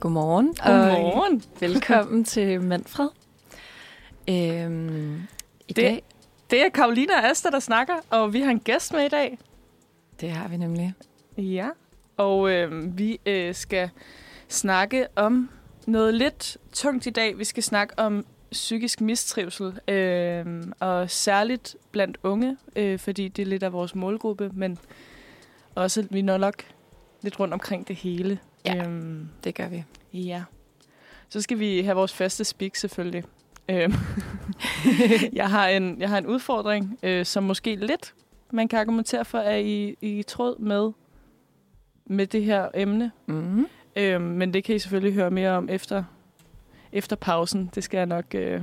Godmorgen. 0.00 0.46
Godmorgen. 0.64 1.34
Og 1.36 1.60
velkommen 1.68 2.24
til 2.24 2.60
Manfred. 2.60 3.08
Øhm, 4.28 5.14
I 5.68 5.72
Det- 5.72 5.76
dag, 5.76 6.02
Det 6.50 6.62
er 6.62 6.68
Karolina 6.68 7.12
og 7.14 7.30
Asta, 7.30 7.50
der 7.50 7.58
snakker, 7.60 7.94
og 8.10 8.32
vi 8.32 8.40
har 8.40 8.50
en 8.50 8.60
gæst 8.60 8.92
med 8.92 9.04
i 9.04 9.08
dag. 9.08 9.38
det 10.20 10.30
har 10.30 10.48
vi 10.48 10.56
nemlig. 10.56 10.94
Ja. 11.38 11.68
Og 12.16 12.50
øh, 12.50 12.98
vi 12.98 13.20
øh, 13.26 13.54
skal 13.54 13.90
snakke 14.48 15.06
om 15.16 15.50
noget 15.86 16.14
lidt 16.14 16.56
tungt 16.72 17.06
i 17.06 17.10
dag. 17.10 17.38
Vi 17.38 17.44
skal 17.44 17.62
snakke 17.62 17.98
om 17.98 18.26
psykisk 18.52 19.00
mistrivsel, 19.00 19.80
øh, 19.90 20.46
og 20.80 21.10
særligt 21.10 21.76
blandt 21.92 22.18
unge, 22.22 22.56
øh, 22.76 22.98
fordi 22.98 23.28
det 23.28 23.42
er 23.42 23.46
lidt 23.46 23.62
af 23.62 23.72
vores 23.72 23.94
målgruppe, 23.94 24.50
men 24.54 24.78
også 25.74 26.06
vi 26.10 26.22
når 26.22 26.36
nok 26.36 26.62
lidt 27.22 27.40
rundt 27.40 27.54
omkring 27.54 27.88
det 27.88 27.96
hele. 27.96 28.38
Ja. 28.66 28.84
Øhm, 28.84 29.28
Det 29.44 29.54
gør 29.54 29.68
vi. 29.68 29.84
Ja. 30.12 30.42
Så 31.28 31.40
skal 31.40 31.58
vi 31.58 31.80
have 31.82 31.96
vores 31.96 32.12
faste 32.14 32.44
speak 32.44 32.76
selvfølgelig. 32.76 33.24
Øhm, 33.68 33.92
jeg, 35.32 35.50
har 35.50 35.68
en, 35.68 36.00
jeg 36.00 36.08
har 36.08 36.18
en 36.18 36.26
udfordring, 36.26 36.98
øh, 37.02 37.26
som 37.26 37.42
måske 37.42 37.76
lidt 37.76 38.14
man 38.50 38.68
kan 38.68 38.78
argumentere 38.78 39.24
for 39.24 39.38
er 39.38 39.56
i, 39.56 39.96
i 40.00 40.22
tråd 40.22 40.58
med, 40.58 40.90
med 42.06 42.26
det 42.26 42.44
her 42.44 42.68
emne. 42.74 43.10
Mm. 43.26 43.66
Øhm, 43.96 44.22
men 44.24 44.54
det 44.54 44.64
kan 44.64 44.74
I 44.74 44.78
selvfølgelig 44.78 45.14
høre 45.14 45.30
mere 45.30 45.50
om 45.50 45.68
efter, 45.70 46.04
efter 46.92 47.16
pausen. 47.16 47.70
Det 47.74 47.84
skal 47.84 47.98
jeg 47.98 48.06
nok... 48.06 48.24
Øh, 48.34 48.60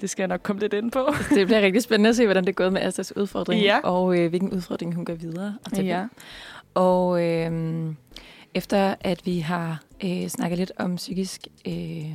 det 0.00 0.10
skal 0.10 0.22
jeg 0.22 0.28
nok 0.28 0.40
komme 0.42 0.60
lidt 0.60 0.72
ind 0.74 0.90
på. 0.90 1.08
Det 1.34 1.46
bliver 1.46 1.60
rigtig 1.60 1.82
spændende 1.82 2.10
at 2.10 2.16
se, 2.16 2.24
hvordan 2.24 2.44
det 2.44 2.48
er 2.48 2.54
gået 2.54 2.72
med 2.72 2.82
Astas 2.82 3.16
udfordring, 3.16 3.62
Ja. 3.62 3.80
og 3.84 4.18
øh, 4.18 4.28
hvilken 4.28 4.52
udfordring 4.52 4.94
hun 4.94 5.04
går 5.04 5.14
videre. 5.14 5.58
Og 5.64 5.72
til 5.72 5.84
Ja. 5.84 6.06
Og 6.74 7.22
øh, 7.24 7.52
efter 8.54 8.94
at 9.00 9.26
vi 9.26 9.38
har 9.38 9.82
øh, 10.04 10.28
snakket 10.28 10.58
lidt 10.58 10.72
om 10.76 10.96
psykisk 10.96 11.46
øh, 11.66 12.12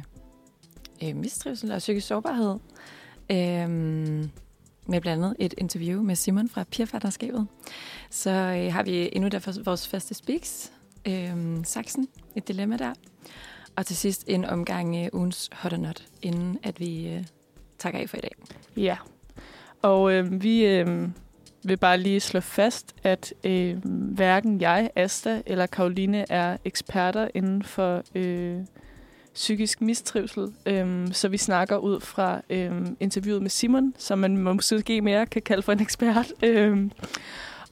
øh, 1.03 1.15
mistrivsel 1.15 1.71
og 1.71 1.77
psykisk 1.77 2.07
sårbarhed, 2.07 2.55
øh, 3.31 3.69
med 4.87 5.01
blandt 5.01 5.23
andet 5.23 5.35
et 5.39 5.53
interview 5.57 6.01
med 6.01 6.15
Simon 6.15 6.49
fra 6.49 6.63
Pigerfatterskabet, 6.63 7.47
så 8.09 8.29
øh, 8.29 8.73
har 8.73 8.83
vi 8.83 9.09
endnu 9.13 9.29
der 9.29 9.61
vores 9.65 9.87
faste 9.87 10.13
speaks, 10.13 10.71
øh, 11.07 11.57
Saxen, 11.63 12.07
et 12.35 12.47
dilemma 12.47 12.77
der, 12.77 12.93
og 13.75 13.85
til 13.85 13.95
sidst 13.95 14.23
en 14.27 14.45
omgang 14.45 14.95
øh, 14.95 15.09
ugens 15.13 15.49
hot 15.53 15.73
or 15.73 15.77
not, 15.77 16.07
inden 16.21 16.59
at 16.63 16.79
vi 16.79 17.07
øh, 17.07 17.23
takker 17.77 17.99
af 17.99 18.09
for 18.09 18.17
i 18.17 18.21
dag. 18.21 18.31
Ja, 18.77 18.97
og 19.81 20.13
øh, 20.13 20.43
vi 20.43 20.65
øh, 20.65 21.09
vil 21.63 21.77
bare 21.77 21.97
lige 21.97 22.19
slå 22.19 22.39
fast, 22.39 22.95
at 23.03 23.33
øh, 23.43 23.77
hverken 23.85 24.61
jeg, 24.61 24.89
Asta 24.95 25.41
eller 25.45 25.65
Karoline 25.65 26.31
er 26.31 26.57
eksperter 26.65 27.27
inden 27.33 27.63
for 27.63 28.03
øh, 28.15 28.57
psykisk 29.33 29.81
mistrivsel. 29.81 30.53
Øh, 30.65 31.07
så 31.11 31.27
vi 31.27 31.37
snakker 31.37 31.77
ud 31.77 31.99
fra 31.99 32.41
øh, 32.49 32.71
interviewet 32.99 33.41
med 33.41 33.49
Simon, 33.49 33.93
som 33.97 34.19
man 34.19 34.37
måske 34.37 35.01
mere 35.01 35.25
kan 35.25 35.41
kalde 35.41 35.61
for 35.61 35.71
en 35.71 35.79
ekspert, 35.79 36.33
øh, 36.43 36.89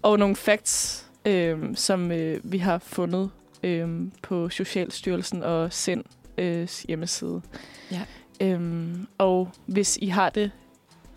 og 0.02 0.20
nogle 0.20 0.36
facts, 0.36 1.06
øh, 1.26 1.76
som 1.76 2.12
øh, 2.12 2.40
vi 2.44 2.58
har 2.58 2.78
fundet 2.78 3.30
øh, 3.64 4.02
på 4.22 4.50
Socialstyrelsen 4.50 5.44
og 5.44 5.74
SIND 5.74 6.04
øh, 6.38 6.68
hjemmeside. 6.88 7.42
Ja. 7.92 8.02
Øhm, 8.42 9.08
og 9.18 9.50
hvis 9.66 9.98
I 10.02 10.08
har 10.08 10.30
det 10.30 10.52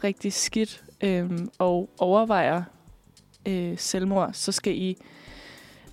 rigtig 0.05 0.33
skidt 0.33 0.85
øhm, 1.01 1.51
og 1.59 1.91
overvejer 1.99 2.63
øh, 3.49 3.79
selvmord, 3.79 4.31
så 4.33 4.53
skal 4.53 4.77
I 4.77 4.97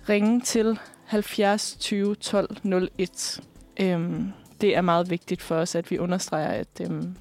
ringe 0.08 0.40
til 0.40 0.78
70 1.04 1.76
20 1.80 2.14
12 2.14 2.56
01. 2.98 3.40
Øhm, 3.80 4.32
det 4.60 4.76
er 4.76 4.80
meget 4.80 5.10
vigtigt 5.10 5.42
for 5.42 5.56
os, 5.56 5.74
at 5.74 5.90
vi 5.90 5.98
understreger 5.98 6.48
at, 6.48 6.80
øhm, 6.80 7.16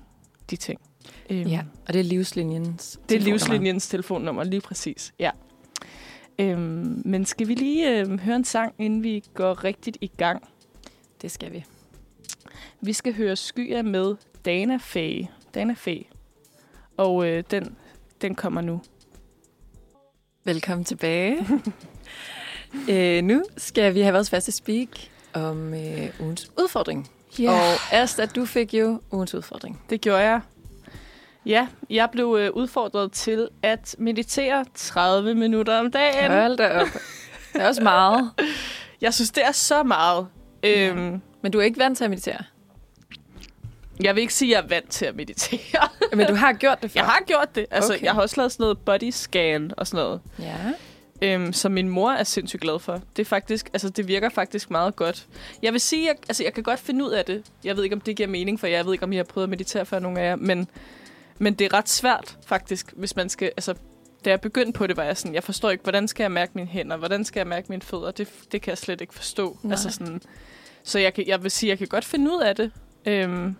de 0.50 0.56
ting. 0.56 0.82
Øhm, 1.30 1.48
Ja, 1.48 1.64
og 1.88 1.94
det 1.94 2.00
er 2.00 2.04
livslinjens 2.04 3.00
det 3.10 3.16
er 3.16 3.20
livslinjens 3.22 3.88
telefonnummer, 3.90 4.44
lige 4.44 4.62
præcis. 4.62 5.14
Ja. 5.20 5.32
Øhm, 6.40 7.02
men 7.06 7.26
skal 7.26 7.48
vi 7.48 7.54
lige 7.56 8.00
øhm, 8.00 8.20
høre 8.20 8.36
en 8.36 8.46
sang, 8.46 8.74
inden 8.80 9.04
vi 9.04 9.24
går 9.34 9.64
rigtigt 9.64 9.98
i 10.02 10.12
gang? 10.18 10.44
Det 11.22 11.32
skal 11.32 11.54
vi. 11.54 11.66
Vi 12.82 12.94
skal 12.94 13.14
høre 13.16 13.36
Skyer 13.36 13.82
med 13.82 14.16
Dana 14.46 14.78
Faye. 14.82 15.28
Dana 15.54 15.74
Faye. 15.74 16.04
Og 16.98 17.28
øh, 17.28 17.44
den, 17.52 17.76
den 18.22 18.36
kommer 18.36 18.62
nu. 18.62 18.82
Velkommen 20.44 20.86
tilbage. 20.86 21.38
øh, 22.92 23.24
nu 23.24 23.44
skal 23.58 23.94
vi 23.96 24.02
have 24.02 24.14
vores 24.14 24.30
faste 24.30 24.52
speak 24.52 24.88
om 25.34 25.74
øh, 25.74 26.10
ugens 26.20 26.52
udfordring. 26.60 27.10
Ja, 27.40 27.52
Og 27.52 27.76
Asta, 27.92 28.26
du 28.26 28.46
fik 28.46 28.74
jo 28.74 29.02
ugens 29.12 29.34
udfordring. 29.36 29.82
det 29.90 30.02
gjorde 30.02 30.22
jeg. 30.24 30.42
Ja, 31.46 31.68
jeg 31.90 32.10
blev 32.12 32.38
øh, 32.40 32.52
udfordret 32.54 33.12
til 33.12 33.50
at 33.64 33.96
meditere 34.00 34.66
30 34.76 35.36
minutter 35.36 35.80
om 35.80 35.92
dagen. 35.92 36.32
Hold 36.32 36.58
da 36.58 36.70
op. 36.82 36.88
Det 37.54 37.62
er 37.62 37.68
også 37.68 37.84
meget. 37.84 38.32
Jeg 39.02 39.14
synes, 39.14 39.32
det 39.32 39.46
er 39.46 39.52
så 39.52 39.84
meget. 39.84 40.28
Ja. 40.64 40.90
Øhm, 40.90 41.22
Men 41.42 41.52
du 41.52 41.60
er 41.60 41.64
ikke 41.64 41.80
vant 41.80 41.98
til 41.98 42.04
at 42.04 42.10
meditere. 42.10 42.44
Jeg 44.04 44.16
vil 44.16 44.22
ikke 44.22 44.34
sige, 44.34 44.58
at 44.58 44.62
jeg 44.62 44.66
er 44.66 44.70
vant 44.76 44.90
til 44.92 45.06
at 45.06 45.16
meditere. 45.16 45.88
Men 46.16 46.28
du 46.28 46.34
har 46.34 46.54
gjort 46.54 46.82
det 46.82 46.92
før. 46.92 47.00
Jeg 47.02 47.06
har 47.06 47.20
gjort 47.28 47.56
det. 47.56 47.66
Altså, 47.72 47.94
Okay. 47.94 48.04
Jeg 48.06 48.14
har 48.14 48.22
også 48.22 48.38
lavet 48.38 48.52
sådan 48.52 48.64
noget 48.64 48.78
body 48.80 49.10
scan 49.12 49.72
og 49.78 49.88
sådan 49.88 50.04
noget. 50.06 50.22
Ja. 50.40 50.56
øhm, 51.34 51.54
som 51.54 51.72
min 51.72 51.90
mor 51.90 52.12
er 52.12 52.24
sindssygt 52.24 52.62
glad 52.62 52.80
for. 52.80 53.02
Det 53.16 53.22
er 53.22 53.26
faktisk, 53.26 53.70
altså 53.74 53.90
det 53.90 54.08
virker 54.08 54.30
faktisk 54.30 54.72
meget 54.72 54.96
godt. 54.96 55.26
Jeg 55.62 55.74
vil 55.74 55.82
sige, 55.82 56.10
at 56.10 56.16
altså, 56.30 56.44
jeg 56.44 56.54
kan 56.54 56.64
godt 56.64 56.80
finde 56.80 57.06
ud 57.06 57.12
af 57.12 57.26
det. 57.26 57.44
Jeg 57.64 57.76
ved 57.78 57.84
ikke, 57.84 57.96
om 57.96 58.02
det 58.02 58.16
giver 58.16 58.30
mening, 58.30 58.60
for 58.60 58.68
jeg 58.68 58.86
ved 58.86 58.94
ikke, 58.94 59.04
om 59.04 59.12
I 59.12 59.16
har 59.18 59.24
prøvet 59.24 59.46
at 59.46 59.50
meditere 59.50 59.86
før 59.86 60.00
nogle 60.00 60.20
af 60.20 60.26
jer, 60.30 60.36
men, 60.36 60.68
men 61.40 61.54
det 61.54 61.66
er 61.66 61.74
ret 61.74 61.90
svært 61.90 62.38
faktisk, 62.46 62.94
hvis 62.96 63.16
man 63.16 63.30
skal, 63.30 63.52
altså 63.58 63.74
da 64.26 64.30
jeg 64.30 64.42
begyndte 64.42 64.78
på 64.78 64.88
det, 64.88 64.98
var 64.98 65.04
jeg 65.04 65.18
sådan, 65.18 65.34
jeg 65.36 65.44
forstår 65.44 65.70
ikke, 65.70 65.84
hvordan 65.84 66.08
skal 66.08 66.24
jeg 66.24 66.32
mærke 66.32 66.52
mine 66.56 66.68
hænder, 66.68 66.98
hvordan 66.98 67.26
skal 67.26 67.40
jeg 67.40 67.48
mærke 67.48 67.66
mine 67.70 67.82
fødder, 67.82 68.12
det, 68.12 68.30
det 68.52 68.62
kan 68.62 68.70
jeg 68.72 68.78
slet 68.78 69.02
ikke 69.02 69.14
forstå. 69.14 69.58
Nej. 69.64 69.72
Altså 69.72 69.90
sådan, 69.90 70.22
så 70.84 71.00
jeg, 71.00 71.14
kan, 71.14 71.28
jeg 71.28 71.44
vil 71.44 71.52
sige, 71.52 71.70
jeg 71.70 71.78
kan 71.78 71.88
godt 71.88 72.06
finde 72.06 72.32
ud 72.32 72.42
af 72.42 72.56
det. 72.56 72.72
Øhm, 73.06 73.56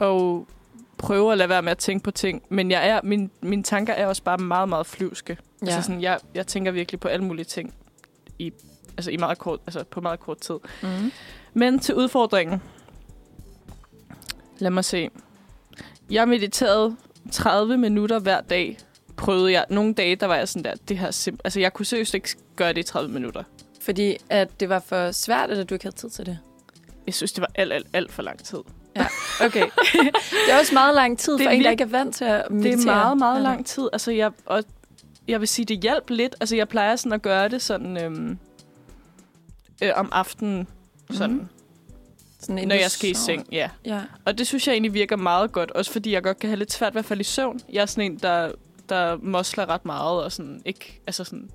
og 0.00 0.46
prøve 0.98 1.32
at 1.32 1.38
lade 1.38 1.48
være 1.48 1.62
med 1.62 1.70
at 1.70 1.78
tænke 1.78 2.04
på 2.04 2.10
ting. 2.10 2.42
Men 2.48 2.70
jeg 2.70 2.88
er, 2.88 3.00
min, 3.02 3.30
mine 3.42 3.62
tanker 3.62 3.92
er 3.92 4.06
også 4.06 4.22
bare 4.22 4.38
meget, 4.38 4.68
meget 4.68 4.86
flyvske. 4.86 5.36
Ja. 5.62 5.66
Altså 5.66 5.82
sådan, 5.82 6.02
jeg, 6.02 6.18
jeg 6.34 6.46
tænker 6.46 6.70
virkelig 6.72 7.00
på 7.00 7.08
alle 7.08 7.24
mulige 7.24 7.44
ting 7.44 7.74
i, 8.38 8.52
altså 8.96 9.10
i 9.10 9.16
meget 9.16 9.38
kort, 9.38 9.60
altså 9.66 9.84
på 9.84 10.00
meget 10.00 10.20
kort 10.20 10.38
tid. 10.38 10.54
Mm. 10.82 11.12
Men 11.54 11.78
til 11.78 11.94
udfordringen. 11.94 12.62
Lad 14.58 14.70
mig 14.70 14.84
se. 14.84 15.10
Jeg 16.10 16.28
mediterede 16.28 16.96
30 17.32 17.76
minutter 17.78 18.18
hver 18.18 18.40
dag. 18.40 18.78
Prøvede 19.16 19.52
jeg. 19.52 19.64
Nogle 19.70 19.94
dage, 19.94 20.16
der 20.16 20.26
var 20.26 20.36
jeg 20.36 20.48
sådan 20.48 20.64
der, 20.64 20.74
det 20.88 20.98
her 20.98 21.10
simp- 21.10 21.38
Altså, 21.44 21.60
jeg 21.60 21.72
kunne 21.72 21.86
seriøst 21.86 22.14
ikke 22.14 22.28
gøre 22.56 22.68
det 22.72 22.78
i 22.78 22.82
30 22.82 23.12
minutter. 23.12 23.42
Fordi 23.80 24.16
at 24.30 24.60
det 24.60 24.68
var 24.68 24.78
for 24.78 25.10
svært, 25.12 25.50
eller 25.50 25.64
du 25.64 25.74
ikke 25.74 25.84
havde 25.84 25.96
tid 25.96 26.10
til 26.10 26.26
det? 26.26 26.38
Jeg 27.06 27.14
synes, 27.14 27.32
det 27.32 27.40
var 27.40 27.50
alt, 27.54 27.72
alt, 27.72 27.86
alt 27.92 28.12
for 28.12 28.22
lang 28.22 28.44
tid. 28.44 28.58
Okay. 29.44 29.66
det 30.46 30.52
er 30.52 30.58
også 30.58 30.74
meget 30.74 30.94
lang 30.94 31.18
tid 31.18 31.32
Det 31.32 31.42
for 31.42 31.50
en, 31.50 31.64
der 31.64 31.70
ikke 31.70 31.82
er 31.82 31.88
vant 31.88 32.14
til 32.14 32.24
at 32.24 32.50
meditere. 32.50 32.72
Det 32.72 32.80
er 32.82 32.84
meget, 32.86 33.18
meget 33.18 33.36
Ja. 33.38 33.42
lang 33.42 33.66
tid. 33.66 33.88
Altså, 33.92 34.10
jeg, 34.10 34.30
og 34.46 34.64
jeg 35.28 35.40
vil 35.40 35.48
sige, 35.48 35.66
det 35.66 35.80
hjalp 35.80 36.10
lidt. 36.10 36.36
Altså, 36.40 36.56
jeg 36.56 36.68
plejer 36.68 36.96
sådan 36.96 37.12
at 37.12 37.22
gøre 37.22 37.48
det 37.48 37.62
sådan 37.62 37.96
øhm, 37.96 38.38
øh, 39.82 39.90
om 39.96 40.08
aftenen, 40.12 40.66
sådan, 41.10 41.34
Mhm. 41.36 41.46
Sådan, 42.40 42.58
inden 42.58 42.68
når 42.68 42.76
du 42.76 42.80
jeg 42.82 42.90
skal 42.90 43.10
i 43.10 43.14
seng. 43.14 43.46
Ja. 43.52 43.68
Ja. 43.84 44.00
Og 44.24 44.38
det 44.38 44.46
synes 44.46 44.66
jeg 44.66 44.72
egentlig 44.72 44.94
virker 44.94 45.16
meget 45.16 45.52
godt, 45.52 45.70
også 45.70 45.92
fordi 45.92 46.12
jeg 46.12 46.22
godt 46.22 46.38
kan 46.38 46.48
have 46.50 46.58
lidt 46.58 46.72
svært 46.72 46.94
ved 46.94 46.98
at 46.98 47.04
falde 47.04 47.20
i 47.20 47.24
søvn. 47.24 47.60
Jeg 47.72 47.82
er 47.82 47.86
sådan 47.86 48.12
en, 48.12 48.18
der, 48.18 48.52
der 48.88 49.16
mosler 49.22 49.68
ret 49.68 49.84
meget, 49.84 50.24
og 50.24 50.32
sådan 50.32 50.62
ikke, 50.64 51.00
altså 51.06 51.24
sådan, 51.24 51.50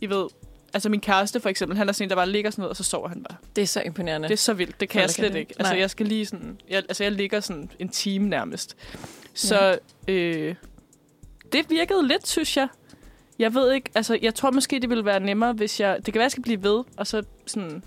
I 0.00 0.06
ved, 0.06 0.26
altså 0.74 0.88
min 0.88 1.00
kæreste 1.00 1.40
for 1.40 1.48
eksempel, 1.48 1.78
han 1.78 1.88
er 1.88 1.92
sådan 1.92 2.04
en, 2.06 2.10
der 2.10 2.16
bare 2.16 2.28
ligger 2.28 2.50
sådan 2.50 2.62
noget, 2.62 2.70
og 2.70 2.76
så 2.76 2.84
sover 2.84 3.08
han 3.08 3.22
bare. 3.28 3.36
Det 3.56 3.62
er 3.62 3.66
så 3.66 3.82
imponerende. 3.86 4.28
Det 4.28 4.34
er 4.34 4.38
så 4.38 4.52
vildt, 4.54 4.80
det 4.80 4.88
kan 4.88 4.98
Nå, 4.98 5.00
jeg 5.02 5.08
kan 5.08 5.14
slet 5.14 5.32
det. 5.32 5.38
ikke. 5.38 5.54
Altså 5.58 5.72
Nej. 5.72 5.80
jeg 5.80 5.90
skal 5.90 6.06
lige 6.06 6.26
sådan, 6.26 6.60
jeg, 6.70 6.78
altså 6.88 7.02
jeg 7.04 7.12
ligger 7.12 7.40
sådan 7.40 7.70
en 7.78 7.88
time 7.88 8.28
nærmest. 8.28 8.76
Så 9.34 9.78
øh, 10.08 10.54
det 11.52 11.70
virkede 11.70 12.08
lidt, 12.08 12.28
synes 12.28 12.56
jeg. 12.56 12.68
Jeg 13.38 13.54
ved 13.54 13.72
ikke, 13.72 13.90
altså 13.94 14.18
jeg 14.22 14.34
tror 14.34 14.50
måske, 14.50 14.78
det 14.80 14.90
ville 14.90 15.04
være 15.04 15.20
nemmere, 15.20 15.52
hvis 15.52 15.80
jeg, 15.80 15.96
det 15.96 16.04
kan 16.04 16.14
være, 16.14 16.22
jeg 16.24 16.30
skal 16.30 16.42
blive 16.42 16.62
ved, 16.62 16.84
og 16.96 17.06
så 17.06 17.22
sådan, 17.46 17.82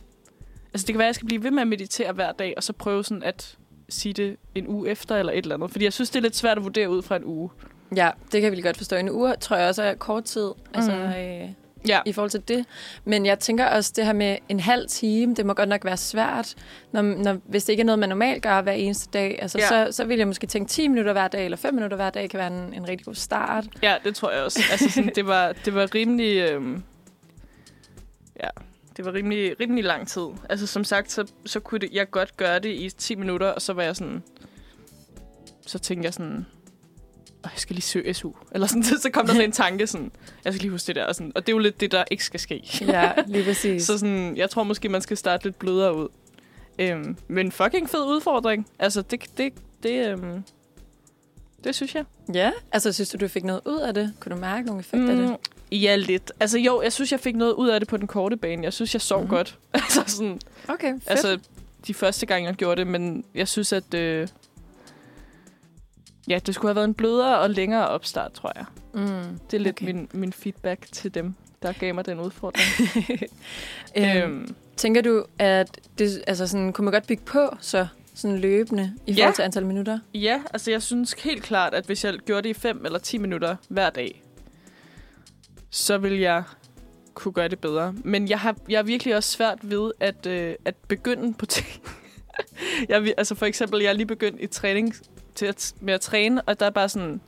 altså 0.73 0.87
det 0.87 0.93
kan 0.93 0.97
være, 0.99 1.05
jeg 1.05 1.15
skal 1.15 1.25
blive 1.27 1.43
ved 1.43 1.51
med 1.51 1.61
at 1.61 1.67
meditere 1.67 2.13
hver 2.13 2.31
dag, 2.31 2.53
og 2.57 2.63
så 2.63 2.73
prøve 2.73 3.03
sådan 3.03 3.23
at 3.23 3.57
sige 3.89 4.13
det 4.13 4.37
en 4.55 4.67
uge 4.67 4.89
efter, 4.89 5.15
eller 5.17 5.33
et 5.33 5.37
eller 5.37 5.55
andet. 5.55 5.71
Fordi 5.71 5.85
jeg 5.85 5.93
synes, 5.93 6.09
det 6.09 6.19
er 6.19 6.21
lidt 6.23 6.35
svært 6.35 6.57
at 6.57 6.63
vurdere 6.63 6.89
ud 6.89 7.01
fra 7.01 7.15
en 7.15 7.23
uge. 7.25 7.49
Ja, 7.95 8.11
det 8.31 8.41
kan 8.41 8.51
vi 8.51 8.61
godt 8.61 8.77
forstå. 8.77 8.95
En 8.95 9.09
uge 9.09 9.35
tror 9.41 9.55
jeg 9.55 9.67
også 9.69 9.83
er 9.83 9.93
kort 9.93 10.23
tid 10.23 10.49
altså, 10.73 10.91
Mhm. 10.91 11.01
øh, 11.01 11.49
Ja. 11.87 11.99
i 12.05 12.13
forhold 12.13 12.29
til 12.31 12.47
det. 12.47 12.65
Men 13.05 13.25
jeg 13.25 13.39
tænker 13.39 13.65
også, 13.65 13.93
det 13.95 14.05
her 14.05 14.13
med 14.13 14.37
en 14.49 14.59
halv 14.59 14.87
time, 14.87 15.35
det 15.35 15.45
må 15.45 15.53
godt 15.53 15.69
nok 15.69 15.85
være 15.85 15.97
svært, 15.97 16.55
når, 16.91 17.01
når, 17.01 17.37
hvis 17.45 17.63
det 17.65 17.73
ikke 17.73 17.81
er 17.81 17.85
noget, 17.85 17.99
man 17.99 18.09
normalt 18.09 18.43
gør 18.43 18.61
hver 18.61 18.71
eneste 18.71 19.09
dag. 19.13 19.39
Altså, 19.41 19.57
Ja. 19.57 19.67
så, 19.67 19.87
så 19.91 20.05
vil 20.05 20.17
jeg 20.17 20.27
måske 20.27 20.47
tænke 20.47 20.69
10 20.69 20.87
minutter 20.87 21.11
hver 21.11 21.27
dag, 21.27 21.45
eller 21.45 21.57
5 21.57 21.73
minutter 21.73 21.97
hver 21.97 22.09
dag, 22.09 22.29
kan 22.29 22.37
være 22.37 22.47
en, 22.47 22.73
en 22.73 22.87
rigtig 22.87 23.05
god 23.05 23.15
start. 23.15 23.65
Ja, 23.81 23.95
det 24.03 24.15
tror 24.15 24.31
jeg 24.31 24.43
også. 24.43 24.59
Altså, 24.71 24.89
sådan, 24.89 25.11
det, 25.15 25.27
var, 25.27 25.53
det 25.65 25.75
var 25.75 25.95
rimelig... 25.95 26.37
Øhm, 26.51 26.83
ja, 28.43 28.49
Det 28.97 29.05
var 29.05 29.13
rimelig, 29.13 29.59
rimelig 29.59 29.83
lang 29.83 30.07
tid. 30.07 30.25
Altså 30.49 30.67
som 30.67 30.83
sagt, 30.83 31.11
så, 31.11 31.25
så 31.45 31.59
kunne 31.59 31.79
det, 31.79 31.89
jeg 31.93 32.11
godt 32.11 32.37
gøre 32.37 32.59
det 32.59 32.69
i 32.69 32.89
10 32.97 33.15
minutter, 33.15 33.47
og 33.47 33.61
så 33.61 33.73
var 33.73 33.83
jeg 33.83 33.95
sådan... 33.95 34.23
Så 35.67 35.79
tænkte 35.79 36.05
jeg 36.05 36.13
sådan... 36.13 36.45
"Åh, 37.45 37.49
Jeg 37.53 37.59
skal 37.59 37.73
lige 37.73 37.83
søge 37.83 38.13
SU. 38.13 38.31
Eller 38.51 38.67
sådan, 38.67 38.83
så 39.01 39.09
kom 39.13 39.25
der 39.25 39.33
sådan 39.33 39.47
en 39.47 39.51
tanke 39.51 39.87
sådan, 39.87 40.11
jeg 40.45 40.53
skal 40.53 40.61
lige 40.61 40.71
huske 40.71 40.87
det 40.87 40.95
der. 40.95 41.05
Og, 41.05 41.15
sådan, 41.15 41.31
og 41.35 41.47
det 41.47 41.51
er 41.51 41.55
jo 41.55 41.59
lidt 41.59 41.79
det, 41.81 41.91
der 41.91 42.03
ikke 42.11 42.23
skal 42.25 42.39
ske. 42.39 42.63
Ja, 42.87 43.11
lige 43.27 43.43
præcis. 43.43 43.83
Så 43.83 43.97
sådan, 43.97 44.37
jeg 44.37 44.49
tror 44.49 44.63
måske, 44.63 44.89
man 44.89 45.01
skal 45.01 45.17
starte 45.17 45.43
lidt 45.43 45.59
blødere 45.59 45.95
ud. 45.95 46.07
Øhm, 46.79 47.17
men 47.27 47.51
fucking 47.51 47.89
fed 47.89 48.05
udfordring. 48.05 48.67
Altså, 48.79 49.01
det, 49.01 49.23
det, 49.37 49.53
det, 49.83 50.07
øhm, 50.07 50.43
det 51.63 51.75
synes 51.75 51.95
jeg. 51.95 52.05
ja, 52.33 52.51
altså 52.71 52.91
synes 52.93 53.09
du, 53.09 53.17
du 53.17 53.27
fik 53.27 53.43
noget 53.43 53.61
ud 53.65 53.79
af 53.79 53.93
det? 53.93 54.13
Kunne 54.19 54.35
du 54.35 54.39
mærke 54.41 54.65
nogle 54.65 54.79
effekter 54.79 55.09
af 55.09 55.15
det? 55.15 55.29
Mm, 55.29 55.77
ja, 55.77 55.95
lidt. 55.95 56.31
Altså 56.39 56.57
jo, 56.59 56.81
jeg 56.81 56.93
synes, 56.93 57.11
jeg 57.11 57.19
fik 57.19 57.35
noget 57.35 57.53
ud 57.53 57.69
af 57.69 57.79
det 57.79 57.89
på 57.89 57.97
den 57.97 58.07
korte 58.07 58.37
bane. 58.37 58.63
Jeg 58.63 58.73
synes, 58.73 58.93
jeg 58.95 59.01
sov 59.01 59.19
mm-hmm. 59.19 59.35
godt. 59.35 59.57
altså 59.73 60.03
sådan, 60.07 60.39
Okay, 60.67 60.93
fedt. 60.93 61.03
altså 61.09 61.39
de 61.87 61.93
første 61.93 62.25
gange, 62.25 62.47
jeg 62.47 62.55
gjorde 62.55 62.79
det, 62.81 62.87
men 62.87 63.23
jeg 63.35 63.47
synes, 63.47 63.73
at 63.73 63.93
øh, 63.93 64.27
ja, 66.27 66.39
det 66.45 66.55
skulle 66.55 66.69
have 66.69 66.75
været 66.75 66.87
en 66.87 66.93
blødere 66.93 67.39
og 67.39 67.49
længere 67.49 67.87
opstart, 67.87 68.31
tror 68.33 68.51
jeg. 68.55 68.65
mm. 68.93 69.39
Det 69.51 69.57
er 69.57 69.61
lidt 69.61 69.75
Okay. 69.81 69.85
min, 69.93 70.09
min 70.13 70.33
feedback 70.33 70.87
til 70.91 71.13
dem, 71.13 71.33
der 71.61 71.71
gav 71.73 71.95
mig 71.95 72.05
den 72.05 72.19
udfordring. 72.19 72.67
øhm, 73.97 74.07
øhm, 74.33 74.55
tænker 74.77 75.01
du, 75.01 75.25
at 75.39 75.79
det, 75.99 76.23
altså 76.27 76.47
sådan, 76.47 76.73
kunne 76.73 76.85
man 76.85 76.91
godt 76.91 77.07
bygge 77.07 77.23
på 77.25 77.49
så 77.61 77.87
sådan 78.15 78.37
løbende 78.37 78.93
i 79.07 79.11
Ja. 79.11 79.21
forhold 79.23 79.35
til 79.35 79.41
antal 79.43 79.65
minutter? 79.65 79.99
ja, 80.13 80.41
altså 80.53 80.71
jeg 80.71 80.81
synes 80.81 81.13
helt 81.13 81.43
klart, 81.43 81.73
at 81.73 81.85
hvis 81.85 82.05
jeg 82.05 82.13
gjorde 82.25 82.41
det 82.41 82.49
i 82.49 82.53
5 82.53 82.85
eller 82.85 82.99
10 82.99 83.17
minutter 83.17 83.55
hver 83.69 83.89
dag, 83.89 84.23
så 85.69 85.97
vil 85.97 86.19
jeg 86.19 86.43
kunne 87.13 87.31
gøre 87.33 87.47
det 87.47 87.59
bedre. 87.59 87.93
Men 88.03 88.29
jeg 88.29 88.39
har, 88.39 88.55
jeg 88.69 88.77
har 88.77 88.83
virkelig 88.83 89.15
også 89.15 89.31
svært 89.31 89.59
ved 89.61 89.91
at, 89.99 90.25
øh, 90.25 90.55
at 90.65 90.75
begynde 90.87 91.33
på 91.33 91.45
ting. 91.55 91.67
jeg, 92.89 93.13
altså 93.17 93.35
for 93.35 93.45
eksempel, 93.45 93.81
jeg 93.81 93.89
er 93.89 93.93
lige 93.93 94.05
begyndt 94.05 94.41
i 94.41 94.47
træning 94.47 94.95
til 95.37 95.45
at, 95.45 95.73
med 95.81 95.93
at 95.93 96.01
træne, 96.01 96.41
og 96.41 96.59
der 96.59 96.65
er 96.65 96.69
bare 96.69 96.89
sådan, 96.89 97.21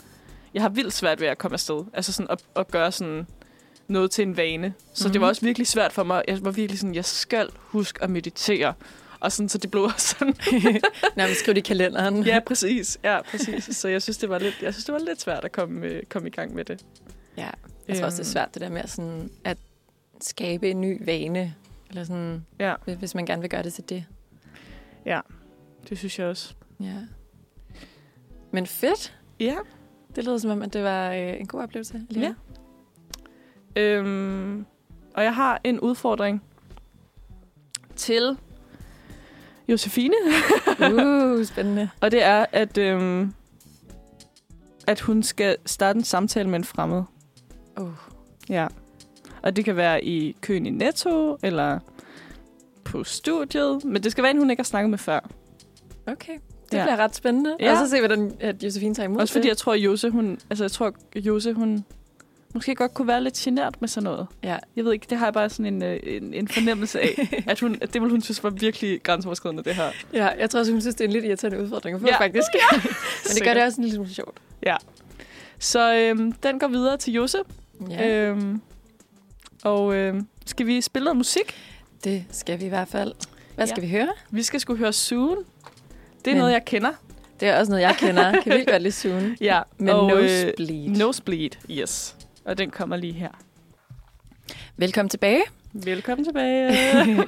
jeg 0.54 0.62
har 0.62 0.70
vildt 0.70 0.94
svært 0.94 1.20
ved 1.22 1.28
at 1.28 1.38
komme 1.38 1.54
afsted. 1.56 1.84
Altså 1.94 2.14
sådan 2.14 2.32
at, 2.32 2.44
at 2.56 2.68
gøre 2.72 2.92
sådan 2.92 3.28
noget 3.88 4.12
til 4.12 4.22
en 4.22 4.38
vane. 4.38 4.74
Så 4.94 5.04
mm-hmm. 5.04 5.12
det 5.14 5.22
var 5.22 5.28
Mhm. 5.28 5.30
også 5.30 5.42
virkelig 5.46 5.68
svært 5.68 5.94
for 5.94 6.04
mig. 6.04 6.24
Jeg 6.28 6.40
var 6.46 6.52
virkelig 6.52 6.80
sådan, 6.80 6.96
jeg 6.96 7.06
skal 7.06 7.50
huske 7.58 8.04
at 8.04 8.10
meditere. 8.10 8.74
Og 9.20 9.32
sådan, 9.32 9.50
så 9.50 9.58
det 9.58 9.72
blev 9.72 9.84
også 9.84 10.16
sådan, 10.20 10.36
Nærmest 11.18 11.40
skrive 11.40 11.54
det 11.54 11.62
i 11.62 11.68
kalenderen. 11.68 12.24
ja, 12.24 12.40
præcis. 12.46 12.98
Ja, 13.04 13.22
præcis. 13.22 13.70
Så 13.78 13.88
jeg 13.88 14.02
synes, 14.02 14.18
det 14.18 14.30
var 14.30 14.40
lidt, 14.40 14.56
jeg 14.62 14.74
synes, 14.74 14.86
det 14.86 14.94
var 14.94 15.00
lidt 15.00 15.22
svært 15.22 15.46
at 15.46 15.52
komme, 15.52 15.86
øh, 15.88 16.04
komme 16.04 16.28
i 16.28 16.32
gang 16.32 16.56
med 16.56 16.66
det. 16.66 16.86
ja. 17.38 17.50
Jeg 17.88 17.98
tror 17.98 18.06
også, 18.06 18.18
det 18.18 18.24
er 18.24 18.28
Øhm, 18.30 18.32
svært 18.34 18.54
det 18.54 18.62
der 18.62 18.70
med 18.70 18.88
sådan, 18.88 19.30
at 19.44 19.58
skabe 20.22 20.70
en 20.70 20.82
ny 20.82 21.06
vane. 21.06 21.56
Eller 21.90 22.04
sådan, 22.04 22.46
Ja, 22.60 22.74
hvis- 22.86 23.16
man 23.16 23.26
gerne 23.26 23.42
vil 23.42 23.50
gøre 23.50 23.64
det 23.64 23.74
til 23.74 23.90
det. 23.90 24.06
det 25.90 25.98
synes 25.98 26.20
jeg 26.20 26.28
også. 26.28 26.54
Ja. 26.80 26.94
Men 28.52 28.68
fedt. 28.68 29.18
Ja. 29.40 29.56
Det 30.16 30.24
lyder 30.26 30.38
som 30.38 30.52
om, 30.52 30.62
at 30.62 30.74
det 30.74 30.84
var 30.84 31.12
øh, 31.12 31.40
en 31.40 31.48
god 31.48 31.62
oplevelse. 31.62 32.02
alligevel. 32.10 32.36
Øhm, 33.76 34.66
og 35.14 35.24
jeg 35.24 35.36
har 35.36 35.62
en 35.64 35.80
udfordring 35.80 36.44
til 37.96 38.38
Josefine, 39.68 40.16
Uh, 40.94 41.46
spændende. 41.46 41.90
og 42.02 42.12
det 42.12 42.24
er, 42.24 42.46
at, 42.52 42.78
øhm, 42.78 43.34
at 44.88 45.00
hun 45.00 45.24
skal 45.24 45.58
starte 45.66 45.98
en 45.98 46.04
samtale 46.04 46.50
med 46.50 46.60
en 46.60 46.64
fremmed. 46.64 47.04
Uh. 47.80 47.92
Ja. 48.50 48.68
Og 49.44 49.56
det 49.56 49.66
kan 49.66 49.76
være 49.76 50.04
i 50.04 50.36
køen 50.42 50.66
i 50.66 50.70
Netto, 50.70 51.38
eller 51.44 51.80
på 52.84 53.04
studiet. 53.04 53.86
Men 53.86 54.04
det 54.04 54.12
skal 54.12 54.22
være 54.24 54.32
en, 54.32 54.38
hun 54.38 54.50
ikke 54.50 54.62
har 54.62 54.66
snakket 54.66 54.90
med 54.90 54.98
før. 54.98 55.20
Okay, 56.08 56.40
det 56.72 56.78
Ja. 56.78 56.84
bliver 56.84 56.98
ret 56.98 57.16
spændende. 57.16 57.56
Ja. 57.60 57.72
Og 57.72 57.78
så 57.78 57.90
se, 57.90 58.00
hvordan 58.00 58.32
at 58.40 58.64
Josefine 58.64 58.96
tager 58.96 59.06
imod 59.10 59.22
Også 59.22 59.34
fordi 59.34 59.44
det. 59.44 59.50
jeg 59.50 59.58
tror, 59.58 59.74
at 59.74 59.80
Jose, 59.80 60.10
hun, 60.10 60.40
altså 60.50 60.64
jeg 60.64 60.72
tror, 60.72 60.94
Jose, 61.16 61.54
hun 61.54 61.86
måske 62.54 62.76
godt 62.76 62.94
kunne 62.94 63.08
være 63.08 63.24
lidt 63.24 63.34
genert 63.34 63.82
med 63.82 63.90
sådan 63.90 64.04
noget. 64.04 64.28
Ja. 64.44 64.58
Jeg 64.76 64.86
ved 64.86 64.94
ikke, 64.94 65.06
det 65.10 65.18
har 65.18 65.26
jeg 65.26 65.34
bare 65.34 65.50
sådan 65.50 65.66
en, 65.74 65.84
øh, 65.84 66.00
en, 66.04 66.34
en 66.34 66.48
fornemmelse 66.48 67.00
af, 67.02 67.30
at, 67.48 67.60
hun, 67.60 67.78
at 67.82 67.94
det 67.94 68.02
ville 68.02 68.12
hun 68.12 68.22
synes 68.22 68.44
var 68.44 68.50
virkelig 68.50 69.04
grænseoverskridende, 69.04 69.64
det 69.64 69.76
her. 69.76 69.90
ja, 70.14 70.28
jeg 70.28 70.50
tror 70.50 70.60
også, 70.60 70.72
hun 70.72 70.82
synes, 70.82 70.96
det 70.96 71.04
er 71.04 71.08
en 71.08 71.14
lidt 71.14 71.26
irriterende 71.26 71.64
udfordring 71.64 71.96
at 71.96 72.02
få, 72.02 72.08
ja. 72.08 72.14
Ja. 72.20 72.20
faktisk. 72.26 72.48
Men 73.28 73.36
det 73.36 73.44
gør 73.44 73.54
det 73.54 73.64
også 73.64 73.78
en 73.82 73.84
lille 73.84 73.96
smule 73.96 74.10
sjovt. 74.14 74.38
Så 75.60 75.96
øhm, 75.96 76.32
den 76.32 76.60
går 76.60 76.68
videre 76.68 76.98
til 76.98 77.14
Jose. 77.14 77.38
Ja. 77.90 78.10
Øhm, 78.10 78.62
og 79.64 79.96
øhm, 79.96 80.28
skal 80.46 80.68
vi 80.68 80.82
spille 80.82 81.04
noget 81.04 81.18
musik? 81.18 81.56
Det 82.04 82.26
skal 82.32 82.60
vi 82.60 82.66
i 82.66 82.70
hvert 82.70 82.88
fald. 82.88 83.14
Hvad 83.56 83.66
Ja. 83.68 83.72
skal 83.74 83.84
vi 83.84 83.90
høre? 83.90 84.08
Vi 84.32 84.44
skal 84.44 84.60
skulle 84.60 84.78
høre 84.80 84.94
Soon. 84.94 85.38
Det 86.26 86.28
er 86.28 86.32
Men- 86.32 86.38
noget, 86.38 86.52
jeg 86.52 86.66
kender. 86.66 86.92
Det 87.40 87.48
er 87.48 87.60
også 87.60 87.72
noget, 87.72 87.82
jeg 87.84 87.96
kender. 88.00 88.42
Kan 88.42 88.52
vildt 88.54 88.70
godt 88.70 88.82
lide 88.82 88.92
soon. 88.92 89.36
Ja, 89.42 89.62
Men 89.78 89.90
og, 89.90 90.08
Nosebleed. 90.08 90.90
Øh, 90.90 90.98
Nosebleed, 90.98 91.50
yes. 91.72 92.16
Og 92.46 92.58
den 92.58 92.70
kommer 92.72 92.96
lige 92.96 93.14
her. 93.14 93.30
Velkommen 94.78 95.10
tilbage. 95.10 95.42
Velkommen 95.74 96.26
tilbage. 96.26 96.78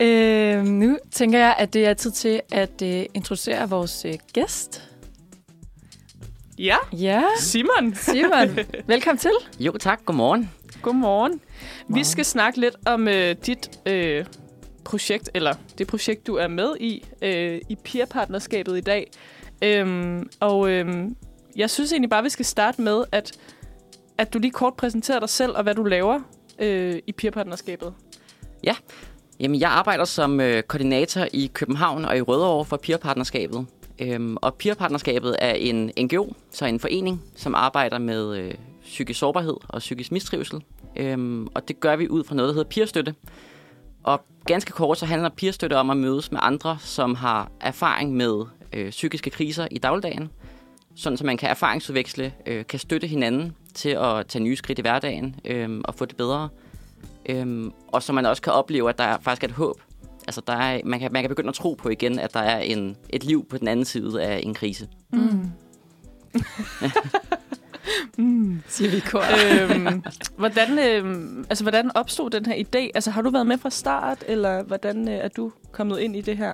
Øh, 0.00 0.64
nu 0.64 0.98
tænker 1.10 1.38
jeg, 1.38 1.54
at 1.58 1.72
det 1.74 1.86
er 1.86 1.94
tid 1.94 2.10
til 2.10 2.40
at 2.52 2.82
øh, 2.82 3.04
introducere 3.14 3.68
vores 3.70 4.04
øh, 4.04 4.14
gæst. 4.32 4.88
ja, 6.58 6.76
Ja, 6.92 7.22
Simon. 7.38 7.94
Simon. 7.94 8.58
Velkommen 8.86 9.18
til. 9.18 9.30
Jo 9.60 9.72
tak, 9.80 10.04
godmorgen. 10.04 10.50
Godmorgen. 10.82 11.32
Vi 11.32 11.38
Godmorgen. 11.86 12.04
skal 12.04 12.24
snakke 12.24 12.60
lidt 12.60 12.76
om 12.86 13.08
øh, 13.08 13.36
dit 13.46 13.80
øh, 13.86 14.24
projekt, 14.84 15.30
eller 15.34 15.54
det 15.78 15.86
projekt, 15.86 16.26
du 16.26 16.34
er 16.34 16.48
med 16.48 16.76
i, 16.80 17.04
øh, 17.22 17.60
i 17.68 17.76
peer-partnerskabet 17.84 18.78
i 18.78 18.80
dag. 18.80 19.10
Øhm, 19.64 20.28
og 20.40 20.70
øhm, 20.70 21.16
jeg 21.56 21.70
synes 21.70 21.92
egentlig 21.92 22.10
bare, 22.10 22.22
vi 22.22 22.28
skal 22.28 22.44
starte 22.44 22.82
med, 22.82 23.04
at, 23.12 23.32
at 24.18 24.32
du 24.34 24.38
lige 24.38 24.50
kort 24.50 24.74
præsenterer 24.74 25.20
dig 25.20 25.28
selv 25.28 25.56
og 25.56 25.62
hvad 25.62 25.74
du 25.74 25.84
laver 25.84 26.20
øh, 26.58 26.98
i 27.06 27.12
peer-partnerskabet. 27.12 27.94
Jamen, 29.40 29.60
jeg 29.60 29.70
arbejder 29.70 30.04
som 30.04 30.40
øh, 30.40 30.62
koordinator 30.62 31.26
i 31.32 31.50
København 31.54 32.04
og 32.04 32.16
i 32.16 32.20
Rødovre 32.20 32.64
for 32.64 32.76
Peer-partnerskabet. 32.76 33.66
Øhm, 33.98 34.36
og 34.36 34.54
Peer-partnerskabet 34.54 35.36
er 35.38 35.52
en 35.52 35.90
NGO, 36.00 36.32
så 36.50 36.66
en 36.66 36.80
forening, 36.80 37.22
som 37.36 37.54
arbejder 37.54 37.98
med 37.98 38.36
øh, 38.36 38.54
psykisk 38.82 39.20
sårbarhed 39.20 39.56
og 39.68 39.78
psykisk 39.78 40.12
mistrivsel. 40.12 40.62
Øhm, 40.96 41.46
og 41.54 41.68
det 41.68 41.80
gør 41.80 41.96
vi 41.96 42.08
ud 42.08 42.24
fra 42.24 42.34
noget, 42.34 42.48
der 42.48 42.54
hedder 42.54 42.68
peerstøtte. 42.68 43.14
Og 44.02 44.24
ganske 44.46 44.72
kort, 44.72 44.98
så 44.98 45.06
handler 45.06 45.28
peerstøtte 45.28 45.76
om 45.76 45.90
at 45.90 45.96
mødes 45.96 46.32
med 46.32 46.40
andre, 46.42 46.78
som 46.80 47.14
har 47.14 47.50
erfaring 47.60 48.12
med 48.16 48.44
øh, 48.72 48.90
psykiske 48.90 49.30
kriser 49.30 49.68
i 49.70 49.78
dagligdagen. 49.78 50.30
Sådan, 50.96 51.16
så 51.16 51.26
man 51.26 51.36
kan 51.36 51.50
erfaringsudveksle, 51.50 52.32
øh, 52.46 52.66
kan 52.66 52.78
støtte 52.78 53.06
hinanden 53.06 53.56
til 53.74 53.88
at 53.88 54.26
tage 54.26 54.42
nye 54.42 54.56
skridt 54.56 54.78
i 54.78 54.82
hverdagen 54.82 55.36
øh, 55.44 55.80
og 55.84 55.94
få 55.94 56.04
det 56.04 56.16
bedre. 56.16 56.48
Øhm, 57.26 57.72
og 57.88 58.02
så 58.02 58.12
man 58.12 58.26
også 58.26 58.42
kan 58.42 58.52
opleve, 58.52 58.88
at 58.88 58.98
der 58.98 59.04
er 59.04 59.18
faktisk 59.18 59.44
er 59.44 59.48
et 59.48 59.54
håb. 59.54 59.80
Altså, 60.26 60.42
der 60.46 60.52
er, 60.52 60.80
man, 60.84 61.00
kan, 61.00 61.12
man 61.12 61.22
kan 61.22 61.28
begynde 61.28 61.48
at 61.48 61.54
tro 61.54 61.74
på 61.74 61.88
igen, 61.88 62.18
at 62.18 62.34
der 62.34 62.40
er 62.40 62.58
en, 62.58 62.96
et 63.10 63.24
liv 63.24 63.46
på 63.48 63.58
den 63.58 63.68
anden 63.68 63.84
side 63.84 64.22
af 64.22 64.40
en 64.42 64.54
krise. 64.54 64.88
Mm. 65.12 65.50
Mm. 68.18 68.62
Siger 68.68 68.90
vi 68.90 68.96
i 68.96 69.00
kor. 69.00 69.22
øhm, 69.62 70.02
hvordan, 70.36 70.78
øhm, 70.78 71.46
altså, 71.50 71.64
hvordan 71.64 71.96
opstod 71.96 72.30
den 72.30 72.46
her 72.46 72.54
idé? 72.54 72.90
Altså, 72.94 73.10
har 73.10 73.22
du 73.22 73.30
været 73.30 73.46
med 73.46 73.58
fra 73.58 73.70
start, 73.70 74.24
eller 74.26 74.62
hvordan 74.62 75.08
øh, 75.08 75.14
er 75.14 75.28
du 75.28 75.52
kommet 75.72 76.00
ind 76.00 76.16
i 76.16 76.20
det 76.20 76.36
her? 76.36 76.52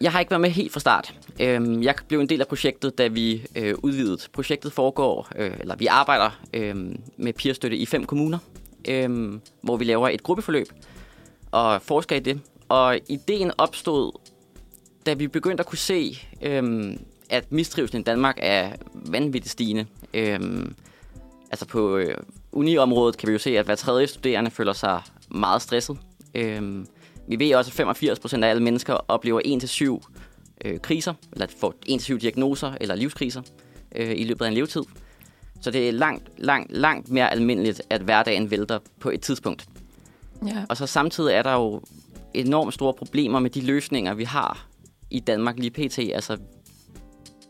Jeg 0.00 0.12
har 0.12 0.20
ikke 0.20 0.30
været 0.30 0.40
med 0.40 0.50
helt 0.50 0.72
fra 0.72 0.80
start. 0.80 1.14
Øhm, 1.40 1.82
jeg 1.82 1.94
blev 2.08 2.20
en 2.20 2.28
del 2.28 2.40
af 2.40 2.48
projektet, 2.48 2.98
da 2.98 3.06
vi 3.06 3.46
øh, 3.56 3.74
udvidede. 3.82 4.18
Projektet 4.32 4.72
foregår, 4.72 5.28
øh, 5.36 5.52
eller 5.60 5.76
vi 5.76 5.86
arbejder 5.86 6.40
øh, 6.54 6.76
med 7.16 7.32
peerstøtte 7.32 7.76
i 7.76 7.86
fem 7.86 8.04
kommuner, 8.04 8.38
øh, 8.88 9.32
hvor 9.62 9.76
vi 9.76 9.84
laver 9.84 10.08
et 10.08 10.22
gruppeforløb 10.22 10.66
og 11.50 11.82
forsker 11.82 12.16
i 12.16 12.20
det. 12.20 12.40
Og 12.68 12.98
ideen 13.08 13.52
opstod, 13.58 14.12
da 15.06 15.14
vi 15.14 15.28
begyndte 15.28 15.60
at 15.60 15.66
kunne 15.66 15.78
se, 15.78 16.18
øh, 16.42 16.92
at 17.30 17.52
mistrivselen 17.52 18.00
i 18.00 18.04
Danmark 18.04 18.38
er 18.42 18.70
vanvittigt 18.94 19.52
stigende. 19.52 19.86
Øh, 20.14 20.66
altså 21.50 21.66
på 21.66 21.96
øh, 21.96 22.16
uniområdet 22.52 23.16
kan 23.16 23.26
vi 23.26 23.32
jo 23.32 23.38
se, 23.38 23.58
at 23.58 23.64
hver 23.64 23.74
tredje 23.74 24.06
studerende 24.06 24.50
føler 24.50 24.72
sig 24.72 25.02
meget 25.30 25.62
stresset. 25.62 25.98
Øh, 26.34 26.84
vi 27.28 27.38
ved 27.38 27.54
også, 27.54 27.68
at 27.68 27.74
85 27.74 28.18
procent 28.18 28.44
af 28.44 28.48
alle 28.48 28.62
mennesker 28.62 28.94
oplever 29.08 29.40
1-7 30.00 30.10
øh, 30.64 30.80
kriser, 30.80 31.14
eller 31.32 31.46
får 31.60 31.74
1-7 31.88 32.18
diagnoser 32.18 32.72
eller 32.80 32.94
livskriser 32.94 33.42
øh, 33.94 34.12
i 34.16 34.24
løbet 34.24 34.44
af 34.44 34.48
en 34.48 34.54
levetid. 34.54 34.82
Så 35.60 35.70
det 35.70 35.88
er 35.88 35.92
langt, 35.92 36.28
langt, 36.38 36.72
langt 36.72 37.10
mere 37.10 37.30
almindeligt, 37.30 37.82
at 37.90 38.00
hverdagen 38.00 38.50
vælter 38.50 38.78
på 39.00 39.10
et 39.10 39.20
tidspunkt. 39.20 39.66
Ja. 40.46 40.64
Og 40.68 40.76
så 40.76 40.86
samtidig 40.86 41.34
er 41.34 41.42
der 41.42 41.52
jo 41.52 41.82
enormt 42.34 42.74
store 42.74 42.94
problemer 42.94 43.40
med 43.40 43.50
de 43.50 43.60
løsninger, 43.60 44.14
vi 44.14 44.24
har 44.24 44.66
i 45.10 45.20
Danmark 45.20 45.58
lige 45.58 45.70
pt. 45.70 45.98
Altså, 45.98 46.38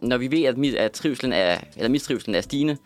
når 0.09 0.17
vi 0.19 0.31
ved, 0.31 0.43
at, 0.45 0.55
mi- 0.55 0.77
at 0.77 0.93
trivselen 0.93 1.33
er, 1.33 1.59
eller 1.77 1.89
mistrivselen 1.89 2.35
er 2.35 2.41
stigende, 2.41 2.77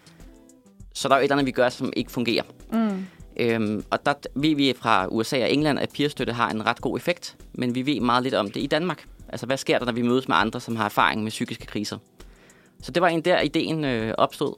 så 0.94 1.08
er 1.08 1.10
der 1.10 1.16
jo 1.16 1.20
et 1.20 1.24
eller 1.24 1.34
andet, 1.36 1.46
vi 1.46 1.50
gør, 1.52 1.68
som 1.68 1.92
ikke 1.96 2.10
fungerer. 2.10 2.42
Mm. 2.72 3.06
Øhm, 3.40 3.84
og 3.90 4.06
der 4.06 4.12
ved 4.34 4.56
vi 4.56 4.74
fra 4.78 5.06
USA 5.10 5.42
og 5.42 5.52
England, 5.52 5.78
at 5.78 5.90
peerstøtte 5.94 6.32
har 6.32 6.50
en 6.50 6.66
ret 6.66 6.80
god 6.80 6.96
effekt, 6.98 7.36
men 7.52 7.74
vi 7.74 7.86
ved 7.86 8.00
meget 8.00 8.22
lidt 8.22 8.34
om 8.34 8.50
det 8.50 8.60
i 8.62 8.66
Danmark. 8.66 9.04
Altså, 9.28 9.46
hvad 9.46 9.56
sker 9.56 9.78
der, 9.78 9.86
når 9.86 9.92
vi 9.92 10.02
mødes 10.02 10.28
med 10.28 10.36
andre, 10.36 10.60
som 10.60 10.76
har 10.76 10.84
erfaring 10.84 11.22
med 11.22 11.30
psykiske 11.30 11.66
kriser? 11.66 11.98
Så 12.82 12.92
det 12.92 13.02
var 13.02 13.08
en 13.08 13.20
der, 13.20 13.40
ideen 13.40 13.84
øh, 13.84 14.14
opstod. 14.18 14.54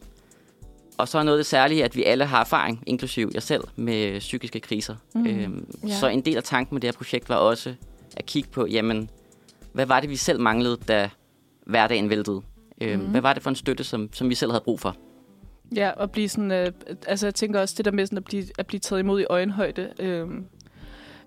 Og 0.99 1.09
så 1.09 1.19
er 1.19 1.23
noget 1.23 1.39
af 1.39 1.41
det 1.41 1.47
særlige, 1.47 1.85
at 1.85 1.97
vi 1.97 2.05
alle 2.05 2.25
har 2.25 2.41
erfaring, 2.41 2.83
inklusiv 2.87 3.31
jeg 3.35 3.43
selv, 3.43 3.65
med 3.77 4.19
psykiske 4.19 4.61
kriser. 4.61 4.97
Mm. 5.15 5.27
Øhm, 5.27 5.67
Ja. 5.89 5.95
Så 5.95 6.07
en 6.09 6.21
del 6.21 6.37
af 6.37 6.43
tanken 6.43 6.75
med 6.75 6.81
det 6.81 6.89
her 6.89 6.93
projekt 6.93 7.29
var 7.29 7.37
også 7.37 7.75
at 8.17 8.27
kigge 8.27 8.49
på, 8.51 8.67
jamen, 8.67 9.11
hvad 9.73 9.87
var 9.87 10.01
det, 10.01 10.11
vi 10.11 10.17
selv 10.17 10.41
manglede, 10.41 10.77
da 10.89 11.11
hverdagen 11.67 12.11
væltede? 12.11 12.41
Øhm, 12.81 13.01
Mhm. 13.03 13.11
Hvad 13.11 13.21
var 13.21 13.33
det 13.33 13.43
for 13.43 13.51
en 13.51 13.57
støtte, 13.57 13.85
som, 13.85 14.13
som 14.13 14.29
vi 14.29 14.35
selv 14.35 14.51
havde 14.51 14.65
brug 14.65 14.81
for? 14.81 14.97
Ja, 15.77 15.91
og 15.91 16.11
blive 16.11 16.29
sådan, 16.29 16.51
øh, 16.53 16.73
altså 17.07 17.27
jeg 17.27 17.35
tænker 17.35 17.61
også 17.61 17.75
det 17.77 17.85
der 17.85 17.91
med 17.91 18.07
sådan 18.07 18.19
at 18.19 18.25
blive, 18.25 18.45
at 18.59 18.67
blive 18.67 18.81
taget 18.81 19.01
imod 19.01 19.21
i 19.21 19.25
øjenhøjde. 19.31 19.93
Øh, 20.01 20.29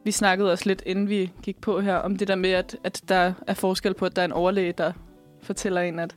vi 0.04 0.12
snakkede 0.12 0.52
også 0.52 0.70
lidt, 0.70 0.84
inden 0.86 1.10
vi 1.10 1.32
gik 1.44 1.62
på 1.62 1.80
her, 1.80 1.96
om 1.96 2.16
det 2.16 2.28
der 2.28 2.36
med, 2.36 2.50
at, 2.50 2.78
at 2.84 3.02
der 3.10 3.34
er 3.48 3.54
forskel 3.54 3.94
på, 3.94 4.06
at 4.06 4.16
der 4.16 4.22
er 4.22 4.26
en 4.26 4.32
overlæge, 4.32 4.72
der 4.78 4.92
fortæller 5.42 5.82
en, 5.82 6.00
at, 6.00 6.16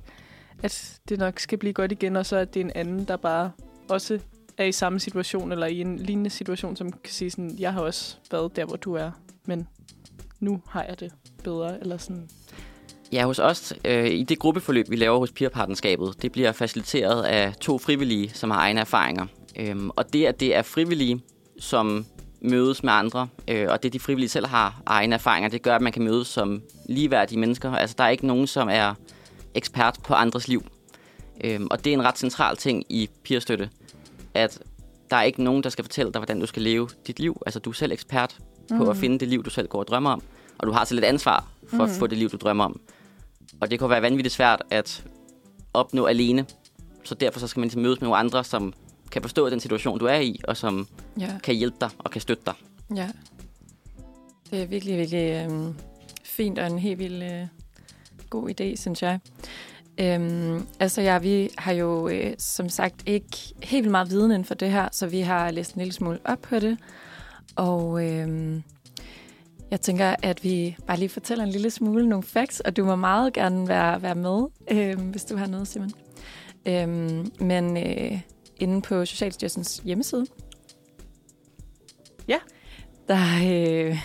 at 0.63 1.01
det 1.09 1.19
nok 1.19 1.39
skal 1.39 1.59
blive 1.59 1.73
godt 1.73 1.93
igen, 1.93 2.17
og 2.17 2.27
så 2.27 2.37
at 2.37 2.55
det 2.55 2.61
er 2.61 2.65
en 2.65 2.73
anden, 2.75 3.05
der 3.05 3.17
bare 3.17 3.51
også 3.89 4.19
er 4.59 4.65
i 4.65 4.73
samme 4.73 5.01
situation, 5.01 5.53
eller 5.53 5.67
i 5.67 5.81
en 5.81 5.97
lignende 5.99 6.31
situation, 6.31 6.77
som 6.77 6.93
kan 6.93 7.13
sige 7.13 7.31
sådan, 7.31 7.57
jeg 7.59 7.73
har 7.73 7.81
også 7.81 8.17
været 8.31 8.57
der, 8.57 8.65
hvor 8.65 8.77
du 8.77 8.95
er, 8.95 9.11
men 9.45 9.69
nu 10.41 10.63
har 10.69 10.85
jeg 10.89 11.01
det 11.01 11.13
bedre, 11.45 11.81
eller 11.81 11.97
sådan. 11.97 12.29
Ja, 13.13 13.25
hos 13.25 13.39
os, 13.39 13.73
øh, 13.85 14.07
i 14.11 14.23
det 14.23 14.39
gruppeforløb, 14.39 14.91
vi 14.91 14.97
laver 14.97 15.19
hos 15.19 15.33
Peerpartnerskabet, 15.33 16.23
det 16.23 16.33
bliver 16.33 16.53
faciliteret 16.53 17.23
af 17.25 17.55
to 17.61 17.79
frivillige, 17.79 18.31
som 18.35 18.51
har 18.51 18.59
egne 18.59 18.81
erfaringer. 18.81 19.27
Øhm, 19.59 19.91
og 19.97 20.13
det, 20.13 20.27
at 20.27 20.41
det 20.41 20.57
er 20.57 20.63
frivillige, 20.63 21.21
som 21.59 22.07
mødes 22.41 22.83
med 22.83 22.93
andre, 22.93 23.29
øh, 23.49 23.67
og 23.71 23.83
det, 23.83 23.93
de 23.93 24.01
frivillige 24.01 24.29
selv 24.29 24.47
har 24.47 24.83
egne 24.87 25.15
erfaringer, 25.15 25.49
det 25.51 25.63
gør, 25.63 25.77
at 25.77 25.83
man 25.83 25.93
kan 25.93 26.03
mødes 26.03 26.27
som 26.29 26.63
ligeværdige 26.89 27.39
mennesker. 27.39 27.73
Altså, 27.73 27.95
der 27.99 28.05
er 28.05 28.09
ikke 28.09 28.27
nogen, 28.27 28.47
som 28.47 28.69
er 28.71 28.95
ekspert 29.55 29.99
på 30.05 30.15
andres 30.15 30.49
liv. 30.49 30.65
Øhm, 31.45 31.67
og 31.71 31.85
det 31.85 31.91
er 31.91 31.95
en 31.95 32.05
ret 32.05 32.19
central 32.19 32.57
ting 32.57 32.85
i 32.89 33.09
peerstøtte, 33.25 33.71
at 34.35 34.59
der 35.11 35.17
er 35.17 35.23
ikke 35.23 35.43
nogen, 35.43 35.63
der 35.63 35.71
skal 35.71 35.85
fortælle 35.85 36.13
dig, 36.13 36.19
hvordan 36.19 36.41
du 36.41 36.47
skal 36.47 36.63
leve 36.63 36.89
dit 37.07 37.21
liv. 37.21 37.43
Altså, 37.47 37.59
du 37.61 37.71
er 37.71 37.75
selv 37.75 37.93
ekspert 37.93 38.37
på 38.79 38.91
at 38.91 38.97
finde 38.97 39.19
det 39.19 39.29
liv, 39.29 39.43
du 39.45 39.51
selv 39.51 39.69
går 39.69 39.79
og 39.79 39.87
drømmer 39.89 40.11
om. 40.11 40.23
Og 40.59 40.67
du 40.67 40.73
har 40.73 40.85
selv 40.85 40.99
et 40.99 41.05
ansvar 41.05 41.47
for 41.69 41.83
at 41.83 41.89
Mhm. 41.91 41.99
få 41.99 42.07
det 42.07 42.19
liv, 42.19 42.29
du 42.31 42.37
drømmer 42.37 42.65
om. 42.65 42.81
Og 43.61 43.71
det 43.71 43.79
kan 43.79 43.89
være 43.91 44.03
vanvittigt 44.03 44.35
svært 44.35 44.63
at 44.71 45.05
opnå 45.75 46.07
alene. 46.07 46.47
Så 47.05 47.15
derfor 47.15 47.41
så 47.41 47.47
skal 47.47 47.61
man 47.61 47.65
ligesom 47.67 47.83
mødes 47.83 48.01
med 48.01 48.07
nogle 48.07 48.19
andre, 48.19 48.45
som 48.45 48.75
kan 49.11 49.23
forstå 49.23 49.51
den 49.51 49.61
situation, 49.61 49.99
du 49.99 50.05
er 50.07 50.19
i, 50.19 50.41
og 50.49 50.57
som 50.57 50.89
Ja, 51.21 51.31
kan 51.43 51.55
hjælpe 51.55 51.77
dig 51.81 51.91
og 51.99 52.11
kan 52.11 52.21
støtte 52.21 52.43
dig. 52.47 52.55
ja. 52.97 53.09
Det 54.51 54.63
er 54.63 54.67
virkelig, 54.67 54.97
virkelig 54.99 55.45
øhm, 55.51 55.75
fint 56.25 56.59
og 56.59 56.67
en 56.67 56.79
helt 56.79 56.99
vild 56.99 57.23
øh, 57.23 57.47
god 58.31 58.51
idé, 58.51 58.77
synes 58.77 59.03
jeg. 59.03 59.21
Øhm, 60.01 60.67
altså 60.81 61.01
ja, 61.03 61.19
vi 61.19 61.49
har 61.59 61.73
jo 61.73 62.09
øh, 62.09 62.35
som 62.39 62.69
sagt 62.69 63.03
ikke 63.07 63.27
helt 63.63 63.83
vildt 63.83 63.91
meget 63.91 64.11
viden 64.11 64.31
inden 64.31 64.45
for 64.45 64.55
det 64.55 64.71
her, 64.71 64.89
så 64.93 65.07
vi 65.07 65.21
har 65.21 65.51
læst 65.51 65.75
en 65.75 65.79
lille 65.79 65.93
smule 65.93 66.19
op 66.25 66.39
på 66.43 66.59
det. 66.59 66.79
Og 67.57 68.05
øhm, 68.05 68.63
jeg 69.71 69.81
tænker, 69.81 70.15
at 70.23 70.45
vi 70.45 70.77
bare 70.87 70.99
lige 70.99 71.09
fortæller 71.09 71.45
en 71.45 71.51
lille 71.51 71.71
smule 71.71 72.09
nogle 72.09 72.23
facts, 72.23 72.61
og 72.61 72.77
du 72.77 72.85
må 72.85 72.97
meget 72.97 73.33
gerne 73.33 73.69
være, 73.69 74.03
være 74.03 74.15
med, 74.15 74.43
øhm, 74.71 75.11
hvis 75.11 75.25
du 75.25 75.37
har 75.37 75.47
noget, 75.47 75.69
Simon. 75.69 75.91
Øhm, 76.67 77.33
men 77.41 77.77
øh, 77.77 78.21
inde 78.57 78.83
på 78.83 79.05
Socialstyrelsens 79.05 79.83
hjemmeside, 79.85 80.27
Ja. 82.29 82.39
der 83.09 83.19
øh, 83.45 83.99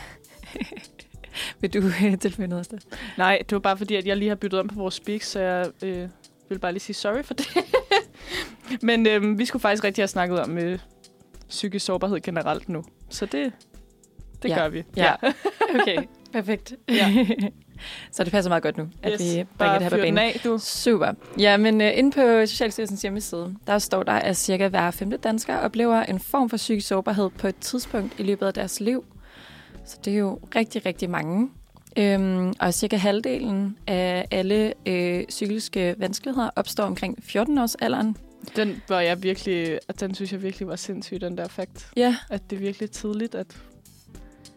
vil 1.62 1.74
du 1.74 1.80
øh, 2.06 2.18
tilføje 2.20 2.48
noget 2.48 2.72
af 2.74 2.80
det? 2.80 3.00
Nej, 3.18 3.38
det 3.39 3.51
var 3.51 3.60
bare 3.60 3.77
fordi, 3.77 3.96
at 3.96 4.06
jeg 4.06 4.18
lige 4.18 4.30
har 4.30 4.36
byttet 4.36 4.60
om 4.60 4.68
på 4.68 4.75
vores 4.75 4.94
speaks, 4.94 5.27
så 5.30 5.39
jeg 5.39 5.68
øh, 5.84 6.10
vil 6.50 6.60
bare 6.60 6.72
lige 6.72 6.82
sige 6.82 6.94
sorry 6.96 7.24
for 7.24 7.34
det. 7.34 7.48
Men 8.82 9.08
øh, 9.08 9.38
vi 9.39 9.46
skulle 9.46 9.62
faktisk 9.62 9.84
rigtig 9.84 10.01
have 10.01 10.08
snakket 10.08 10.39
om 10.39 10.58
øh, 10.58 10.80
psykisk 11.50 11.86
sårbarhed 11.86 12.20
generelt 12.22 12.70
nu. 12.70 12.84
Så 13.10 13.25
det, 13.25 13.53
det 14.43 14.50
Ja. 14.50 14.55
gør 14.60 14.69
vi. 14.69 14.83
Ja. 14.98 15.13
Okay, 15.81 15.98
perfekt. 16.33 16.74
Ja. 16.89 17.25
Så 18.12 18.24
det 18.24 18.31
passer 18.31 18.50
meget 18.50 18.63
godt 18.63 18.77
nu, 18.77 18.88
at 19.03 19.12
yes. 19.13 19.36
vi 19.36 19.43
bringer 19.57 19.74
det 19.74 19.83
her 19.83 19.89
på 19.89 19.95
banen. 19.95 20.17
af, 20.17 20.41
du. 20.43 20.57
Super. 20.62 21.12
Ja, 21.39 21.57
men 21.57 21.81
uh, 21.81 21.98
inde 21.98 22.12
på 22.12 22.45
Socialstyrelsens 22.45 23.01
hjemmeside, 23.01 23.55
der 23.67 23.79
står 23.79 24.03
der, 24.03 24.13
at 24.13 24.38
cirka 24.38 24.67
hver 24.67 24.91
femte 24.91 25.17
dansker 25.17 25.57
oplever 25.57 26.03
en 26.03 26.19
form 26.19 26.50
for 26.50 26.57
psykisk 26.57 26.88
sårbarhed 26.88 27.29
på 27.29 27.48
et 27.48 27.55
tidspunkt 27.55 28.19
i 28.19 28.24
løbet 28.24 28.45
af 28.48 28.53
deres 28.53 28.79
liv. 28.79 29.05
Så 29.86 29.98
det 30.05 30.13
er 30.13 30.17
jo 30.17 30.39
rigtig, 30.55 30.86
rigtig 30.86 31.10
mange. 31.10 31.50
Øhm, 31.98 32.53
og 32.60 32.74
cirka 32.74 32.98
halvdelen 32.98 33.77
af 33.88 34.25
alle 34.31 34.74
øh, 34.86 35.25
psykiske 35.27 35.95
vanskeligheder 35.98 36.50
opstår 36.55 36.83
omkring 36.83 37.17
14 37.24 37.57
års 37.57 37.75
alderen. 37.75 38.17
Den 38.55 38.81
var 38.89 39.00
jeg 39.01 39.24
virkelig, 39.24 39.79
at 39.88 40.00
den 40.00 40.15
synes 40.15 40.31
jeg 40.31 40.41
virkelig 40.43 40.67
var 40.67 40.75
sindssyg, 40.75 41.21
den 41.21 41.38
der 41.38 41.48
fakt. 41.48 41.89
Ja, 41.98 42.15
At 42.29 42.41
det 42.50 42.55
er 42.55 42.60
virkelig 42.60 42.91
tidligt, 42.91 43.36
at 43.36 43.48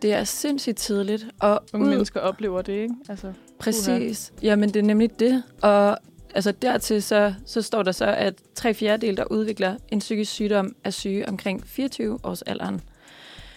det 0.04 0.12
er 0.12 0.25
sindssygt 0.25 0.76
tidligt. 0.76 1.26
Og 1.40 1.62
unge 1.75 1.87
ud- 1.87 1.90
mennesker 1.90 2.20
oplever 2.20 2.62
det, 2.62 2.73
ikke? 2.73 2.94
Altså, 3.08 3.32
Præcis. 3.58 4.32
Jamen, 4.42 4.68
det 4.68 4.76
er 4.76 4.82
nemlig 4.82 5.20
det. 5.20 5.42
Og 5.62 5.99
altså, 6.34 6.52
dertil 6.52 7.02
så, 7.02 7.34
så 7.46 7.62
står 7.62 7.82
der 7.82 7.92
så, 7.92 8.04
at 8.06 8.34
tre 8.54 8.75
fjerdedel, 8.75 9.16
der 9.16 9.25
udvikler 9.25 9.76
en 9.88 9.99
psykisk 9.99 10.32
sygdom, 10.32 10.76
er 10.84 10.90
syge 10.90 11.28
omkring 11.28 11.66
24 11.66 12.18
års 12.23 12.42
alderen. 12.42 12.80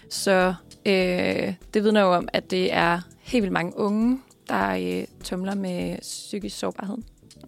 Så 0.10 0.54
øh, 0.86 1.54
det 1.74 1.84
vidner 1.84 2.02
jo 2.02 2.14
om, 2.14 2.30
at 2.34 2.52
det 2.52 2.74
er 2.74 3.00
helt 3.20 3.42
vildt 3.42 3.54
mange 3.54 3.78
unge, 3.78 4.20
der 4.50 4.70
øh, 4.70 5.06
tumler 5.24 5.56
med 5.56 5.98
psykisk 6.02 6.58
sårbarhed 6.60 6.98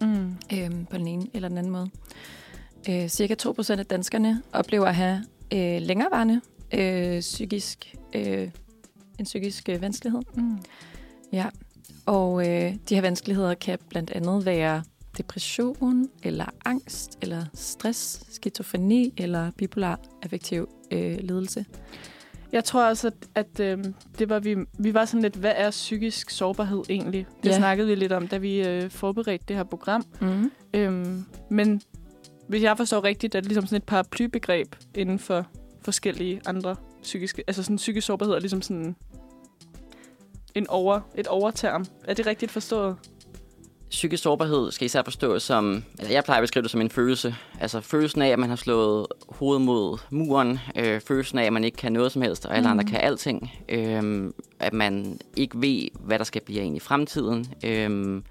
mm. 0.00 0.34
øh, 0.52 0.70
på 0.90 0.96
den 0.96 1.06
ene 1.06 1.26
eller 1.34 1.48
den 1.48 1.58
anden 1.58 1.72
måde. 1.72 1.90
Øh, 2.90 3.08
cirka 3.08 3.34
2% 3.42 3.78
af 3.78 3.86
danskerne 3.86 4.42
oplever 4.52 4.86
at 4.86 4.94
have 4.94 5.24
øh, 5.52 5.82
længerevarende 5.82 6.40
øh, 6.74 7.20
psykisk, 7.20 7.94
øh, 8.14 8.48
en 9.20 9.24
psykisk 9.24 9.68
øh, 9.68 9.82
vanskelighed. 9.82 10.22
Mm. 10.34 10.58
Ja, 11.32 11.46
og 12.06 12.48
øh, 12.48 12.74
de 12.88 12.94
her 12.94 13.00
vanskeligheder 13.00 13.54
kan 13.54 13.78
blandt 13.88 14.10
andet 14.10 14.46
være 14.46 14.82
depression, 15.18 16.08
eller 16.22 16.44
angst, 16.64 17.18
eller 17.22 17.44
stress, 17.54 18.22
skizofreni 18.30 19.14
eller 19.16 19.50
bipolar 19.50 20.00
affektiv 20.22 20.68
øh, 20.90 21.18
lidelse. 21.20 21.64
Jeg 22.52 22.64
tror 22.64 22.84
også, 22.88 23.06
at, 23.06 23.14
at 23.34 23.60
øh, 23.78 23.84
det 24.18 24.28
var 24.28 24.38
vi, 24.38 24.56
vi 24.78 24.94
var 24.94 25.04
sådan 25.04 25.22
lidt, 25.22 25.36
hvad 25.36 25.52
er 25.56 25.70
psykisk 25.70 26.30
sårbarhed 26.30 26.82
egentlig? 26.88 27.26
Det 27.42 27.48
Ja. 27.48 27.56
snakkede 27.56 27.88
vi 27.88 27.94
lidt 27.94 28.12
om, 28.12 28.28
da 28.28 28.36
vi 28.36 28.68
øh, 28.68 28.90
forberedte 28.90 29.44
det 29.48 29.56
her 29.56 29.64
program. 29.64 30.04
Mm. 30.20 30.50
Øhm, 30.74 31.24
men 31.50 31.82
hvis 32.48 32.62
jeg 32.62 32.76
forstår 32.76 33.04
rigtigt, 33.04 33.34
er 33.34 33.40
det 33.40 33.48
ligesom 33.48 33.66
sådan 33.66 33.76
et 33.76 33.84
paraplybegreb 33.84 34.76
inden 34.94 35.18
for 35.18 35.46
forskellige 35.82 36.40
andre 36.46 36.76
psykiske... 37.02 37.44
Altså 37.46 37.62
sådan 37.62 37.76
psykisk 37.76 38.06
sårbarhed 38.06 38.34
er 38.34 38.40
ligesom 38.40 38.62
sådan 38.62 38.96
en 40.54 40.66
over, 40.68 41.00
et 41.14 41.26
overterm. 41.26 41.86
Er 42.04 42.14
det 42.14 42.26
rigtigt 42.26 42.50
forstået? 42.52 42.96
Psykisk 43.90 44.22
sårbarhed 44.22 44.70
skal 44.72 44.84
især 44.86 45.02
forstås 45.02 45.42
som, 45.42 45.84
altså 45.98 46.12
jeg 46.12 46.24
plejer 46.24 46.38
at 46.40 46.42
beskrive 46.42 46.62
det 46.62 46.70
som 46.70 46.80
en 46.80 46.90
følelse. 46.90 47.34
Altså 47.60 47.80
følelsen 47.80 48.22
af, 48.22 48.28
at 48.28 48.38
man 48.38 48.48
har 48.48 48.56
slået 48.56 49.06
hovedet 49.28 49.62
mod 49.62 49.98
muren. 50.10 50.58
Øh, 50.76 51.00
følelsen 51.00 51.38
af, 51.38 51.44
at 51.44 51.52
man 51.52 51.64
ikke 51.64 51.76
kan 51.76 51.92
noget 51.92 52.12
som 52.12 52.22
helst, 52.22 52.46
og 52.46 52.56
alle 52.56 52.68
Mhm. 52.68 52.78
andre 52.78 52.84
kan 52.92 53.00
alting. 53.00 53.52
Øh, 53.68 54.32
at 54.60 54.72
man 54.72 55.20
ikke 55.36 55.60
ved, 55.60 55.88
hvad 56.00 56.18
der 56.18 56.24
skal 56.24 56.42
blive 56.42 56.60
en 56.60 56.76
i 56.76 56.80
fremtiden. 56.80 57.46
Øh, 57.64 58.22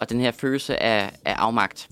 og 0.00 0.10
den 0.10 0.20
her 0.20 0.30
følelse 0.30 0.82
af, 0.82 1.12
af 1.24 1.34
afmagt. 1.34 1.88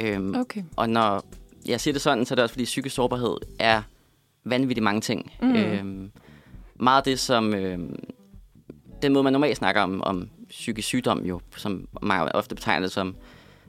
Øh, 0.00 0.20
Okay. 0.40 0.62
Og 0.76 0.88
når 0.90 1.24
jeg 1.66 1.80
siger 1.80 1.92
det 1.92 2.02
sådan, 2.02 2.26
så 2.26 2.34
er 2.34 2.36
det 2.36 2.42
også 2.42 2.52
fordi 2.52 2.64
psykisk 2.64 2.94
sårbarhed 2.94 3.36
er 3.58 3.82
vanvittigt 4.44 4.84
mange 4.84 5.00
ting. 5.00 5.32
Mm. 5.42 5.48
Mm. 5.48 5.54
Øhm, 5.56 6.10
meget 6.80 6.96
af 6.96 7.04
det, 7.04 7.18
som... 7.18 7.54
Øhm, 7.54 7.96
den 9.02 9.12
måde, 9.12 9.22
man 9.24 9.32
normalt 9.32 9.56
snakker 9.56 9.82
om, 9.82 10.02
om 10.02 10.28
psykisk 10.48 10.88
sygdom, 10.88 11.24
jo, 11.24 11.40
som 11.56 11.88
mange 12.02 12.34
ofte 12.34 12.54
betegner 12.54 12.80
det 12.80 12.92
som, 12.92 13.16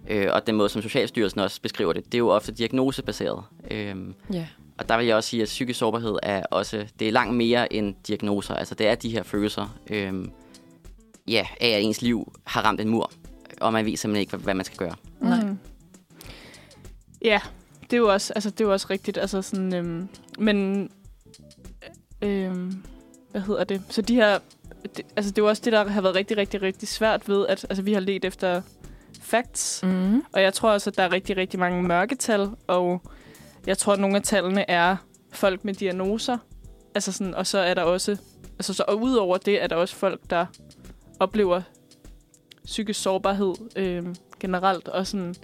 øh, 0.08 0.28
og 0.34 0.48
den 0.48 0.56
måde, 0.56 0.70
som 0.70 0.82
Socialstyrelsen 0.82 1.40
også 1.40 1.62
beskriver 1.62 1.94
det, 1.94 2.06
det 2.06 2.14
er 2.14 2.18
jo 2.18 2.30
ofte 2.30 2.52
diagnosebaseret. 2.52 3.44
Øhm, 3.72 4.14
Ja. 4.34 4.48
og 4.78 4.90
der 4.90 4.98
vil 4.98 5.06
jeg 5.06 5.16
også 5.16 5.30
sige, 5.30 5.42
at 5.42 5.46
psykisk 5.46 5.80
sårbarhed 5.80 6.16
er 6.24 6.44
også, 6.52 6.86
det 7.00 7.08
er 7.08 7.12
langt 7.12 7.36
mere 7.36 7.74
end 7.74 7.96
diagnoser. 8.08 8.54
Altså 8.56 8.76
det 8.76 8.88
er 8.88 8.96
de 8.96 9.10
her 9.10 9.24
følelser, 9.24 9.78
øhm, 9.90 10.32
ja, 11.28 11.48
af 11.62 11.68
at 11.70 11.84
ens 11.84 12.02
liv 12.02 12.34
har 12.44 12.62
ramt 12.62 12.82
en 12.82 12.90
mur, 12.90 13.12
og 13.62 13.74
man 13.74 13.86
ved 13.86 13.98
simpelthen 13.98 14.22
ikke, 14.22 14.30
hvad, 14.30 14.40
hvad 14.40 14.54
man 14.54 14.66
skal 14.66 14.78
gøre. 14.78 14.96
Nej. 15.22 15.44
Mm. 15.46 15.58
Ja, 17.22 17.40
det 17.82 17.94
er 17.94 17.98
jo 17.98 18.14
også, 18.14 18.34
altså, 18.34 18.50
det 18.50 18.62
er 18.62 18.66
jo 18.66 18.72
også 18.72 18.88
rigtigt. 18.90 19.18
Altså 19.18 19.42
sådan, 19.42 19.74
øhm, 19.74 20.08
men 20.40 20.90
øhm, 22.22 22.84
hvad 23.32 23.42
hedder 23.42 23.64
det? 23.64 23.82
Så 23.90 24.02
de 24.02 24.16
her, 24.16 24.40
det, 24.84 25.06
altså 25.16 25.32
det 25.32 25.38
er 25.38 25.44
jo 25.44 25.50
også 25.50 25.62
det, 25.66 25.74
der 25.74 25.90
har 25.90 26.02
været 26.02 26.16
rigtig, 26.16 26.38
rigtig, 26.38 26.62
rigtig 26.62 26.88
svært 26.88 27.30
ved, 27.30 27.48
at 27.48 27.66
altså, 27.70 27.82
vi 27.82 27.94
har 27.94 28.00
let 28.00 28.26
efter 28.26 28.62
facts. 29.22 29.84
Mm. 29.84 30.24
Og 30.34 30.42
jeg 30.42 30.54
tror 30.54 30.72
også, 30.72 30.90
at 30.90 30.98
der 30.98 31.04
er 31.04 31.12
rigtig, 31.12 31.38
rigtig 31.38 31.60
mange 31.60 31.84
mørketal, 31.84 32.50
og 32.68 33.02
jeg 33.68 33.78
tror, 33.78 33.94
at 33.94 34.00
nogle 34.00 34.16
af 34.16 34.24
tallene 34.24 34.70
er 34.70 34.96
folk 35.32 35.66
med 35.66 35.74
diagnoser, 35.74 36.38
Altså 36.96 37.12
sådan, 37.12 37.36
og 37.36 37.48
så 37.48 37.58
er 37.58 37.74
der 37.74 37.82
også... 37.82 38.18
Altså 38.60 38.74
så, 38.74 38.84
og 38.88 39.02
udover 39.02 39.38
det 39.38 39.64
er 39.64 39.68
der 39.68 39.76
også 39.76 39.96
folk, 39.96 40.22
der 40.30 40.46
oplever 41.20 41.62
psykisk 42.66 43.02
sårbarhed 43.02 43.54
øh, 43.76 44.06
generelt. 44.40 44.88
Og 44.88 45.08
sådan, 45.08 45.36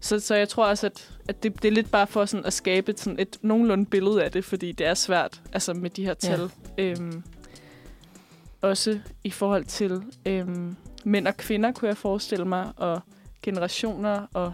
så, 0.00 0.20
så 0.20 0.34
jeg 0.34 0.48
tror 0.48 0.66
også, 0.66 0.86
at, 0.86 1.10
at 1.28 1.42
det, 1.42 1.62
det 1.62 1.68
er 1.68 1.72
lidt 1.72 1.90
bare 1.90 2.06
for 2.06 2.24
sådan 2.24 2.46
at 2.46 2.52
skabe 2.52 2.90
et, 2.90 3.00
sådan 3.00 3.18
et 3.18 3.38
nogenlunde 3.42 3.86
billede 3.86 4.24
af 4.24 4.32
det, 4.32 4.44
fordi 4.44 4.72
det 4.72 4.86
er 4.86 4.94
svært 4.94 5.40
altså 5.52 5.74
med 5.74 5.90
de 5.90 6.04
her 6.04 6.14
tal. 6.14 6.50
Ja. 6.78 6.84
Øhm, 6.84 7.22
også 8.60 9.00
i 9.24 9.30
forhold 9.30 9.64
til 9.64 10.02
øhm, 10.26 10.76
mænd 11.04 11.26
og 11.26 11.36
kvinder, 11.36 11.72
kunne 11.72 11.88
jeg 11.88 11.96
forestille 11.96 12.44
mig, 12.44 12.72
og 12.76 13.00
generationer. 13.42 14.26
Og 14.34 14.52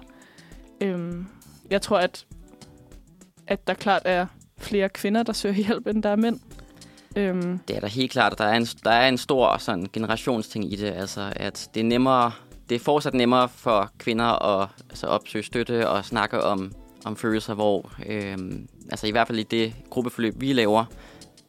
øhm, 0.81 1.27
jeg 1.71 1.83
tror, 1.83 1.99
at, 1.99 2.27
at 3.47 3.67
der 3.67 3.75
klart 3.75 4.03
er 4.05 4.27
flere 4.59 4.89
kvinder, 4.89 5.23
der 5.23 5.33
søger 5.33 5.55
hjælp, 5.55 5.87
end 5.87 6.03
der 6.03 6.11
er 6.11 6.17
mænd. 6.17 6.41
Øhm. 7.17 7.59
Det 7.59 7.77
er 7.77 7.81
der 7.81 7.87
helt 7.87 8.13
klart. 8.13 8.33
at 8.33 8.39
Der 8.39 8.45
er 8.45 8.57
en, 8.57 8.67
der 8.85 8.91
er 8.91 9.09
en 9.09 9.19
stor 9.19 9.57
sådan, 9.59 9.87
generationsting 9.93 10.73
i 10.73 10.77
det. 10.77 10.93
Altså, 10.93 11.33
at 11.37 11.71
det 11.75 11.81
er 11.81 11.85
nemmere 11.85 12.33
det 12.69 12.75
er 12.75 12.79
fortsat 12.79 13.15
nemmere 13.15 13.49
for 13.49 13.91
kvinder 13.99 14.61
at 14.61 14.69
altså, 14.91 15.07
opsøge 15.07 15.45
støtte 15.45 15.89
og 15.89 16.05
snakke 16.05 16.43
om, 16.43 16.73
om 17.05 17.17
følelser, 17.17 17.55
hvor 17.55 17.93
øh, 18.07 18.39
altså 18.91 19.07
i 19.07 19.11
hvert 19.11 19.27
fald 19.27 19.39
i 19.39 19.43
det 19.43 19.75
gruppeforløb, 19.91 20.35
vi 20.41 20.53
laver, 20.53 20.85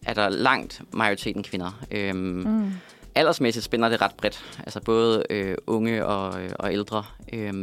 er 0.07 0.13
der 0.13 0.29
langt 0.29 0.81
majoriteten 0.91 1.43
kvinder. 1.43 1.83
Øh, 1.91 2.15
mm. 2.15 2.71
Aldersmæssigt 3.15 3.65
spænder 3.65 3.89
det 3.89 4.01
ret 4.01 4.15
bredt, 4.17 4.45
altså 4.59 4.81
både 4.81 5.23
øh, 5.29 5.55
unge 5.67 6.05
og, 6.05 6.43
øh, 6.43 6.49
og 6.59 6.73
ældre. 6.73 7.03
Øh, 7.33 7.53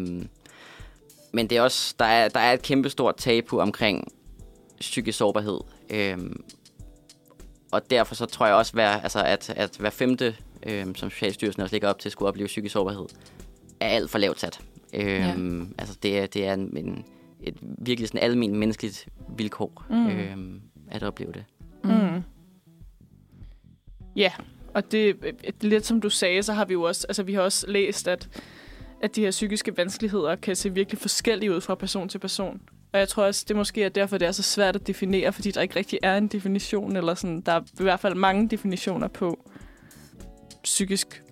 men 1.32 1.46
det 1.50 1.52
er 1.52 1.62
også, 1.62 1.94
der 1.98 2.04
er, 2.04 2.28
der 2.28 2.40
er 2.40 2.52
et 2.52 2.62
kæmpestort 2.62 3.16
tabu 3.16 3.60
omkring 3.60 4.12
psykisk 4.80 5.18
sårbarhed. 5.18 5.60
Øh, 5.90 6.18
og 7.72 7.90
derfor 7.90 8.14
så 8.14 8.26
tror 8.26 8.46
jeg 8.46 8.54
også, 8.54 8.72
at, 8.78 9.00
altså, 9.02 9.22
at, 9.22 9.50
at 9.56 9.76
hver 9.78 9.90
femte, 9.90 10.36
øh, 10.66 10.86
som 10.94 11.10
Socialstyrelsen 11.10 11.62
også 11.62 11.74
ligger 11.74 11.88
op 11.88 11.98
til, 11.98 12.10
skulle 12.10 12.28
opleve 12.28 12.46
psykisk 12.46 12.72
sårbarhed, 12.72 13.06
er 13.80 13.88
alt 13.88 14.10
for 14.10 14.18
lavt 14.18 14.40
sat. 14.40 14.60
Øhm, 14.94 15.60
ja. 15.60 15.66
Altså 15.78 15.96
det 16.02 16.18
er, 16.18 16.26
det 16.26 16.46
er 16.46 16.54
en, 16.54 16.76
en, 16.76 17.04
et 17.40 17.54
virkelig 17.60 18.08
sådan 18.08 18.22
almindeligt 18.22 18.58
menneskeligt 18.58 19.08
vilkår 19.36 19.84
mm. 19.90 20.06
øhm, 20.06 20.60
at 20.90 21.02
opleve 21.02 21.32
det. 21.32 21.44
Mm. 21.84 22.22
Ja, 24.16 24.32
og 24.74 24.92
det, 24.92 25.16
det 25.46 25.54
lidt 25.60 25.86
som 25.86 26.00
du 26.00 26.10
sagde, 26.10 26.42
så 26.42 26.52
har 26.52 26.64
vi 26.64 26.72
jo 26.72 26.82
også, 26.82 27.06
altså 27.08 27.22
vi 27.22 27.34
har 27.34 27.42
også 27.42 27.66
læst, 27.68 28.08
at, 28.08 28.28
at 29.02 29.16
de 29.16 29.20
her 29.20 29.30
psykiske 29.30 29.76
vanskeligheder 29.76 30.36
kan 30.36 30.56
se 30.56 30.74
virkelig 30.74 31.00
forskellige 31.00 31.52
ud 31.52 31.60
fra 31.60 31.74
person 31.74 32.08
til 32.08 32.18
person. 32.18 32.60
Og 32.92 32.98
jeg 32.98 33.08
tror 33.08 33.24
også, 33.24 33.44
det 33.48 33.56
måske 33.56 33.84
er 33.84 33.88
derfor, 33.88 34.18
det 34.18 34.28
er 34.28 34.32
så 34.32 34.42
svært 34.42 34.76
at 34.76 34.86
definere, 34.86 35.32
fordi 35.32 35.50
der 35.50 35.60
ikke 35.60 35.76
rigtig 35.76 35.98
er 36.02 36.16
en 36.16 36.28
definition, 36.28 36.96
eller 36.96 37.14
sådan, 37.14 37.40
der 37.40 37.52
er 37.52 37.60
i 37.60 37.82
hvert 37.82 38.00
fald 38.00 38.14
mange 38.14 38.48
definitioner 38.48 39.08
på 39.08 39.50
psykisk 40.62 41.22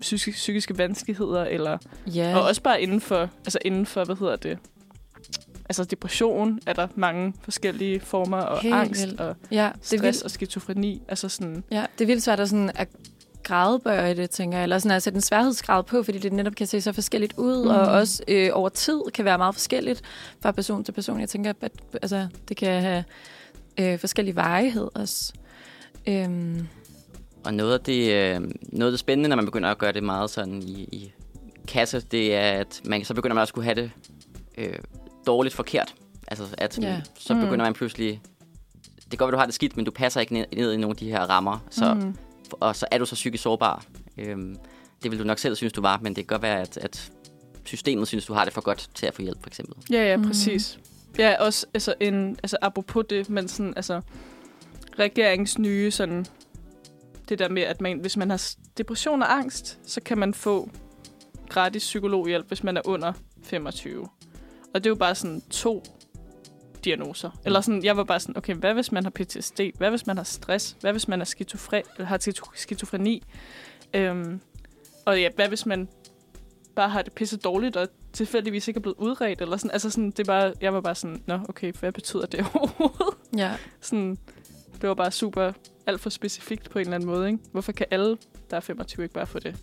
psykiske, 0.00 0.30
psykiske 0.30 0.78
vanskeligheder, 0.78 1.44
eller, 1.44 1.78
ja. 2.06 2.36
og 2.36 2.42
også 2.42 2.62
bare 2.62 2.82
inden 2.82 3.00
for, 3.00 3.30
altså 3.44 3.58
inden 3.64 3.86
for, 3.86 4.04
hvad 4.04 4.16
hedder 4.16 4.36
det, 4.36 4.58
altså 5.68 5.84
depression 5.84 6.60
er 6.66 6.72
der 6.72 6.88
mange 6.94 7.34
forskellige 7.42 8.00
former, 8.00 8.36
og 8.36 8.60
Helt 8.60 8.74
angst, 8.74 9.06
vildt. 9.06 9.20
og 9.20 9.36
ja, 9.50 9.70
stress 9.82 10.02
vildt. 10.02 10.22
og 10.22 10.30
skizofreni. 10.30 11.02
Altså 11.08 11.28
sådan, 11.28 11.64
ja, 11.70 11.84
det 11.98 12.04
er 12.04 12.06
vildt 12.06 12.22
svært 12.22 12.40
at, 12.40 12.48
sådan, 12.48 12.70
at 12.74 12.88
gradbøje 13.42 14.16
det, 14.16 14.30
tænker 14.30 14.58
jeg, 14.58 14.62
eller 14.62 14.78
sådan 14.78 14.96
at 14.96 15.02
sætte 15.02 15.16
en 15.16 15.22
sværhedsgrad 15.22 15.82
på, 15.82 16.02
fordi 16.02 16.18
det 16.18 16.32
netop 16.32 16.54
kan 16.54 16.66
se 16.66 16.80
så 16.80 16.92
forskelligt 16.92 17.34
ud, 17.36 17.64
mm. 17.64 17.70
og 17.70 17.80
også 17.80 18.22
øh, 18.28 18.50
over 18.52 18.68
tid 18.68 19.00
kan 19.14 19.24
være 19.24 19.38
meget 19.38 19.54
forskelligt 19.54 20.02
fra 20.40 20.52
person 20.52 20.84
til 20.84 20.92
person. 20.92 21.20
Jeg 21.20 21.28
tænker, 21.28 21.52
at 21.60 21.72
altså, 22.02 22.26
det 22.48 22.56
kan 22.56 22.82
have 22.82 23.04
øh, 23.80 23.98
forskellige 23.98 24.36
varighed 24.36 24.88
også. 24.94 25.32
Øhm, 26.06 26.68
og 27.44 27.54
noget 27.54 27.72
af, 27.72 27.80
det, 27.80 28.12
øh, 28.12 28.40
noget 28.62 28.90
af 28.90 28.92
det 28.92 29.00
spændende, 29.00 29.28
når 29.28 29.36
man 29.36 29.44
begynder 29.44 29.70
at 29.70 29.78
gøre 29.78 29.92
det 29.92 30.02
meget 30.02 30.30
sådan 30.30 30.62
i, 30.62 30.88
i 30.92 31.12
kasse, 31.68 32.00
det 32.00 32.34
er, 32.34 32.52
at 32.52 32.80
man, 32.84 33.04
så 33.04 33.14
begynder 33.14 33.34
man 33.34 33.42
også 33.42 33.50
at 33.50 33.54
kunne 33.54 33.64
have 33.64 33.74
det 33.74 33.90
øh, 34.58 34.74
dårligt 35.28 35.54
forkert. 35.54 35.94
Altså, 36.28 36.44
at 36.58 36.78
yeah. 36.82 37.02
så 37.18 37.34
mm. 37.34 37.40
begynder 37.40 37.64
man 37.64 37.74
pludselig... 37.74 38.20
Det 38.96 39.10
kan 39.10 39.18
godt 39.18 39.28
være, 39.28 39.36
du 39.36 39.38
har 39.38 39.46
det 39.46 39.54
skidt, 39.54 39.76
men 39.76 39.84
du 39.84 39.90
passer 39.90 40.20
ikke 40.20 40.32
ned, 40.32 40.46
ned 40.56 40.72
i 40.72 40.76
nogle 40.76 40.92
af 40.92 40.96
de 40.96 41.10
her 41.10 41.20
rammer. 41.20 41.58
Så, 41.70 41.94
mm. 41.94 42.14
Og 42.50 42.76
så 42.76 42.86
er 42.90 42.98
du 42.98 43.06
så 43.06 43.14
psykisk 43.14 43.42
sårbar. 43.42 43.84
Øhm, 44.18 44.56
det 45.02 45.10
vil 45.10 45.18
du 45.18 45.24
nok 45.24 45.38
selv 45.38 45.56
synes, 45.56 45.72
du 45.72 45.80
var, 45.80 45.98
men 46.02 46.16
det 46.16 46.28
kan 46.28 46.34
godt 46.34 46.42
være, 46.42 46.60
at, 46.60 46.76
at 46.76 47.12
systemet 47.64 48.08
synes, 48.08 48.26
du 48.26 48.32
har 48.32 48.44
det 48.44 48.52
for 48.52 48.60
godt 48.60 48.90
til 48.94 49.06
at 49.06 49.14
få 49.14 49.22
hjælp, 49.22 49.42
for 49.42 49.50
eksempel. 49.50 49.74
Ja, 49.90 50.04
ja, 50.04 50.16
mm. 50.16 50.26
præcis. 50.26 50.78
Mm. 50.78 51.14
Ja, 51.18 51.44
også 51.44 51.66
altså, 51.74 51.94
en, 52.00 52.38
altså, 52.42 52.56
apropos 52.62 53.04
det, 53.10 53.30
men 53.30 53.48
sådan, 53.48 53.72
altså, 53.76 54.00
regeringens 54.98 55.58
nye 55.58 55.90
sådan, 55.90 56.26
det 57.28 57.38
der 57.38 57.48
med, 57.48 57.62
at 57.62 57.80
man, 57.80 57.98
hvis 57.98 58.16
man 58.16 58.30
har 58.30 58.54
depression 58.78 59.22
og 59.22 59.32
angst, 59.32 59.78
så 59.86 60.00
kan 60.00 60.18
man 60.18 60.34
få 60.34 60.70
gratis 61.48 61.82
psykologhjælp, 61.82 62.48
hvis 62.48 62.64
man 62.64 62.76
er 62.76 62.80
under 62.84 63.12
25. 63.42 64.08
Og 64.74 64.84
det 64.84 64.86
er 64.86 64.90
jo 64.90 64.94
bare 64.94 65.14
sådan 65.14 65.40
to 65.50 65.84
diagnoser. 66.84 67.30
Mm. 67.30 67.38
Eller 67.44 67.60
sådan, 67.60 67.84
jeg 67.84 67.96
var 67.96 68.04
bare 68.04 68.20
sådan, 68.20 68.36
okay, 68.36 68.54
hvad 68.54 68.74
hvis 68.74 68.92
man 68.92 69.04
har 69.04 69.10
PTSD? 69.10 69.60
Hvad 69.78 69.90
hvis 69.90 70.06
man 70.06 70.16
har 70.16 70.24
stress? 70.24 70.76
Hvad 70.80 70.92
hvis 70.92 71.08
man 71.08 71.20
er 71.20 71.24
skizofre 71.24 71.82
eller 71.96 72.06
har 72.06 72.48
skizofreni? 72.54 73.22
Øhm, 73.94 74.40
og 75.04 75.20
ja, 75.20 75.28
hvad 75.36 75.48
hvis 75.48 75.66
man 75.66 75.88
bare 76.74 76.88
har 76.88 77.02
det 77.02 77.12
pisse 77.12 77.36
dårligt, 77.36 77.76
og 77.76 77.88
tilfældigvis 78.12 78.68
ikke 78.68 78.78
er 78.78 78.82
blevet 78.82 78.96
udredt, 78.98 79.40
eller 79.40 79.56
sådan. 79.56 79.70
Altså 79.70 79.90
sådan, 79.90 80.10
det 80.10 80.18
er 80.18 80.24
bare, 80.24 80.52
jeg 80.60 80.74
var 80.74 80.80
bare 80.80 80.94
sådan, 80.94 81.22
nå, 81.26 81.38
okay, 81.48 81.72
hvad 81.72 81.92
betyder 81.92 82.26
det 82.26 82.40
overhovedet? 82.54 83.14
Ja. 83.36 83.54
Sådan, 83.80 84.18
det 84.80 84.88
var 84.88 84.94
bare 84.94 85.10
super 85.10 85.52
alt 85.86 86.00
for 86.00 86.10
specifikt 86.10 86.70
på 86.70 86.78
en 86.78 86.84
eller 86.84 86.94
anden 86.94 87.08
måde. 87.08 87.26
Ikke? 87.26 87.38
Hvorfor 87.52 87.72
kan 87.72 87.86
alle, 87.90 88.18
der 88.50 88.56
er 88.56 88.60
25, 88.60 89.04
ikke 89.04 89.14
bare 89.14 89.26
få 89.26 89.38
det? 89.38 89.56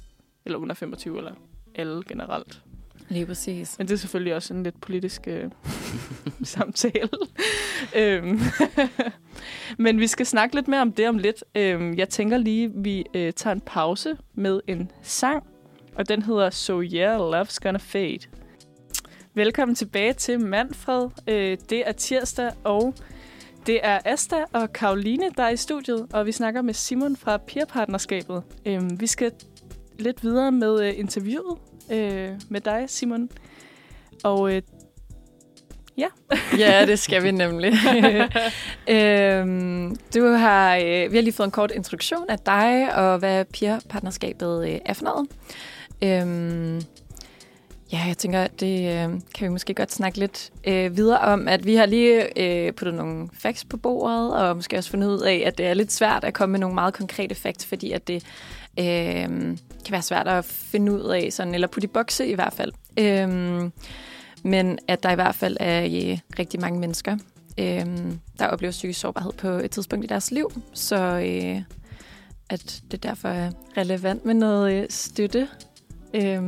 Eller 0.46 0.60
under 0.60 0.76
25, 0.76 1.18
eller 1.18 1.32
alle 1.76 2.04
generelt. 2.08 2.62
Lige 3.10 3.26
præcis. 3.26 3.78
Men 3.78 3.88
det 3.88 3.94
er 3.94 3.98
selvfølgelig 3.98 4.36
også 4.36 4.54
en 4.54 4.64
lidt 4.64 4.82
politisk 4.82 5.28
øh, 5.28 5.52
samtale. 6.44 7.10
øhm. 7.96 8.40
Men 9.78 10.00
vi 10.00 10.08
skal 10.08 10.26
snakke 10.26 10.56
lidt 10.56 10.68
mere 10.68 10.82
om 10.82 10.92
det 10.92 11.10
om 11.10 11.18
lidt. 11.18 11.44
Øhm, 11.56 11.98
jeg 11.98 12.10
tænker 12.10 12.38
lige, 12.38 12.72
vi 12.76 13.06
øh, 13.14 13.34
tager 13.34 13.54
en 13.54 13.62
pause 13.62 14.18
med 14.34 14.62
en 14.68 14.92
sang, 15.02 15.44
og 15.96 16.10
den 16.10 16.22
hedder 16.22 16.50
So 16.50 16.82
Yeah, 16.82 17.20
Love's 17.20 17.58
Gonna 17.62 17.80
Fade. 17.80 18.20
Velkommen 19.34 19.76
tilbage 19.76 20.14
til 20.14 20.40
Manfred. 20.40 21.10
Øh, 21.28 21.58
det 21.70 21.88
er 21.88 21.92
tirsdag, 21.92 22.52
og 22.64 22.94
det 23.68 23.80
er 23.84 24.00
Asta 24.06 24.36
og 24.54 24.74
Karoline, 24.74 25.30
der 25.38 25.44
er 25.44 25.50
i 25.50 25.58
studiet, 25.58 26.08
og 26.14 26.26
vi 26.26 26.32
snakker 26.32 26.62
med 26.62 26.74
Simon 26.74 27.16
fra 27.16 27.38
Peerpartnerskabet. 27.38 28.44
Øhm, 28.66 29.00
vi 29.00 29.08
skal 29.08 29.32
lidt 30.00 30.24
videre 30.24 30.52
med 30.52 30.88
øh, 30.88 31.00
interviewet 31.00 31.58
øh, 31.92 32.32
med 32.50 32.62
dig, 32.62 32.84
Simon. 32.88 33.30
Og 34.24 34.54
øh, 34.54 34.62
ja. 35.98 36.08
ja, 36.64 36.86
det 36.86 37.00
skal 37.00 37.24
vi 37.24 37.32
nemlig. 37.32 37.74
øhm, 38.88 39.96
du 40.16 40.28
har, 40.28 40.76
øh, 40.76 41.12
vi 41.12 41.18
har 41.18 41.22
lige 41.22 41.34
fået 41.34 41.48
en 41.48 41.52
kort 41.52 41.72
introduktion 41.72 42.30
af 42.30 42.40
dig 42.40 42.96
og 42.96 43.18
hvad 43.18 43.46
Peerpartnerskabet 43.46 44.70
øh, 44.70 44.80
er 44.86 44.94
for 44.94 45.04
noget. 45.04 45.28
Øhm, 46.04 46.82
Ja, 47.92 48.04
jeg 48.08 48.18
tænker, 48.18 48.48
det 48.48 48.80
øh, 48.80 49.22
kan 49.36 49.44
vi 49.44 49.48
måske 49.48 49.74
godt 49.74 49.92
snakke 49.92 50.20
lidt 50.20 50.52
øh, 50.68 50.98
videre 50.98 51.20
om, 51.20 51.48
at 51.48 51.66
vi 51.66 51.76
har 51.76 51.86
lige 51.86 52.40
øh, 52.42 52.74
puttet 52.74 52.96
nogle 52.96 53.30
facts 53.34 53.66
på 53.66 53.78
bordet, 53.78 54.36
og 54.36 54.56
måske 54.56 54.78
også 54.78 54.90
fundet 54.90 55.08
ud 55.08 55.22
af, 55.22 55.44
at 55.46 55.58
det 55.58 55.66
er 55.66 55.74
lidt 55.74 55.92
svært 55.92 56.24
at 56.24 56.34
komme 56.34 56.52
med 56.52 56.60
nogle 56.60 56.76
meget 56.76 56.94
konkrete 56.94 57.36
facts, 57.36 57.66
fordi 57.66 57.92
at 57.92 58.08
det 58.08 58.24
øh, 58.80 59.58
kan 59.86 59.92
være 59.92 60.02
svært 60.02 60.28
at 60.28 60.46
finde 60.46 60.92
ud 60.92 61.02
af, 61.02 61.34
sådan, 61.34 61.54
eller 61.54 61.68
putte 61.68 61.86
i 61.86 61.88
bokse 61.88 62.28
i 62.28 62.34
hvert 62.34 62.54
fald. 62.54 62.72
Øh, 63.00 63.72
men 64.44 64.80
at 64.88 65.04
der 65.04 65.12
i 65.12 65.16
hvert 65.16 65.36
fald 65.36 65.58
er 65.60 65.84
øh, 65.84 66.20
rigtig 66.40 66.62
mange 66.62 66.80
mennesker, 66.80 67.18
øh, 67.60 67.86
der 68.40 68.48
oplever 68.48 68.72
psykisk 68.72 69.00
sårbarhed 69.00 69.32
på 69.34 69.48
et 69.48 69.72
tidspunkt 69.72 70.06
i 70.06 70.08
deres 70.08 70.32
liv, 70.32 70.52
så 70.74 70.96
øh, 70.98 71.62
at 72.50 72.82
det 72.92 73.04
derfor 73.04 73.30
er 73.30 73.52
relevant 73.78 74.26
med 74.26 74.34
noget 74.34 74.74
øh, 74.74 74.86
støtte. 74.90 75.48
Øh, 76.14 76.42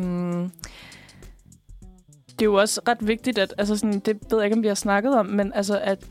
det 2.40 2.42
er 2.42 2.46
jo 2.46 2.54
også 2.54 2.82
ret 2.88 3.08
vigtigt, 3.08 3.38
at 3.38 3.54
altså 3.58 3.78
sådan, 3.78 4.00
det 4.00 4.18
ved 4.30 4.38
jeg 4.38 4.46
ikke, 4.46 4.58
om 4.58 4.64
vi 4.64 4.68
har 4.68 4.76
snakket 4.76 5.16
om, 5.16 5.26
men 5.26 5.54
altså, 5.54 5.80
at, 5.80 6.06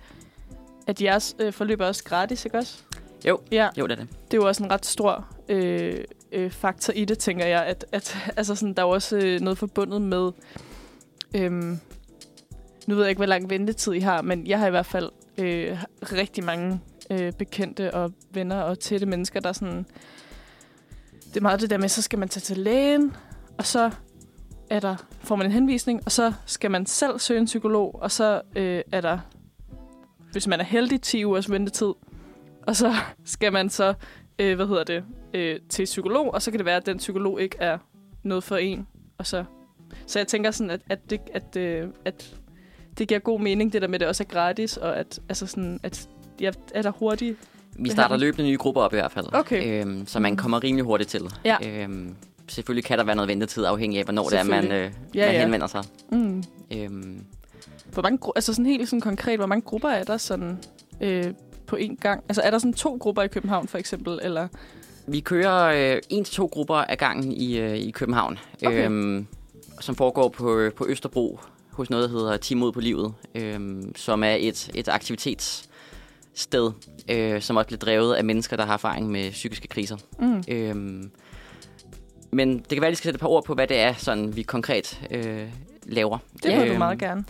at 0.86 1.02
jeres 1.02 1.36
øh, 1.38 1.52
forløb 1.52 1.80
er 1.80 1.86
også 1.86 2.04
gratis, 2.04 2.44
ikke 2.44 2.58
også? 2.58 2.78
Jo, 3.26 3.40
ja. 3.52 3.68
jo 3.78 3.86
det 3.86 3.92
er 3.92 3.96
det. 3.96 4.08
Det 4.30 4.36
er 4.36 4.42
jo 4.42 4.48
også 4.48 4.64
en 4.64 4.70
ret 4.70 4.86
stor 4.86 5.26
øh, 5.48 6.04
øh, 6.32 6.50
faktor 6.50 6.92
i 6.92 7.04
det, 7.04 7.18
tænker 7.18 7.46
jeg. 7.46 7.66
At, 7.66 7.84
at 7.92 8.16
altså 8.36 8.54
sådan, 8.54 8.74
der 8.74 8.82
er 8.82 8.86
også 8.86 9.16
øh, 9.16 9.40
noget 9.40 9.58
forbundet 9.58 10.02
med... 10.02 10.30
Øhm, 11.36 11.78
nu 12.86 12.94
ved 12.94 13.02
jeg 13.02 13.10
ikke, 13.10 13.18
hvor 13.18 13.26
lang 13.26 13.50
ventetid 13.50 13.92
I 13.92 14.00
har, 14.00 14.22
men 14.22 14.46
jeg 14.46 14.58
har 14.58 14.66
i 14.66 14.70
hvert 14.70 14.86
fald 14.86 15.10
øh, 15.38 15.78
rigtig 16.02 16.44
mange 16.44 16.80
øh, 17.10 17.32
bekendte 17.32 17.94
og 17.94 18.12
venner 18.30 18.60
og 18.60 18.78
tætte 18.78 19.06
mennesker, 19.06 19.40
der 19.40 19.52
sådan... 19.52 19.86
Det 21.28 21.36
er 21.36 21.40
meget 21.40 21.60
det 21.60 21.70
der 21.70 21.78
med, 21.78 21.88
så 21.88 22.02
skal 22.02 22.18
man 22.18 22.28
tage 22.28 22.40
til 22.40 22.58
lægen, 22.58 23.16
og 23.58 23.66
så 23.66 23.90
er 24.70 24.80
der, 24.80 24.96
får 25.20 25.36
man 25.36 25.46
en 25.46 25.52
henvisning, 25.52 26.00
og 26.04 26.12
så 26.12 26.32
skal 26.46 26.70
man 26.70 26.86
selv 26.86 27.18
søge 27.18 27.40
en 27.40 27.44
psykolog, 27.44 28.02
og 28.02 28.10
så 28.10 28.40
øh, 28.56 28.82
er 28.92 29.00
der, 29.00 29.18
hvis 30.32 30.46
man 30.46 30.60
er 30.60 30.64
heldig, 30.64 31.02
10 31.02 31.24
ugers 31.24 31.50
ventetid. 31.50 31.92
og 32.66 32.76
så 32.76 32.94
skal 33.24 33.52
man 33.52 33.70
så, 33.70 33.94
øh, 34.38 34.56
hvad 34.56 34.66
hedder 34.66 34.84
det, 34.84 35.04
øh, 35.36 35.60
til 35.68 35.84
psykolog, 35.84 36.34
og 36.34 36.42
så 36.42 36.50
kan 36.50 36.58
det 36.58 36.64
være, 36.66 36.76
at 36.76 36.86
den 36.86 36.98
psykolog 36.98 37.40
ikke 37.40 37.56
er 37.60 37.78
noget 38.22 38.44
for 38.44 38.56
en. 38.56 38.86
Og 39.18 39.26
så, 39.26 39.44
så 40.06 40.18
jeg 40.18 40.26
tænker 40.26 40.50
sådan, 40.50 40.70
at, 40.70 40.80
at, 40.90 41.10
det, 41.10 41.20
at, 41.34 41.56
øh, 41.56 41.88
at 42.04 42.36
det 42.98 43.08
giver 43.08 43.20
god 43.20 43.40
mening, 43.40 43.72
det 43.72 43.82
der 43.82 43.88
med, 43.88 43.94
at 43.94 44.00
det 44.00 44.08
også 44.08 44.22
er 44.22 44.28
gratis, 44.28 44.76
og 44.76 44.96
at, 44.98 45.20
altså 45.28 45.46
sådan, 45.46 45.80
at 45.82 46.08
jeg 46.40 46.52
er 46.74 46.82
der 46.82 46.90
hurtigt. 46.90 47.36
Vi 47.78 47.90
starter 47.90 48.16
løbende 48.16 48.48
nye 48.50 48.56
grupper 48.56 48.80
op 48.82 48.92
i 48.92 48.96
hvert 48.96 49.12
fald, 49.12 49.26
Okay. 49.34 49.82
øhm, 49.84 50.06
så 50.06 50.20
man 50.20 50.36
kommer 50.36 50.64
rimelig 50.64 50.84
hurtigt 50.84 51.10
til. 51.10 51.22
Ja. 51.44 51.56
Øhm, 51.68 52.14
selvfølgelig 52.48 52.84
kan 52.84 52.98
der 52.98 53.04
være 53.04 53.16
noget 53.16 53.28
ventetid, 53.28 53.64
afhængig 53.64 53.98
af, 53.98 54.04
hvornår 54.04 54.28
det 54.28 54.38
er, 54.38 54.42
man, 54.44 54.64
øh, 54.64 54.70
ja, 55.14 55.26
man 55.26 55.34
ja. 55.34 55.40
henvender 55.40 55.66
sig. 55.66 55.82
Mm. 56.12 56.44
Øhm, 56.72 57.24
Hvor 57.92 58.02
mange, 58.02 58.18
altså 58.36 58.52
sådan 58.52 58.66
helt 58.66 58.88
sådan 58.88 59.00
konkret, 59.00 59.38
hvor 59.38 59.46
mange 59.46 59.62
grupper 59.62 59.88
er 59.88 60.04
der 60.04 60.16
sådan 60.16 60.58
øh, 61.00 61.24
på 61.66 61.76
én 61.76 61.94
gang? 62.00 62.24
Altså 62.28 62.42
er 62.42 62.50
der 62.50 62.58
sådan 62.58 62.72
to 62.72 62.96
grupper 63.00 63.22
i 63.22 63.28
København 63.28 63.68
for 63.68 63.78
eksempel, 63.78 64.18
eller? 64.22 64.48
Vi 65.08 65.20
kører 65.20 65.94
øh, 65.94 66.02
en 66.08 66.24
til 66.24 66.34
to 66.34 66.46
grupper 66.46 66.74
af 66.76 66.98
gangen 66.98 67.32
i, 67.32 67.58
øh, 67.58 67.76
i 67.76 67.90
København, 67.90 68.38
Okay. 68.66 68.84
øhm, 68.84 69.26
som 69.80 69.94
foregår 69.94 70.28
på, 70.28 70.58
øh, 70.58 70.72
på 70.72 70.86
Østerbro 70.88 71.40
hos 71.70 71.90
noget, 71.90 72.10
der 72.10 72.18
hedder 72.18 72.36
Team 72.36 72.58
Mod 72.58 72.72
på 72.72 72.80
Livet, 72.80 73.14
øhm, 73.34 73.92
som 73.96 74.24
er 74.24 74.36
et, 74.40 74.70
et 74.74 74.88
aktivitetssted, 74.88 76.72
øh, 77.10 77.42
som 77.42 77.56
også 77.56 77.66
bliver 77.66 77.78
drevet 77.78 78.14
af 78.14 78.24
mennesker, 78.24 78.56
der 78.56 78.66
har 78.66 78.74
erfaring 78.74 79.10
med 79.10 79.30
psykiske 79.30 79.68
kriser. 79.68 79.96
Mm. 80.18 80.44
Øhm, 80.48 81.10
men 82.30 82.58
det 82.58 82.68
kan 82.68 82.80
være, 82.80 82.88
at 82.88 82.92
de 82.92 82.96
skal 82.96 83.08
sætte 83.08 83.16
et 83.16 83.20
par 83.20 83.28
ord 83.28 83.44
på, 83.44 83.54
hvad 83.54 83.66
det 83.66 83.78
er, 83.78 83.94
sådan, 83.94 84.36
vi 84.36 84.42
konkret 84.42 85.00
øh, 85.10 85.42
laver. 85.86 86.18
Det 86.42 86.42
du 86.44 86.50
Øhm, 86.50 86.78
meget 86.78 86.98
gerne. 86.98 87.24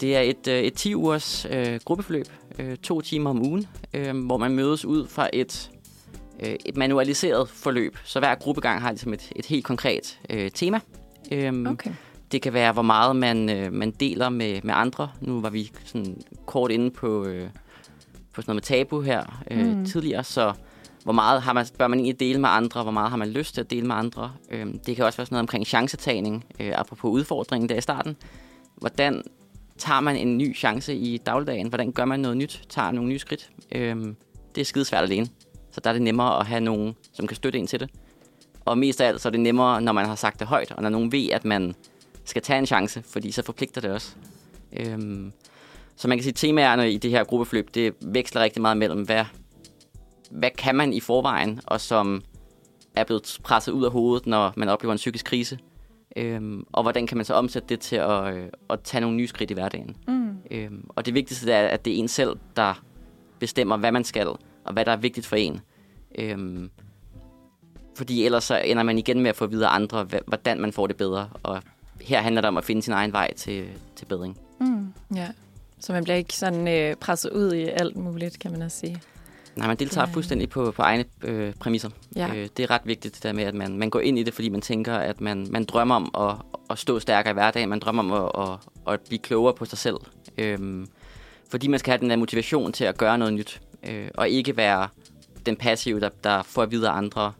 Det 0.00 0.16
er 0.16 0.20
et, 0.20 0.48
øh, 0.48 0.58
et 0.60 0.74
10 0.74 0.94
ugers 0.94 1.46
øh, 1.50 1.80
gruppeforløb, 1.84 2.26
øh, 2.58 2.76
to 2.76 3.00
timer 3.00 3.30
om 3.30 3.42
ugen, 3.46 3.66
øh, 3.94 4.26
hvor 4.26 4.36
man 4.36 4.50
mødes 4.50 4.84
ud 4.84 5.06
fra 5.06 5.30
et, 5.32 5.70
øh, 6.42 6.54
et 6.66 6.76
manualiseret 6.76 7.48
forløb. 7.48 7.96
Så 8.04 8.18
hver 8.18 8.34
gruppegang 8.34 8.80
har 8.82 8.90
ligesom 8.90 9.12
et, 9.12 9.32
et 9.36 9.46
helt 9.46 9.64
konkret 9.64 10.20
øh, 10.30 10.50
tema. 10.50 10.80
Øhm, 11.32 11.66
Okay. 11.66 11.90
Det 12.32 12.42
kan 12.42 12.52
være, 12.52 12.72
hvor 12.72 12.82
meget 12.82 13.16
man, 13.16 13.50
øh, 13.50 13.72
man 13.72 13.90
deler 13.90 14.28
med, 14.28 14.60
med 14.62 14.74
andre. 14.76 15.10
Nu 15.20 15.40
var 15.40 15.50
vi 15.50 15.70
sådan 15.84 16.16
kort 16.46 16.70
inde 16.70 16.90
på, 16.90 17.24
øh, 17.24 17.48
på 18.32 18.42
sådan 18.42 18.50
noget 18.50 18.56
med 18.56 18.62
tabu 18.62 19.00
her 19.00 19.42
øh, 19.50 19.66
Mm. 19.66 19.84
tidligere, 19.84 20.24
så 20.24 20.52
hvor 21.04 21.12
meget 21.12 21.42
har 21.42 21.52
man, 21.52 21.66
bør 21.78 21.86
man 21.86 21.98
egentlig 21.98 22.20
dele 22.20 22.40
med 22.40 22.48
andre, 22.48 22.82
hvor 22.82 22.92
meget 22.92 23.10
har 23.10 23.16
man 23.16 23.28
lyst 23.28 23.54
til 23.54 23.60
at 23.60 23.70
dele 23.70 23.86
med 23.86 23.94
andre. 23.94 24.32
Øhm, 24.50 24.78
det 24.78 24.96
kan 24.96 25.04
også 25.04 25.16
være 25.16 25.26
sådan 25.26 25.34
noget 25.34 25.42
omkring 25.42 25.66
chancetagning, 25.66 26.44
øh, 26.60 26.72
apropos 26.74 27.08
udfordringen 27.10 27.68
der 27.68 27.74
i 27.76 27.80
starten. 27.80 28.16
Hvordan 28.76 29.22
tager 29.78 30.00
man 30.00 30.16
en 30.16 30.38
ny 30.38 30.56
chance 30.56 30.94
i 30.94 31.16
dagligdagen? 31.18 31.68
Hvordan 31.68 31.92
gør 31.92 32.04
man 32.04 32.20
noget 32.20 32.36
nyt? 32.36 32.62
Tager 32.68 32.90
nogle 32.90 33.08
nye 33.08 33.18
skridt? 33.18 33.50
Øhm, 33.74 34.16
det 34.54 34.60
er 34.60 34.64
skidesvært 34.64 35.02
alene. 35.04 35.26
Så 35.78 35.82
der 35.82 35.90
er 35.90 35.94
det 35.94 36.02
nemmere 36.02 36.40
at 36.40 36.46
have 36.46 36.60
nogen, 36.60 36.96
som 37.12 37.26
kan 37.26 37.36
støtte 37.36 37.58
en 37.58 37.66
til 37.66 37.80
det. 37.80 37.90
Og 38.64 38.78
mest 38.78 39.00
af 39.00 39.08
alt, 39.08 39.20
så 39.20 39.28
er 39.28 39.30
det 39.30 39.40
nemmere, 39.40 39.80
når 39.80 39.92
man 39.92 40.06
har 40.06 40.14
sagt 40.14 40.40
det 40.40 40.46
højt, 40.46 40.72
og 40.72 40.82
når 40.82 40.88
nogen 40.88 41.12
ved, 41.12 41.30
at 41.30 41.44
man 41.44 41.74
skal 42.24 42.42
tage 42.42 42.58
en 42.58 42.66
chance, 42.66 43.02
fordi 43.02 43.30
så 43.30 43.42
forpligter 43.42 43.80
det 43.80 43.90
også. 43.90 44.14
Øhm, 44.72 45.32
så 45.96 46.08
man 46.08 46.18
kan 46.18 46.22
sige, 46.22 46.30
at 46.30 46.36
temaerne 46.36 46.92
i 46.92 46.98
det 46.98 47.10
her 47.10 47.24
gruppeforløb, 47.24 47.74
det 47.74 47.94
veksler 48.00 48.42
rigtig 48.42 48.62
meget 48.62 48.76
mellem, 48.76 49.02
hvad, 49.02 49.24
hvad 50.30 50.50
kan 50.50 50.74
man 50.74 50.92
i 50.92 51.00
forvejen, 51.00 51.60
og 51.66 51.80
som 51.80 52.22
er 52.94 53.04
blevet 53.04 53.38
presset 53.42 53.72
ud 53.72 53.84
af 53.84 53.90
hovedet, 53.90 54.26
når 54.26 54.52
man 54.56 54.68
oplever 54.68 54.92
en 54.92 54.96
psykisk 54.96 55.24
krise. 55.24 55.58
Øhm, 56.16 56.64
og 56.72 56.82
hvordan 56.82 57.06
kan 57.06 57.16
man 57.16 57.24
så 57.24 57.34
omsætte 57.34 57.68
det 57.68 57.80
til 57.80 57.96
at, 57.96 58.34
øh, 58.34 58.48
at 58.70 58.80
tage 58.80 59.00
nogle 59.00 59.16
nye 59.16 59.28
skridt 59.28 59.50
i 59.50 59.54
hverdagen. 59.54 59.96
Mm. 60.08 60.36
Øhm, 60.50 60.84
og 60.88 61.06
det 61.06 61.14
vigtigste 61.14 61.52
er, 61.52 61.68
at 61.68 61.84
det 61.84 61.92
er 61.92 61.96
en 61.96 62.08
selv, 62.08 62.36
der 62.56 62.82
bestemmer, 63.38 63.76
hvad 63.76 63.92
man 63.92 64.04
skal, 64.04 64.28
og 64.64 64.72
hvad 64.72 64.84
der 64.84 64.92
er 64.92 64.96
vigtigt 64.96 65.26
for 65.26 65.36
en. 65.36 65.60
Øhm, 66.18 66.70
fordi 67.96 68.24
ellers 68.24 68.44
så 68.44 68.56
ender 68.64 68.82
man 68.82 68.98
igen 68.98 69.20
med 69.20 69.30
at 69.30 69.36
få 69.36 69.46
videre 69.46 69.68
andre, 69.70 70.06
hvordan 70.26 70.60
man 70.60 70.72
får 70.72 70.86
det 70.86 70.96
bedre. 70.96 71.28
Og 71.42 71.62
her 72.00 72.20
handler 72.20 72.40
det 72.40 72.48
om 72.48 72.56
at 72.56 72.64
finde 72.64 72.82
sin 72.82 72.92
egen 72.92 73.12
vej 73.12 73.34
til, 73.34 73.68
til 73.96 74.04
bedring. 74.06 74.38
Mm. 74.60 74.92
Ja. 75.14 75.28
Så 75.80 75.92
man 75.92 76.04
bliver 76.04 76.16
ikke 76.16 76.34
sådan 76.36 76.68
øh, 76.68 76.96
presset 76.96 77.30
ud 77.30 77.52
i 77.52 77.64
alt 77.64 77.96
muligt, 77.96 78.38
kan 78.38 78.52
man 78.52 78.62
også 78.62 78.78
sige. 78.78 79.00
Nej, 79.56 79.66
man 79.66 79.76
deltager 79.76 80.06
Ja. 80.06 80.12
fuldstændig 80.14 80.48
på, 80.48 80.70
på 80.70 80.82
egne 80.82 81.04
øh, 81.24 81.54
præmisser. 81.54 81.90
Ja. 82.16 82.34
Øh, 82.34 82.48
det 82.56 82.62
er 82.62 82.70
ret 82.70 82.80
vigtigt 82.84 83.14
det 83.14 83.22
der 83.22 83.32
med, 83.32 83.44
at 83.44 83.54
man, 83.54 83.78
man 83.78 83.90
går 83.90 84.00
ind 84.00 84.18
i 84.18 84.22
det, 84.22 84.34
fordi 84.34 84.48
man 84.48 84.60
tænker, 84.60 84.94
at 84.94 85.20
man, 85.20 85.46
man 85.50 85.64
drømmer 85.64 85.94
om 85.94 86.10
at, 86.28 86.36
at 86.70 86.78
stå 86.78 86.98
stærkere 86.98 87.30
i 87.30 87.34
hverdagen. 87.34 87.68
Man 87.68 87.78
drømmer 87.78 88.02
om 88.02 88.12
at, 88.38 88.48
at, 88.86 88.92
at 88.94 89.00
blive 89.00 89.18
klogere 89.18 89.54
på 89.54 89.64
sig 89.64 89.78
selv. 89.78 89.96
Øhm, 90.38 90.88
fordi 91.50 91.68
man 91.68 91.78
skal 91.80 91.90
have 91.90 92.00
den 92.00 92.10
der 92.10 92.16
motivation 92.16 92.72
til 92.72 92.84
at 92.84 92.98
gøre 92.98 93.18
noget 93.18 93.34
nyt. 93.34 93.60
Øh, 93.88 94.08
og 94.14 94.28
ikke 94.28 94.56
være 94.56 94.88
den 95.48 95.56
passive, 95.56 96.00
der, 96.00 96.08
der 96.24 96.42
får 96.42 96.62
at 96.62 96.70
vide 96.70 96.88
af 96.88 96.92
andre. 96.92 97.32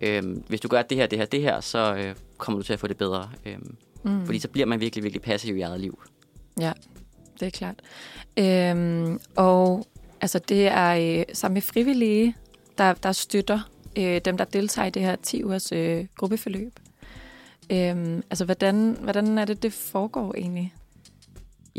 Øhm, 0.00 0.44
hvis 0.48 0.60
du 0.60 0.68
gør 0.68 0.82
det 0.82 0.96
her, 0.96 1.06
det 1.06 1.18
her, 1.18 1.26
det 1.26 1.40
her, 1.40 1.60
så 1.60 1.94
øh, 1.94 2.14
kommer 2.36 2.58
du 2.58 2.64
til 2.64 2.72
at 2.72 2.80
få 2.80 2.86
det 2.86 2.96
bedre. 2.96 3.30
Øhm, 3.46 3.76
Mm. 4.02 4.26
Fordi 4.26 4.38
så 4.38 4.48
bliver 4.48 4.66
man 4.66 4.80
virkelig, 4.80 5.04
virkelig 5.04 5.22
passiv 5.22 5.56
i 5.56 5.60
eget 5.60 5.80
liv. 5.80 6.02
Det 7.40 7.46
er 7.46 7.50
klart. 7.50 7.74
Øhm, 8.36 9.20
og 9.36 9.86
altså, 10.20 10.38
det 10.38 10.66
er 10.66 11.18
øh, 11.18 11.24
sammen 11.32 11.54
med 11.54 11.62
frivillige, 11.62 12.36
der, 12.78 12.92
der 12.92 13.12
støtter 13.12 13.70
øh, 13.98 14.20
dem, 14.24 14.36
der 14.36 14.44
deltager 14.44 14.86
i 14.86 14.90
det 14.90 15.02
her 15.02 15.16
10 15.16 15.44
ugers 15.44 15.72
øh, 15.72 16.06
gruppeforløb. 16.16 16.80
Øhm, 17.70 18.22
altså, 18.30 18.44
hvordan, 18.44 18.96
hvordan 19.00 19.38
er 19.38 19.44
det, 19.44 19.62
det 19.62 19.72
foregår 19.72 20.34
egentlig? 20.34 20.74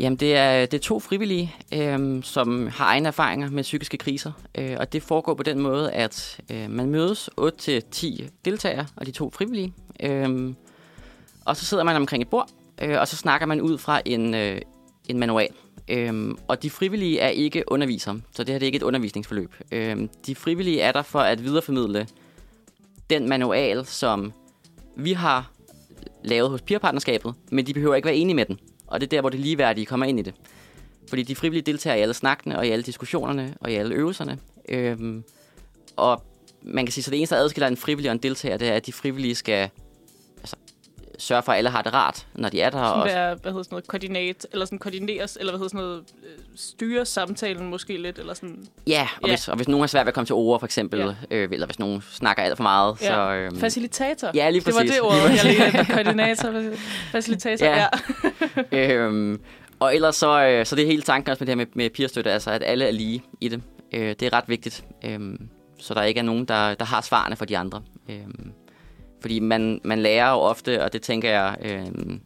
Jamen, 0.00 0.16
det 0.16 0.36
er, 0.36 0.66
det 0.66 0.74
er 0.74 0.82
to 0.82 1.00
frivillige, 1.00 1.54
øh, 1.74 2.22
som 2.22 2.66
har 2.66 2.84
egne 2.84 3.08
erfaringer 3.08 3.50
med 3.50 3.62
psykiske 3.62 3.96
kriser. 3.96 4.32
Øh, 4.58 4.76
og 4.80 4.92
det 4.92 5.02
foregår 5.02 5.34
på 5.34 5.42
den 5.42 5.60
måde, 5.60 5.92
at 5.92 6.40
øh, 6.50 6.70
man 6.70 6.90
mødes 6.90 7.30
8-10 7.40 8.28
deltagere, 8.44 8.86
og 8.96 9.06
de 9.06 9.10
to 9.10 9.30
frivillige. 9.30 9.74
Øh, 10.02 10.54
og 11.44 11.56
så 11.56 11.64
sidder 11.64 11.84
man 11.84 11.96
omkring 11.96 12.22
et 12.22 12.28
bord, 12.28 12.50
øh, 12.82 13.00
og 13.00 13.08
så 13.08 13.16
snakker 13.16 13.46
man 13.46 13.60
ud 13.60 13.78
fra 13.78 14.02
en, 14.04 14.34
øh, 14.34 14.60
en 15.08 15.18
manual. 15.18 15.48
Øhm, 15.88 16.38
og 16.48 16.62
de 16.62 16.70
frivillige 16.70 17.18
er 17.18 17.28
ikke 17.28 17.64
undervisere, 17.66 18.20
så 18.32 18.44
det 18.44 18.52
her 18.52 18.58
det 18.58 18.66
er 18.66 18.68
ikke 18.68 18.76
et 18.76 18.82
undervisningsforløb. 18.82 19.54
Øhm, 19.72 20.08
de 20.26 20.34
frivillige 20.34 20.80
er 20.80 20.92
der 20.92 21.02
for 21.02 21.20
at 21.20 21.44
videreformidle 21.44 22.06
den 23.10 23.28
manual, 23.28 23.86
som 23.86 24.32
vi 24.96 25.12
har 25.12 25.50
lavet 26.24 26.50
hos 26.50 26.62
peerpartnerskabet, 26.62 27.34
men 27.50 27.66
de 27.66 27.74
behøver 27.74 27.94
ikke 27.94 28.06
være 28.06 28.16
enige 28.16 28.36
med 28.36 28.44
den. 28.44 28.58
Og 28.90 29.00
det 29.00 29.06
er 29.06 29.10
der, 29.10 29.20
hvor 29.20 29.30
det 29.30 29.40
ligeværdige 29.40 29.86
kommer 29.86 30.06
ind 30.06 30.18
i 30.18 30.22
det. 30.22 30.34
Fordi 31.08 31.22
de 31.22 31.36
frivillige 31.36 31.62
deltager 31.62 31.96
i 31.96 32.00
alle 32.00 32.14
snakkene, 32.14 32.58
og 32.58 32.66
i 32.66 32.70
alle 32.70 32.82
diskussionerne, 32.82 33.54
og 33.60 33.70
i 33.70 33.74
alle 33.74 33.94
øvelserne. 33.94 34.38
Øhm, 34.68 35.24
og 35.96 36.22
man 36.62 36.86
kan 36.86 36.92
sige, 36.92 37.04
så 37.04 37.10
det 37.10 37.16
eneste, 37.16 37.34
der 37.34 37.40
adskiller 37.40 37.68
en 37.68 37.76
frivillig 37.76 38.10
og 38.10 38.14
en 38.14 38.22
deltager, 38.22 38.56
det 38.56 38.68
er, 38.68 38.72
at 38.72 38.86
de 38.86 38.92
frivillige 38.92 39.34
skal 39.34 39.70
sørge 41.20 41.42
for, 41.42 41.52
at 41.52 41.58
alle 41.58 41.70
har 41.70 41.82
det 41.82 41.94
rart, 41.94 42.26
når 42.34 42.48
de 42.48 42.60
er 42.60 42.70
der. 42.70 42.78
Sådan 42.84 43.00
Og, 43.00 43.06
være, 43.06 43.34
hvad 43.42 43.52
hedder 43.52 43.62
sådan 43.62 43.74
noget, 43.74 43.86
koordinat, 43.86 44.46
eller 44.52 44.66
sådan 44.66 44.78
koordineres, 44.78 45.36
eller 45.40 45.52
hvad 45.52 45.58
hedder 45.58 45.68
sådan 45.68 45.80
noget, 45.86 46.02
øh, 46.24 46.38
styre 46.56 47.06
samtalen 47.06 47.66
måske 47.70 47.96
lidt, 48.02 48.18
eller 48.18 48.34
sådan. 48.34 48.64
ja, 48.86 49.08
og, 49.22 49.28
Ja. 49.28 49.32
Hvis, 49.32 49.48
og 49.48 49.56
hvis 49.56 49.68
nogen 49.68 49.82
har 49.82 49.86
svært 49.86 50.06
ved 50.06 50.08
at 50.08 50.14
komme 50.14 50.26
til 50.26 50.34
ord, 50.34 50.60
for 50.60 50.66
eksempel, 50.66 51.00
Ja. 51.00 51.36
øh, 51.36 51.48
eller 51.52 51.66
hvis 51.66 51.78
nogen 51.78 52.02
snakker 52.10 52.42
alt 52.42 52.56
for 52.56 52.62
meget, 52.62 52.96
Ja. 53.02 53.06
så... 53.06 53.32
Øhm, 53.32 53.58
Facilitator. 53.60 54.30
Ja, 54.34 54.50
lige 54.50 54.60
Det 54.64 54.74
var 54.74 54.80
præcis. 54.80 54.90
det 54.94 55.00
ord, 55.02 55.14
jeg 55.14 55.22
præcis. 55.30 55.44
lige. 55.74 55.84
Koordinator, 55.94 56.76
facilitator, 57.12 57.66
ja. 57.66 57.86
Ja. 58.72 58.92
øhm, 58.96 59.40
og 59.80 59.94
ellers 59.94 60.16
så, 60.16 60.42
øh, 60.44 60.66
så 60.66 60.76
det 60.76 60.82
er 60.82 60.86
hele 60.86 61.02
tanken 61.02 61.30
også 61.30 61.40
med 61.44 61.46
det 61.46 61.52
her 61.52 61.56
med, 61.56 61.66
med 61.74 61.90
peerstøtte, 61.90 62.30
altså 62.32 62.50
at 62.50 62.62
alle 62.66 62.84
er 62.86 62.90
lige 62.90 63.22
i 63.40 63.48
det. 63.48 63.62
Øh, 63.94 64.08
det 64.08 64.22
er 64.22 64.32
ret 64.32 64.44
vigtigt, 64.48 64.84
øhm, 65.04 65.48
så 65.78 65.94
der 65.94 66.02
ikke 66.02 66.18
er 66.18 66.24
nogen, 66.24 66.44
der, 66.44 66.74
der 66.74 66.84
har 66.84 67.00
svarene 67.00 67.36
for 67.36 67.44
de 67.44 67.58
andre. 67.58 67.82
Øhm, 68.10 68.52
fordi 69.20 69.40
man, 69.40 69.80
man 69.84 69.98
lærer 69.98 70.30
jo 70.30 70.36
ofte, 70.36 70.84
og 70.84 70.92
det 70.92 71.02
tænker 71.02 71.30
jeg, 71.30 71.56
øhm, 71.62 72.20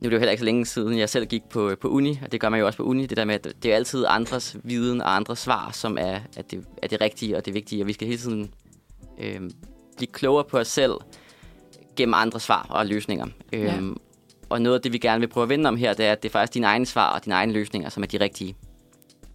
nu 0.00 0.06
er 0.06 0.10
det 0.10 0.12
jo 0.12 0.18
heller 0.18 0.30
ikke 0.30 0.40
så 0.40 0.44
længe 0.44 0.66
siden, 0.66 0.98
jeg 0.98 1.08
selv 1.08 1.26
gik 1.26 1.42
på, 1.50 1.76
på 1.80 1.88
uni, 1.88 2.20
og 2.22 2.32
det 2.32 2.40
gør 2.40 2.48
man 2.48 2.60
jo 2.60 2.66
også 2.66 2.76
på 2.76 2.82
uni, 2.82 3.06
det 3.06 3.16
der 3.16 3.24
med, 3.24 3.34
at 3.34 3.62
det 3.62 3.72
er 3.72 3.76
altid 3.76 4.04
andres 4.08 4.56
viden 4.62 5.00
og 5.00 5.16
andres 5.16 5.38
svar, 5.38 5.70
som 5.72 5.98
er, 6.00 6.20
er, 6.36 6.42
det, 6.42 6.66
er 6.82 6.86
det 6.86 7.00
rigtige 7.00 7.36
og 7.36 7.46
det 7.46 7.54
vigtige, 7.54 7.82
og 7.82 7.86
vi 7.86 7.92
skal 7.92 8.06
hele 8.06 8.20
tiden 8.20 8.54
øhm, 9.18 9.50
blive 9.96 10.12
klogere 10.12 10.44
på 10.44 10.58
os 10.58 10.68
selv 10.68 10.92
gennem 11.96 12.14
andre 12.14 12.40
svar 12.40 12.66
og 12.70 12.86
løsninger. 12.86 13.26
Øhm, 13.52 13.96
og 14.48 14.62
noget 14.62 14.76
af 14.76 14.82
det, 14.82 14.92
vi 14.92 14.98
gerne 14.98 15.20
vil 15.20 15.28
prøve 15.28 15.42
at 15.42 15.48
vende 15.48 15.68
om 15.68 15.76
her, 15.76 15.94
det 15.94 16.06
er, 16.06 16.12
at 16.12 16.22
det 16.22 16.28
er 16.28 16.32
faktisk 16.32 16.54
dine 16.54 16.66
egne 16.66 16.86
svar 16.86 17.14
og 17.14 17.24
dine 17.24 17.34
egne 17.34 17.52
løsninger, 17.52 17.88
som 17.88 18.02
er 18.02 18.06
de 18.06 18.20
rigtige. 18.20 18.56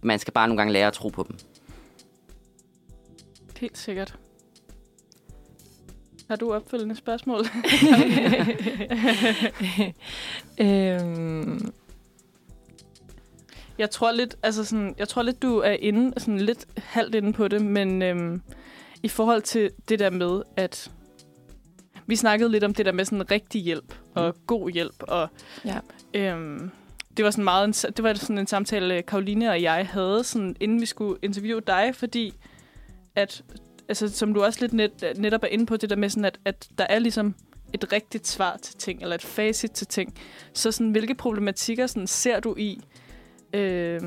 Man 0.02 0.18
skal 0.18 0.32
bare 0.32 0.48
nogle 0.48 0.58
gange 0.58 0.72
lære 0.72 0.86
at 0.86 0.92
tro 0.92 1.08
på 1.08 1.26
dem. 1.28 1.36
Helt 3.56 3.78
sikkert. 3.78 4.18
Har 6.30 6.36
du 6.36 6.52
opfølgende 6.52 6.94
spørgsmål? 6.96 7.40
øhm, 10.60 11.72
Jeg 13.78 13.90
tror 13.90 14.12
lidt, 14.12 14.36
altså 14.42 14.64
sådan, 14.64 14.94
jeg 14.98 15.08
tror 15.08 15.22
lidt, 15.22 15.42
du 15.42 15.58
er 15.58 15.70
inde, 15.70 16.20
sådan 16.20 16.40
lidt 16.40 16.66
halvt 16.76 17.14
inde 17.14 17.32
på 17.32 17.48
det, 17.48 17.62
men 17.62 18.02
øhm, 18.02 18.42
i 19.02 19.08
forhold 19.08 19.42
til 19.42 19.70
det 19.88 19.98
der 19.98 20.10
med, 20.10 20.42
at 20.56 20.90
vi 22.06 22.16
snakkede 22.16 22.50
lidt 22.50 22.64
om 22.64 22.74
det 22.74 22.86
der 22.86 22.92
med 22.92 23.04
sådan 23.04 23.30
rigtig 23.30 23.62
hjælp 23.62 23.94
og 24.14 24.36
god 24.46 24.70
hjælp, 24.70 25.02
og 25.02 25.28
Ja. 25.64 25.78
øhm, 26.14 26.70
det 27.16 27.24
var 27.24 27.30
sådan 27.30 27.44
meget, 27.44 27.64
en, 27.64 27.72
det 27.72 28.02
var 28.04 28.14
sådan 28.14 28.38
en 28.38 28.46
samtale, 28.46 29.02
Karoline 29.02 29.50
og 29.50 29.62
jeg 29.62 29.86
havde, 29.86 30.24
sådan, 30.24 30.56
inden 30.60 30.80
vi 30.80 30.86
skulle 30.86 31.18
interviewe 31.22 31.60
dig, 31.66 31.90
fordi 31.94 32.34
at, 33.14 33.42
altså, 33.90 34.08
som 34.08 34.34
du 34.34 34.42
også 34.42 34.58
lidt 34.60 34.72
net, 34.72 35.04
netop 35.16 35.42
er 35.42 35.48
inde 35.48 35.66
på, 35.66 35.76
det 35.76 35.90
der 35.90 35.96
med 35.96 36.08
sådan, 36.08 36.24
at, 36.24 36.38
at 36.44 36.68
der 36.78 36.86
er 36.88 36.98
ligesom 36.98 37.34
et 37.72 37.92
rigtigt 37.92 38.26
svar 38.26 38.58
til 38.62 38.74
ting, 38.76 39.02
eller 39.02 39.14
et 39.14 39.22
facit 39.22 39.70
til 39.70 39.86
ting. 39.86 40.14
Så 40.52 40.72
sådan, 40.72 40.90
hvilke 40.90 41.14
problematikker 41.14 41.86
sådan, 41.86 42.06
ser 42.06 42.40
du 42.40 42.54
i, 42.58 42.80
øh, 43.52 44.00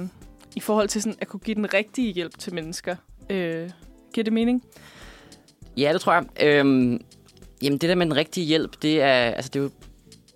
i 0.55 0.59
forhold 0.59 0.87
til 0.87 1.01
sådan, 1.01 1.17
at 1.21 1.27
kunne 1.27 1.39
give 1.39 1.55
den 1.55 1.73
rigtige 1.73 2.13
hjælp 2.13 2.37
til 2.37 2.53
mennesker? 2.53 2.95
Øh, 3.29 3.69
giver 4.13 4.23
det 4.23 4.33
mening? 4.33 4.63
Ja, 5.77 5.93
det 5.93 6.01
tror 6.01 6.13
jeg. 6.13 6.25
Øhm, 6.41 7.01
jamen, 7.61 7.77
det 7.77 7.89
der 7.89 7.95
med 7.95 8.05
den 8.05 8.15
rigtige 8.15 8.45
hjælp, 8.45 8.81
det 8.81 9.01
er, 9.01 9.13
altså, 9.13 9.49
det 9.53 9.59
er 9.59 9.63
jo, 9.63 9.69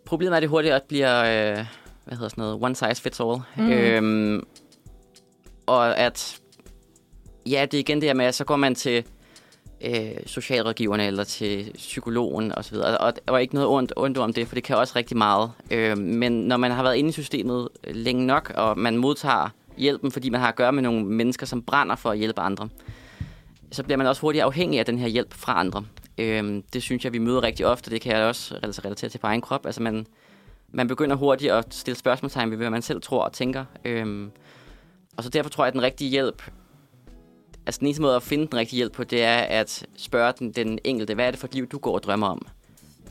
problemet 0.05 0.31
er, 0.31 0.37
at 0.37 0.41
det 0.41 0.49
hurtigt 0.49 0.87
bliver, 0.87 1.19
øh, 1.19 1.65
hvad 2.05 2.17
hedder 2.17 2.29
sådan 2.29 2.41
noget, 2.41 2.63
one 2.63 2.75
size 2.75 3.01
fits 3.01 3.19
all. 3.19 3.37
Mm. 3.57 3.69
Øhm, 3.69 4.47
og 5.65 5.97
at, 5.97 6.39
ja, 7.45 7.65
det 7.71 7.77
er 7.77 7.79
igen 7.79 8.01
det 8.01 8.09
her 8.09 8.13
med, 8.13 8.25
at 8.25 8.35
så 8.35 8.43
går 8.43 8.55
man 8.55 8.75
til 8.75 9.05
øh, 9.81 10.11
socialrådgiverne 10.25 11.07
eller 11.07 11.23
til 11.23 11.71
psykologen 11.73 12.57
osv. 12.57 12.75
Og, 12.75 12.97
og 12.99 13.15
der 13.15 13.31
var 13.31 13.37
ikke 13.37 13.53
noget 13.53 13.69
ondt, 13.69 13.93
ondt 13.95 14.17
om 14.17 14.33
det, 14.33 14.47
for 14.47 14.55
det 14.55 14.63
kan 14.63 14.77
også 14.77 14.93
rigtig 14.95 15.17
meget. 15.17 15.51
Øh, 15.71 15.97
men 15.97 16.31
når 16.31 16.57
man 16.57 16.71
har 16.71 16.83
været 16.83 16.95
inde 16.95 17.09
i 17.09 17.13
systemet 17.13 17.69
længe 17.83 18.25
nok, 18.25 18.51
og 18.55 18.77
man 18.77 18.97
modtager 18.97 19.49
hjælpen, 19.77 20.11
fordi 20.11 20.29
man 20.29 20.41
har 20.41 20.47
at 20.47 20.55
gøre 20.55 20.71
med 20.71 20.83
nogle 20.83 21.05
mennesker, 21.05 21.45
som 21.45 21.61
brænder 21.61 21.95
for 21.95 22.09
at 22.09 22.17
hjælpe 22.17 22.41
andre, 22.41 22.69
så 23.71 23.83
bliver 23.83 23.97
man 23.97 24.07
også 24.07 24.21
hurtigt 24.21 24.43
afhængig 24.43 24.79
af 24.79 24.85
den 24.85 24.97
her 24.97 25.07
hjælp 25.07 25.33
fra 25.33 25.59
andre. 25.59 25.85
Øh, 26.17 26.63
det 26.73 26.81
synes 26.81 27.05
jeg, 27.05 27.13
vi 27.13 27.19
møder 27.19 27.43
rigtig 27.43 27.65
ofte. 27.65 27.91
Det 27.91 28.01
kan 28.01 28.17
jeg 28.17 28.23
også 28.25 28.59
altså 28.63 28.81
relatere 28.85 29.09
til 29.09 29.17
på 29.17 29.27
egen 29.27 29.41
krop. 29.41 29.65
Altså 29.65 29.81
man, 29.81 30.07
man 30.71 30.87
begynder 30.87 31.15
hurtigt 31.15 31.51
at 31.51 31.73
stille 31.73 31.97
spørgsmålstegn 31.97 32.51
ved, 32.51 32.57
hvad 32.57 32.69
man 32.69 32.81
selv 32.81 33.01
tror 33.01 33.23
og 33.23 33.33
tænker. 33.33 33.65
Øh, 33.85 34.27
og 35.17 35.23
så 35.23 35.29
derfor 35.29 35.49
tror 35.49 35.63
jeg, 35.63 35.67
at 35.67 35.73
den 35.73 35.81
rigtige 35.81 36.09
hjælp 36.09 36.43
altså 37.67 37.79
den 37.79 37.87
eneste 37.87 38.01
måde 38.01 38.15
at 38.15 38.23
finde 38.23 38.47
den 38.47 38.57
rigtige 38.57 38.77
hjælp 38.77 38.93
på, 38.93 39.03
det 39.03 39.23
er 39.23 39.37
at 39.37 39.85
spørge 39.97 40.33
den, 40.39 40.51
den 40.51 40.79
enkelte, 40.83 41.13
hvad 41.13 41.27
er 41.27 41.31
det 41.31 41.39
for 41.39 41.47
et 41.47 41.55
liv, 41.55 41.67
du 41.67 41.77
går 41.77 41.93
og 41.93 42.03
drømmer 42.03 42.27
om? 42.27 42.47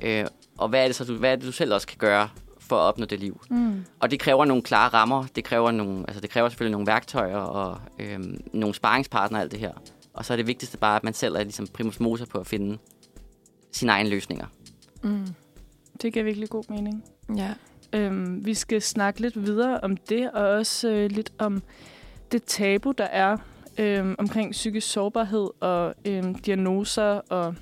Øh, 0.03 0.25
og 0.59 0.69
hvad 0.69 0.83
er, 0.83 0.87
det 0.87 0.97
så, 0.97 1.05
du, 1.05 1.15
hvad 1.15 1.33
er 1.33 1.37
det, 1.37 1.45
du 1.45 1.53
selv 1.53 1.75
også 1.75 1.87
kan 1.87 1.99
gøre 1.99 2.29
for 2.61 2.77
at 2.77 2.81
opnå 2.81 3.05
det 3.05 3.21
liv? 3.21 3.41
Mm. 3.51 3.85
Og 4.01 4.11
det 4.11 4.21
kræver 4.21 4.45
nogle 4.45 4.63
klare 4.63 4.89
rammer, 4.89 5.25
det 5.37 5.45
kræver, 5.45 5.71
nogle, 5.71 6.05
altså 6.09 6.21
det 6.21 6.31
kræver 6.31 6.49
selvfølgelig 6.49 6.73
nogle 6.73 6.87
værktøjer 6.87 7.37
og 7.37 7.81
øh, 7.99 8.21
nogle 8.53 8.75
sparringspartnere 8.75 9.41
og 9.41 9.43
alt 9.43 9.53
det 9.53 9.61
her. 9.61 9.73
Og 10.13 10.25
så 10.25 10.33
er 10.33 10.37
det 10.37 10.47
vigtigste 10.47 10.79
bare, 10.79 10.97
at 10.97 11.05
man 11.05 11.15
selv 11.15 11.35
er 11.35 11.43
ligesom 11.43 11.67
primus 11.67 12.01
motor 12.01 12.25
på 12.25 12.39
at 12.39 12.47
finde 12.47 12.79
sine 13.73 13.93
egne 13.93 14.09
løsninger. 14.09 14.47
Mm. 15.03 15.27
Det 16.03 16.13
giver 16.13 16.25
virkelig 16.25 16.49
god 16.49 16.65
mening. 16.69 17.05
Ja. 17.37 17.55
Øhm, 17.93 18.47
vi 18.47 18.55
skal 18.55 18.83
snakke 18.83 19.21
lidt 19.21 19.47
videre 19.47 19.81
om 19.81 19.97
det, 19.97 20.31
og 20.31 20.49
også 20.49 20.89
øh, 20.89 21.11
lidt 21.11 21.33
om 21.39 21.63
det 22.33 22.45
tabu, 22.45 22.91
der 22.91 23.05
er 23.05 23.37
øhm, 23.79 24.15
omkring 24.19 24.53
psykisk 24.53 24.91
sårbarhed 24.91 25.51
og 25.61 25.95
øhm, 26.05 26.35
diagnoser 26.35 27.21
og 27.31 27.55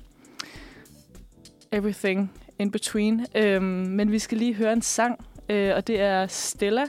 everything 1.71 2.31
in 2.59 2.71
between. 2.71 3.25
Øhm, 3.35 3.63
men 3.63 4.11
vi 4.11 4.19
skal 4.19 4.37
lige 4.37 4.53
høre 4.53 4.73
en 4.73 4.81
sang, 4.81 5.25
øh, 5.49 5.75
og 5.75 5.87
det 5.87 6.01
er 6.01 6.27
Stella 6.27 6.83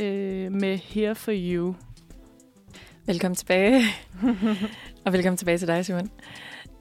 øh, 0.00 0.52
med 0.52 0.78
Here 0.78 1.14
For 1.14 1.32
You. 1.34 1.74
Velkommen 3.06 3.36
tilbage. 3.36 3.82
og 5.04 5.12
velkommen 5.12 5.36
tilbage 5.36 5.58
til 5.58 5.68
dig, 5.68 5.86
Simon. 5.86 6.10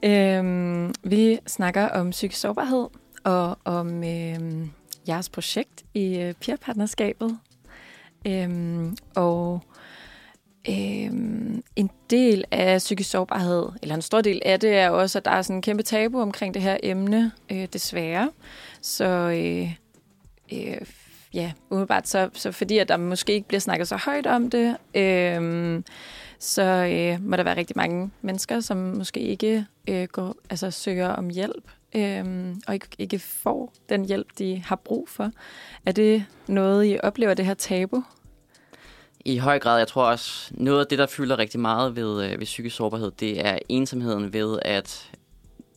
Øhm, 0.03 0.93
vi 1.03 1.39
snakker 1.47 1.87
om 1.87 2.09
psykisk 2.09 2.41
sårbarhed 2.41 2.87
og 3.23 3.57
om 3.65 4.03
øhm, 4.03 4.71
jeres 5.07 5.29
projekt 5.29 5.83
i 5.93 6.19
øh, 6.19 6.33
peer-partnerskabet. 6.33 7.37
Øhm, 8.27 8.97
og 9.15 9.61
Øh, 10.67 11.11
en 11.75 11.89
del 12.09 12.43
af 12.51 12.77
psykisk 12.77 13.09
sårbarhed, 13.09 13.65
eller 13.81 13.95
en 13.95 14.01
stor 14.01 14.21
del 14.21 14.41
af 14.45 14.59
det, 14.59 14.75
er 14.75 14.89
også, 14.89 15.17
at 15.17 15.25
der 15.25 15.31
er 15.31 15.41
sådan 15.41 15.55
en 15.55 15.61
kæmpe 15.61 15.83
tabu 15.83 16.21
omkring 16.21 16.53
det 16.53 16.61
her 16.61 16.77
emne, 16.83 17.31
øh, 17.51 17.67
desværre. 17.73 18.31
Så 18.81 19.05
øh, 19.05 19.71
øh, 20.53 20.81
ja, 21.33 21.51
umiddelbart, 21.69 22.07
så, 22.07 22.29
så 22.33 22.51
fordi 22.51 22.77
at 22.77 22.89
der 22.89 22.97
måske 22.97 23.33
ikke 23.33 23.47
bliver 23.47 23.61
snakket 23.61 23.87
så 23.87 23.95
højt 23.95 24.27
om 24.27 24.49
det, 24.49 24.77
øh, 24.95 25.81
så 26.39 26.63
øh, 26.63 27.29
må 27.29 27.35
der 27.35 27.43
være 27.43 27.57
rigtig 27.57 27.77
mange 27.77 28.11
mennesker, 28.21 28.59
som 28.59 28.77
måske 28.77 29.19
ikke 29.19 29.65
øh, 29.89 30.07
går, 30.11 30.35
altså, 30.49 30.71
søger 30.71 31.09
om 31.09 31.29
hjælp, 31.29 31.71
øh, 31.95 32.55
og 32.67 32.73
ikke, 32.73 32.87
ikke 32.97 33.19
får 33.19 33.73
den 33.89 34.05
hjælp, 34.05 34.27
de 34.37 34.63
har 34.65 34.75
brug 34.75 35.09
for. 35.09 35.31
Er 35.85 35.91
det 35.91 36.25
noget, 36.47 36.85
I 36.85 36.97
oplever, 37.03 37.33
det 37.33 37.45
her 37.45 37.53
tabu? 37.53 38.03
I 39.29 39.37
høj 39.37 39.59
grad, 39.59 39.77
jeg 39.77 39.87
tror 39.87 40.03
også, 40.03 40.51
noget 40.53 40.79
af 40.79 40.87
det, 40.87 40.99
der 40.99 41.05
fylder 41.05 41.39
rigtig 41.39 41.59
meget 41.59 41.95
ved, 41.95 42.25
øh, 42.25 42.39
ved 42.39 42.45
psykisk 42.45 42.75
sårbarhed, 42.75 43.11
det 43.19 43.45
er 43.45 43.59
ensomheden 43.69 44.33
ved 44.33 44.59
at 44.61 45.11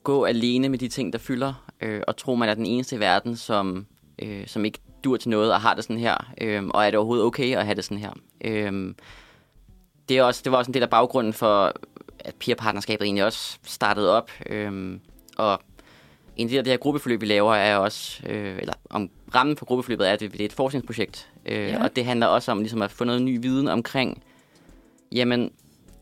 gå 0.02 0.24
alene 0.24 0.68
med 0.68 0.78
de 0.78 0.88
ting, 0.88 1.12
der 1.12 1.18
fylder, 1.18 1.64
øh, 1.80 2.02
og 2.08 2.16
tro, 2.16 2.34
man 2.34 2.48
er 2.48 2.54
den 2.54 2.66
eneste 2.66 2.96
i 2.96 3.00
verden, 3.00 3.36
som, 3.36 3.86
øh, 4.18 4.46
som 4.46 4.64
ikke 4.64 4.78
dur 5.04 5.16
til 5.16 5.30
noget 5.30 5.52
og 5.52 5.60
har 5.60 5.74
det 5.74 5.84
sådan 5.84 5.98
her, 5.98 6.32
øh, 6.40 6.64
og 6.64 6.86
er 6.86 6.90
det 6.90 6.98
overhovedet 6.98 7.24
okay 7.24 7.56
at 7.56 7.64
have 7.64 7.74
det 7.74 7.84
sådan 7.84 7.98
her. 7.98 8.12
Øh, 8.44 8.94
det, 10.08 10.18
er 10.18 10.22
også, 10.22 10.40
det 10.44 10.52
var 10.52 10.58
også 10.58 10.70
en 10.70 10.74
del 10.74 10.82
af 10.82 10.90
baggrunden 10.90 11.32
for, 11.32 11.72
at 12.18 12.34
peerpartnerskabet 12.34 13.04
egentlig 13.04 13.24
også 13.24 13.58
startede 13.64 14.10
op, 14.16 14.30
øh, 14.46 14.98
og 15.36 15.62
en 16.36 16.48
del 16.48 16.58
af 16.58 16.64
det 16.64 16.72
her 16.72 16.78
gruppeforløb, 16.78 17.20
vi 17.20 17.26
laver, 17.26 17.54
er 17.54 17.76
også, 17.76 18.22
øh, 18.26 18.58
eller 18.58 18.74
om 18.90 19.10
rammen 19.34 19.56
for 19.56 19.64
gruppeforløbet 19.64 20.08
er, 20.08 20.12
at 20.12 20.20
det, 20.20 20.32
det 20.32 20.40
er 20.40 20.44
et 20.44 20.52
forskningsprojekt, 20.52 21.28
øh, 21.46 21.68
Ja. 21.68 21.82
og 21.82 21.96
det 21.96 22.04
handler 22.04 22.26
også 22.26 22.52
om 22.52 22.58
ligesom 22.58 22.82
at 22.82 22.90
få 22.90 23.04
noget 23.04 23.22
ny 23.22 23.38
viden 23.42 23.68
omkring, 23.68 24.22
jamen, 25.12 25.50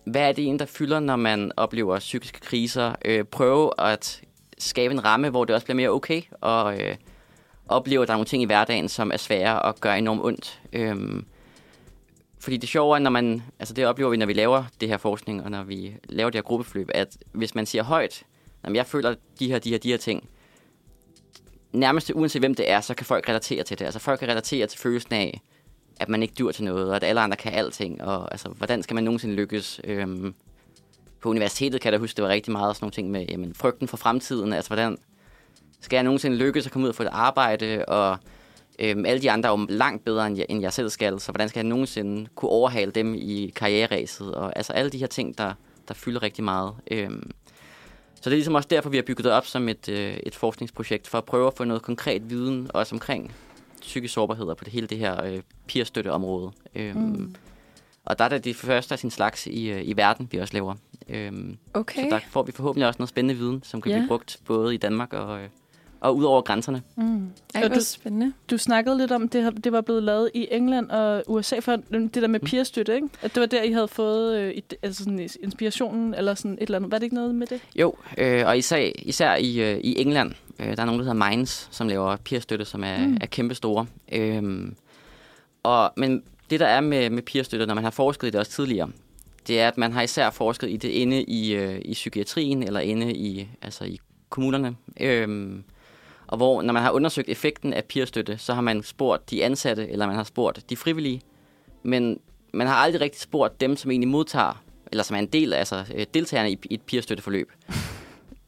hvad 0.04 0.28
er 0.28 0.32
det 0.32 0.46
en, 0.46 0.58
der 0.58 0.66
fylder, 0.66 1.00
når 1.00 1.16
man 1.16 1.52
oplever 1.56 1.98
psykiske 1.98 2.40
kriser? 2.40 2.94
Øh, 3.04 3.24
prøve 3.24 3.70
at 3.78 4.20
skabe 4.58 4.94
en 4.94 5.04
ramme, 5.04 5.30
hvor 5.30 5.44
det 5.44 5.54
også 5.54 5.64
bliver 5.66 5.76
mere 5.76 5.88
okay, 5.90 6.22
og 6.40 6.80
øh, 6.80 6.96
opleve, 7.68 8.02
at 8.02 8.08
der 8.08 8.14
er 8.14 8.16
nogle 8.16 8.26
ting 8.26 8.42
i 8.42 8.46
hverdagen, 8.46 8.88
som 8.88 9.10
er 9.10 9.16
svære 9.16 9.62
og 9.62 9.76
gør 9.80 9.92
enormt 9.92 10.24
ondt. 10.24 10.60
Øhm, 10.72 11.24
fordi 12.40 12.56
det 12.56 12.68
sjove 12.68 12.94
er, 12.96 12.98
når 12.98 13.10
man, 13.10 13.42
altså 13.58 13.74
det 13.74 13.86
oplever 13.86 14.10
vi, 14.10 14.16
når 14.16 14.26
vi 14.26 14.32
laver 14.32 14.64
det 14.80 14.88
her 14.88 14.96
forskning, 14.96 15.44
og 15.44 15.50
når 15.50 15.62
vi 15.62 15.94
laver 16.08 16.30
det 16.30 16.36
her 16.38 16.42
gruppeforløb, 16.42 16.90
at 16.94 17.16
hvis 17.32 17.54
man 17.54 17.66
siger 17.66 17.82
højt, 17.84 18.22
at 18.62 18.74
jeg 18.74 18.86
føler 18.86 19.14
de 19.38 19.48
her, 19.48 19.58
de 19.58 19.70
her, 19.70 19.78
de 19.78 19.88
her 19.90 19.96
ting, 19.96 20.28
nærmest 21.72 22.12
uanset 22.14 22.42
hvem 22.42 22.54
det 22.54 22.70
er, 22.70 22.80
så 22.80 22.94
kan 22.94 23.06
folk 23.06 23.28
relatere 23.28 23.62
til 23.62 23.78
det. 23.78 23.84
Altså 23.84 24.00
folk 24.00 24.18
kan 24.18 24.28
relatere 24.28 24.66
til 24.66 24.78
følelsen 24.78 25.12
af, 25.12 25.40
at 26.00 26.08
man 26.08 26.22
ikke 26.22 26.34
dur 26.38 26.52
til 26.52 26.64
noget, 26.64 26.90
og 26.90 26.96
at 26.96 27.04
alle 27.04 27.20
andre 27.20 27.36
kan 27.36 27.52
alting, 27.52 28.02
og 28.02 28.32
altså, 28.32 28.48
hvordan 28.48 28.82
skal 28.82 28.94
man 28.94 29.04
nogensinde 29.04 29.34
lykkes? 29.34 29.80
Øhm, 29.84 30.34
på 31.20 31.30
universitetet 31.30 31.80
kan 31.80 31.92
jeg 31.92 31.98
da 31.98 32.02
huske, 32.02 32.16
det 32.16 32.24
var 32.24 32.30
rigtig 32.30 32.52
meget 32.52 32.76
sådan 32.76 32.84
nogle 32.84 32.92
ting 32.92 33.10
med 33.10 33.26
jamen, 33.28 33.54
frygten 33.54 33.88
for 33.88 33.96
fremtiden, 33.96 34.52
altså 34.52 34.68
hvordan 34.68 34.98
skal 35.80 35.96
jeg 35.96 36.04
nogensinde 36.04 36.36
lykkes 36.36 36.66
at 36.66 36.72
komme 36.72 36.84
ud 36.84 36.88
og 36.88 36.94
få 36.94 37.02
et 37.02 37.08
arbejde, 37.12 37.84
og 37.88 38.18
øhm, 38.78 39.06
alle 39.06 39.22
de 39.22 39.30
andre 39.30 39.48
er 39.48 39.58
jo 39.58 39.66
langt 39.68 40.04
bedre, 40.04 40.26
end 40.26 40.36
jeg, 40.36 40.46
end 40.48 40.60
jeg 40.60 40.72
selv 40.72 40.90
skal, 40.90 41.20
så 41.20 41.32
hvordan 41.32 41.48
skal 41.48 41.60
jeg 41.60 41.68
nogensinde 41.68 42.28
kunne 42.34 42.50
overhale 42.50 42.90
dem 42.90 43.14
i 43.14 43.52
karriereræset, 43.56 44.34
og 44.34 44.52
altså 44.56 44.72
alle 44.72 44.90
de 44.90 44.98
her 44.98 45.06
ting, 45.06 45.38
der, 45.38 45.52
der 45.88 45.94
fylder 45.94 46.22
rigtig 46.22 46.44
meget. 46.44 46.74
Øhm, 46.90 47.30
så 48.20 48.30
det 48.30 48.34
er 48.34 48.36
ligesom 48.38 48.54
også 48.54 48.68
derfor, 48.70 48.90
vi 48.90 48.96
har 48.96 49.02
bygget 49.02 49.24
det 49.24 49.32
op 49.32 49.46
som 49.46 49.68
et, 49.68 49.88
øh, 49.88 50.16
et 50.16 50.34
forskningsprojekt, 50.34 51.08
for 51.08 51.18
at 51.18 51.24
prøve 51.24 51.46
at 51.46 51.54
få 51.56 51.64
noget 51.64 51.82
konkret 51.82 52.30
viden, 52.30 52.70
også 52.74 52.94
omkring 52.94 53.32
psykisk 53.80 54.14
sårbarhed 54.14 54.54
på 54.54 54.64
det 54.64 54.72
hele 54.72 54.86
det 54.86 54.98
her 54.98 55.24
øh, 55.24 55.40
peer-støtteområde. 55.68 56.52
Øhm, 56.74 56.98
mm. 56.98 57.34
Og 58.04 58.18
der 58.18 58.24
er 58.24 58.28
det 58.28 58.44
de 58.44 58.54
første 58.54 58.92
af 58.94 58.98
sin 58.98 59.10
slags 59.10 59.46
i, 59.46 59.70
øh, 59.70 59.88
i 59.88 59.96
verden, 59.96 60.28
vi 60.32 60.38
også 60.38 60.54
laver. 60.54 60.74
Øhm, 61.08 61.56
Okay. 61.74 62.02
Så 62.02 62.08
der 62.10 62.20
får 62.30 62.42
vi 62.42 62.52
forhåbentlig 62.52 62.86
også 62.88 62.98
noget 62.98 63.08
spændende 63.08 63.34
viden, 63.40 63.62
som 63.62 63.80
kan 63.80 63.92
Ja. 63.92 63.98
blive 63.98 64.08
brugt 64.08 64.38
både 64.46 64.74
i 64.74 64.76
Danmark 64.76 65.12
og, 65.12 65.40
øh, 65.40 65.48
og 66.00 66.16
ud 66.16 66.24
over 66.24 66.42
grænserne. 66.42 66.82
Mm. 66.96 67.30
Ej, 67.54 67.68
du, 67.68 67.80
spændende. 67.80 68.32
du 68.50 68.58
snakkede 68.58 68.98
lidt 68.98 69.12
om, 69.12 69.28
det, 69.28 69.64
det 69.64 69.72
var 69.72 69.80
blevet 69.80 70.02
lavet 70.02 70.30
i 70.34 70.48
England 70.50 70.90
og 70.90 71.22
USA 71.26 71.58
for 71.58 71.76
det 71.92 72.14
der 72.14 72.26
med 72.26 72.40
peerstøtte, 72.40 72.94
ikke? 72.94 73.08
At 73.22 73.34
det 73.34 73.40
var 73.40 73.46
der, 73.46 73.62
I 73.62 73.72
havde 73.72 73.88
fået 73.88 74.38
øh, 74.38 74.54
altså 74.82 75.04
sådan 75.04 75.28
inspirationen, 75.42 76.14
eller 76.14 76.34
sådan 76.34 76.52
et 76.52 76.58
eller 76.60 76.78
andet. 76.78 76.90
Var 76.90 76.98
det 76.98 77.04
ikke 77.04 77.14
noget 77.16 77.34
med 77.34 77.46
det? 77.46 77.60
Jo, 77.76 77.94
øh, 78.18 78.46
og 78.46 78.58
især, 78.58 78.90
især 78.98 79.34
i, 79.34 79.72
øh, 79.72 79.80
i 79.84 80.00
England, 80.00 80.32
øh, 80.58 80.66
der 80.66 80.82
er 80.82 80.86
nogen, 80.86 81.00
der 81.00 81.12
hedder 81.12 81.28
Minds, 81.30 81.68
som 81.70 81.88
laver 81.88 82.16
peerstøtte, 82.16 82.64
som 82.64 82.84
er, 82.84 82.98
Mm. 82.98 83.10
mm. 83.10 83.18
er 83.20 83.26
kæmpe 83.26 83.54
store. 83.54 83.86
Øhm, 84.12 84.74
og, 85.62 85.92
men 85.96 86.22
det, 86.50 86.60
der 86.60 86.66
er 86.66 86.80
med, 86.80 87.10
med 87.10 87.22
peerstøtte, 87.22 87.66
når 87.66 87.74
man 87.74 87.84
har 87.84 87.90
forsket 87.90 88.28
i 88.28 88.30
det 88.30 88.40
også 88.40 88.52
tidligere, 88.52 88.90
det 89.46 89.60
er, 89.60 89.68
at 89.68 89.78
man 89.78 89.92
har 89.92 90.02
især 90.02 90.30
forsket 90.30 90.70
i 90.70 90.76
det 90.76 90.88
inde 90.88 91.22
i, 91.22 91.54
øh, 91.54 91.80
i 91.84 91.92
psykiatrien, 91.92 92.62
eller 92.62 92.80
inde 92.80 93.12
i, 93.14 93.48
altså 93.62 93.84
i 93.84 93.98
kommunerne. 94.28 94.76
Øhm, 95.00 95.64
og 96.30 96.36
hvor, 96.36 96.62
når 96.62 96.72
man 96.72 96.82
har 96.82 96.90
undersøgt 96.90 97.28
effekten 97.28 97.72
af 97.72 97.84
peerstøtte, 97.84 98.38
så 98.38 98.54
har 98.54 98.60
man 98.60 98.82
spurgt 98.82 99.30
de 99.30 99.44
ansatte, 99.44 99.88
eller 99.90 100.06
man 100.06 100.16
har 100.16 100.24
spurgt 100.24 100.70
de 100.70 100.76
frivillige, 100.76 101.20
men 101.82 102.18
man 102.52 102.66
har 102.66 102.74
aldrig 102.74 103.00
rigtig 103.00 103.20
spurgt 103.20 103.60
dem, 103.60 103.76
som 103.76 103.90
egentlig 103.90 104.08
modtager, 104.08 104.62
eller 104.92 105.02
som 105.04 105.14
er 105.16 105.20
en 105.20 105.26
del, 105.26 105.52
altså 105.54 105.84
øh, 105.94 106.06
deltagerne 106.14 106.50
i, 106.52 106.58
i 106.70 106.74
et 106.74 106.80
peerstøtteforløb. 106.82 107.52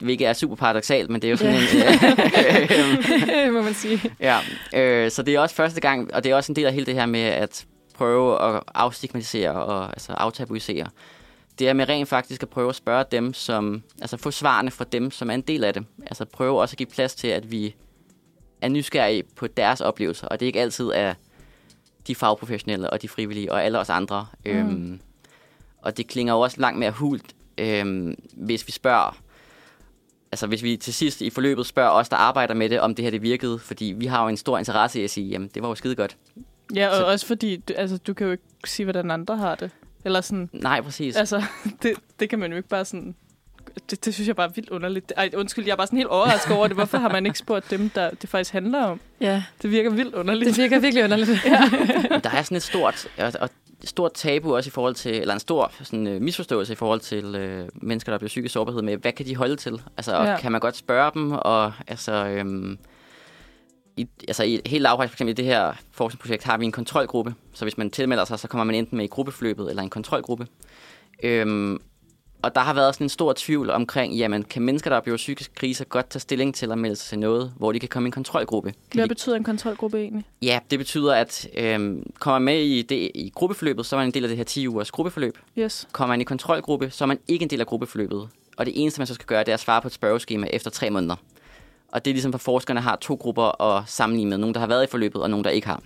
Hvilket 0.00 0.26
er 0.28 0.32
super 0.32 0.56
paradoxalt, 0.56 1.10
men 1.10 1.22
det 1.22 1.28
er 1.28 1.30
jo 1.30 1.36
sådan 1.36 1.54
Ja. 1.54 3.38
en... 3.40 3.48
Øh, 3.48 3.52
må 3.56 3.62
man 3.62 3.74
sige. 3.74 4.00
ja, 4.20 4.38
øh, 4.74 5.10
så 5.10 5.22
det 5.22 5.34
er 5.34 5.40
også 5.40 5.54
første 5.54 5.80
gang, 5.80 6.14
og 6.14 6.24
det 6.24 6.32
er 6.32 6.36
også 6.36 6.52
en 6.52 6.56
del 6.56 6.66
af 6.66 6.72
hele 6.72 6.86
det 6.86 6.94
her 6.94 7.06
med 7.06 7.20
at 7.20 7.64
prøve 7.94 8.42
at 8.56 8.62
afstigmatisere 8.74 9.52
og 9.52 9.86
altså 9.86 10.12
aftabuisere. 10.12 10.86
Det 11.58 11.68
er 11.68 11.72
med 11.72 11.88
rent 11.88 12.08
faktisk 12.08 12.42
at 12.42 12.48
prøve 12.48 12.68
at 12.68 12.74
spørge 12.74 13.04
dem, 13.12 13.34
som, 13.34 13.82
altså 14.00 14.16
få 14.16 14.30
svarene 14.30 14.70
fra 14.70 14.84
dem, 14.92 15.10
som 15.10 15.30
er 15.30 15.34
en 15.34 15.40
del 15.40 15.64
af 15.64 15.74
det. 15.74 15.84
Altså 16.06 16.24
prøve 16.24 16.60
også 16.60 16.72
at 16.74 16.78
give 16.78 16.86
plads 16.86 17.14
til, 17.14 17.28
at 17.28 17.50
vi 17.50 17.74
er 18.60 18.68
nysgerrige 18.68 19.22
på 19.36 19.46
deres 19.46 19.80
oplevelser, 19.80 20.26
og 20.28 20.40
det 20.40 20.46
er 20.46 20.48
ikke 20.48 20.60
altid 20.60 20.90
er 20.94 21.14
de 22.06 22.14
fagprofessionelle 22.14 22.90
og 22.90 23.02
de 23.02 23.08
frivillige 23.08 23.52
og 23.52 23.64
alle 23.64 23.78
os 23.78 23.90
andre. 23.90 24.26
Mm. 24.44 24.50
Øhm, 24.50 25.00
og 25.82 25.96
det 25.96 26.06
klinger 26.06 26.34
jo 26.34 26.40
også 26.40 26.60
langt 26.60 26.78
mere 26.78 26.90
hult, 26.90 27.34
øhm, 27.58 28.14
hvis 28.36 28.66
vi 28.66 28.72
spørger, 28.72 29.16
altså 30.32 30.46
hvis 30.46 30.62
vi 30.62 30.76
til 30.76 30.94
sidst 30.94 31.20
i 31.20 31.30
forløbet 31.30 31.66
spørger 31.66 31.90
os, 31.90 32.08
der 32.08 32.16
arbejder 32.16 32.54
med 32.54 32.68
det, 32.68 32.80
om 32.80 32.94
det 32.94 33.02
her 33.02 33.10
det 33.10 33.22
virkede, 33.22 33.58
fordi 33.58 33.84
vi 33.96 34.06
har 34.06 34.22
jo 34.22 34.28
en 34.28 34.36
stor 34.36 34.58
interesse 34.58 35.00
i 35.00 35.04
at 35.04 35.10
sige, 35.10 35.28
jamen 35.28 35.50
det 35.54 35.62
var 35.62 35.68
jo 35.68 35.74
skide 35.74 35.94
godt. 35.96 36.16
Ja, 36.74 36.88
og 36.88 36.96
Så- 36.96 37.04
også 37.06 37.26
fordi, 37.26 37.62
altså, 37.76 37.98
du 37.98 38.14
kan 38.14 38.26
jo 38.26 38.32
ikke 38.32 38.44
sige, 38.64 38.84
hvordan 38.84 39.10
andre 39.10 39.36
har 39.36 39.54
det. 39.54 39.70
Eller 40.04 40.20
sådan, 40.20 40.48
Nej, 40.52 40.80
præcis. 40.80 41.16
altså, 41.16 41.42
det, 41.82 41.92
det 42.20 42.28
kan 42.30 42.38
man 42.38 42.50
jo 42.50 42.56
ikke 42.56 42.68
bare 42.68 42.84
sådan... 42.84 43.14
Det, 43.90 44.04
det 44.04 44.14
synes 44.14 44.28
jeg 44.28 44.36
bare 44.36 44.48
er 44.48 44.52
vildt 44.52 44.70
underligt. 44.70 45.12
Ej, 45.16 45.30
undskyld, 45.36 45.64
jeg 45.64 45.72
er 45.72 45.76
bare 45.76 45.86
sådan 45.86 45.96
helt 45.96 46.08
overrasket 46.08 46.56
over 46.56 46.66
det. 46.66 46.76
Hvorfor 46.76 46.98
har 46.98 47.08
man 47.08 47.26
ikke 47.26 47.38
spurgt 47.38 47.70
dem, 47.70 47.88
der 47.90 48.10
det 48.10 48.28
faktisk 48.30 48.52
handler 48.52 48.84
om? 48.84 49.00
Ja, 49.20 49.42
Det 49.62 49.70
virker 49.70 49.90
vildt 49.90 50.14
underligt. 50.14 50.48
det 50.48 50.58
virker 50.58 50.78
virkelig 50.80 51.04
underligt. 51.04 51.30
Men 52.10 52.20
der 52.20 52.30
er 52.30 52.42
sådan 52.42 52.56
et 52.56 52.62
stort, 52.62 53.06
og, 53.40 53.48
stort 53.84 54.12
tabu 54.14 54.56
også 54.56 54.68
i 54.68 54.70
forhold 54.70 54.94
til, 54.94 55.20
eller 55.20 55.34
en 55.34 55.40
stor 55.40 55.72
sådan, 55.82 56.06
uh, 56.06 56.22
misforståelse 56.22 56.72
i 56.72 56.76
forhold 56.76 57.00
til 57.00 57.24
uh, 57.24 57.84
mennesker, 57.84 58.12
der 58.12 58.18
bliver 58.18 58.28
psykisk 58.28 58.52
sårbarhed 58.52 58.82
med, 58.82 58.96
hvad 58.96 59.12
kan 59.12 59.26
de 59.26 59.36
holde 59.36 59.56
til? 59.56 59.82
Altså, 59.96 60.12
og 60.16 60.26
Ja. 60.26 60.36
kan 60.38 60.52
man 60.52 60.60
godt 60.60 60.76
spørge 60.76 61.10
dem, 61.14 61.32
og 61.32 61.72
altså... 61.86 62.12
Øhm, 62.26 62.78
i, 63.96 64.08
altså 64.28 64.42
i 64.42 64.60
helt 64.66 64.82
lavpræs, 64.82 65.10
for 65.10 65.14
eksempel 65.14 65.30
i 65.30 65.34
det 65.34 65.44
her 65.44 65.72
forskningsprojekt, 65.90 66.44
har 66.44 66.58
vi 66.58 66.64
en 66.64 66.72
kontrolgruppe. 66.72 67.34
Så 67.52 67.64
hvis 67.64 67.78
man 67.78 67.90
tilmelder 67.90 68.24
sig, 68.24 68.38
så 68.38 68.48
kommer 68.48 68.64
man 68.64 68.74
enten 68.74 68.96
med 68.96 69.04
i 69.04 69.08
gruppeforløbet 69.08 69.70
eller 69.70 69.82
en 69.82 69.90
kontrolgruppe. 69.90 70.46
Øhm, 71.22 71.78
og 72.42 72.54
der 72.54 72.60
har 72.60 72.74
været 72.74 72.94
sådan 72.94 73.04
en 73.04 73.08
stor 73.08 73.32
tvivl 73.36 73.70
omkring, 73.70 74.14
jamen, 74.14 74.42
kan 74.44 74.62
mennesker, 74.62 74.90
der 74.90 74.96
oplever 74.96 75.16
psykisk 75.16 75.54
krise, 75.54 75.84
godt 75.84 76.10
tage 76.10 76.20
stilling 76.20 76.54
til 76.54 76.72
at 76.72 76.78
melde 76.78 76.96
sig 76.96 77.08
til 77.08 77.18
noget, 77.18 77.52
hvor 77.56 77.72
de 77.72 77.80
kan 77.80 77.88
komme 77.88 78.06
i 78.06 78.08
en 78.08 78.12
kontrolgruppe? 78.12 78.74
Hvad 78.94 79.04
de 79.04 79.08
betyder 79.08 79.36
en 79.36 79.44
kontrolgruppe 79.44 79.98
egentlig? 79.98 80.24
Ja, 80.42 80.58
det 80.70 80.78
betyder, 80.78 81.14
at 81.14 81.48
øhm, 81.56 82.12
kommer 82.18 82.38
man 82.38 82.44
med 82.44 82.62
i, 82.62 82.82
det, 82.82 83.10
i 83.14 83.32
gruppeforløbet, 83.34 83.86
så 83.86 83.96
er 83.96 84.00
man 84.00 84.08
en 84.08 84.14
del 84.14 84.24
af 84.24 84.28
det 84.28 84.36
her 84.36 84.44
10 84.44 84.68
ugers 84.68 84.90
gruppeforløb. 84.90 85.38
Yes. 85.58 85.88
Kommer 85.92 86.12
man 86.12 86.20
i 86.20 86.24
kontrolgruppe, 86.24 86.90
så 86.90 87.04
er 87.04 87.06
man 87.06 87.18
ikke 87.28 87.42
en 87.42 87.50
del 87.50 87.60
af 87.60 87.66
gruppeforløbet. 87.66 88.28
Og 88.56 88.66
det 88.66 88.82
eneste, 88.82 89.00
man 89.00 89.06
så 89.06 89.14
skal 89.14 89.26
gøre, 89.26 89.40
det 89.40 89.48
er 89.48 89.54
at 89.54 89.60
svare 89.60 89.82
på 89.82 89.88
et 89.88 89.92
spørgeskema 89.92 90.46
efter 90.46 90.70
tre 90.70 90.90
måneder. 90.90 91.16
Og 91.92 92.04
det 92.04 92.10
er 92.10 92.14
ligesom, 92.14 92.34
at 92.34 92.40
forskerne 92.40 92.80
har 92.80 92.96
to 92.96 93.14
grupper 93.14 93.62
at 93.62 93.82
sammenligne 93.86 94.30
med. 94.30 94.38
Nogle, 94.38 94.54
der 94.54 94.60
har 94.60 94.66
været 94.66 94.84
i 94.84 94.90
forløbet, 94.90 95.22
og 95.22 95.30
nogle, 95.30 95.44
der 95.44 95.50
ikke 95.50 95.66
har. 95.66 95.82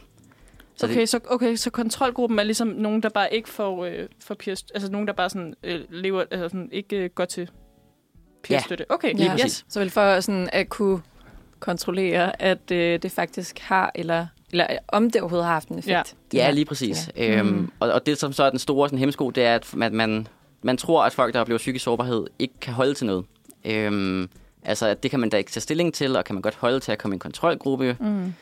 Så 0.76 0.86
okay, 0.86 1.00
det, 1.00 1.08
så, 1.08 1.20
okay, 1.30 1.56
så 1.56 1.70
kontrolgruppen 1.70 2.38
er 2.38 2.42
ligesom 2.42 2.68
nogen, 2.68 3.02
der 3.02 3.08
bare 3.08 3.34
ikke 3.34 3.48
får, 3.48 3.84
øh, 3.84 4.08
får 4.20 4.34
peer, 4.34 4.62
altså 4.74 4.90
nogen, 4.92 5.06
der 5.06 5.12
bare 5.12 5.30
sådan, 5.30 5.54
øh, 5.62 5.80
lever, 5.90 6.24
altså 6.30 6.48
sådan, 6.48 6.68
ikke 6.72 6.96
øh, 6.96 7.10
går 7.14 7.24
til 7.24 7.50
peerstøtte. 8.42 8.84
Okay, 8.88 9.14
Lige 9.14 9.24
Ja, 9.24 9.30
præcis. 9.30 9.64
Så 9.68 9.80
vel 9.80 9.90
for 9.90 10.20
sådan 10.20 10.48
at 10.52 10.68
kunne 10.68 11.00
kontrollere, 11.60 12.42
at 12.42 12.70
øh, 12.70 13.02
det 13.02 13.12
faktisk 13.12 13.58
har, 13.58 13.92
eller, 13.94 14.26
eller 14.50 14.66
om 14.88 15.10
det 15.10 15.20
overhovedet 15.20 15.46
har 15.46 15.52
haft 15.52 15.68
en 15.68 15.78
effekt. 15.78 16.14
Ja. 16.32 16.38
ja, 16.38 16.50
lige 16.50 16.64
præcis. 16.64 17.10
Ja. 17.16 17.24
Ja. 17.24 17.38
Øhm, 17.38 17.48
Mm. 17.48 17.70
og, 17.80 17.92
og 17.92 18.06
det, 18.06 18.18
som 18.18 18.32
så 18.32 18.44
er 18.44 18.50
den 18.50 18.58
store 18.58 18.88
sådan, 18.88 18.98
hemsko, 18.98 19.30
det 19.30 19.44
er, 19.44 19.54
at 19.54 19.74
man, 19.74 19.94
man, 19.94 20.26
man 20.62 20.76
tror, 20.76 21.04
at 21.04 21.12
folk, 21.12 21.34
der 21.34 21.40
oplever 21.40 21.58
psykisk 21.58 21.84
sårbarhed, 21.84 22.26
ikke 22.38 22.54
kan 22.60 22.74
holde 22.74 22.94
til 22.94 23.06
noget. 23.06 23.24
Øhm, 23.64 24.28
altså, 24.66 24.94
det 24.94 25.10
kan 25.10 25.20
man 25.20 25.28
da 25.28 25.36
ikke 25.36 25.50
tage 25.50 25.60
stilling 25.60 25.94
til, 25.94 26.16
og 26.16 26.24
kan 26.24 26.34
man 26.34 26.42
godt 26.42 26.54
holde 26.54 26.80
til 26.80 26.92
at 26.92 26.98
komme 26.98 27.14
i 27.14 27.16
en 27.16 27.20
kontrolgruppe. 27.20 27.96
Mm. 28.00 28.34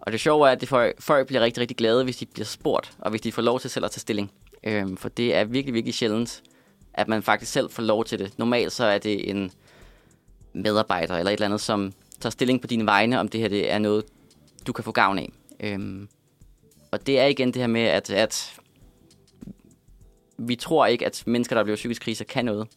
Og 0.00 0.12
det 0.12 0.20
sjove 0.20 0.48
er, 0.48 0.52
at 0.52 0.60
det 0.60 0.68
folk, 0.68 1.02
folk 1.02 1.26
bliver 1.26 1.40
rigtig, 1.40 1.60
rigtig 1.60 1.76
glade, 1.76 2.04
hvis 2.04 2.16
de 2.16 2.26
bliver 2.26 2.46
spurgt, 2.46 2.92
og 2.98 3.10
hvis 3.10 3.20
de 3.20 3.32
får 3.32 3.42
lov 3.42 3.60
til 3.60 3.70
selv 3.70 3.84
at 3.84 3.90
tage 3.90 4.00
stilling. 4.00 4.32
Øhm, 4.64 4.96
for 4.96 5.08
det 5.08 5.34
er 5.34 5.44
virkelig, 5.44 5.74
virkelig 5.74 5.94
sjældent, 5.94 6.42
at 6.94 7.08
man 7.08 7.22
faktisk 7.22 7.52
selv 7.52 7.70
får 7.70 7.82
lov 7.82 8.04
til 8.04 8.18
det. 8.18 8.38
Normalt 8.38 8.72
så 8.72 8.84
er 8.84 8.98
det 8.98 9.30
en 9.30 9.50
medarbejder 10.52 11.14
eller 11.14 11.30
et 11.30 11.34
eller 11.34 11.46
andet, 11.46 11.60
som 11.60 11.92
tager 12.20 12.30
stilling 12.30 12.60
på 12.60 12.66
dine 12.66 12.86
vegne, 12.86 13.20
om 13.20 13.28
det 13.28 13.40
her 13.40 13.48
det 13.48 13.70
er 13.70 13.78
noget, 13.78 14.04
du 14.66 14.72
kan 14.72 14.84
få 14.84 14.92
gavn 14.92 15.18
af. 15.18 15.32
Øhm, 15.60 16.08
og 16.90 17.06
det 17.06 17.20
er 17.20 17.26
igen 17.26 17.48
det 17.48 17.62
her 17.62 17.66
med, 17.66 17.82
at, 17.82 18.10
at 18.10 18.60
vi 20.38 20.56
tror 20.56 20.86
ikke, 20.86 21.06
at 21.06 21.22
mennesker, 21.26 21.56
der 21.56 21.62
bliver 21.62 21.76
psykisk 21.76 22.02
krise, 22.02 22.24
kan 22.24 22.44
noget. 22.44 22.68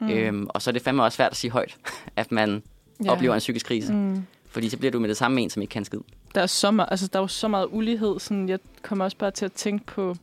Mm. 0.00 0.08
Øhm, 0.08 0.46
og 0.48 0.62
så 0.62 0.70
er 0.70 0.72
det 0.72 0.82
fandme 0.82 1.02
også 1.02 1.16
svært 1.16 1.30
at 1.30 1.36
sige 1.36 1.50
højt, 1.50 1.76
at 2.16 2.32
man 2.32 2.62
ja. 3.04 3.10
oplever 3.10 3.34
en 3.34 3.38
psykisk 3.38 3.66
krise. 3.66 3.92
Mm. 3.92 4.26
Fordi 4.48 4.68
så 4.68 4.78
bliver 4.78 4.92
du 4.92 5.00
med 5.00 5.08
det 5.08 5.16
samme 5.16 5.40
en, 5.40 5.50
som 5.50 5.62
ikke 5.62 5.72
kan 5.72 5.84
skid. 5.84 6.00
Der 6.34 6.42
er, 6.42 6.46
så 6.46 6.70
meget, 6.70 6.88
altså, 6.90 7.06
der 7.06 7.18
er 7.18 7.22
jo 7.22 7.28
så 7.28 7.48
meget 7.48 7.68
ulighed. 7.70 8.18
Sådan, 8.18 8.48
jeg 8.48 8.58
kommer 8.82 9.04
også 9.04 9.16
bare 9.16 9.30
til 9.30 9.44
at 9.44 9.52
tænke 9.52 9.86
på... 9.86 10.16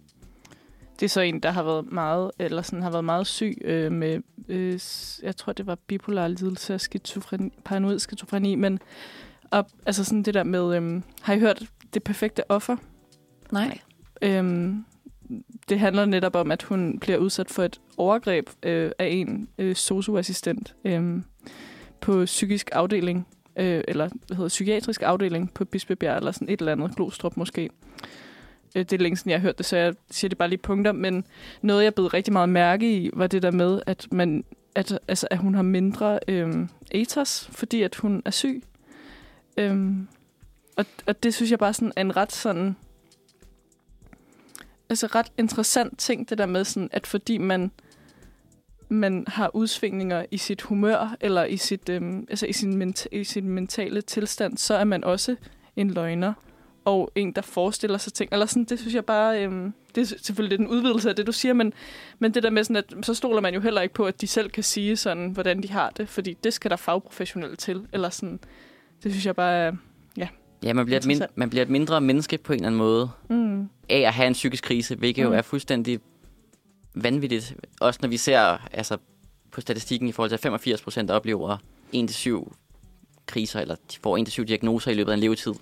Det 0.99 1.05
er 1.05 1.09
så 1.09 1.21
en, 1.21 1.39
der 1.39 1.51
har 1.51 1.63
været 1.63 1.91
meget, 1.91 2.31
eller 2.39 2.61
sådan, 2.61 2.81
har 2.81 2.89
været 2.89 3.05
meget 3.05 3.27
syg 3.27 3.57
øh, 3.63 3.91
med, 3.91 4.21
øh, 4.47 4.79
jeg 5.23 5.35
tror, 5.35 5.53
det 5.53 5.67
var 5.67 5.75
bipolar 5.75 6.27
lidelse 6.27 6.73
og 6.73 6.81
skizofreni, 6.81 7.53
paranoid 7.65 7.99
skizofreni, 7.99 8.55
men 8.55 8.79
og, 9.51 9.65
altså 9.85 10.03
sådan 10.03 10.23
det 10.23 10.33
der 10.33 10.43
med, 10.43 10.75
øh, 10.75 11.01
har 11.21 11.33
I 11.33 11.39
hørt 11.39 11.63
det 11.93 12.03
perfekte 12.03 12.51
offer? 12.51 12.75
Nej. 13.51 13.79
Øhm, 14.21 14.85
det 15.69 15.79
handler 15.79 16.05
netop 16.05 16.35
om, 16.35 16.51
at 16.51 16.63
hun 16.63 16.99
bliver 16.99 17.17
udsat 17.17 17.49
for 17.49 17.63
et 17.63 17.81
overgreb 17.97 18.49
øh, 18.63 18.91
af 18.99 19.07
en 19.07 19.49
øh, 19.57 19.75
socioassistent 19.75 20.75
øh, 20.85 21.21
på 22.01 22.25
psykisk 22.25 22.69
afdeling, 22.73 23.27
øh, 23.55 23.83
eller 23.87 24.09
hvad 24.27 24.37
hedder 24.37 24.49
psykiatrisk 24.49 25.01
afdeling 25.01 25.53
på 25.53 25.65
Bispebjerg, 25.65 26.17
eller 26.17 26.31
sådan 26.31 26.49
et 26.49 26.59
eller 26.59 26.71
andet, 26.71 26.95
Glostrup 26.95 27.37
måske. 27.37 27.69
Øh, 28.75 28.83
det 28.83 28.93
er 28.93 28.97
længe 28.97 29.17
siden, 29.17 29.31
jeg 29.31 29.39
har 29.39 29.47
hørt 29.47 29.57
det, 29.57 29.65
så 29.65 29.77
jeg 29.77 29.93
siger 30.11 30.29
det 30.29 30.37
bare 30.37 30.49
lige 30.49 30.59
punkter, 30.59 30.91
men 30.91 31.25
noget, 31.61 31.83
jeg 31.83 31.93
blev 31.93 32.07
rigtig 32.07 32.33
meget 32.33 32.49
mærke 32.49 32.97
i, 32.97 33.09
var 33.13 33.27
det 33.27 33.41
der 33.41 33.51
med, 33.51 33.81
at, 33.85 34.07
man, 34.11 34.43
at, 34.75 34.99
altså, 35.07 35.27
at 35.31 35.37
hun 35.37 35.55
har 35.55 35.61
mindre 35.61 36.19
øh, 36.27 36.67
ethos, 36.91 37.49
fordi 37.51 37.81
at 37.81 37.95
hun 37.95 38.21
er 38.25 38.31
syg. 38.31 38.63
Øh, 39.57 39.91
og, 40.77 40.85
og 41.07 41.23
det 41.23 41.33
synes 41.33 41.51
jeg 41.51 41.59
bare 41.59 41.73
sådan 41.73 41.93
er 41.95 42.01
en 42.01 42.15
ret 42.17 42.31
sådan 42.31 42.75
altså 44.89 45.07
ret 45.07 45.31
interessant 45.37 45.99
ting, 45.99 46.29
det 46.29 46.37
der 46.37 46.45
med, 46.45 46.63
sådan, 46.63 46.89
at 46.91 47.07
fordi 47.07 47.37
man, 47.37 47.71
man 48.89 49.25
har 49.27 49.55
udsvingninger 49.55 50.25
i 50.31 50.37
sit 50.37 50.61
humør, 50.61 51.15
eller 51.21 51.43
i, 51.45 51.57
sit, 51.57 51.89
øhm, 51.89 52.27
altså 52.29 52.45
i, 52.45 52.53
sin 52.53 52.81
ment- 52.81 53.05
i 53.11 53.23
sin 53.23 53.49
mentale 53.49 54.01
tilstand, 54.01 54.57
så 54.57 54.73
er 54.75 54.83
man 54.83 55.03
også 55.03 55.35
en 55.75 55.91
løgner, 55.91 56.33
og 56.85 57.11
en, 57.15 57.31
der 57.31 57.41
forestiller 57.41 57.97
sig 57.97 58.13
ting. 58.13 58.29
Eller 58.31 58.45
sådan, 58.45 58.63
det 58.63 58.79
synes 58.79 58.95
jeg 58.95 59.05
bare, 59.05 59.43
øhm, 59.43 59.73
det 59.95 60.01
er 60.01 60.05
selvfølgelig 60.05 60.59
lidt 60.59 60.69
en 60.69 60.75
udvidelse 60.75 61.09
af 61.09 61.15
det, 61.15 61.27
du 61.27 61.31
siger, 61.31 61.53
men, 61.53 61.73
men 62.19 62.33
det 62.33 62.43
der 62.43 62.49
med 62.49 62.63
sådan, 62.63 62.75
at 62.75 63.05
så 63.05 63.13
stoler 63.13 63.41
man 63.41 63.53
jo 63.53 63.59
heller 63.59 63.81
ikke 63.81 63.93
på, 63.93 64.05
at 64.05 64.21
de 64.21 64.27
selv 64.27 64.49
kan 64.49 64.63
sige 64.63 64.97
sådan, 64.97 65.29
hvordan 65.29 65.63
de 65.63 65.71
har 65.71 65.89
det, 65.89 66.09
fordi 66.09 66.37
det 66.43 66.53
skal 66.53 66.71
der 66.71 66.77
fagprofessionelle 66.77 67.55
til, 67.55 67.87
eller 67.93 68.09
sådan, 68.09 68.39
det 69.03 69.11
synes 69.11 69.25
jeg 69.25 69.35
bare 69.35 69.53
er, 69.53 69.71
Ja, 70.63 70.73
man 70.73 70.85
bliver, 70.85 70.99
et 70.99 71.05
min, 71.05 71.15
Interessant. 71.15 71.37
man 71.37 71.49
bliver 71.49 71.63
et 71.63 71.69
mindre 71.69 72.01
menneske 72.01 72.37
på 72.37 72.53
en 72.53 72.59
eller 72.59 72.67
anden 72.67 72.77
måde 72.77 73.09
mm, 73.29 73.69
af 73.89 73.97
at 73.99 74.13
have 74.13 74.27
en 74.27 74.33
psykisk 74.33 74.63
krise, 74.63 74.95
hvilket 74.95 75.25
mm. 75.25 75.31
Jo 75.31 75.37
er 75.37 75.41
fuldstændig 75.41 75.99
vanvittigt. 76.95 77.55
Også 77.81 77.99
når 78.03 78.09
vi 78.09 78.17
ser 78.17 78.39
altså, 78.73 78.97
på 79.51 79.61
statistikken 79.61 80.09
i 80.09 80.11
forhold 80.11 80.29
til, 80.29 80.35
at 80.35 80.39
85 80.41 80.81
procent 80.81 81.11
oplever 81.11 81.57
1-7 81.95 82.53
kriser, 83.27 83.59
eller 83.59 83.75
de 83.75 83.97
får 84.03 84.17
1-7 84.41 84.43
diagnoser 84.43 84.91
i 84.91 84.93
løbet 84.93 85.11
af 85.11 85.15
en 85.15 85.19
levetid. 85.19 85.53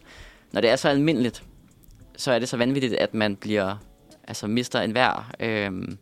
Når 0.52 0.62
det 0.62 0.70
er 0.70 0.76
så 0.76 0.90
almindeligt, 0.90 1.44
så 2.18 2.32
er 2.32 2.40
det 2.40 2.50
så 2.50 2.58
vanvittigt, 2.58 2.94
at 2.94 3.14
man 3.14 3.36
bliver, 3.36 3.76
altså 4.28 4.48
mister 4.48 4.82
enhver 4.82 5.32
øhm, 5.40 5.98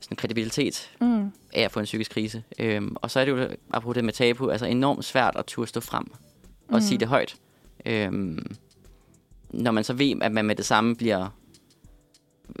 sådan 0.00 0.16
kredibilitet 0.16 0.90
mm, 1.00 1.32
af 1.52 1.62
at 1.62 1.70
få 1.72 1.80
en 1.80 1.84
psykisk 1.84 2.10
krise. 2.10 2.42
Øhm, 2.58 2.96
og 3.02 3.10
så 3.10 3.20
er 3.20 3.24
det 3.24 3.32
jo, 3.32 3.48
apropos 3.72 3.94
det 3.94 4.04
med 4.04 4.12
tabu, 4.12 4.50
altså 4.50 4.66
enormt 4.66 5.04
svært 5.04 5.36
at 5.36 5.44
turde 5.46 5.68
stå 5.68 5.80
frem 5.80 6.04
og 6.68 6.74
Mm. 6.74 6.80
sige 6.80 6.98
det 6.98 7.08
højt. 7.08 7.36
Øhm, 7.86 8.56
når 9.50 9.70
man 9.70 9.84
så 9.84 9.92
ved, 9.92 10.22
at 10.22 10.32
man 10.32 10.44
med 10.44 10.56
det 10.56 10.64
samme 10.64 10.96
bliver 10.96 11.28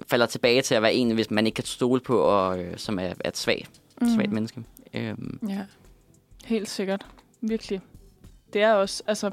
falder 0.06 0.26
tilbage 0.26 0.62
til 0.62 0.74
at 0.74 0.82
være 0.82 0.94
en, 0.94 1.10
hvis 1.10 1.30
man 1.30 1.46
ikke 1.46 1.56
kan 1.56 1.64
stole 1.64 2.00
på, 2.00 2.18
og 2.18 2.58
øh, 2.58 2.78
som 2.78 2.98
er, 2.98 3.02
er 3.02 3.28
et 3.28 3.36
svagt, 3.36 3.70
mm. 4.00 4.08
svagt 4.14 4.32
menneske. 4.32 4.64
Øhm, 4.94 5.38
Ja. 5.48 5.64
Helt 6.44 6.68
sikkert. 6.68 7.06
Virkelig. 7.40 7.80
Det 8.52 8.62
er 8.62 8.72
også, 8.72 9.02
altså, 9.06 9.30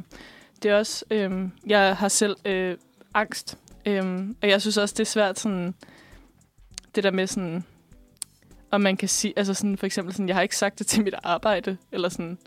det 0.63 0.71
er 0.71 0.77
også, 0.77 1.05
øhm, 1.11 1.51
jeg 1.67 1.95
har 1.97 2.07
selv 2.07 2.35
øh, 2.45 2.77
angst, 3.13 3.57
øhm, 3.85 4.35
og 4.41 4.49
jeg 4.49 4.61
synes 4.61 4.77
også, 4.77 4.93
det 4.93 4.99
er 4.99 5.05
svært 5.05 5.39
sådan, 5.39 5.73
det 6.95 7.03
der 7.03 7.11
med 7.11 7.27
sådan, 7.27 7.63
om 8.71 8.81
man 8.81 8.97
kan 8.97 9.09
sige, 9.09 9.33
altså 9.35 9.53
sådan, 9.53 9.77
for 9.77 9.85
eksempel 9.85 10.13
sådan, 10.13 10.27
jeg 10.27 10.35
har 10.35 10.41
ikke 10.41 10.57
sagt 10.57 10.79
det 10.79 10.87
til 10.87 11.03
mit 11.03 11.13
arbejde, 11.23 11.77
eller 11.91 12.09
sådan, 12.09 12.37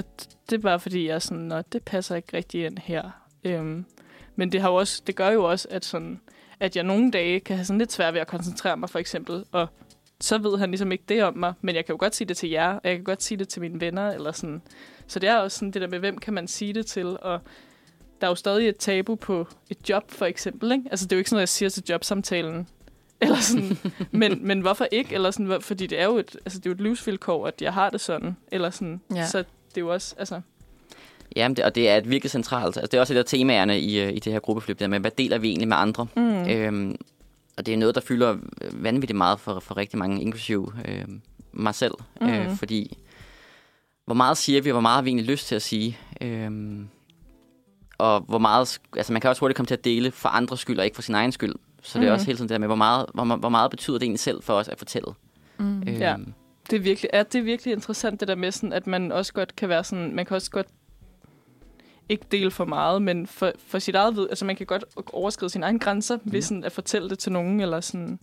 og 0.00 0.04
det 0.50 0.56
er 0.56 0.62
bare 0.62 0.80
fordi, 0.80 1.06
jeg 1.06 1.14
er 1.14 1.18
sådan, 1.18 1.42
Nå, 1.42 1.62
det 1.72 1.82
passer 1.82 2.16
ikke 2.16 2.36
rigtig 2.36 2.64
ind 2.64 2.78
her. 2.78 3.10
Øhm, 3.44 3.84
men 4.36 4.52
det, 4.52 4.60
har 4.60 4.68
jo 4.68 4.74
også, 4.74 5.02
det 5.06 5.16
gør 5.16 5.30
jo 5.30 5.44
også, 5.44 5.68
at, 5.70 5.84
sådan, 5.84 6.20
at 6.60 6.76
jeg 6.76 6.84
nogle 6.84 7.10
dage 7.10 7.40
kan 7.40 7.56
have 7.56 7.64
sådan 7.64 7.78
lidt 7.78 7.92
svært 7.92 8.14
ved 8.14 8.20
at 8.20 8.26
koncentrere 8.26 8.76
mig, 8.76 8.90
for 8.90 8.98
eksempel, 8.98 9.44
og 9.52 9.68
så 10.20 10.38
ved 10.38 10.58
han 10.58 10.70
ligesom 10.70 10.92
ikke 10.92 11.04
det 11.08 11.24
om 11.24 11.36
mig, 11.36 11.54
men 11.60 11.74
jeg 11.74 11.86
kan 11.86 11.92
jo 11.92 11.96
godt 12.00 12.14
sige 12.14 12.28
det 12.28 12.36
til 12.36 12.50
jer, 12.50 12.72
og 12.72 12.80
jeg 12.84 12.96
kan 12.96 13.04
godt 13.04 13.22
sige 13.22 13.38
det 13.38 13.48
til 13.48 13.62
mine 13.62 13.80
venner, 13.80 14.10
eller 14.10 14.32
sådan. 14.32 14.62
Så 15.06 15.18
det 15.18 15.28
er 15.28 15.36
også 15.36 15.58
sådan 15.58 15.70
det 15.70 15.82
der 15.82 15.88
med, 15.88 15.98
hvem 15.98 16.18
kan 16.18 16.34
man 16.34 16.48
sige 16.48 16.74
det 16.74 16.86
til, 16.86 17.06
og 17.20 17.40
der 18.20 18.26
er 18.26 18.30
jo 18.30 18.34
stadig 18.34 18.68
et 18.68 18.76
tabu 18.76 19.14
på 19.14 19.46
et 19.70 19.90
job, 19.90 20.10
for 20.10 20.26
eksempel, 20.26 20.72
ikke? 20.72 20.84
Altså, 20.90 21.06
det 21.06 21.12
er 21.12 21.16
jo 21.16 21.18
ikke 21.18 21.30
sådan 21.30 21.36
noget, 21.36 21.42
jeg 21.42 21.48
siger 21.48 21.68
til 21.68 21.84
jobsamtalen, 21.88 22.68
Eller 23.22 23.36
sådan, 23.36 23.78
men, 24.10 24.46
men 24.46 24.60
hvorfor 24.60 24.86
ikke? 24.92 25.14
Eller 25.14 25.30
sådan, 25.30 25.60
fordi 25.60 25.86
det 25.86 26.00
er 26.00 26.04
jo 26.04 26.18
et, 26.18 26.36
altså, 26.44 26.58
det 26.58 26.66
er 26.66 26.70
jo 26.70 26.74
et 26.74 26.80
livsvilkår, 26.80 27.46
at 27.46 27.62
jeg 27.62 27.74
har 27.74 27.90
det 27.90 28.00
sådan. 28.00 28.36
Eller 28.52 28.70
sådan. 28.70 29.00
Ja. 29.14 29.26
Så 29.26 29.44
det 29.74 29.76
er 29.76 29.80
jo 29.80 29.92
også, 29.92 30.14
altså, 30.18 30.40
Ja, 31.36 31.48
det, 31.48 31.58
og 31.64 31.74
det 31.74 31.88
er 31.88 31.96
et 31.96 32.10
virkelig 32.10 32.30
centralt. 32.30 32.64
Altså, 32.76 32.80
det 32.82 32.94
er 32.94 33.00
også 33.00 33.14
et 33.14 33.18
af 33.18 33.24
temaerne 33.24 33.80
i, 33.80 34.00
øh, 34.00 34.12
i 34.12 34.18
det 34.18 34.32
her 34.32 34.40
gruppeflip, 34.40 34.78
der 34.78 34.86
med, 34.86 35.00
hvad 35.00 35.10
deler 35.10 35.38
vi 35.38 35.48
egentlig 35.48 35.68
med 35.68 35.76
andre? 35.76 36.06
mm. 36.16 36.22
Mm. 36.22 36.48
Øhm, 36.48 36.96
og 37.56 37.66
det 37.66 37.74
er 37.74 37.78
noget, 37.78 37.94
der 37.94 38.00
fylder 38.00 38.36
øh, 38.62 38.84
vanvittigt 38.84 39.16
meget 39.16 39.40
for, 39.40 39.60
for 39.60 39.76
rigtig 39.76 39.98
mange, 39.98 40.22
inklusive 40.22 40.72
øh, 40.88 41.04
mig 41.52 41.74
selv. 41.74 41.94
Mm. 42.20 42.28
Øh, 42.28 42.56
fordi, 42.56 42.98
hvor 44.06 44.14
meget 44.14 44.36
siger 44.36 44.62
vi, 44.62 44.70
og 44.70 44.74
hvor 44.74 44.80
meget 44.80 44.94
har 44.94 45.02
vi 45.02 45.10
egentlig 45.10 45.26
lyst 45.26 45.46
til 45.46 45.54
at 45.54 45.62
sige? 45.62 45.98
Øhm, 46.20 46.88
og 47.98 48.20
hvor 48.20 48.38
meget, 48.38 48.80
altså 48.96 49.12
man 49.12 49.20
kan 49.20 49.30
også 49.30 49.40
hurtigt 49.40 49.56
komme 49.56 49.66
til 49.66 49.74
at 49.74 49.84
dele 49.84 50.10
for 50.10 50.28
andres 50.28 50.60
skyld, 50.60 50.78
og 50.78 50.84
ikke 50.84 50.94
for 50.94 51.02
sin 51.02 51.14
egen 51.14 51.32
skyld. 51.32 51.54
Så 51.82 51.98
det 51.98 52.04
er 52.06 52.10
Mhm. 52.10 52.14
også 52.14 52.26
hele 52.26 52.36
tiden 52.36 52.48
det 52.48 52.54
der 52.54 52.58
med, 52.58 52.68
hvor 52.68 52.76
meget, 52.76 53.06
hvor, 53.14 53.24
hvor 53.36 53.48
meget 53.48 53.70
betyder 53.70 53.98
det 53.98 54.02
egentlig 54.02 54.20
selv 54.20 54.42
for 54.42 54.54
os 54.54 54.68
at 54.68 54.78
fortælle? 54.78 55.12
Mm. 55.58 55.78
Øhm, 55.82 55.88
Ja. 55.88 56.16
Det 56.70 56.76
er 56.76 56.80
virkelig, 56.80 57.10
ja, 57.14 57.22
det 57.22 57.34
er 57.38 57.42
virkelig 57.42 57.72
interessant, 57.72 58.20
det 58.20 58.28
der 58.28 58.34
med, 58.34 58.52
sådan, 58.52 58.72
at 58.72 58.86
man 58.86 59.12
også 59.12 59.32
godt 59.32 59.56
kan 59.56 59.68
være 59.68 59.84
sådan, 59.84 60.14
man 60.14 60.26
kan 60.26 60.34
også 60.34 60.50
godt 60.50 60.66
ikke 62.08 62.24
dele 62.32 62.50
for 62.50 62.64
meget, 62.64 63.02
men 63.02 63.26
for, 63.26 63.52
for 63.66 63.78
sit 63.78 63.94
eget 63.94 64.16
vid, 64.16 64.26
altså 64.30 64.44
man 64.44 64.56
kan 64.56 64.66
godt 64.66 64.84
overskride 65.12 65.50
sine 65.50 65.66
egne 65.66 65.78
grænser, 65.78 66.18
ved 66.24 66.32
Ja. 66.32 66.40
sådan 66.40 66.64
at 66.64 66.72
fortælle 66.72 67.10
det 67.10 67.18
til 67.18 67.32
nogen, 67.32 67.60
eller 67.60 67.80
sådan, 67.80 68.18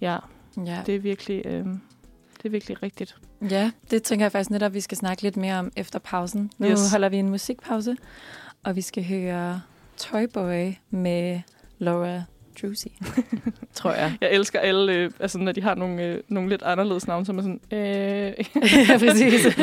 ja, 0.00 0.18
Ja. 0.66 0.82
det 0.86 0.94
er 0.94 0.98
virkelig, 0.98 1.46
øh, 1.46 1.64
det 2.36 2.44
er 2.44 2.48
virkelig 2.48 2.82
rigtigt. 2.82 3.16
ja, 3.50 3.70
det 3.90 4.02
tænker 4.02 4.24
jeg 4.24 4.32
faktisk 4.32 4.50
netop, 4.50 4.74
vi 4.74 4.80
skal 4.80 4.96
snakke 4.98 5.22
lidt 5.22 5.36
mere 5.36 5.58
om 5.58 5.72
efter 5.76 5.98
pausen. 5.98 6.50
Nu 6.58 6.66
Yes. 6.66 6.80
yes. 6.80 6.90
holder 6.90 7.08
vi 7.08 7.16
en 7.16 7.28
musikpause, 7.28 7.96
og 8.64 8.76
vi 8.76 8.80
skal 8.80 9.04
høre 9.04 9.60
Toy 9.96 10.24
Boy 10.34 10.72
med 10.90 11.40
Laura 11.78 12.22
Drusy, 12.62 12.86
tror 13.74 13.92
jeg. 13.92 14.16
Jeg 14.20 14.32
elsker 14.32 14.58
alle, 14.58 14.92
øh, 14.92 15.10
altså 15.20 15.38
når 15.38 15.52
de 15.52 15.62
har 15.62 15.74
nogle, 15.74 16.02
øh, 16.02 16.20
nogle 16.28 16.48
lidt 16.48 16.62
anderledes 16.62 17.06
navne, 17.06 17.26
som 17.26 17.38
er 17.38 17.42
sådan, 17.42 17.60
øh, 17.72 17.78
ja, 18.88 18.98
præcis. 18.98 19.58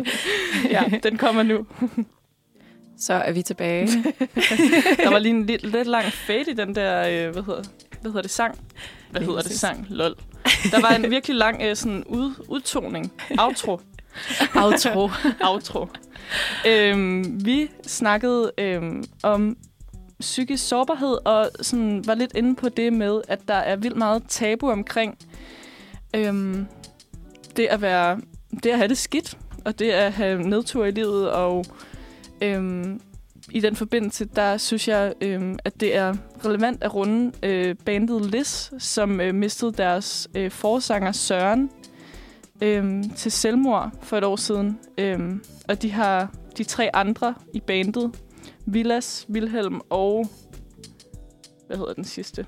ja, 0.74 0.82
den 1.02 1.18
kommer 1.18 1.42
nu. 1.42 1.66
Så 2.98 3.14
er 3.14 3.32
vi 3.32 3.42
tilbage. 3.42 3.86
Der 4.96 5.10
var 5.10 5.18
lige 5.18 5.34
en 5.34 5.46
lidt, 5.46 5.62
lidt 5.62 5.88
lang 5.88 6.04
fade 6.04 6.50
i 6.50 6.54
den 6.54 6.74
der, 6.74 7.00
øh, 7.00 7.32
hvad 7.32 7.42
hedder, 7.42 7.62
hvad 8.00 8.10
hedder 8.10 8.22
det, 8.22 8.30
sang? 8.30 8.58
Hvad 9.10 9.20
Lige 9.20 9.30
hedder 9.30 9.42
det, 9.42 9.52
sang? 9.52 9.86
Lol. 9.88 10.14
Der 10.70 10.80
var 10.80 10.90
en 10.90 11.10
virkelig 11.10 11.36
lang 11.36 11.62
øh, 11.62 11.76
sådan 11.76 12.04
ud, 12.04 12.44
udtoning. 12.48 13.12
Outro. 13.38 13.80
Outro. 14.54 15.10
Outro. 15.40 15.86
Øhm, 16.66 17.44
vi 17.44 17.70
snakkede 17.86 18.52
øhm, 18.58 19.04
om 19.22 19.56
psykisk 20.20 20.68
sårbarhed, 20.68 21.18
og 21.24 21.50
sådan 21.60 22.06
var 22.06 22.14
lidt 22.14 22.32
inde 22.34 22.54
på 22.54 22.68
det 22.68 22.92
med, 22.92 23.20
at 23.28 23.40
der 23.48 23.54
er 23.54 23.76
vildt 23.76 23.96
meget 23.96 24.22
tabu 24.28 24.70
omkring 24.70 25.18
øhm, 26.14 26.66
det 27.56 27.66
at 27.66 27.82
være, 27.82 28.20
det 28.62 28.70
at 28.70 28.76
have 28.76 28.88
det 28.88 28.98
skidt, 28.98 29.38
og 29.64 29.78
det 29.78 29.90
at 29.90 30.12
have 30.12 30.42
nedtur 30.42 30.84
i 30.84 30.90
livet, 30.90 31.30
og 31.30 31.64
øhm, 32.40 33.00
i 33.50 33.60
den 33.60 33.76
forbindelse, 33.76 34.24
der 34.24 34.56
synes 34.56 34.88
jeg, 34.88 35.14
øhm, 35.20 35.58
at 35.64 35.80
det 35.80 35.96
er 35.96 36.14
relevant 36.44 36.82
at 36.82 36.94
runde 36.94 37.32
øh, 37.42 37.74
bandet 37.84 38.30
Liz, 38.30 38.70
som 38.78 39.20
øh, 39.20 39.34
mistede 39.34 39.72
deres 39.72 40.28
øh, 40.34 40.50
forsanger 40.50 41.12
Søren 41.12 41.70
øhm, 42.60 43.10
til 43.10 43.32
selvmord 43.32 43.90
for 44.02 44.18
et 44.18 44.24
år 44.24 44.36
siden. 44.36 44.78
Øhm, 44.98 45.44
og 45.68 45.82
de 45.82 45.90
har 45.90 46.30
de 46.58 46.64
tre 46.64 46.96
andre 46.96 47.34
i 47.54 47.60
bandet, 47.60 48.12
Vilas, 48.66 49.26
Vilhelm 49.28 49.80
og... 49.90 50.28
Hvad 51.66 51.76
hedder 51.76 51.92
den 51.92 52.04
sidste? 52.04 52.46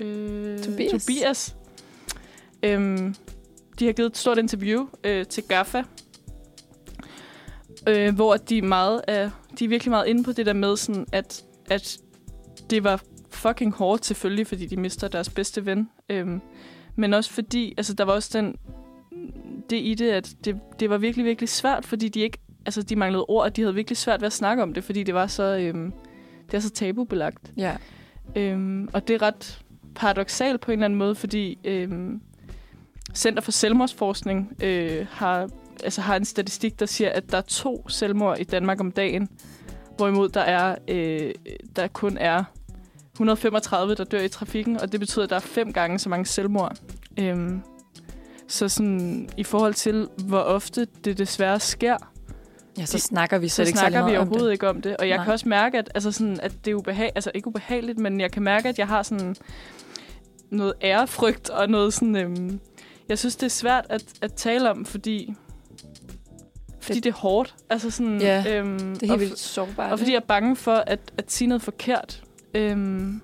Øh, 0.00 0.58
Tobias. 0.58 1.04
Tobias. 1.04 1.56
Øhm, 2.62 3.14
de 3.78 3.86
har 3.86 3.92
givet 3.92 4.10
et 4.10 4.16
stort 4.16 4.38
interview 4.38 4.88
øh, 5.04 5.26
til 5.26 5.42
GAFA, 5.42 5.82
øh, 7.88 8.14
hvor 8.14 8.36
de 8.36 8.62
meget 8.62 9.00
er, 9.08 9.30
de 9.58 9.64
er 9.64 9.68
virkelig 9.68 9.90
meget 9.90 10.06
inde 10.06 10.24
på 10.24 10.32
det 10.32 10.46
der 10.46 10.52
med, 10.52 10.76
sådan 10.76 11.06
at, 11.12 11.44
at 11.70 11.98
det 12.70 12.84
var 12.84 13.02
fucking 13.30 13.74
hårdt 13.74 14.06
selvfølgelig, 14.06 14.46
fordi 14.46 14.66
de 14.66 14.76
mister 14.76 15.08
deres 15.08 15.30
bedste 15.30 15.66
ven. 15.66 15.90
Øhm, 16.08 16.40
men 16.96 17.14
også 17.14 17.30
fordi, 17.30 17.74
altså 17.76 17.94
der 17.94 18.04
var 18.04 18.12
også 18.12 18.38
den, 18.38 18.56
det 19.70 19.76
i 19.76 19.94
det, 19.94 20.10
at 20.10 20.34
det, 20.44 20.60
det 20.80 20.90
var 20.90 20.98
virkelig, 20.98 21.24
virkelig 21.24 21.48
svært, 21.48 21.86
fordi 21.86 22.08
de 22.08 22.20
ikke, 22.20 22.38
altså 22.66 22.82
de 22.82 22.96
manglede 22.96 23.24
ord, 23.28 23.44
og 23.44 23.56
de 23.56 23.62
havde 23.62 23.74
virkelig 23.74 23.96
svært 23.96 24.20
ved 24.20 24.26
at 24.26 24.32
snakke 24.32 24.62
om 24.62 24.74
det, 24.74 24.84
fordi 24.84 25.02
det 25.02 25.14
var 25.14 25.26
så, 25.26 25.42
øhm, 25.42 25.92
det 26.46 26.54
er 26.56 26.60
så 26.60 26.70
tabubelagt. 26.70 27.52
ja. 27.56 27.76
Øhm, 28.36 28.88
og 28.92 29.08
det 29.08 29.14
er 29.14 29.22
ret 29.22 29.62
paradoxalt 29.94 30.60
på 30.60 30.70
en 30.70 30.78
eller 30.78 30.84
anden 30.84 30.98
måde, 30.98 31.14
fordi 31.14 31.58
øhm, 31.64 32.20
Center 33.14 33.42
for 33.42 33.52
Selvmordsforskning 33.52 34.52
øh, 34.62 35.06
har, 35.10 35.48
altså 35.84 36.00
har 36.00 36.16
en 36.16 36.24
statistik, 36.24 36.80
der 36.80 36.86
siger, 36.86 37.10
at 37.10 37.32
der 37.32 37.38
er 37.38 37.42
to 37.42 37.88
selvmord 37.88 38.38
i 38.38 38.44
Danmark 38.44 38.80
om 38.80 38.92
dagen, 38.92 39.28
hvorimod 39.96 40.28
der 40.28 40.40
er 40.40 40.76
øh, 40.88 41.34
der 41.76 41.86
kun 41.86 42.18
er 42.18 42.44
135, 43.12 43.94
der 43.94 44.04
dør 44.04 44.20
i 44.20 44.28
trafikken, 44.28 44.80
og 44.80 44.92
det 44.92 45.00
betyder, 45.00 45.24
at 45.24 45.30
der 45.30 45.36
er 45.36 45.40
fem 45.40 45.72
gange 45.72 45.98
så 45.98 46.08
mange 46.08 46.26
selvmord. 46.26 46.76
Øhm, 47.18 47.62
så 48.48 48.68
sådan, 48.68 49.28
i 49.36 49.44
forhold 49.44 49.74
til, 49.74 50.08
hvor 50.26 50.38
ofte 50.38 50.86
det 51.04 51.18
desværre 51.18 51.60
sker, 51.60 52.09
ja, 52.80 52.86
så 52.86 52.96
De- 52.96 53.02
snakker 53.02 53.38
vi 53.38 53.48
så 53.48 53.54
slet 53.54 53.66
ikke 53.66 53.78
snakker 53.78 53.98
vi 54.04 54.16
om 54.16 54.16
overhovedet 54.16 54.46
det. 54.46 54.52
ikke 54.52 54.68
om 54.68 54.82
det. 54.82 54.96
Og 54.96 55.08
jeg 55.08 55.16
Nej. 55.16 55.24
kan 55.24 55.32
også 55.32 55.48
mærke, 55.48 55.78
at, 55.78 55.90
altså 55.94 56.12
sådan, 56.12 56.40
at 56.40 56.52
det 56.64 56.70
er 56.70 56.74
ubehag, 56.74 57.12
altså 57.14 57.30
ikke 57.34 57.48
ubehageligt, 57.48 57.98
men 57.98 58.20
jeg 58.20 58.30
kan 58.30 58.42
mærke, 58.42 58.68
at 58.68 58.78
jeg 58.78 58.86
har 58.88 59.02
sådan 59.02 59.36
noget 60.50 60.72
ærefrygt 60.82 61.50
og 61.50 61.68
noget 61.68 61.94
sådan... 61.94 62.16
Øhm, 62.16 62.60
jeg 63.08 63.18
synes, 63.18 63.36
det 63.36 63.46
er 63.46 63.50
svært 63.50 63.86
at, 63.88 64.04
at 64.20 64.32
tale 64.34 64.70
om, 64.70 64.84
fordi, 64.84 65.34
fordi 66.80 66.94
det, 66.94 67.04
Det- 67.04 67.10
er 67.10 67.14
hårdt. 67.16 67.54
Altså 67.70 67.90
sådan, 67.90 68.20
Ja, 68.20 68.44
øhm, 68.58 68.78
Det 68.78 69.02
er 69.02 69.12
og, 69.12 69.18
helt 69.18 69.20
vildt 69.20 69.38
sårbart. 69.38 69.92
og 69.92 69.98
fordi 69.98 70.10
jeg 70.10 70.16
er 70.16 70.26
bange 70.28 70.56
for 70.56 70.74
at, 70.74 71.00
at 71.18 71.32
sige 71.32 71.48
noget 71.48 71.62
forkert. 71.62 72.22
Øhm, 72.54 73.20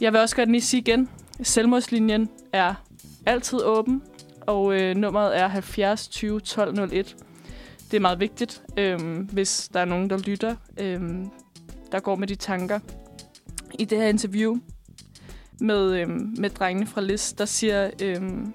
jeg 0.00 0.12
vil 0.12 0.20
også 0.20 0.36
godt 0.36 0.50
lige 0.50 0.60
sige 0.62 0.80
igen, 0.80 1.08
selvmordslinjen 1.42 2.28
er 2.52 2.74
altid 3.26 3.58
åben, 3.62 4.02
og 4.40 4.74
øh, 4.74 4.96
nummeret 4.96 5.38
er 5.38 5.48
70 5.48 6.08
20 6.08 6.40
12 6.40 6.92
01. 6.92 7.16
Det 7.90 7.96
er 7.96 8.00
meget 8.00 8.20
vigtigt, 8.20 8.62
øhm, 8.76 9.28
hvis 9.32 9.70
der 9.72 9.80
er 9.80 9.84
nogen, 9.84 10.10
der 10.10 10.18
lytter, 10.18 10.56
øhm, 10.80 11.30
der 11.92 12.00
går 12.00 12.16
med 12.16 12.26
de 12.26 12.34
tanker. 12.34 12.78
I 13.78 13.84
det 13.84 13.98
her 13.98 14.06
interview 14.06 14.56
med, 15.60 16.00
øhm, 16.00 16.34
med 16.38 16.50
drengene 16.50 16.86
fra 16.86 17.00
Lis, 17.00 17.32
der 17.32 17.44
siger, 17.44 17.90
øhm, 18.02 18.52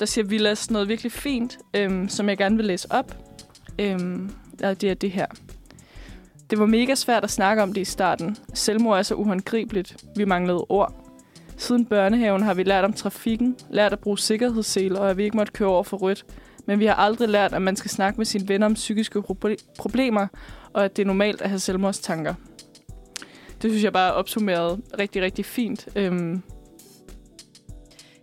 der 0.00 0.06
siger 0.06 0.24
Villas 0.24 0.70
noget 0.70 0.88
virkelig 0.88 1.12
fint, 1.12 1.58
øhm, 1.74 2.08
som 2.08 2.28
jeg 2.28 2.38
gerne 2.38 2.56
vil 2.56 2.64
læse 2.64 2.92
op. 2.92 3.16
Øhm, 3.78 4.30
og 4.64 4.80
det 4.80 4.90
er 4.90 4.94
det 4.94 5.10
her. 5.10 5.26
Det 6.50 6.58
var 6.58 6.66
mega 6.66 6.94
svært 6.94 7.24
at 7.24 7.30
snakke 7.30 7.62
om 7.62 7.72
det 7.72 7.80
i 7.80 7.84
starten. 7.84 8.36
Selvmord 8.54 8.98
er 8.98 9.02
så 9.02 9.14
uhåndgribeligt. 9.14 10.04
Vi 10.16 10.24
manglede 10.24 10.66
ord. 10.68 10.94
Siden 11.56 11.86
børnehaven 11.86 12.42
har 12.42 12.54
vi 12.54 12.62
lært 12.62 12.84
om 12.84 12.92
trafikken, 12.92 13.56
lært 13.70 13.92
at 13.92 13.98
bruge 13.98 14.18
sikkerhedsseler, 14.18 15.00
og 15.00 15.10
at 15.10 15.16
vi 15.16 15.24
ikke 15.24 15.36
måtte 15.36 15.52
køre 15.52 15.68
over 15.68 15.82
for 15.82 15.96
rødt. 15.96 16.24
Men 16.66 16.78
vi 16.78 16.86
har 16.86 16.94
aldrig 16.94 17.28
lært, 17.28 17.52
at 17.54 17.62
man 17.62 17.76
skal 17.76 17.90
snakke 17.90 18.16
med 18.16 18.26
sine 18.26 18.48
venner 18.48 18.66
om 18.66 18.74
psykiske 18.74 19.18
proble- 19.18 19.74
problemer, 19.78 20.26
og 20.72 20.84
at 20.84 20.96
det 20.96 21.02
er 21.02 21.06
normalt 21.06 21.42
at 21.42 21.48
have 21.48 21.58
selvmordstanker. 21.58 22.34
Det 23.62 23.70
synes 23.70 23.84
jeg 23.84 23.92
bare 23.92 24.08
er 24.08 24.12
opsummeret 24.12 24.80
rigtig, 24.98 25.22
rigtig 25.22 25.44
fint. 25.44 25.88
Øhm, 25.96 26.42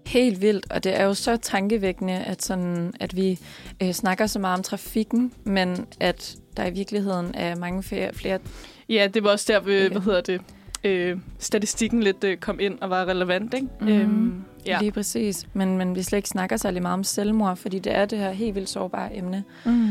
Helt 0.05 0.41
vildt, 0.41 0.71
og 0.71 0.83
det 0.83 0.99
er 0.99 1.03
jo 1.03 1.13
så 1.13 1.37
tankevækkende, 1.37 2.13
at, 2.13 2.43
sådan, 2.43 2.93
at 2.99 3.15
vi 3.15 3.39
øh, 3.83 3.91
snakker 3.91 4.27
så 4.27 4.39
meget 4.39 4.57
om 4.57 4.63
trafikken, 4.63 5.33
men 5.43 5.87
at 5.99 6.35
der 6.57 6.65
i 6.65 6.71
virkeligheden 6.71 7.31
er 7.35 7.55
mange 7.55 7.83
flere, 7.83 8.13
flere 8.13 8.39
ja, 8.89 9.07
det 9.13 9.23
var 9.23 9.29
også 9.31 9.45
der, 9.47 9.71
Ja. 9.71 9.89
hvad 9.89 10.01
hedder 10.01 10.21
det, 10.21 10.41
øh, 10.83 11.17
statistikken 11.39 12.03
lidt 12.03 12.23
øh, 12.23 12.37
kom 12.37 12.59
ind 12.59 12.79
og 12.81 12.89
var 12.89 13.05
relevant, 13.05 13.53
ikke? 13.53 13.67
Mhm. 13.81 13.87
Øhm, 13.89 14.43
ja. 14.65 14.77
lige 14.79 14.91
præcis. 14.91 15.47
Men, 15.53 15.77
men 15.77 15.95
vi 15.95 16.03
slet 16.03 16.17
ikke 16.17 16.29
snakker 16.29 16.57
særlig 16.57 16.81
meget 16.81 16.93
om 16.93 17.03
selvmord, 17.03 17.55
fordi 17.57 17.79
det 17.79 17.95
er 17.95 18.05
det 18.05 18.17
her 18.19 18.31
helt 18.31 18.55
vildt 18.55 18.69
sårbare 18.69 19.17
emne. 19.17 19.43
Mm. 19.65 19.89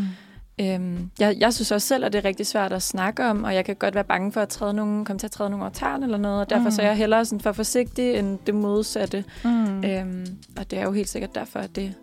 Øhm, 0.61 1.11
jeg, 1.21 1.37
jeg 1.39 1.55
synes 1.55 1.73
også 1.73 1.87
selv, 1.89 2.05
at 2.05 2.13
det 2.13 2.19
er 2.19 2.25
rigtig 2.25 2.47
svært 2.47 2.73
at 2.73 2.83
snakke 2.83 3.25
om, 3.25 3.45
og 3.45 3.55
jeg 3.55 3.65
kan 3.65 3.77
godt 3.77 3.95
være 3.95 4.05
bange 4.05 4.33
for 4.33 4.41
at 4.41 4.49
træde 4.49 4.75
nogen, 4.75 5.05
komme 5.05 5.19
til 5.19 5.27
at 5.27 5.31
træde 5.31 5.51
nogen 5.51 5.63
over 5.63 5.99
eller 6.03 6.19
noget, 6.19 6.41
og 6.41 6.51
derfor 6.51 6.65
Mm. 6.65 6.71
så 6.71 6.83
er 6.83 6.87
jeg 6.87 6.97
hellere 6.97 7.25
sådan 7.25 7.41
for 7.41 7.53
forsigtig 7.53 8.15
end 8.15 8.39
det 8.47 8.55
modsatte. 8.55 9.25
Mm. 9.45 9.85
Øhm, 9.85 10.27
og 10.57 10.71
det 10.71 10.79
er 10.79 10.83
jo 10.83 10.93
helt 10.93 11.09
sikkert 11.09 11.35
derfor, 11.35 11.59
at 11.59 11.77
det 11.77 11.95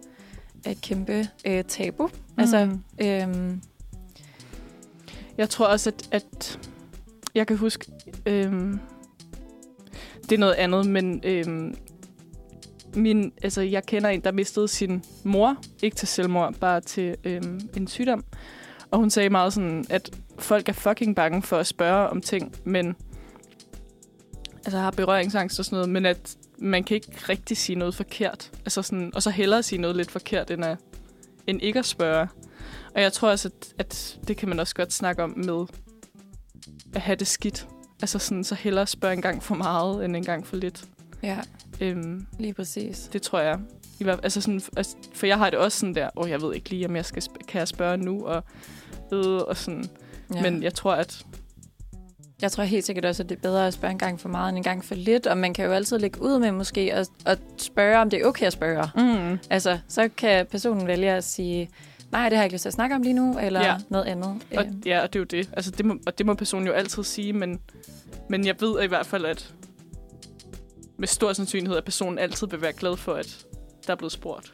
er 0.66 0.72
et 0.72 0.82
kæmpe 0.82 1.28
øh, 1.46 1.64
tabu. 1.64 2.10
Altså, 2.38 2.66
Mm. 2.66 2.82
øhm, 3.06 3.62
Jeg 5.38 5.50
tror 5.50 5.66
også, 5.66 5.90
at, 5.90 6.08
at 6.12 6.60
jeg 7.36 7.48
kan 7.48 7.58
huske, 7.58 7.92
øhm, 8.26 8.80
det 10.24 10.32
er 10.32 10.40
noget 10.40 10.54
andet, 10.54 10.86
men 10.86 11.22
øhm, 11.24 11.76
min, 12.96 13.34
altså, 13.44 13.62
jeg 13.62 13.86
kender 13.86 14.10
en, 14.10 14.22
der 14.22 14.32
mistede 14.32 14.68
sin 14.68 15.04
mor, 15.24 15.58
ikke 15.84 15.96
til 15.96 16.08
selvmord, 16.08 16.54
bare 16.54 16.82
til 16.82 17.16
øhm, 17.24 17.70
en 17.78 17.88
sygdom. 17.88 18.24
Og 18.92 19.00
hun 19.00 19.10
sagde 19.10 19.30
meget 19.30 19.54
sådan, 19.54 19.86
at 19.90 20.10
folk 20.40 20.70
er 20.70 20.74
fucking 20.74 21.16
bange 21.16 21.42
for 21.42 21.58
at 21.58 21.68
spørge 21.68 22.10
om 22.10 22.22
ting, 22.22 22.56
men 22.64 22.96
altså 24.66 24.78
har 24.78 24.92
berøringsangst 24.92 25.60
og 25.60 25.66
sådan 25.66 25.76
noget, 25.76 25.90
men 25.90 26.06
at 26.06 26.38
man 26.58 26.84
kan 26.84 26.96
ikke 26.96 27.12
rigtig 27.30 27.58
sige 27.58 27.76
noget 27.76 27.96
forkert. 27.96 28.52
Altså 28.60 28.82
sådan, 28.82 29.12
og 29.16 29.24
så 29.24 29.30
hellere 29.30 29.64
sige 29.64 29.82
noget 29.82 29.96
lidt 29.96 30.12
forkert, 30.12 30.52
end, 30.52 30.66
at, 30.66 30.78
end 31.48 31.62
ikke 31.62 31.80
at 31.80 31.86
spørge. 31.86 32.28
Og 32.96 33.02
jeg 33.02 33.14
tror 33.14 33.30
også, 33.30 33.48
at, 33.48 33.74
at 33.78 34.20
det 34.28 34.38
kan 34.38 34.50
man 34.50 34.60
også 34.60 34.76
godt 34.76 34.94
snakke 34.94 35.24
om 35.24 35.34
med 35.38 35.66
at 36.96 37.02
have 37.02 37.16
det 37.16 37.28
skidt. 37.28 37.68
Altså 38.02 38.20
sådan, 38.20 38.44
så 38.44 38.56
hellere 38.56 38.88
spørge 38.88 39.14
en 39.14 39.22
gang 39.22 39.44
for 39.44 39.56
meget, 39.56 40.06
end 40.06 40.16
en 40.16 40.26
gang 40.26 40.48
for 40.48 40.56
lidt. 40.56 40.84
Ja, 41.24 41.38
Øhm, 41.82 42.26
lige 42.39 42.54
præcis. 42.54 43.10
det 43.14 43.22
tror 43.22 43.39
jeg. 43.39 43.60
I 44.00 44.04
hvert, 44.04 44.20
altså 44.24 44.41
sådan, 44.41 44.62
altså, 44.78 44.96
for 45.14 45.26
jeg 45.26 45.38
har 45.38 45.50
det 45.50 45.60
også 45.60 45.80
sådan 45.80 45.96
der, 45.96 46.10
åh, 46.16 46.24
oh, 46.24 46.30
jeg 46.30 46.41
ved 46.41 46.56
ikke 46.56 46.70
lige, 46.70 46.88
om 46.88 46.96
jeg 46.96 47.06
skal, 47.06 47.24
kan 47.48 47.60
jeg 47.60 47.68
spørge 47.68 47.98
nu, 47.98 48.26
og, 48.26 48.44
øh, 49.14 49.36
og 49.36 49.58
sådan. 49.58 49.86
Ja. 50.36 50.41
Men 50.41 50.64
jeg 50.64 50.74
tror, 50.74 50.94
at 50.94 51.26
Jeg 52.41 52.52
tror 52.52 52.64
helt 52.64 52.86
sikkert 52.86 53.06
også, 53.06 53.24
at 53.24 53.30
det 53.30 53.36
er 53.36 53.41
bedre 53.41 53.68
at 53.68 53.74
spørge 53.74 53.91
en 53.91 53.98
gang 53.98 54.20
for 54.20 54.30
meget 54.30 54.50
end 54.50 54.58
en 54.58 54.64
gang 54.64 54.86
for 54.86 54.96
lidt, 54.96 55.28
og 55.28 55.38
man 55.38 55.54
kan 55.54 55.66
jo 55.66 55.72
altid 55.72 56.00
lægge 56.00 56.22
ud 56.22 56.39
med 56.39 56.52
måske 56.52 56.94
at, 56.94 57.08
at 57.26 57.39
spørge, 57.58 57.98
om 58.00 58.10
det 58.10 58.22
er 58.22 58.26
okay 58.26 58.46
at 58.46 58.54
spørge. 58.54 58.88
mm, 58.96 59.39
Altså, 59.50 59.80
så 59.88 60.10
kan 60.18 60.46
personen 60.46 60.88
vælge 60.88 61.12
at 61.12 61.24
sige, 61.24 61.70
nej, 62.14 62.30
det 62.30 62.38
har 62.38 62.43
jeg 62.43 62.45
ikke 62.45 62.55
lyst 62.55 62.61
til 62.61 62.70
at 62.70 62.74
snakke 62.74 62.95
om 62.95 63.01
lige 63.01 63.14
nu, 63.14 63.39
eller 63.39 63.61
ja. 63.66 63.76
Noget 63.89 64.05
andet. 64.05 64.26
Og, 64.57 64.66
Øh, 64.66 64.88
ja, 64.88 65.01
og 65.01 65.14
det 65.14 65.20
er 65.20 65.22
jo 65.22 65.26
det. 65.26 65.49
Altså, 65.53 65.72
det 65.72 65.86
må, 65.86 65.95
og 66.07 66.18
det 66.18 66.26
må 66.26 66.34
personen 66.34 66.68
jo 66.68 66.74
altid 66.74 67.03
sige, 67.03 67.34
men, 67.34 67.59
men 68.30 68.45
jeg 68.45 68.55
ved 68.59 68.84
i 68.84 68.88
hvert 68.88 69.05
fald, 69.05 69.26
at 69.26 69.53
med 70.97 71.07
stor 71.07 71.34
sandsynlighed, 71.34 71.78
at 71.78 71.84
personen 71.84 72.20
altid 72.20 72.47
vil 72.47 72.61
være 72.61 72.74
glad 72.74 72.97
for, 72.97 73.14
at 73.14 73.45
der 73.88 73.93
er 73.93 73.97
blevet 73.97 74.11
spurgt. 74.11 74.53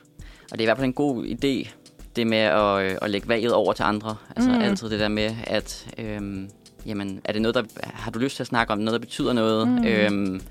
Og 0.52 0.58
det 0.58 0.60
er 0.60 0.62
i 0.62 0.66
hvert 0.66 0.78
fald 0.78 0.86
en 0.88 0.94
god 0.94 1.26
idé, 1.26 1.70
det 2.16 2.28
med 2.28 2.38
at, 2.38 2.82
øh, 2.92 2.98
at 3.02 3.10
lægge 3.10 3.28
valget 3.28 3.54
over 3.54 3.74
til 3.74 3.84
andre. 3.84 4.16
Altså 4.36 4.50
Mm. 4.50 4.60
altid 4.62 4.90
det 4.90 5.00
der 5.00 5.08
med, 5.08 5.36
at 5.44 5.88
øhm, 5.98 6.50
jamen, 6.86 7.22
er 7.26 7.34
det 7.34 7.42
noget, 7.42 7.56
der, 7.56 7.64
har 7.84 8.12
du 8.12 8.20
lyst 8.20 8.36
til 8.36 8.44
at 8.44 8.48
snakke 8.48 8.74
om 8.74 8.80
noget, 8.80 9.02
der 9.02 9.06
betyder 9.08 9.34
noget? 9.34 9.68
Mm. 9.68 9.86
Øhm, 9.86 10.42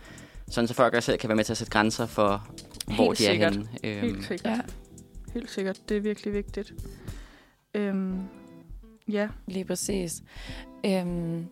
sådan 0.51 0.69
så 0.69 0.75
folk 0.75 0.95
også 0.95 1.07
selv 1.07 1.19
kan 1.19 1.29
være 1.29 1.37
med 1.37 1.45
til 1.45 1.53
at 1.53 1.57
sætte 1.57 1.71
grænser 1.71 2.07
for, 2.07 2.47
hvor 2.87 3.05
Helt 3.07 3.19
de 3.19 3.27
er 3.27 3.31
sikkert. 3.31 3.53
henne. 3.53 3.69
Øhm, 3.85 4.01
Helt 4.15 4.27
sikkert. 4.27 4.53
Ja. 4.53 4.61
Helt 5.39 5.51
sikkert. 5.51 5.89
Det 5.89 5.97
er 5.97 6.01
virkelig 6.01 6.35
vigtigt. 6.35 6.75
Øhm, 7.75 8.21
ja. 9.09 9.29
lige 9.47 9.65
præcis. 9.65 10.23
Øhm, 10.87 11.47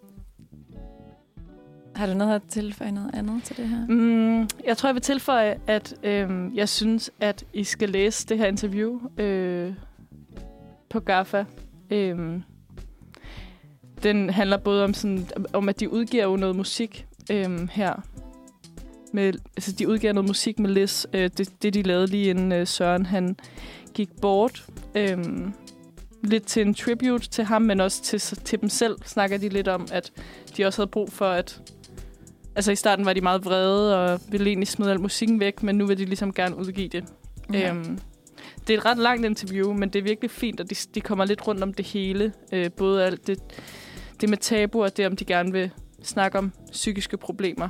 har 1.94 2.06
du 2.06 2.14
noget 2.14 2.34
at 2.34 2.42
tilføje 2.48 2.92
noget 2.92 3.10
andet 3.14 3.42
til 3.44 3.56
det 3.56 3.68
her? 3.68 3.86
Mm, 3.88 4.48
jeg 4.64 4.76
tror, 4.76 4.88
jeg 4.88 4.94
vil 4.94 5.02
tilføje, 5.02 5.60
at 5.66 5.94
øhm, 6.02 6.54
jeg 6.54 6.68
synes, 6.68 7.10
at 7.20 7.44
I 7.52 7.64
skal 7.64 7.88
læse 7.88 8.26
det 8.26 8.38
her 8.38 8.46
interview 8.46 9.00
øh, 9.18 9.74
på 10.88 11.00
GAFA. 11.00 11.44
Øhm, 11.90 12.42
den 14.02 14.30
handler 14.30 14.56
både 14.56 14.84
om, 14.84 14.94
sådan, 14.94 15.26
om, 15.52 15.68
at 15.68 15.80
de 15.80 15.90
udgiver 15.90 16.24
jo 16.24 16.36
noget 16.36 16.56
musik 16.56 17.06
øhm, 17.30 17.68
her. 17.72 18.02
Med, 19.12 19.32
altså, 19.56 19.72
de 19.72 19.88
udgiver 19.88 20.12
noget 20.12 20.28
musik 20.28 20.58
med 20.58 20.70
Liz. 20.70 21.04
Øh, 21.12 21.30
det, 21.38 21.62
det, 21.62 21.74
de 21.74 21.82
lavede 21.82 22.06
lige 22.06 22.30
inden 22.30 22.52
øh, 22.52 22.66
Søren 22.66 23.06
han 23.06 23.36
gik 23.94 24.08
bort. 24.20 24.66
Øhm, 24.94 25.52
lidt 26.22 26.46
til 26.46 26.66
en 26.66 26.74
tribute 26.74 27.28
til 27.28 27.44
ham, 27.44 27.62
men 27.62 27.80
også 27.80 28.02
til, 28.02 28.20
til 28.20 28.60
dem 28.60 28.68
selv 28.68 28.96
snakker 29.04 29.36
de 29.38 29.48
lidt 29.48 29.68
om, 29.68 29.88
at 29.92 30.12
de 30.56 30.64
også 30.64 30.82
havde 30.82 30.90
brug 30.90 31.12
for, 31.12 31.26
at 31.26 31.60
Altså 32.56 32.72
i 32.72 32.76
starten 32.76 33.06
var 33.06 33.12
de 33.12 33.20
meget 33.20 33.44
vrede 33.44 34.04
og 34.04 34.20
ville 34.28 34.46
egentlig 34.46 34.68
smide 34.68 34.90
al 34.90 35.00
musikken 35.00 35.40
væk, 35.40 35.62
men 35.62 35.78
nu 35.78 35.86
vil 35.86 35.98
de 35.98 36.04
ligesom 36.04 36.32
gerne 36.32 36.56
udgive 36.56 36.88
det. 36.88 37.04
Ja. 37.52 37.70
Øhm, 37.70 37.98
det 38.66 38.74
er 38.74 38.78
et 38.78 38.84
ret 38.84 38.98
langt 38.98 39.26
interview, 39.26 39.72
men 39.72 39.88
det 39.88 39.98
er 39.98 40.02
virkelig 40.02 40.30
fint, 40.30 40.60
og 40.60 40.70
de, 40.70 40.74
de 40.94 41.00
kommer 41.00 41.24
lidt 41.24 41.46
rundt 41.46 41.62
om 41.62 41.74
det 41.74 41.84
hele. 41.84 42.32
Øh, 42.52 42.70
både 42.76 43.04
alt 43.04 43.26
det, 43.26 43.38
det 44.20 44.28
med 44.28 44.38
tabu, 44.38 44.82
og 44.82 44.96
det 44.96 45.06
om 45.06 45.16
de 45.16 45.24
gerne 45.24 45.52
vil 45.52 45.70
snakke 46.02 46.38
om 46.38 46.52
psykiske 46.72 47.16
problemer. 47.16 47.68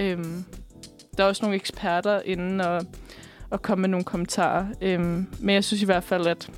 Øhm, 0.00 0.44
der 1.18 1.24
er 1.24 1.28
også 1.28 1.42
nogle 1.42 1.56
eksperter 1.56 2.20
inden 2.24 2.60
og, 2.60 2.82
og 3.50 3.62
komme 3.62 3.80
med 3.82 3.88
nogle 3.88 4.04
kommentarer. 4.04 4.66
Øhm, 4.80 5.26
men 5.40 5.54
jeg 5.54 5.64
synes 5.64 5.82
i 5.82 5.84
hvert 5.84 6.04
fald, 6.04 6.26
at 6.26 6.50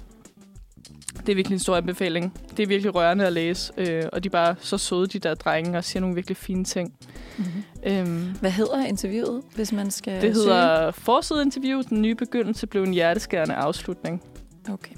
det 1.20 1.28
er 1.28 1.34
virkelig 1.36 1.56
en 1.56 1.60
stor 1.60 1.76
anbefaling. 1.76 2.38
Det 2.56 2.62
er 2.62 2.66
virkelig 2.66 2.94
rørende 2.94 3.26
at 3.26 3.32
læse, 3.32 3.72
øh, 3.76 4.02
og 4.12 4.24
de 4.24 4.28
er 4.28 4.30
bare 4.30 4.56
så 4.60 4.78
søde, 4.78 5.06
de 5.06 5.18
der 5.18 5.34
drenge, 5.34 5.78
og 5.78 5.84
siger 5.84 6.00
nogle 6.00 6.14
virkelig 6.14 6.36
fine 6.36 6.64
ting. 6.64 6.94
Mm-hmm. 7.38 7.62
Øhm, 7.92 8.36
Hvad 8.40 8.50
hedder 8.50 8.84
interviewet, 8.86 9.42
hvis 9.54 9.72
man 9.72 9.90
skal 9.90 10.12
det 10.12 10.22
søge? 10.22 10.34
hedder 10.34 10.90
Forsideinterview. 10.90 11.82
Den 11.82 12.02
nye 12.02 12.14
begyndelse 12.14 12.66
blev 12.66 12.82
en 12.82 12.92
hjerteskærende 12.94 13.54
afslutning. 13.54 14.22
Okay. 14.70 14.94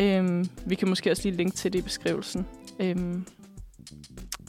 Øhm, 0.00 0.48
vi 0.66 0.74
kan 0.74 0.88
måske 0.88 1.10
også 1.10 1.22
lige 1.22 1.36
linke 1.36 1.56
til 1.56 1.72
det 1.72 1.78
i 1.78 1.82
beskrivelsen. 1.82 2.46
Øhm, 2.80 3.26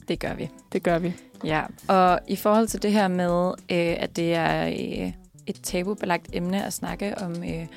Det 0.08 0.20
gør 0.20 0.34
vi. 0.34 0.50
det 0.72 0.84
gør 0.84 1.00
vi. 1.00 1.14
Ja, 1.44 1.64
og 1.88 2.20
i 2.28 2.36
forhold 2.36 2.68
til 2.68 2.82
det 2.82 2.92
her 2.92 3.08
med, 3.08 3.48
øh, 3.72 3.96
at 4.00 4.16
det 4.16 4.34
er 4.34 4.68
øh, 4.68 5.12
et 5.48 5.62
tabubelagt 5.64 6.30
emne 6.34 6.66
at 6.66 6.74
snakke 6.74 7.18
om 7.18 7.44
øh, 7.44 7.68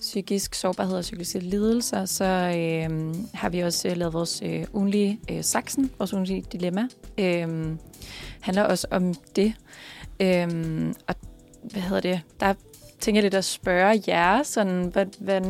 psykisk 0.00 0.54
sårbarhed 0.54 0.96
og 0.96 1.02
psykiske 1.02 1.38
lidelser, 1.38 2.04
så 2.04 2.24
øh, 2.24 3.14
har 3.34 3.48
vi 3.48 3.60
også 3.60 3.88
øh, 3.88 3.96
lavet 3.96 4.12
vores 4.12 4.42
øh, 4.44 4.64
ugenlige 4.72 5.20
øh, 5.30 5.44
saksen, 5.44 5.90
vores 5.98 6.12
ugenlige 6.12 6.44
dilemma. 6.52 6.88
Øh, 7.18 7.76
handler 8.40 8.62
også 8.62 8.86
om 8.90 9.14
det. 9.36 9.54
Øh, 10.20 10.48
og 11.06 11.14
hvad 11.62 11.82
hedder 11.82 12.00
det? 12.00 12.20
Der 12.40 12.54
tænker 13.00 13.18
jeg 13.18 13.22
lidt 13.22 13.34
at 13.34 13.44
spørge 13.44 14.02
jer, 14.08 14.42
sådan, 14.42 14.84
hvad, 14.84 15.06
hvad, 15.18 15.40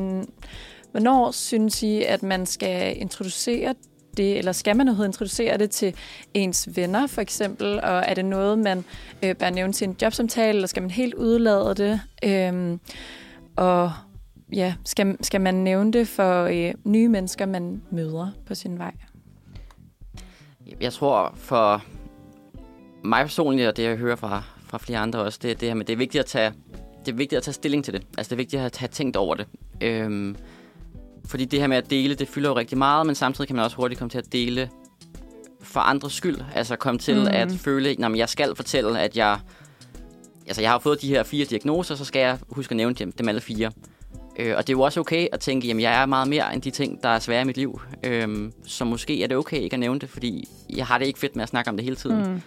hvornår 0.90 1.30
synes 1.30 1.82
I, 1.82 2.02
at 2.02 2.22
man 2.22 2.46
skal 2.46 3.00
introducere 3.00 3.74
det, 4.16 4.38
eller 4.38 4.52
skal 4.52 4.76
man 4.76 4.88
overhovedet 4.88 5.08
introducere 5.08 5.58
det 5.58 5.70
til 5.70 5.94
ens 6.34 6.68
venner, 6.76 7.06
for 7.06 7.20
eksempel? 7.20 7.80
Og 7.80 8.04
er 8.06 8.14
det 8.14 8.24
noget, 8.24 8.58
man 8.58 8.84
øh, 9.22 9.36
bør 9.36 9.50
nævne 9.50 9.72
til 9.72 9.88
en 9.88 9.96
jobsamtale, 10.02 10.48
eller 10.48 10.66
skal 10.66 10.82
man 10.82 10.90
helt 10.90 11.14
udlade 11.14 11.74
det? 11.74 12.00
Øh, 12.24 12.78
og 13.56 13.92
ja, 14.52 14.74
skal, 14.84 15.16
skal 15.20 15.40
man 15.40 15.54
nævne 15.54 15.92
det 15.92 16.08
for 16.08 16.44
øh, 16.44 16.74
nye 16.84 17.08
mennesker, 17.08 17.46
man 17.46 17.82
møder 17.90 18.28
på 18.46 18.54
sin 18.54 18.78
vej? 18.78 18.92
Jeg 20.80 20.92
tror 20.92 21.32
for 21.36 21.82
mig 23.04 23.24
personligt, 23.24 23.68
og 23.68 23.76
det 23.76 23.82
jeg 23.82 23.96
hører 23.96 24.16
fra, 24.16 24.42
fra 24.66 24.78
flere 24.78 24.98
andre 24.98 25.18
også, 25.18 25.38
det 25.42 25.50
er 25.50 25.54
det 25.54 25.68
her 25.68 25.74
med, 25.74 25.84
det 25.84 25.92
er 25.92 25.96
vigtigt 25.96 26.20
at 26.20 26.26
tage, 26.26 26.52
det 27.06 27.12
er 27.12 27.16
vigtigt 27.16 27.36
at 27.36 27.42
tage 27.42 27.54
stilling 27.54 27.84
til 27.84 27.94
det. 27.94 28.02
Altså 28.18 28.30
det 28.30 28.32
er 28.32 28.36
vigtigt 28.36 28.62
at 28.62 28.76
have 28.76 28.88
tænkt 28.88 29.16
over 29.16 29.34
det. 29.34 29.46
Øhm, 29.80 30.36
fordi 31.26 31.44
det 31.44 31.60
her 31.60 31.66
med 31.66 31.76
at 31.76 31.90
dele, 31.90 32.14
det 32.14 32.28
fylder 32.28 32.48
jo 32.48 32.56
rigtig 32.56 32.78
meget, 32.78 33.06
men 33.06 33.14
samtidig 33.14 33.48
kan 33.48 33.56
man 33.56 33.64
også 33.64 33.76
hurtigt 33.76 33.98
komme 33.98 34.10
til 34.10 34.18
at 34.18 34.32
dele 34.32 34.70
for 35.60 35.80
andres 35.80 36.12
skyld. 36.12 36.38
Altså 36.54 36.76
komme 36.76 36.98
til 36.98 37.20
mm. 37.20 37.26
at 37.30 37.52
føle, 37.52 37.90
at 37.90 38.16
jeg 38.16 38.28
skal 38.28 38.56
fortælle, 38.56 39.00
at 39.00 39.16
jeg... 39.16 39.38
Altså 40.46 40.62
jeg 40.62 40.70
har 40.70 40.78
fået 40.78 41.02
de 41.02 41.08
her 41.08 41.22
fire 41.22 41.44
diagnoser, 41.44 41.94
så 41.94 42.04
skal 42.04 42.20
jeg 42.20 42.38
huske 42.48 42.72
at 42.72 42.76
nævne 42.76 42.94
dem, 42.94 43.12
dem 43.12 43.28
alle 43.28 43.40
fire. 43.40 43.70
Øh, 44.38 44.54
og 44.56 44.66
det 44.66 44.72
er 44.72 44.76
jo 44.76 44.80
også 44.80 45.00
okay 45.00 45.26
at 45.32 45.40
tænke, 45.40 45.70
at 45.70 45.80
jeg 45.80 46.02
er 46.02 46.06
meget 46.06 46.28
mere 46.28 46.54
end 46.54 46.62
de 46.62 46.70
ting, 46.70 47.02
der 47.02 47.08
er 47.08 47.18
svære 47.18 47.42
i 47.42 47.44
mit 47.44 47.56
liv. 47.56 47.80
Øhm, 48.04 48.52
så 48.66 48.84
måske 48.84 49.22
er 49.22 49.26
det 49.26 49.36
okay 49.36 49.60
ikke 49.60 49.74
at 49.74 49.80
nævne 49.80 50.00
det, 50.00 50.10
fordi 50.10 50.48
jeg 50.76 50.86
har 50.86 50.98
det 50.98 51.06
ikke 51.06 51.18
fedt 51.18 51.36
med 51.36 51.42
at 51.42 51.48
snakke 51.48 51.70
om 51.70 51.76
det 51.76 51.84
hele 51.84 51.96
tiden. 51.96 52.32
Mm. 52.32 52.40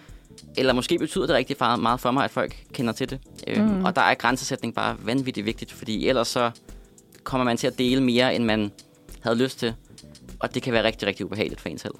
Eller 0.56 0.72
måske 0.72 0.98
betyder 0.98 1.26
det 1.26 1.36
rigtig 1.36 1.56
meget 1.60 2.00
for 2.00 2.10
mig, 2.10 2.24
at 2.24 2.30
folk 2.30 2.56
kender 2.72 2.92
til 2.92 3.10
det. 3.10 3.18
Øhm, 3.46 3.68
Mm. 3.68 3.84
Og 3.84 3.96
der 3.96 4.02
er 4.02 4.14
grænsesætning 4.14 4.74
bare 4.74 4.96
vanvittigt 5.04 5.46
vigtigt, 5.46 5.72
fordi 5.72 6.08
ellers 6.08 6.28
så 6.28 6.50
kommer 7.26 7.44
man 7.44 7.56
til 7.56 7.66
at 7.66 7.78
dele 7.78 8.02
mere, 8.02 8.34
end 8.34 8.44
man 8.44 8.70
havde 9.20 9.38
lyst 9.38 9.58
til. 9.58 9.74
Og 10.40 10.54
det 10.54 10.62
kan 10.62 10.72
være 10.72 10.84
rigtig, 10.84 11.08
rigtig 11.08 11.26
ubehageligt 11.26 11.60
for 11.60 11.68
en 11.68 11.78
selv. 11.78 11.94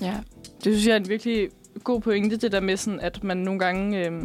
Ja. 0.00 0.18
Det 0.64 0.72
synes 0.72 0.86
jeg 0.86 0.92
er 0.92 0.96
en 0.96 1.08
virkelig 1.08 1.48
god 1.84 2.00
pointe, 2.00 2.36
det 2.36 2.52
der 2.52 2.60
med, 2.60 2.76
sådan, 2.76 3.00
at 3.00 3.24
man 3.24 3.36
nogle 3.36 3.60
gange 3.60 4.06
øh, 4.06 4.22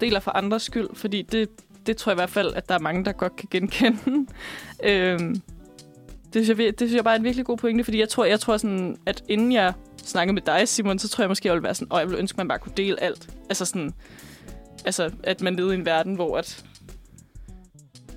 deler 0.00 0.20
for 0.20 0.30
andres 0.30 0.62
skyld, 0.62 0.88
fordi 0.94 1.22
det, 1.22 1.48
det 1.86 1.96
tror 1.96 2.12
jeg 2.12 2.14
i 2.14 2.20
hvert 2.20 2.30
fald, 2.30 2.54
at 2.54 2.68
der 2.68 2.74
er 2.74 2.78
mange, 2.78 3.04
der 3.04 3.12
godt 3.12 3.36
kan 3.36 3.48
genkende. 3.50 3.98
øh, 4.84 5.18
det, 6.32 6.44
synes 6.44 6.48
jeg, 6.48 6.58
det 6.58 6.78
synes 6.78 6.94
jeg 6.94 7.04
bare 7.04 7.14
er 7.14 7.18
en 7.18 7.24
virkelig 7.24 7.46
god 7.46 7.56
pointe, 7.56 7.84
fordi 7.84 8.00
jeg 8.00 8.08
tror, 8.08 8.24
jeg 8.24 8.40
tror 8.40 8.56
sådan, 8.56 8.96
at 9.06 9.24
inden 9.28 9.52
jeg 9.52 9.72
snakkede 10.04 10.34
med 10.34 10.42
dig, 10.42 10.68
Simon, 10.68 10.98
så 10.98 11.08
tror 11.08 11.22
jeg 11.22 11.28
måske, 11.28 11.46
jeg 11.46 11.54
ville 11.54 11.64
være 11.64 11.74
sådan, 11.74 11.92
og 11.92 11.98
jeg 11.98 12.08
ville 12.08 12.18
ønske, 12.18 12.34
at 12.34 12.38
man 12.38 12.48
bare 12.48 12.58
kunne 12.58 12.72
dele 12.76 13.02
alt. 13.02 13.28
Altså 13.48 13.64
sådan, 13.64 13.92
altså, 14.84 15.10
at 15.22 15.40
man 15.40 15.56
levede 15.56 15.74
i 15.74 15.78
en 15.78 15.86
verden, 15.86 16.14
hvor 16.14 16.38
at 16.38 16.64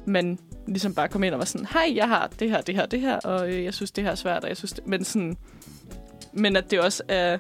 man 0.05 0.39
ligesom 0.69 0.93
bare 0.95 1.07
kom 1.07 1.23
ind 1.23 1.33
og 1.33 1.39
var 1.39 1.45
sådan, 1.45 1.67
hej, 1.73 1.91
jeg 1.95 2.07
har 2.07 2.27
det 2.39 2.49
her, 2.49 2.61
det 2.61 2.75
her, 2.75 2.85
det 2.85 3.01
her, 3.01 3.17
og 3.19 3.49
øh, 3.53 3.63
jeg 3.63 3.73
synes, 3.73 3.91
det 3.91 4.03
her 4.03 4.11
er 4.11 4.15
svært, 4.15 4.43
og 4.43 4.49
jeg 4.49 4.57
synes, 4.57 4.73
det... 4.73 4.87
men 4.87 5.03
sådan, 5.03 5.37
men 6.33 6.55
at 6.55 6.71
det 6.71 6.79
også 6.79 7.03
er, 7.07 7.37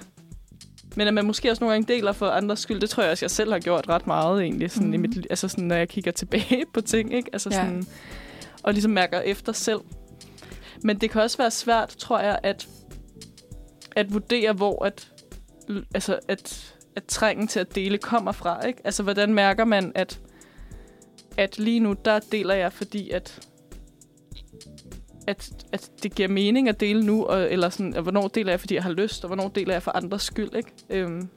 men 0.95 1.07
at 1.07 1.13
man 1.13 1.25
måske 1.25 1.51
også 1.51 1.63
nogle 1.63 1.73
gange 1.73 1.93
deler 1.95 2.11
for 2.11 2.29
andres 2.29 2.59
skyld, 2.59 2.81
det 2.81 2.89
tror 2.89 3.03
jeg 3.03 3.11
også, 3.11 3.25
jeg 3.25 3.31
selv 3.31 3.51
har 3.51 3.59
gjort 3.59 3.89
ret 3.89 4.07
meget 4.07 4.41
egentlig, 4.41 4.71
sådan 4.71 4.87
mm. 4.87 4.93
i 4.93 4.97
Mhm. 4.97 5.01
mit, 5.01 5.17
li- 5.17 5.27
altså 5.29 5.47
sådan, 5.47 5.65
når 5.65 5.75
jeg 5.75 5.89
kigger 5.89 6.11
tilbage 6.11 6.63
på 6.73 6.81
ting, 6.81 7.13
ikke? 7.13 7.29
Altså 7.33 7.49
Ja. 7.51 7.55
sådan, 7.55 7.85
og 8.63 8.73
ligesom 8.73 8.91
mærker 8.91 9.19
efter 9.21 9.51
selv. 9.53 9.79
Men 10.83 10.97
det 11.01 11.09
kan 11.11 11.21
også 11.21 11.37
være 11.37 11.51
svært, 11.51 11.89
tror 11.89 12.19
jeg, 12.19 12.39
at, 12.43 12.67
at 13.95 14.13
vurdere, 14.13 14.53
hvor 14.53 14.85
at, 14.85 15.09
altså 15.93 16.19
at, 16.27 16.73
at 16.95 17.03
trængen 17.03 17.47
til 17.47 17.59
at 17.59 17.75
dele 17.75 17.97
kommer 17.97 18.31
fra, 18.31 18.65
ikke? 18.65 18.81
Altså, 18.83 19.03
hvordan 19.03 19.33
mærker 19.33 19.65
man, 19.65 19.91
at, 19.95 20.19
at 21.39 21.59
lige 21.59 21.79
nu, 21.79 21.95
der 22.05 22.19
deler 22.31 22.53
jeg, 22.53 22.73
fordi 22.73 23.09
at, 23.09 23.47
at, 25.27 25.49
at 25.71 25.91
det 26.03 26.15
giver 26.15 26.27
mening 26.29 26.69
at 26.69 26.79
dele 26.79 27.05
nu, 27.05 27.25
og, 27.25 27.51
eller 27.51 27.69
sådan, 27.69 27.93
at 27.93 28.01
hvornår 28.01 28.27
deler 28.27 28.51
jeg, 28.51 28.59
fordi 28.59 28.75
jeg 28.75 28.83
har 28.83 28.91
lyst, 28.91 29.23
og 29.23 29.27
hvornår 29.27 29.47
deler 29.47 29.73
jeg 29.73 29.83
for 29.83 29.91
andres 29.95 30.21
skyld, 30.21 30.55
ikke? 30.55 30.69
Øhm, 30.89 31.27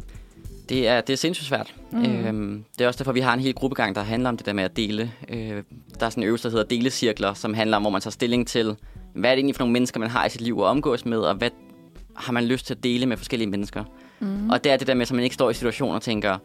Det 0.68 0.88
er, 0.88 1.00
det 1.00 1.12
er 1.12 1.16
sindssygt 1.16 1.48
svært. 1.48 1.74
Mm. 1.92 2.04
Øhm, 2.04 2.64
det 2.78 2.84
er 2.84 2.88
også 2.88 2.98
derfor, 2.98 3.12
vi 3.12 3.20
har 3.20 3.34
en 3.34 3.40
hel 3.40 3.54
gruppegang, 3.54 3.94
der 3.94 4.02
handler 4.02 4.28
om 4.28 4.36
det 4.36 4.46
der 4.46 4.52
med 4.52 4.64
at 4.64 4.76
dele. 4.76 5.12
Øh, 5.28 5.62
der 6.00 6.06
er 6.06 6.10
sådan 6.10 6.22
en 6.22 6.26
øvelse, 6.26 6.48
der 6.48 6.50
hedder 6.50 6.76
delecirkler, 6.76 7.34
som 7.34 7.54
handler 7.54 7.76
om, 7.76 7.82
hvor 7.82 7.90
man 7.90 8.00
tager 8.00 8.12
stilling 8.12 8.46
til, 8.46 8.76
hvad 9.14 9.30
er 9.30 9.34
det 9.34 9.38
egentlig 9.38 9.56
for 9.56 9.62
nogle 9.62 9.72
mennesker, 9.72 10.00
man 10.00 10.10
har 10.10 10.26
i 10.26 10.30
sit 10.30 10.40
liv 10.40 10.58
at 10.58 10.64
omgås 10.64 11.04
med, 11.04 11.18
og 11.18 11.34
hvad 11.34 11.50
har 12.16 12.32
man 12.32 12.44
lyst 12.44 12.66
til 12.66 12.74
at 12.74 12.84
dele 12.84 13.06
med 13.06 13.16
forskellige 13.16 13.50
mennesker. 13.50 13.84
Mm. 14.20 14.50
Og 14.50 14.64
det 14.64 14.72
er 14.72 14.76
det 14.76 14.86
der 14.86 14.94
med, 14.94 15.02
at 15.02 15.12
man 15.12 15.24
ikke 15.24 15.34
står 15.34 15.50
i 15.50 15.54
situationer 15.54 15.94
og 15.94 16.02
tænker, 16.02 16.38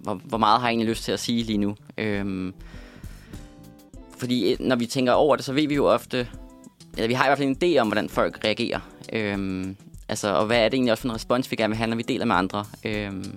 hvor, 0.00 0.14
hvor 0.24 0.38
meget 0.38 0.60
har 0.60 0.68
jeg 0.68 0.72
egentlig 0.72 0.88
lyst 0.88 1.04
til 1.04 1.12
at 1.12 1.20
sige 1.20 1.42
lige 1.42 1.58
nu. 1.58 1.76
Øhm, 1.98 2.54
fordi 4.20 4.52
øh, 4.52 4.56
når 4.60 4.76
vi 4.76 4.86
tænker 4.86 5.12
over 5.12 5.36
det, 5.36 5.44
så 5.44 5.52
ved 5.52 5.68
vi 5.68 5.74
jo 5.74 5.86
ofte, 5.86 6.28
eller 6.96 7.08
vi 7.08 7.14
har 7.14 7.24
i 7.24 7.28
hvert 7.28 7.38
fald 7.38 7.56
en 7.62 7.74
idé 7.76 7.78
om, 7.80 7.86
hvordan 7.88 8.08
folk 8.08 8.38
reagerer. 8.44 8.80
Øhm, 9.12 9.76
altså, 10.08 10.28
og 10.34 10.46
hvad 10.46 10.58
er 10.58 10.64
det 10.68 10.74
egentlig 10.74 10.92
også 10.92 11.02
for 11.02 11.08
en 11.08 11.14
respons, 11.14 11.50
vi 11.50 11.56
gerne 11.56 11.70
vil 11.70 11.76
have, 11.78 11.90
når 11.90 11.96
vi 11.96 12.02
deler 12.02 12.24
med 12.24 12.34
andre. 12.36 12.64
Øhm, 12.84 13.32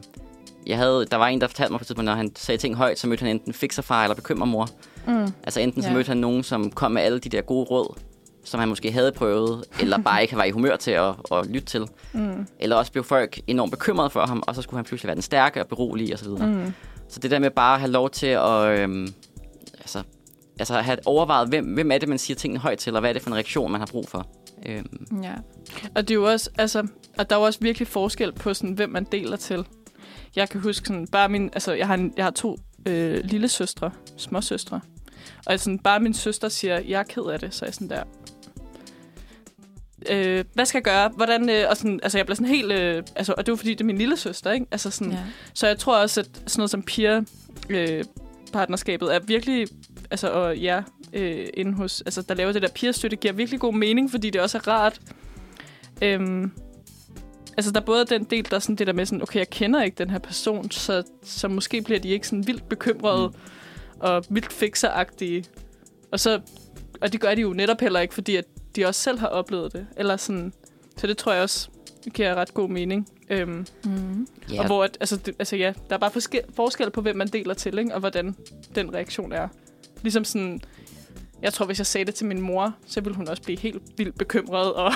jeg 0.68 0.78
havde, 0.78 1.06
der 1.12 1.18
var 1.18 1.28
en, 1.28 1.42
der 1.42 1.48
fortalte 1.48 1.72
mig 1.72 1.80
på 1.80 1.84
et 1.84 1.88
tidspunkt, 1.88 2.06
når 2.06 2.14
han 2.16 2.32
sagde 2.36 2.58
ting 2.62 2.76
højt, 2.76 3.00
så 3.00 3.08
mødte 3.08 3.22
han 3.22 3.30
enten 3.30 3.54
fikserfar 3.54 4.04
eller 4.04 4.16
bekymrermor. 4.16 4.68
Mm. 5.08 5.28
Altså 5.44 5.60
enten 5.60 5.82
så 5.82 5.88
Ja. 5.90 5.94
mødte 5.94 6.08
han 6.08 6.18
nogen, 6.18 6.44
som 6.44 6.72
kom 6.72 6.92
med 6.92 7.02
alle 7.02 7.20
de 7.20 7.30
der 7.30 7.42
gode 7.42 7.66
råd, 7.66 7.96
som 8.44 8.60
han 8.60 8.70
måske 8.70 8.92
havde 8.92 9.12
prøvet, 9.12 9.64
eller 9.80 9.98
bare 9.98 10.22
ikke 10.22 10.36
var 10.36 10.44
i 10.44 10.52
humør 10.52 10.76
til 10.76 10.92
at, 10.92 11.14
at 11.32 11.46
lytte 11.46 11.66
til. 11.68 11.86
Mm. 12.14 12.48
Eller 12.60 12.76
også 12.76 12.92
blev 12.92 13.04
folk 13.04 13.40
enormt 13.48 13.72
bekymrede 13.72 14.10
for 14.10 14.26
ham, 14.26 14.44
og 14.48 14.56
så 14.56 14.62
skulle 14.62 14.78
han 14.78 14.86
pludselig 14.86 15.08
være 15.08 15.16
den 15.16 15.22
stærke 15.22 15.62
og 15.62 15.68
berolige 15.68 16.14
osv. 16.14 16.28
Mm. 16.30 16.74
Så 17.10 17.20
det 17.20 17.32
der 17.32 17.40
med 17.40 17.50
bare 17.52 17.74
at 17.74 17.80
have 17.80 17.92
lov 17.92 18.10
til 18.10 18.28
at 18.28 18.80
øhm, 18.80 19.08
altså, 20.60 20.74
have 20.82 20.98
overvejet, 21.06 21.50
hvem, 21.50 21.66
hvem 21.66 21.92
er 21.92 21.98
det, 21.98 22.10
man 22.10 22.18
siger 22.18 22.36
tingene 22.36 22.60
højt 22.60 22.78
til, 22.78 22.94
og 22.96 23.00
hvad 23.00 23.10
er 23.10 23.14
det 23.14 23.22
for 23.22 23.30
en 23.30 23.36
reaktion, 23.36 23.72
man 23.72 23.82
har 23.82 23.88
brug 23.92 24.10
for. 24.10 24.28
Øhm, 24.66 25.22
Ja. 25.24 25.34
Og 25.96 26.08
det 26.08 26.12
er 26.12 26.16
jo 26.16 26.26
også, 26.26 26.50
altså, 26.58 26.88
og 27.18 27.30
der 27.30 27.36
er 27.36 27.40
jo 27.40 27.46
også 27.46 27.60
virkelig 27.62 27.88
forskel 27.88 28.32
på, 28.32 28.54
sådan, 28.54 28.74
hvem 28.74 28.90
man 28.90 29.04
deler 29.12 29.38
til. 29.38 29.66
Jeg 30.36 30.50
kan 30.50 30.62
huske 30.62 30.88
sådan, 30.88 31.08
bare 31.08 31.30
min, 31.30 31.50
altså, 31.54 31.74
jeg 31.74 31.88
har, 31.88 31.94
en, 31.94 32.14
jeg 32.18 32.26
har 32.26 32.32
to 32.32 32.58
øh, 32.86 33.24
lille 33.24 33.48
søstre, 33.48 33.92
småsøstre. 34.18 34.82
Og 35.46 35.60
sådan, 35.60 35.80
bare 35.80 36.00
min 36.00 36.14
søster 36.14 36.50
siger, 36.50 36.80
jeg 36.80 37.00
er 37.00 37.04
ked 37.04 37.24
af 37.24 37.40
det, 37.40 37.54
så 37.54 37.66
er 37.66 37.68
jeg 37.68 37.74
sådan 37.74 37.90
der, 37.90 38.04
øh, 40.10 40.46
hvad 40.54 40.66
skal 40.66 40.78
jeg 40.78 40.84
gøre? 40.84 41.10
Hvordan, 41.10 41.50
øh, 41.50 41.66
og 41.70 41.78
sådan, 41.78 42.00
altså, 42.04 42.18
jeg 42.18 42.26
bliver 42.26 42.36
sådan 42.36 42.56
helt, 42.56 42.72
øh, 42.72 43.04
altså, 43.16 43.34
og 43.38 43.46
det 43.46 43.52
er 43.52 43.54
jo 43.54 43.58
fordi, 43.58 43.72
det 43.72 43.82
er 43.82 43.86
min 43.86 43.98
lille 43.98 44.18
søster, 44.18 44.52
ikke? 44.52 44.66
Altså 44.72 44.92
sådan, 44.92 45.14
ja. 45.14 45.20
Så 45.54 45.68
jeg 45.68 45.80
tror 45.80 45.98
også, 45.98 46.20
at 46.20 46.28
sådan 46.36 46.52
noget 46.58 46.72
som 46.72 46.84
peer 46.84 47.22
øh, 47.70 48.04
partnerskabet 48.54 49.16
er 49.16 49.20
virkelig, 49.20 49.68
altså 50.14 50.28
og 50.28 50.58
ja, 50.58 50.84
øh, 51.14 51.48
inde 51.54 51.74
hos, 51.74 52.02
altså 52.02 52.22
der 52.22 52.34
laver 52.36 52.52
det 52.52 52.62
der 52.62 52.68
peer-støtte, 52.76 53.18
giver 53.18 53.34
virkelig 53.34 53.60
god 53.60 53.74
mening, 53.74 54.12
fordi 54.12 54.30
det 54.30 54.42
også 54.42 54.58
er 54.58 54.68
rart. 54.68 55.02
Øhm, 56.02 56.52
altså 57.58 57.72
der 57.72 57.82
er 57.82 57.86
både 57.86 58.06
den 58.06 58.24
del, 58.24 58.50
der 58.50 58.56
er 58.56 58.60
sådan 58.60 58.76
det 58.76 58.88
der 58.88 58.94
med 58.94 59.06
sådan, 59.06 59.22
okay, 59.22 59.40
jeg 59.40 59.50
kender 59.50 59.84
ikke 59.84 59.96
den 59.96 60.10
her 60.10 60.20
person, 60.20 60.72
så, 60.72 61.04
så 61.24 61.48
måske 61.48 61.82
bliver 61.82 62.00
de 62.00 62.10
ikke 62.10 62.28
sådan 62.28 62.48
vildt 62.48 62.70
bekymrede 62.70 63.28
mm. 63.28 63.34
og 64.00 64.26
vildt 64.30 64.54
fixeragtige. 64.54 65.46
Og 66.12 66.20
så, 66.20 66.42
og 67.02 67.14
det 67.14 67.22
gør 67.22 67.36
de 67.36 67.42
jo 67.42 67.54
netop 67.54 67.82
heller 67.82 68.00
ikke, 68.00 68.14
fordi 68.14 68.36
at 68.36 68.46
de 68.76 68.86
også 68.86 69.02
selv 69.02 69.20
har 69.20 69.28
oplevet 69.28 69.74
det. 69.74 69.88
Eller 69.98 70.18
sådan, 70.18 70.54
så 70.98 71.08
det 71.08 71.18
tror 71.18 71.34
jeg 71.34 71.42
også 71.42 71.70
giver 72.14 72.36
ret 72.36 72.54
god 72.54 72.70
mening. 72.70 73.08
Øhm, 73.30 73.66
Mm. 73.84 74.28
Ja. 74.52 74.60
Og 74.60 74.66
hvor, 74.66 74.84
at, 74.84 74.98
altså, 75.00 75.18
det, 75.18 75.36
altså 75.40 75.56
ja, 75.56 75.74
der 75.90 75.96
er 75.96 76.00
bare 76.00 76.12
forskel, 76.12 76.42
forskel 76.56 76.90
på, 76.92 77.02
hvem 77.02 77.16
man 77.16 77.28
deler 77.28 77.54
til, 77.54 77.78
ikke? 77.78 77.94
og 77.94 78.00
hvordan 78.00 78.36
den 78.76 78.94
reaktion 78.94 79.32
er. 79.32 79.48
Ligesom 80.04 80.24
sådan, 80.24 80.62
jeg 81.42 81.54
tror, 81.54 81.66
hvis 81.66 81.78
jeg 81.80 81.86
sagde 81.86 82.06
det 82.06 82.16
til 82.16 82.26
min 82.26 82.42
mor, 82.42 82.74
så 82.88 83.02
ville 83.02 83.16
hun 83.16 83.28
også 83.28 83.44
blive 83.44 83.60
helt 83.60 83.82
vildt 83.98 84.18
bekymret. 84.18 84.74
Og 84.74 84.92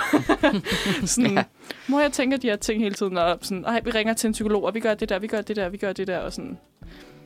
sådan, 1.06 1.32
Ja. 1.32 1.44
mor, 1.88 2.00
jeg 2.02 2.12
tænker 2.12 2.38
de 2.38 2.48
her 2.48 2.56
ting 2.56 2.82
hele 2.84 2.96
tiden, 2.96 3.18
og 3.18 3.38
sådan, 3.42 3.66
ej, 3.66 3.82
vi 3.86 3.92
ringer 3.92 4.14
til 4.14 4.28
en 4.28 4.34
psykolog, 4.34 4.64
og 4.64 4.74
vi 4.74 4.80
gør 4.80 4.94
det 4.94 5.10
der, 5.10 5.20
vi 5.20 5.28
gør 5.28 5.42
det 5.42 5.56
der, 5.56 5.70
vi 5.70 5.78
gør 5.78 5.94
det 5.94 6.08
der, 6.08 6.18
og 6.18 6.34
sådan. 6.34 6.58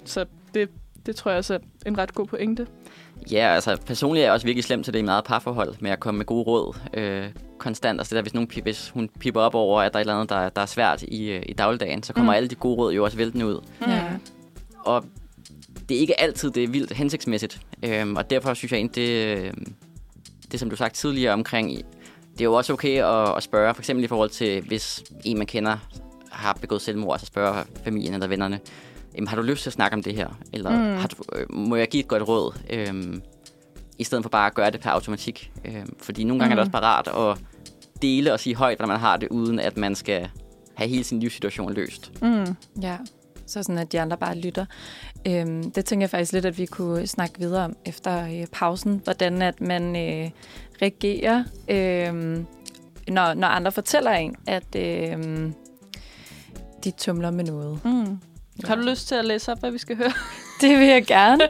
Så 0.06 0.26
det, 0.54 0.70
det 1.06 1.16
tror 1.16 1.32
jeg 1.32 1.38
også 1.38 1.54
er 1.54 1.60
en 1.86 1.98
ret 1.98 2.14
god 2.16 2.28
pointe. 2.28 2.68
Ja, 3.32 3.54
altså 3.56 3.78
personligt 3.86 4.22
er 4.24 4.26
jeg 4.28 4.34
også 4.34 4.46
virkelig 4.46 4.64
slem 4.64 4.84
til 4.84 4.94
det 4.94 5.00
i 5.00 5.02
meget 5.02 5.24
parforhold, 5.24 5.76
med 5.80 5.92
at 5.92 6.00
komme 6.00 6.18
med 6.18 6.26
gode 6.26 6.44
råd 6.44 6.76
øh, 6.94 7.26
konstant. 7.58 8.00
Altså 8.00 8.10
det 8.10 8.16
der, 8.16 8.22
hvis, 8.22 8.34
nogen, 8.34 8.50
hvis 8.64 8.90
hun 8.90 9.10
pipper 9.20 9.42
op 9.42 9.56
over, 9.56 9.82
at 9.82 9.94
der 9.94 10.00
er 10.00 10.02
et 10.02 10.04
eller 10.04 10.16
andet, 10.16 10.30
der, 10.30 10.50
der 10.50 10.62
er 10.62 10.66
svært 10.66 11.04
i, 11.04 11.30
øh, 11.32 11.44
i 11.46 11.54
dagligdagen, 11.54 12.04
så 12.04 12.14
kommer 12.14 12.32
Mm. 12.32 12.34
mm. 12.34 12.38
alle 12.38 12.50
de 12.50 12.56
gode 12.56 12.78
råd 12.78 12.94
jo 12.94 13.04
også 13.04 13.18
væltende 13.18 13.46
ud. 13.46 13.64
Ja. 13.88 14.02
Og 14.86 15.04
det 15.90 15.98
er 15.98 16.02
ikke 16.02 16.20
altid, 16.20 16.52
det 16.52 16.64
er 16.64 16.68
vildt 16.68 16.92
hensigtsmæssigt. 16.94 17.62
Øhm, 17.84 18.16
og 18.16 18.30
derfor 18.30 18.54
synes 18.54 18.72
jeg 18.72 18.78
egentlig, 18.78 18.96
det, 18.96 19.38
øh, 19.38 19.54
det 20.52 20.60
som 20.60 20.70
du 20.70 20.76
sagt 20.76 20.96
tidligere 20.96 21.34
omkring, 21.34 21.70
det 22.34 22.42
er 22.42 22.46
jo 22.46 22.54
også 22.54 22.74
okay 22.74 23.04
at, 23.04 23.38
at 23.38 23.44
spørge, 23.44 23.74
for 23.74 23.82
eksempel 23.82 24.04
i 24.04 24.08
forhold 24.08 24.30
til, 24.30 24.62
hvis 24.62 25.04
en 25.26 25.38
man 25.38 25.48
kender 25.48 25.78
har 26.32 26.54
begået 26.62 26.82
selvmord, 26.82 27.20
så 27.20 27.26
spørger 27.26 27.64
familien 27.84 28.14
eller 28.14 28.28
vennerne, 28.28 28.60
jamen, 29.16 29.28
har 29.28 29.36
du 29.36 29.42
lyst 29.42 29.62
til 29.64 29.70
at 29.70 29.74
snakke 29.74 29.94
om 29.96 30.04
det 30.04 30.16
her? 30.16 30.28
Eller 30.54 30.70
Mm. 30.72 30.98
har 30.98 31.08
du, 31.08 31.16
øh, 31.36 31.46
må 31.56 31.76
jeg 31.76 31.88
give 31.90 32.02
et 32.02 32.08
godt 32.08 32.28
råd? 32.28 32.54
Øhm, 32.70 33.22
I 34.00 34.04
stedet 34.04 34.24
for 34.24 34.30
bare 34.30 34.48
at 34.48 34.54
gøre 34.54 34.72
det 34.72 34.80
per 34.82 34.90
automatik. 34.90 35.52
Øhm, 35.66 35.96
fordi 36.02 36.24
nogle 36.24 36.40
gange 36.40 36.56
mm. 36.56 36.60
er 36.60 36.64
det 36.64 36.72
Mm. 36.72 36.76
også 36.76 36.82
bare 36.82 37.14
rart 37.18 37.38
at 37.38 37.46
dele 38.02 38.34
og 38.34 38.40
sige 38.40 38.56
højt, 38.56 38.78
hvordan 38.78 38.88
man 38.90 39.00
har 39.00 39.18
det, 39.18 39.30
uden 39.30 39.60
at 39.60 39.78
man 39.78 39.96
skal 39.96 40.30
have 40.76 40.90
hele 40.90 41.04
sin 41.04 41.20
livssituation 41.20 41.74
løst. 41.74 42.12
Mm. 42.22 42.56
Ja, 42.82 42.98
så 43.46 43.64
sådan, 43.64 43.78
at 43.78 43.92
de 43.92 44.02
andre 44.02 44.18
bare 44.18 44.38
lytter. 44.38 44.66
Øhm, 45.28 45.72
det 45.72 45.86
tænker 45.86 46.04
jeg 46.04 46.10
faktisk 46.10 46.34
lidt, 46.34 46.46
at 46.46 46.58
vi 46.58 46.66
kunne 46.66 47.08
snakke 47.08 47.40
videre 47.40 47.66
om 47.66 47.76
efter 47.86 48.24
øh, 48.24 48.48
pausen. 48.52 49.02
Hvordan 49.04 49.42
at 49.42 49.62
man 49.62 49.96
øh, 49.96 50.30
reagerer, 50.82 51.44
øh, 51.70 52.44
når, 53.08 53.34
når 53.34 53.48
andre 53.48 53.72
fortæller 53.72 54.12
en, 54.12 54.36
at 54.48 54.76
øh, 54.76 55.52
de 56.84 56.92
tumler 56.92 57.32
med 57.32 57.44
noget. 57.44 57.86
Mm. 57.86 58.18
Har 58.64 58.76
du 58.76 58.82
lyst 58.82 59.08
til 59.08 59.16
at 59.16 59.26
læse 59.26 59.52
op, 59.52 59.60
hvad 59.60 59.72
vi 59.72 59.78
skal 59.78 59.98
høre? 59.98 60.12
Det 60.62 60.80
vil 60.80 60.88
jeg 60.88 61.06
gerne. 61.06 61.44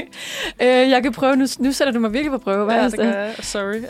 øh, 0.62 0.90
jeg 0.90 1.02
kan 1.02 1.12
prøve, 1.12 1.36
nu, 1.36 1.46
nu 1.58 1.72
sætter 1.72 1.92
du 1.92 2.00
mig 2.00 2.12
virkelig 2.12 2.30
på 2.30 2.38
prøve. 2.38 2.64
Hvad 2.64 2.76
ja, 2.76 2.84
det 2.84 2.98
gør 2.98 3.12
jeg. 3.12 3.34
Sorry. 3.40 3.82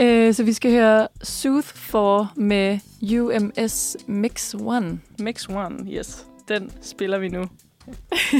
øh, 0.00 0.34
så 0.34 0.42
vi 0.42 0.52
skal 0.52 0.70
høre 0.70 1.08
Sooth 1.22 1.68
for 1.68 2.32
med 2.36 2.78
UMS 3.02 3.96
Mix 4.06 4.54
One. 4.54 5.00
Mix 5.18 5.48
One, 5.48 5.92
yes. 5.92 6.26
Den 6.48 6.70
spiller 6.80 7.18
vi 7.18 7.28
nu. 7.28 7.44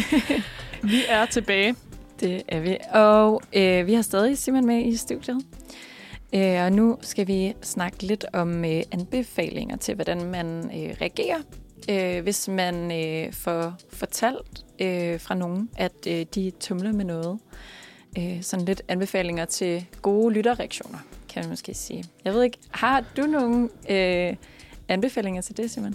vi 0.93 1.03
er 1.09 1.27
tilbage. 1.27 1.75
Det 2.21 2.43
er 2.49 2.61
vi. 2.61 2.77
Og 2.93 3.43
øh, 3.53 3.87
vi 3.87 3.95
har 3.95 4.03
stadig 4.03 4.39
Simon 4.39 4.67
med 4.67 4.87
i 4.87 4.97
studiet. 4.97 5.47
Øh, 6.35 6.63
og 6.65 6.73
nu 6.73 6.99
skal 7.01 7.27
vi 7.27 7.55
snakke 7.63 8.03
lidt 8.03 8.25
om 8.33 8.65
øh, 8.65 8.83
anbefalinger 8.93 9.77
til, 9.77 9.95
hvordan 9.95 10.25
man 10.25 10.65
øh, 10.65 10.97
reagerer, 11.01 11.39
øh, 11.91 12.23
hvis 12.23 12.49
man 12.49 12.93
øh, 12.93 13.33
får 13.33 13.75
fortalt 13.93 14.65
øh, 14.81 15.21
fra 15.21 15.35
nogen, 15.35 15.71
at 15.77 16.07
øh, 16.09 16.27
de 16.35 16.53
tumler 16.61 16.93
med 16.93 17.05
noget. 17.05 17.39
Øh, 18.19 18.43
sådan 18.43 18.65
lidt 18.65 18.83
anbefalinger 18.89 19.45
til 19.45 19.87
gode 20.03 20.35
lytterreaktioner, 20.35 20.99
kan 21.29 21.43
man 21.43 21.51
måske 21.51 21.75
sige. 21.75 22.05
Jeg 22.25 22.35
ved 22.35 22.43
ikke, 22.43 22.59
har 22.71 23.05
du 23.17 23.23
nogle 23.23 23.69
øh, 23.89 24.37
anbefalinger 24.89 25.43
til 25.43 25.57
det, 25.57 25.71
Simon? 25.71 25.95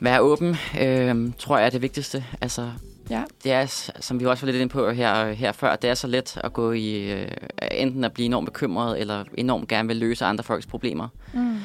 Være 0.00 0.20
åben, 0.20 0.56
øh, 0.80 1.32
tror 1.38 1.58
jeg 1.58 1.66
er 1.66 1.70
det 1.70 1.82
vigtigste. 1.82 2.24
Altså, 2.40 2.70
Ja. 3.10 3.22
det 3.44 3.52
er, 3.52 3.90
som 4.00 4.20
vi 4.20 4.26
også 4.26 4.46
var 4.46 4.52
lidt 4.52 4.60
inde 4.62 4.72
på 4.72 4.90
her, 4.90 5.32
her 5.32 5.52
før, 5.52 5.76
det 5.76 5.90
er 5.90 5.94
så 5.94 6.06
let 6.06 6.38
at 6.44 6.52
gå 6.52 6.72
i, 6.72 7.12
øh, 7.12 7.28
enten 7.72 8.04
at 8.04 8.12
blive 8.12 8.26
enormt 8.26 8.46
bekymret, 8.46 9.00
eller 9.00 9.24
enormt 9.38 9.68
gerne 9.68 9.88
vil 9.88 9.96
løse 9.96 10.24
andre 10.24 10.44
folks 10.44 10.66
problemer. 10.66 11.08
Mm. 11.34 11.56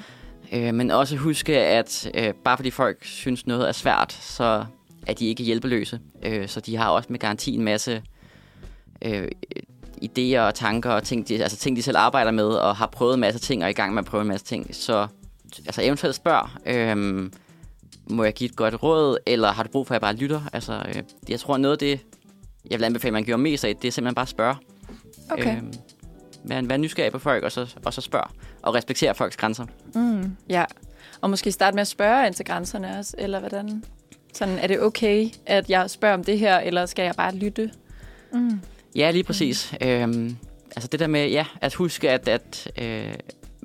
Øh, 0.54 0.74
men 0.74 0.92
også 0.92 1.16
huske, 1.16 1.58
at 1.60 2.12
øh, 2.16 2.34
bare 2.34 2.58
fordi 2.58 2.72
folk 2.72 3.06
synes 3.06 3.48
noget 3.48 3.68
er 3.68 3.72
svært, 3.72 4.14
så 4.14 4.66
er 5.08 5.14
de 5.14 5.26
ikke 5.28 5.44
hjælpeløse. 5.44 6.00
Øh, 6.24 6.48
så 6.48 6.60
de 6.60 6.78
har 6.78 6.90
også 6.90 7.08
med 7.10 7.20
garanti 7.20 7.56
en 7.56 7.64
masse 7.64 8.02
øh, 9.02 9.28
idéer 10.04 10.40
og 10.40 10.56
tanker 10.56 10.90
og 10.90 11.04
ting 11.04 11.28
de, 11.28 11.44
altså 11.44 11.58
ting, 11.58 11.78
de 11.78 11.82
selv 11.82 11.98
arbejder 11.98 12.32
med, 12.32 12.48
og 12.48 12.76
har 12.76 12.88
prøvet 12.88 13.14
en 13.14 13.20
masse 13.20 13.40
ting 13.40 13.62
og 13.62 13.66
er 13.66 13.70
i 13.70 13.74
gang 13.74 13.94
med 13.94 14.00
at 14.04 14.06
prøve 14.06 14.22
en 14.22 14.28
masse 14.28 14.46
ting. 14.46 14.76
Så 14.76 15.08
altså 15.66 15.82
eventuelt 15.84 16.16
spørg, 16.16 16.50
øh, 16.66 17.30
må 18.10 18.24
jeg 18.24 18.34
give 18.34 18.50
et 18.50 18.56
godt 18.56 18.84
råd, 18.84 19.18
eller 19.26 19.52
har 19.52 19.64
du 19.64 19.70
brug 19.70 19.88
for, 19.88 19.94
at 19.94 19.96
jeg 19.96 20.02
bare 20.02 20.16
lytter? 20.16 20.42
Altså, 20.54 20.84
øh, 20.88 21.04
jeg 21.30 21.40
tror, 21.40 21.58
noget 21.58 21.72
af 21.72 21.80
det, 21.80 22.00
jeg 22.70 22.80
vil 22.80 22.86
anbefale, 22.86 23.12
man 23.12 23.26
gør 23.26 23.38
mest 23.38 23.66
af, 23.66 23.76
det 23.76 23.88
er 23.88 23.92
simpelthen 23.92 24.16
bare 24.16 24.24
at 24.24 24.30
spørge. 24.30 24.56
Okay. 25.30 25.58
Øh, 25.58 25.64
vær, 26.44 26.62
vær 26.62 26.78
nysgerrig 26.78 27.12
på 27.12 27.20
folk, 27.20 27.44
og 27.44 27.52
så, 27.52 27.76
og 27.86 27.94
så 27.94 28.02
spørg. 28.02 28.30
Og 28.62 28.76
respektere 28.76 29.16
folks 29.16 29.38
grænser. 29.38 29.66
Mm. 29.96 30.36
Ja, 30.50 30.66
og 31.22 31.30
måske 31.30 31.52
starte 31.52 31.76
med 31.76 31.82
at 31.82 31.88
spørge 31.88 32.28
ind 32.28 32.34
til 32.34 32.46
grænserne 32.46 33.00
også, 33.00 33.16
eller 33.18 33.40
hvordan? 33.40 33.84
Sådan, 34.34 34.58
er 34.60 34.68
det 34.68 34.82
okay, 34.82 35.30
at 35.46 35.70
jeg 35.70 35.90
spørger 35.90 36.14
om 36.14 36.24
det 36.24 36.40
her, 36.40 36.60
eller 36.60 36.86
skal 36.86 37.04
jeg 37.04 37.14
bare 37.18 37.36
lytte? 37.36 37.72
Mm. 38.34 38.60
Ja, 38.96 39.12
lige 39.12 39.24
præcis. 39.24 39.74
Mm. 39.82 39.88
Øhm, 39.88 40.38
altså 40.76 40.88
det 40.88 41.00
der 41.00 41.08
med, 41.08 41.30
ja, 41.30 41.46
at 41.62 41.74
huske, 41.74 42.10
at, 42.10 42.28
at 42.28 42.72
øh, 42.82 43.14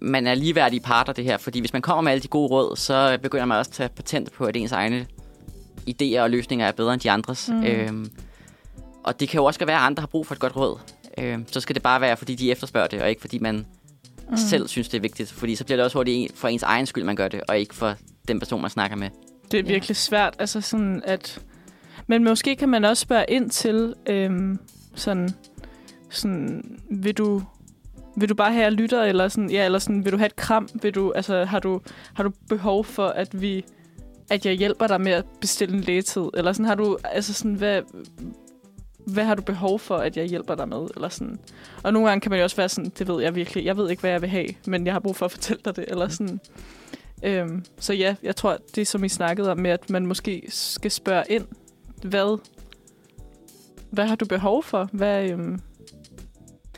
man 0.02 0.26
er 0.26 0.34
ligeværdige 0.34 0.80
parter 0.80 1.12
det 1.12 1.24
her. 1.24 1.36
Fordi 1.36 1.60
hvis 1.60 1.72
man 1.72 1.82
kommer 1.82 2.02
med 2.02 2.12
alle 2.12 2.22
de 2.22 2.28
gode 2.28 2.48
råd, 2.48 2.76
så 2.76 3.18
begynder 3.22 3.44
man 3.44 3.58
også 3.58 3.68
at 3.70 3.74
tage 3.74 3.88
patent 3.88 4.32
på, 4.32 4.44
at 4.44 4.56
ens 4.56 4.72
egne 4.72 5.06
idéer 5.90 6.20
og 6.20 6.30
løsninger 6.30 6.66
er 6.66 6.72
bedre 6.72 6.92
end 6.94 7.00
de 7.00 7.10
andres. 7.10 7.48
Mm. 7.48 7.64
Øhm, 7.64 8.10
og 9.04 9.20
det 9.20 9.28
kan 9.28 9.38
jo 9.38 9.44
også 9.44 9.64
være, 9.66 9.76
at 9.78 9.82
andre 9.86 10.00
har 10.00 10.06
brug 10.06 10.26
for 10.26 10.34
et 10.34 10.40
godt 10.40 10.56
råd. 10.56 10.78
Øhm, 11.18 11.44
så 11.52 11.60
skal 11.60 11.74
det 11.74 11.82
bare 11.82 12.00
være, 12.00 12.16
fordi 12.16 12.34
de 12.34 12.50
efterspørger 12.50 12.86
det, 12.88 13.02
og 13.02 13.08
ikke 13.08 13.20
fordi 13.20 13.38
man 13.38 13.66
mm. 14.30 14.36
selv 14.36 14.68
synes, 14.68 14.88
det 14.88 14.96
er 14.96 15.02
vigtigt. 15.02 15.32
Fordi 15.32 15.54
så 15.54 15.64
bliver 15.64 15.76
det 15.76 15.84
også 15.84 15.98
hurtigt 15.98 16.36
for 16.38 16.48
ens 16.48 16.62
egen 16.62 16.86
skyld, 16.86 17.04
man 17.04 17.16
gør 17.16 17.28
det, 17.28 17.40
og 17.48 17.58
ikke 17.58 17.74
for 17.74 17.94
den 18.28 18.38
person, 18.38 18.60
man 18.60 18.70
snakker 18.70 18.96
med. 18.96 19.08
Det 19.50 19.58
er 19.60 19.64
Ja. 19.64 19.68
virkelig 19.72 19.96
svært. 19.96 20.34
Altså 20.38 20.60
sådan 20.60 21.02
at... 21.04 21.40
Men 22.06 22.24
måske 22.24 22.56
kan 22.56 22.68
man 22.68 22.84
også 22.84 23.00
spørge 23.00 23.24
ind 23.28 23.50
til, 23.50 23.94
øhm, 24.06 24.58
sådan, 24.94 25.30
sådan, 26.10 26.78
vil 26.90 27.14
du, 27.14 27.42
vil 28.20 28.28
du 28.28 28.34
bare 28.34 28.52
have, 28.52 28.64
at 28.64 28.70
jeg 28.70 28.72
lytter, 28.72 29.02
eller 29.02 29.28
sådan, 29.28 29.50
ja, 29.50 29.64
eller 29.64 29.78
sådan, 29.78 30.04
vil 30.04 30.12
du 30.12 30.18
have 30.18 30.26
et 30.26 30.36
kram? 30.36 30.68
Vil 30.82 30.94
du, 30.94 31.12
altså, 31.12 31.44
har 31.44 31.58
du, 31.58 31.80
har 32.14 32.22
du 32.22 32.30
behov 32.48 32.84
for, 32.84 33.06
at 33.06 33.42
vi, 33.42 33.64
at 34.30 34.46
jeg 34.46 34.54
hjælper 34.54 34.86
dig 34.86 35.00
med 35.00 35.12
at 35.12 35.24
bestille 35.40 35.74
en 35.74 35.80
lægetid? 35.80 36.24
Eller 36.34 36.52
sådan, 36.52 36.66
har 36.66 36.74
du, 36.74 36.98
altså 37.04 37.32
sådan, 37.32 37.54
hvad, 37.54 37.82
hvad 39.06 39.24
har 39.24 39.34
du 39.34 39.42
behov 39.42 39.78
for, 39.78 39.96
at 39.96 40.16
jeg 40.16 40.24
hjælper 40.24 40.54
dig 40.54 40.68
med? 40.68 40.88
Eller 40.94 41.08
sådan. 41.08 41.38
Og 41.82 41.92
nogle 41.92 42.08
gange 42.08 42.20
kan 42.20 42.30
man 42.30 42.38
jo 42.38 42.44
også 42.44 42.56
være 42.56 42.68
sådan, 42.68 42.92
det 42.98 43.08
ved 43.08 43.22
jeg 43.22 43.34
virkelig, 43.34 43.64
jeg 43.64 43.76
ved 43.76 43.90
ikke, 43.90 44.00
hvad 44.00 44.10
jeg 44.10 44.22
vil 44.22 44.30
have, 44.30 44.48
men 44.66 44.86
jeg 44.86 44.94
har 44.94 45.00
brug 45.00 45.16
for 45.16 45.24
at 45.24 45.32
fortælle 45.32 45.62
dig 45.64 45.76
det. 45.76 45.84
Eller 45.88 46.08
sådan. 46.08 46.40
Øhm, 47.22 47.64
så 47.78 47.92
ja, 47.92 48.14
jeg 48.22 48.36
tror, 48.36 48.58
det 48.74 48.86
som 48.86 49.04
I 49.04 49.08
snakkede 49.08 49.50
om 49.50 49.58
med, 49.58 49.70
at 49.70 49.90
man 49.90 50.06
måske 50.06 50.42
skal 50.48 50.90
spørge 50.90 51.24
ind, 51.28 51.46
hvad, 52.02 52.40
hvad 53.90 54.06
har 54.06 54.16
du 54.16 54.26
behov 54.26 54.62
for? 54.62 54.88
Hvad, 54.92 55.30
øhm, 55.30 55.60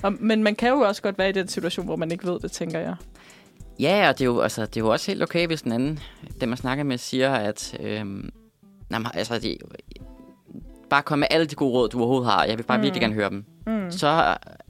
og, 0.03 0.13
men 0.21 0.43
man 0.43 0.55
kan 0.55 0.69
jo 0.69 0.81
også 0.81 1.03
godt 1.03 1.19
være 1.19 1.29
i 1.29 1.33
den 1.33 1.49
situation, 1.49 1.87
hvor 1.87 1.97
man 1.97 2.13
ikke 2.13 2.27
ved 2.27 2.41
det, 2.41 2.53
tænker 2.53 2.79
jeg. 2.79 2.95
Ja, 3.81 4.09
og 4.09 4.19
det 4.19 4.25
er, 4.25 4.27
jo, 4.27 4.41
altså, 4.41 4.61
det 4.67 4.77
er 4.77 4.81
jo 4.81 4.89
også 4.89 5.11
helt 5.11 5.23
okay, 5.23 5.47
hvis 5.47 5.63
den 5.63 5.73
anden, 5.73 5.99
den 6.41 6.49
man 6.49 6.59
snakker 6.59 6.85
med, 6.85 6.99
siger, 6.99 7.35
at 7.35 7.77
øhm, 7.81 8.31
jamen, 8.91 9.09
altså, 9.15 9.39
det, 9.39 9.59
bare 10.91 11.03
kom 11.03 11.19
med 11.19 11.29
alle 11.31 11.47
de 11.47 11.55
gode 11.55 11.73
råd, 11.73 11.89
du 11.89 11.99
overhovedet 11.99 12.31
har. 12.31 12.45
Jeg 12.45 12.59
vil 12.59 12.63
bare 12.65 12.79
mm. 12.79 12.81
Mm. 12.81 12.85
virkelig 12.85 13.01
gerne 13.01 13.15
høre 13.15 13.31
dem. 13.31 13.45
Mm. 13.67 13.91
Så 13.91 14.09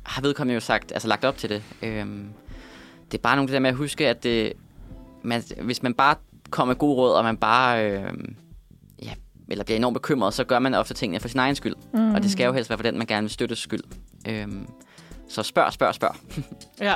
har 0.02 0.22
vedkommende 0.22 0.54
jo 0.54 0.60
sagt, 0.60 0.92
altså 0.92 1.08
lagt 1.08 1.24
op 1.24 1.38
til 1.38 1.50
det. 1.50 1.62
Øhm, 1.82 2.28
det 3.12 3.18
er 3.18 3.22
bare 3.22 3.36
nogle 3.36 3.44
af 3.44 3.48
det 3.48 3.54
der 3.54 3.60
med 3.60 3.70
at 3.70 3.76
huske, 3.76 4.08
at 4.08 4.22
det, 4.22 4.52
man, 5.22 5.42
hvis 5.62 5.82
man 5.82 5.94
bare 5.94 6.14
kommer 6.50 6.74
med 6.74 6.78
gode 6.78 6.96
råd, 6.96 7.12
og 7.12 7.24
man 7.24 7.36
bare 7.36 7.90
øhm, 7.90 8.36
ja, 9.02 9.12
eller 9.48 9.64
bliver 9.64 9.76
enormt 9.76 9.94
bekymret, 9.94 10.34
så 10.34 10.44
gør 10.44 10.58
man 10.58 10.74
ofte 10.74 10.94
tingene 10.94 11.20
for 11.20 11.28
sin 11.28 11.40
egen 11.40 11.54
skyld. 11.54 11.74
Mm. 11.94 12.14
Og 12.14 12.22
det 12.22 12.30
skal 12.30 12.46
jo 12.46 12.52
helst 12.52 12.70
være 12.70 12.78
for 12.78 12.82
den, 12.82 12.98
man 12.98 13.06
gerne 13.06 13.22
vil 13.22 13.30
støttes 13.30 13.58
skyld. 13.58 13.82
Øhm, 14.28 14.66
så 15.30 15.42
spørg, 15.42 15.72
spørg, 15.72 15.94
spørg. 15.94 16.14
Ja. 16.80 16.94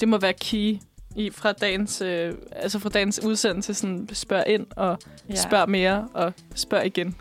Det 0.00 0.08
må 0.08 0.18
være 0.18 0.32
key 0.32 0.76
i, 1.16 1.30
fra, 1.30 1.52
dagens, 1.52 2.00
øh, 2.02 2.34
altså 2.52 2.78
fra 2.78 2.88
dagens 2.88 3.20
udsendelse. 3.24 3.74
Sådan, 3.74 4.08
spørg 4.12 4.44
ind 4.46 4.66
og 4.76 4.98
ja. 5.30 5.34
spørg 5.34 5.70
mere 5.70 6.08
og 6.14 6.32
spørg 6.54 6.86
igen. 6.86 7.16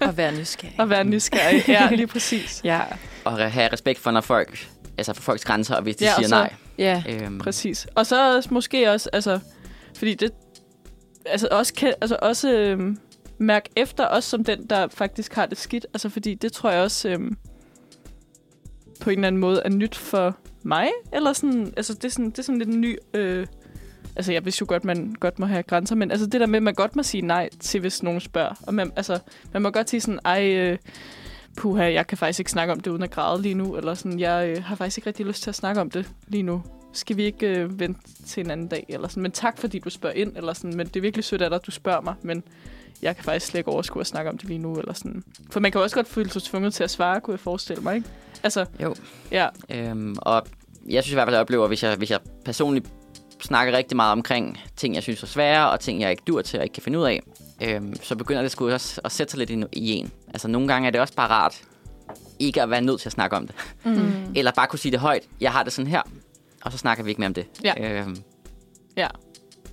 Og 0.00 0.16
være 0.16 0.32
nysgerrig. 0.32 0.74
Og 0.78 0.90
være 0.90 1.04
nysgerrig. 1.04 1.68
Ja, 1.68 1.88
lige 1.90 2.06
præcis. 2.06 2.60
Ja, 2.64 2.80
Og 3.24 3.52
have 3.52 3.72
respekt 3.72 3.98
for, 3.98 4.10
når 4.10 4.20
folk, 4.20 4.68
altså 4.98 5.12
for 5.14 5.22
folks 5.22 5.44
grænser, 5.44 5.74
og 5.76 5.82
hvis 5.82 5.96
de 5.96 6.04
Ja, 6.04 6.14
siger 6.16 6.28
så- 6.28 6.34
nej. 6.34 6.52
ja. 6.78 7.02
Øhm, 7.08 7.38
Præcis. 7.38 7.86
Og 7.94 8.06
så 8.06 8.36
også, 8.36 8.48
måske 8.54 8.90
også, 8.90 9.10
altså, 9.12 9.38
fordi 9.96 10.14
det, 10.14 10.30
altså 11.26 11.48
også, 11.50 11.74
kan, 11.74 11.94
altså 12.00 12.16
også 12.22 12.52
øhm, 12.52 12.98
mærk 13.38 13.64
efter, 13.76 14.04
også 14.04 14.30
som 14.30 14.44
den, 14.44 14.66
der 14.70 14.88
faktisk 14.88 15.34
har 15.34 15.46
det 15.46 15.58
skidt. 15.58 15.86
Altså, 15.94 16.08
fordi 16.08 16.34
det 16.34 16.52
tror 16.52 16.70
jeg 16.70 16.82
også 16.82 17.08
øhm, 17.08 17.36
på 19.04 19.10
en 19.10 19.18
eller 19.18 19.26
anden 19.26 19.40
måde 19.40 19.62
er 19.64 19.68
nyt 19.68 19.94
for 19.94 20.36
mig. 20.62 20.88
Eller 21.12 21.32
sådan, 21.32 21.72
altså 21.76 21.94
det 21.94 22.04
er 22.04 22.08
sådan, 22.08 22.30
det 22.30 22.38
er 22.38 22.42
sådan 22.42 22.58
lidt 22.58 22.68
en 22.68 22.80
ny... 22.80 22.98
Øh, 23.14 23.46
altså, 24.16 24.32
jeg 24.32 24.44
vidste 24.44 24.62
jo 24.62 24.66
godt, 24.68 24.84
man 24.84 25.14
godt 25.20 25.38
må 25.38 25.46
have 25.46 25.62
grænser, 25.62 25.94
men 25.94 26.10
altså 26.10 26.26
det 26.26 26.40
der 26.40 26.46
med, 26.46 26.56
at 26.56 26.62
man 26.62 26.74
godt 26.74 26.96
må 26.96 27.02
sige 27.02 27.20
nej 27.20 27.48
til, 27.60 27.80
hvis 27.80 28.02
nogen 28.02 28.20
spørger. 28.20 28.54
Og 28.66 28.74
man, 28.74 28.92
altså, 28.96 29.18
man 29.52 29.62
må 29.62 29.70
godt 29.70 29.90
sige 29.90 30.00
sådan, 30.00 30.20
ej... 30.24 30.54
Øh, 30.56 30.78
puha, 31.56 31.92
jeg 31.92 32.06
kan 32.06 32.18
faktisk 32.18 32.40
ikke 32.40 32.50
snakke 32.50 32.72
om 32.72 32.80
det 32.80 32.90
uden 32.90 33.02
at 33.02 33.10
græde 33.10 33.42
lige 33.42 33.54
nu, 33.54 33.76
eller 33.76 33.94
sådan, 33.94 34.20
jeg 34.20 34.48
øh, 34.48 34.64
har 34.64 34.76
faktisk 34.76 34.98
ikke 34.98 35.06
rigtig 35.06 35.26
lyst 35.26 35.42
til 35.42 35.50
at 35.50 35.54
snakke 35.54 35.80
om 35.80 35.90
det 35.90 36.10
lige 36.28 36.42
nu. 36.42 36.62
Skal 36.92 37.16
vi 37.16 37.22
ikke 37.22 37.58
øh, 37.58 37.80
vente 37.80 38.00
til 38.26 38.44
en 38.44 38.50
anden 38.50 38.68
dag, 38.68 38.86
eller 38.88 39.08
sådan, 39.08 39.22
men 39.22 39.32
tak 39.32 39.58
fordi 39.58 39.78
du 39.78 39.90
spørger 39.90 40.16
ind, 40.16 40.36
eller 40.36 40.52
sådan, 40.52 40.76
men 40.76 40.86
det 40.86 40.96
er 40.96 41.00
virkelig 41.00 41.24
sødt 41.24 41.42
af 41.42 41.50
dig, 41.50 41.56
at 41.56 41.66
du 41.66 41.70
spørger 41.70 42.00
mig, 42.00 42.14
men 42.22 42.42
jeg 43.02 43.16
kan 43.16 43.24
faktisk 43.24 43.46
slet 43.46 43.58
ikke 43.58 43.70
overskue 43.70 44.00
at 44.00 44.06
snakke 44.06 44.30
om 44.30 44.38
det 44.38 44.48
lige 44.48 44.58
nu, 44.58 44.78
eller 44.78 44.92
sådan. 44.92 45.24
For 45.50 45.60
man 45.60 45.72
kan 45.72 45.80
også 45.80 45.96
godt 45.96 46.08
føle 46.08 46.30
sig 46.30 46.42
tvunget 46.42 46.74
til 46.74 46.84
at 46.84 46.90
svare, 46.90 47.20
kunne 47.20 47.32
jeg 47.32 47.40
forestille 47.40 47.82
mig, 47.82 47.94
ikke? 47.96 48.08
Altså, 48.44 48.66
Jo. 48.82 48.94
ja, 49.30 49.48
Øhm, 49.70 50.16
og 50.18 50.46
jeg 50.88 51.02
synes 51.02 51.12
i 51.12 51.14
hvert 51.14 51.26
fald, 51.26 51.34
at 51.34 51.38
jeg 51.38 51.40
oplever, 51.40 51.68
hvis 51.68 51.82
jeg, 51.82 51.96
hvis 51.96 52.10
jeg 52.10 52.20
personligt 52.44 52.86
snakker 53.42 53.76
rigtig 53.76 53.96
meget 53.96 54.12
omkring 54.12 54.58
ting, 54.76 54.94
jeg 54.94 55.02
synes 55.02 55.22
er 55.22 55.26
svære, 55.26 55.70
og 55.70 55.80
ting, 55.80 56.00
jeg 56.00 56.10
ikke 56.10 56.22
dur 56.26 56.42
til 56.42 56.58
og 56.58 56.64
ikke 56.64 56.72
kan 56.74 56.82
finde 56.82 56.98
ud 56.98 57.04
af, 57.04 57.20
øhm, 57.62 57.94
så 58.02 58.16
begynder 58.16 58.42
det 58.42 58.50
sgu 58.50 58.70
også 58.70 59.00
at 59.04 59.12
sætte 59.12 59.30
sig 59.30 59.38
lidt 59.38 59.50
i, 59.50 59.64
i 59.72 59.90
en. 59.92 60.10
Altså 60.28 60.48
nogle 60.48 60.68
gange 60.68 60.86
er 60.86 60.90
det 60.90 61.00
også 61.00 61.14
bare 61.14 61.28
rart, 61.30 61.62
ikke 62.38 62.62
at 62.62 62.70
være 62.70 62.80
nødt 62.80 63.00
til 63.00 63.08
at 63.08 63.12
snakke 63.12 63.36
om 63.36 63.46
det. 63.46 63.56
mm. 63.84 64.32
Eller 64.36 64.52
bare 64.52 64.66
kunne 64.66 64.78
sige 64.78 64.92
det 64.92 65.00
højt. 65.00 65.22
Jeg 65.40 65.52
har 65.52 65.62
det 65.62 65.72
sådan 65.72 65.90
her, 65.90 66.02
og 66.62 66.72
så 66.72 66.78
snakker 66.78 67.04
vi 67.04 67.10
ikke 67.10 67.20
mere 67.20 67.26
om 67.28 67.34
det. 67.34 67.46
Ja. 67.64 68.00
Øhm, 68.00 68.16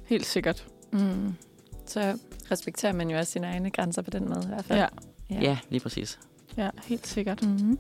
helt 0.06 0.26
sikkert. 0.26 0.66
Mm. 0.92 1.36
Så 1.88 2.18
respekterer 2.52 2.94
man 2.94 3.10
jo 3.10 3.18
også 3.18 3.32
sine 3.32 3.48
egne 3.48 3.72
grænser 3.72 4.02
på 4.02 4.10
den 4.12 4.30
måde 4.30 4.42
i 4.44 4.48
hvert 4.48 4.66
fald. 4.66 4.80
Ja, 4.80 4.88
ja. 5.30 5.42
ja, 5.42 5.58
lige 5.70 5.80
præcis. 5.80 6.20
ja, 6.58 6.70
helt 6.86 7.08
sikkert. 7.08 7.42
Mm-hmm. 7.44 7.80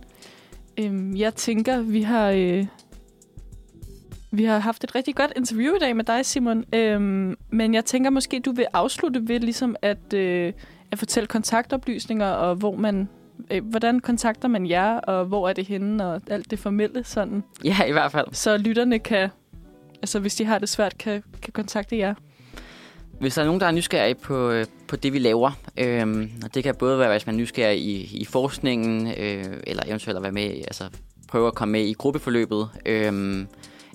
Øhm, 0.82 1.16
jeg 1.16 1.36
tænker, 1.36 1.82
vi 1.82 2.02
har... 2.02 2.30
Øh, 2.30 2.66
vi 4.34 4.44
har 4.44 4.60
haft 4.60 4.84
et 4.84 4.96
rigtig 4.96 5.16
godt 5.16 5.34
interview 5.36 5.76
i 5.76 5.80
dag 5.80 5.96
med 5.96 6.04
dig, 6.04 6.26
Simon. 6.26 6.66
Øhm, 6.76 7.38
men 7.50 7.74
jeg 7.74 7.86
tænker 7.86 8.10
måske, 8.10 8.40
du 8.40 8.52
vil 8.52 8.66
afslutte 8.74 9.28
ved 9.28 9.40
ligesom 9.40 9.76
at, 9.82 10.14
øh, 10.14 10.54
at 10.92 11.00
fortælle 11.00 11.28
kontaktoplysninger, 11.28 12.28
og 12.28 12.56
hvor 12.56 12.76
man, 12.76 13.10
øh, 13.52 13.66
hvordan 13.66 14.00
kontakter 14.00 14.48
man 14.48 14.70
jer, 14.70 14.98
og 14.98 15.26
hvor 15.26 15.50
er 15.50 15.54
det 15.54 15.66
henne, 15.66 16.08
og 16.08 16.22
alt 16.28 16.52
det 16.52 16.60
formelle 16.60 17.04
sådan. 17.04 17.44
Ja, 17.64 17.84
i 17.88 17.92
hvert 17.92 18.12
fald. 18.12 18.28
Så 18.32 18.58
lytterne 18.58 19.00
kan, 19.00 19.30
altså 19.96 20.20
hvis 20.20 20.36
de 20.36 20.46
har 20.46 20.60
det 20.60 20.70
svært, 20.70 20.98
kan, 20.98 21.24
kan 21.42 21.54
kontakte 21.54 21.98
jer. 21.98 22.14
Hvis 23.22 23.36
der 23.36 23.42
er 23.42 23.46
nogen, 23.46 23.62
der 23.62 23.68
er 23.68 23.72
nysgerrige 23.72 24.16
på, 24.16 24.50
øh, 24.50 24.66
på 24.88 24.96
det, 24.96 25.14
vi 25.14 25.20
laver, 25.20 25.52
øh, 25.78 26.30
og 26.44 26.54
det 26.54 26.64
kan 26.64 26.76
både 26.76 27.00
være, 27.00 27.12
hvis 27.12 27.26
man 27.26 27.36
er 27.36 27.40
nysgerrig 27.40 27.80
i, 27.80 28.18
i 28.18 28.26
forskningen, 28.26 29.08
øh, 29.08 29.46
eller 29.68 29.84
eventuelt 29.88 30.18
at 30.18 30.24
være 30.24 30.32
med, 30.32 30.44
altså 30.44 30.90
prøve 31.28 31.48
at 31.48 31.56
komme 31.56 31.72
med 31.72 31.82
i 31.82 31.94
gruppeforløbet, 31.94 32.70
øh, 32.86 33.46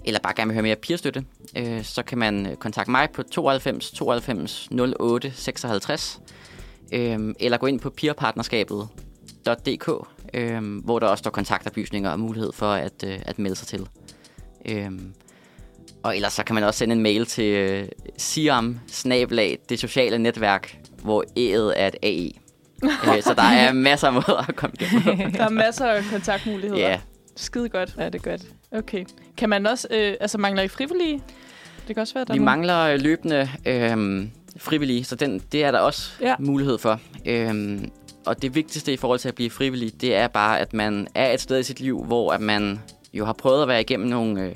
eller 0.05 0.21
bare 0.21 0.35
gerne 0.37 0.49
vil 0.49 0.55
høre 0.55 0.63
mere 0.63 0.77
peerstøtte, 0.77 1.25
øh, 1.57 1.85
så 1.85 2.03
kan 2.03 2.19
man 2.19 2.57
kontakte 2.59 2.91
mig 2.91 3.11
på 3.11 3.23
92 3.23 3.91
92 3.91 4.69
08 5.01 5.33
56, 5.35 6.21
øh, 6.93 7.35
eller 7.41 7.59
gå 7.59 7.67
ind 7.67 7.81
på 7.81 7.91
peerpartnerskabet.dk, 7.91 9.91
øh, 10.35 10.85
hvor 10.85 10.99
der 10.99 11.07
også 11.07 11.23
står 11.23 11.31
kontaktoplysninger 11.31 12.11
og 12.11 12.21
mulighed 12.21 12.53
for 12.53 12.73
at, 12.73 13.05
øh, 13.07 13.19
at 13.23 13.39
melde 13.39 13.57
sig 13.57 13.69
til. 13.69 13.89
Øh, 14.69 14.91
og 16.03 16.17
ellers 16.17 16.33
så 16.33 16.45
kan 16.45 16.55
man 16.55 16.65
også 16.65 16.79
sende 16.79 16.93
en 16.95 17.03
mail 17.03 17.27
til 17.27 17.55
øh, 17.55 17.89
siam 18.19 18.81
det 19.69 19.79
sociale 19.79 20.19
netværk, 20.19 20.79
hvor 21.03 21.23
E'et 21.23 21.73
er 21.77 21.87
et 21.87 21.97
AE. 22.03 22.31
øh, 22.85 23.23
så 23.23 23.35
der 23.35 23.43
er 23.43 23.73
masser 23.89 24.07
af 24.07 24.13
måder 24.13 24.49
at 24.49 24.57
komme 24.57 24.77
igennem. 24.81 25.33
Der 25.33 25.45
er 25.45 25.51
masser 25.51 25.87
af 25.87 26.03
kontaktmuligheder. 26.11 26.81
Ja, 26.89 27.01
Skide 27.37 27.69
godt. 27.69 27.95
Ja, 27.99 28.05
det 28.05 28.15
er 28.15 28.31
godt. 28.31 28.43
Okay. 28.73 29.05
Kan 29.37 29.49
man 29.49 29.67
også, 29.67 29.89
øh, 29.91 30.15
altså 30.21 30.39
mangler 30.39 30.63
I 30.63 30.69
frivillige? 30.69 31.23
Det 31.89 31.97
kan 31.97 32.01
også 32.01 32.15
være, 32.15 32.25
der 32.25 32.33
vi 32.33 32.39
er 32.39 32.43
mangler 32.43 32.81
øh, 32.81 33.01
løbende 33.01 33.51
øh, 33.67 34.27
frivillige, 34.57 35.05
så 35.05 35.17
den, 35.17 35.43
det 35.53 35.65
er 35.65 35.71
der 35.71 35.79
også 35.79 36.11
ja. 36.21 36.35
mulighed 36.39 36.79
for. 36.79 37.01
Øh, 37.27 37.79
og 38.27 38.43
det 38.43 38.55
vigtigste 38.55 38.93
i 38.93 38.97
forhold 38.97 39.19
til 39.19 39.29
at 39.29 39.35
blive 39.35 39.51
frivillig, 39.51 40.01
det 40.01 40.15
er 40.15 40.29
bare, 40.29 40.61
at 40.61 40.75
man 40.75 41.09
er 41.15 41.33
et 41.33 41.41
sted 41.41 41.59
i 41.59 41.63
sit 41.63 41.81
liv, 41.81 42.05
hvor 42.05 42.33
at 42.33 42.41
man 42.41 42.81
jo 43.13 43.25
har 43.25 43.33
prøvet 43.33 43.63
at 43.63 43.69
være 43.69 43.81
igennem 43.81 44.09
nogle, 44.09 44.43
øh, 44.43 44.55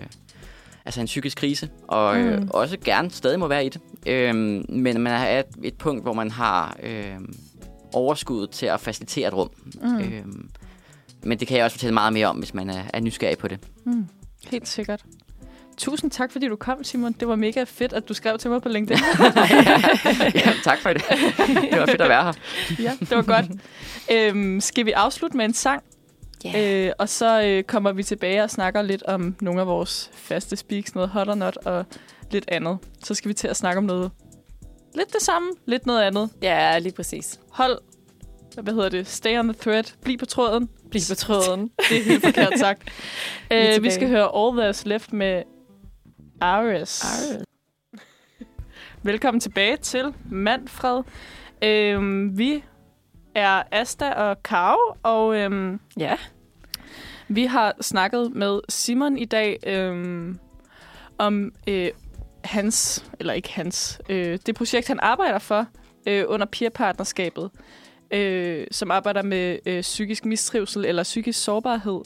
altså 0.84 1.00
en 1.00 1.06
psykisk 1.06 1.36
krise, 1.36 1.68
og 1.88 2.16
mm. 2.16 2.22
øh, 2.26 2.40
Mm. 2.42 2.48
også 2.50 2.76
gerne 2.84 3.10
stadig 3.10 3.38
må 3.38 3.48
være 3.48 3.66
i 3.66 3.68
det. 3.68 3.80
Øh, 4.06 4.34
men 4.68 5.00
man 5.00 5.06
er 5.06 5.38
et, 5.40 5.46
et 5.64 5.74
punkt, 5.74 6.02
hvor 6.02 6.12
man 6.12 6.30
har 6.30 6.76
øh, 6.82 7.14
overskud 7.92 8.46
til 8.46 8.66
at 8.66 8.80
facilitere 8.80 9.28
et 9.28 9.34
rum. 9.34 9.50
Mm. 9.82 9.98
Øh, 9.98 10.24
men 11.22 11.40
det 11.40 11.48
kan 11.48 11.56
jeg 11.56 11.64
også 11.64 11.74
fortælle 11.76 11.94
meget 11.94 12.12
mere 12.12 12.26
om, 12.26 12.36
hvis 12.36 12.54
man 12.54 12.70
er, 12.70 12.82
er 12.94 13.00
nysgerrig 13.00 13.38
på 13.38 13.48
det. 13.48 13.58
Mm. 13.86 14.06
Helt 14.50 14.68
sikkert. 14.68 15.04
Tusind 15.76 16.10
tak, 16.10 16.32
fordi 16.32 16.48
du 16.48 16.56
kom, 16.56 16.84
Simon. 16.84 17.12
Det 17.20 17.28
var 17.28 17.36
mega 17.36 17.64
fedt, 17.68 17.92
at 17.92 18.08
du 18.08 18.14
skrev 18.14 18.38
til 18.38 18.50
mig 18.50 18.62
på 18.62 18.68
LinkedIn. 18.68 19.02
ja, 20.34 20.52
tak 20.64 20.78
for 20.78 20.92
det. 20.92 21.02
Det 21.70 21.78
var 21.80 21.86
fedt 21.86 22.00
at 22.00 22.08
være 22.08 22.24
her. 22.24 22.32
ja, 22.82 22.92
det 23.00 23.10
var 23.10 23.22
godt. 23.22 23.46
Øhm, 24.12 24.60
skal 24.60 24.86
vi 24.86 24.90
afslutte 24.92 25.36
med 25.36 25.44
en 25.44 25.54
sang? 25.54 25.82
Yeah. 26.46 26.86
Øh, 26.86 26.92
og 26.98 27.08
så 27.08 27.42
øh, 27.42 27.62
kommer 27.62 27.92
vi 27.92 28.02
tilbage 28.02 28.42
og 28.42 28.50
snakker 28.50 28.82
lidt 28.82 29.02
om 29.02 29.36
nogle 29.40 29.60
af 29.60 29.66
vores 29.66 30.10
faste 30.14 30.56
speaks, 30.56 30.94
noget 30.94 31.10
hot 31.10 31.28
or 31.28 31.34
not 31.34 31.56
og 31.56 31.84
lidt 32.30 32.44
andet. 32.48 32.78
Så 33.04 33.14
skal 33.14 33.28
vi 33.28 33.34
til 33.34 33.48
at 33.48 33.56
snakke 33.56 33.78
om 33.78 33.84
noget 33.84 34.10
lidt 34.94 35.12
det 35.12 35.22
samme, 35.22 35.48
lidt 35.66 35.86
noget 35.86 36.02
andet. 36.02 36.30
Ja, 36.42 36.78
lige 36.78 36.92
præcis. 36.92 37.40
Hold, 37.50 37.78
hvad 38.62 38.74
hedder 38.74 38.88
det, 38.88 39.06
stay 39.06 39.38
on 39.38 39.48
the 39.48 39.56
thread, 39.60 39.84
bliv 40.02 40.18
på 40.18 40.26
tråden. 40.26 40.68
Bliv 40.90 41.02
på 41.08 41.14
tråden. 41.14 41.60
Det 41.90 41.98
er 41.98 42.02
helt 42.04 42.24
forkert 42.24 42.58
sagt. 42.58 42.82
Vi 43.50 43.56
øh, 43.76 43.82
vi 43.82 43.90
skal 43.90 44.08
høre 44.08 44.30
All 44.36 44.60
There's 44.60 44.82
Left 44.84 45.12
med 45.12 45.42
Ares. 46.40 47.04
Arr. 47.04 47.44
Velkommen 49.02 49.40
tilbage 49.40 49.76
til 49.76 50.14
Manfred. 50.30 51.02
Øhm, 51.62 52.38
vi 52.38 52.64
er 53.34 53.62
Asta 53.72 54.10
og 54.10 54.42
Karo, 54.42 54.94
og 55.02 55.36
øhm, 55.36 55.80
Ja. 55.98 56.16
vi 57.28 57.44
har 57.44 57.74
snakket 57.80 58.32
med 58.34 58.60
Simon 58.68 59.18
i 59.18 59.24
dag 59.24 59.58
øhm, 59.66 60.38
om 61.18 61.52
øh, 61.68 61.90
hans, 62.44 63.04
eller 63.20 63.32
ikke 63.32 63.52
hans, 63.52 64.00
øh, 64.08 64.38
det 64.46 64.54
projekt, 64.54 64.88
han 64.88 64.98
arbejder 65.02 65.38
for 65.38 65.66
øh, 66.06 66.24
under 66.28 66.46
peer-partnerskabet, 66.46 67.50
øh, 68.10 68.66
som 68.70 68.90
arbejder 68.90 69.22
med 69.22 69.58
øh, 69.66 69.80
psykisk 69.80 70.24
mistrivsel 70.24 70.84
eller 70.84 71.02
psykisk 71.02 71.42
sårbarhed. 71.44 72.00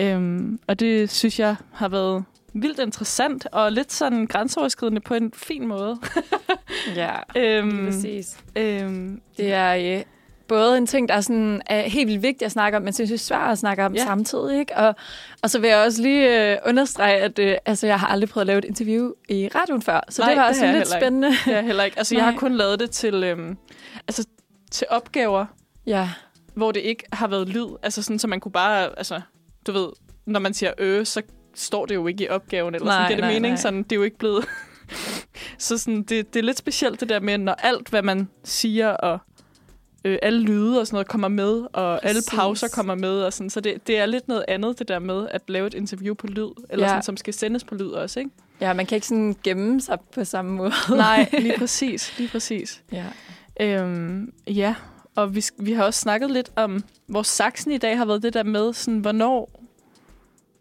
Øhm, 0.00 0.58
og 0.66 0.80
det 0.80 1.10
synes 1.10 1.38
jeg 1.40 1.56
har 1.72 1.88
været 1.88 2.24
vildt 2.54 2.78
interessant 2.78 3.46
og 3.52 3.72
lidt 3.72 3.92
sådan 3.92 4.26
grænseoverskridende 4.26 5.00
på 5.00 5.14
en 5.14 5.32
fin 5.36 5.66
måde. 5.66 5.96
Ja, 6.96 7.10
øhm, 7.36 7.84
præcis. 7.86 8.38
øhm, 8.56 9.20
Det 9.36 9.52
er 9.52 9.96
øh, 9.98 10.02
både 10.48 10.78
en 10.78 10.86
ting, 10.86 11.08
der 11.08 11.14
er, 11.14 11.20
sådan, 11.20 11.62
er 11.66 11.82
helt 11.82 12.08
vildt 12.08 12.22
vigtigt 12.22 12.42
at 12.42 12.52
snakke 12.52 12.76
om, 12.76 12.82
men 12.82 12.92
synes 12.92 13.10
jeg 13.10 13.14
er 13.14 13.18
svært 13.18 13.50
at 13.52 13.58
snakke 13.58 13.84
om 13.84 13.94
Ja. 13.94 14.04
samtidig. 14.04 14.58
Ikke? 14.58 14.76
Og, 14.76 14.94
og 15.42 15.50
så 15.50 15.58
vil 15.58 15.68
jeg 15.70 15.78
også 15.78 16.02
lige 16.02 16.52
øh, 16.52 16.58
understrege, 16.66 17.16
at 17.16 17.38
øh, 17.38 17.56
altså, 17.66 17.86
jeg 17.86 18.00
har 18.00 18.06
aldrig 18.06 18.28
prøvet 18.30 18.42
at 18.42 18.46
lave 18.46 18.58
et 18.58 18.64
interview 18.64 19.10
i 19.28 19.48
radioen 19.54 19.82
før, 19.82 20.00
så 20.08 20.22
Nej, 20.22 20.30
det 20.30 20.36
var 20.36 20.42
det 20.42 20.50
også 20.50 20.64
jeg 20.64 20.74
lidt 20.74 20.78
heller 20.82 20.96
ikke. 20.96 21.04
spændende. 21.04 21.28
det 21.44 21.54
er 21.54 21.60
heller 21.62 21.84
ikke. 21.84 21.98
Altså, 21.98 22.14
jeg 22.14 22.24
har 22.24 22.30
Nej. 22.38 22.38
kun 22.38 22.54
lavet 22.54 22.80
det 22.80 22.90
til, 22.90 23.24
øhm, 23.24 23.56
altså, 24.08 24.26
til 24.70 24.86
opgaver, 24.90 25.46
Ja, 25.86 26.08
hvor 26.54 26.72
det 26.72 26.80
ikke 26.80 27.04
har 27.12 27.26
været 27.28 27.48
lyd. 27.48 27.66
Altså 27.82 28.02
sådan, 28.02 28.18
så 28.18 28.26
man 28.28 28.40
kunne 28.40 28.52
bare, 28.52 28.98
altså, 28.98 29.20
du 29.66 29.72
ved, 29.72 29.88
når 30.26 30.40
man 30.40 30.54
siger 30.54 30.72
øh, 30.78 31.06
så 31.06 31.22
står 31.54 31.86
det 31.86 31.94
jo 31.94 32.06
ikke 32.06 32.24
i 32.24 32.28
opgaven, 32.28 32.74
eller 32.74 32.86
Nej, 32.86 32.94
sådan, 32.94 33.06
det 33.06 33.12
er 33.12 33.16
det 33.16 33.24
nej, 33.24 33.32
mening, 33.32 33.52
nej. 33.52 33.60
sådan, 33.62 33.82
det 33.82 33.92
er 33.92 33.96
jo 33.96 34.02
ikke 34.02 34.18
blevet... 34.18 34.44
så 35.58 35.78
sådan, 35.78 36.02
det, 36.02 36.34
det 36.34 36.40
er 36.40 36.44
lidt 36.44 36.58
specielt 36.58 37.00
det 37.00 37.08
der 37.08 37.20
med, 37.20 37.38
når 37.38 37.52
alt, 37.52 37.88
hvad 37.88 38.02
man 38.02 38.28
siger, 38.44 38.90
og 38.90 39.18
øh, 40.04 40.18
alle 40.22 40.40
lyde 40.40 40.80
og 40.80 40.86
sådan 40.86 40.94
noget 40.94 41.08
kommer 41.08 41.28
med, 41.28 41.52
og 41.72 41.98
Præcis. 42.02 42.08
alle 42.08 42.22
pauser 42.36 42.68
kommer 42.68 42.94
med, 42.94 43.22
og 43.22 43.32
sådan, 43.32 43.50
så 43.50 43.60
det, 43.60 43.86
det 43.86 43.98
er 43.98 44.06
lidt 44.06 44.28
noget 44.28 44.44
andet, 44.48 44.78
det 44.78 44.88
der 44.88 44.98
med 44.98 45.28
at 45.30 45.42
lave 45.48 45.66
et 45.66 45.74
interview 45.74 46.14
på 46.14 46.26
lyd, 46.26 46.48
eller 46.70 46.84
Ja. 46.86 46.90
sådan, 46.90 47.02
som 47.02 47.16
skal 47.16 47.34
sendes 47.34 47.64
på 47.64 47.74
lyd 47.74 47.86
også, 47.88 48.20
ikke? 48.20 48.30
ja, 48.60 48.72
man 48.72 48.86
kan 48.86 48.96
ikke 48.96 49.06
sådan 49.06 49.36
gemme 49.42 49.80
sig 49.80 49.98
på 50.14 50.24
samme 50.24 50.50
måde. 50.52 50.72
Nej, 50.96 51.28
lige 51.38 51.58
præcis, 51.58 52.18
lige 52.18 52.28
præcis. 52.28 52.82
Ja. 52.92 53.04
Øhm, 53.60 54.32
ja, 54.46 54.74
og 55.16 55.34
vi, 55.34 55.44
vi 55.58 55.72
har 55.72 55.84
også 55.84 56.00
snakket 56.00 56.30
lidt 56.30 56.50
om, 56.56 56.84
hvor 57.06 57.22
saksen 57.22 57.72
i 57.72 57.78
dag 57.78 57.98
har 57.98 58.04
været 58.04 58.22
det 58.22 58.34
der 58.34 58.42
med, 58.42 58.72
sådan, 58.72 59.00
hvornår, 59.00 59.60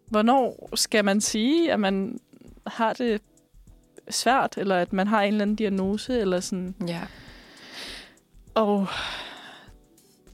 hvornår 0.09 0.69
skal 0.75 1.05
man 1.05 1.21
sige, 1.21 1.71
at 1.71 1.79
man 1.79 2.19
har 2.67 2.93
det 2.93 3.21
svært, 4.09 4.53
eller 4.57 4.75
at 4.75 4.93
man 4.93 5.07
har 5.07 5.21
en 5.21 5.27
eller 5.27 5.41
anden 5.41 5.55
diagnose, 5.55 6.19
eller 6.19 6.39
sådan. 6.39 6.75
ja. 6.87 6.99
Og 8.55 8.87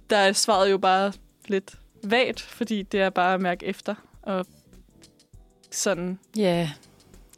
der 0.10 0.18
er 0.18 0.34
svaret 0.34 0.72
jo 0.72 0.78
bare 0.78 1.14
lidt 1.48 1.76
vagt, 2.04 2.42
fordi 2.42 2.84
det 2.84 3.02
er 3.02 3.10
bare 3.10 3.34
at 3.34 3.42
mærke 3.42 3.66
efter, 3.66 3.96
og 4.22 4.46
sådan, 5.72 6.20
Ja. 6.38 6.70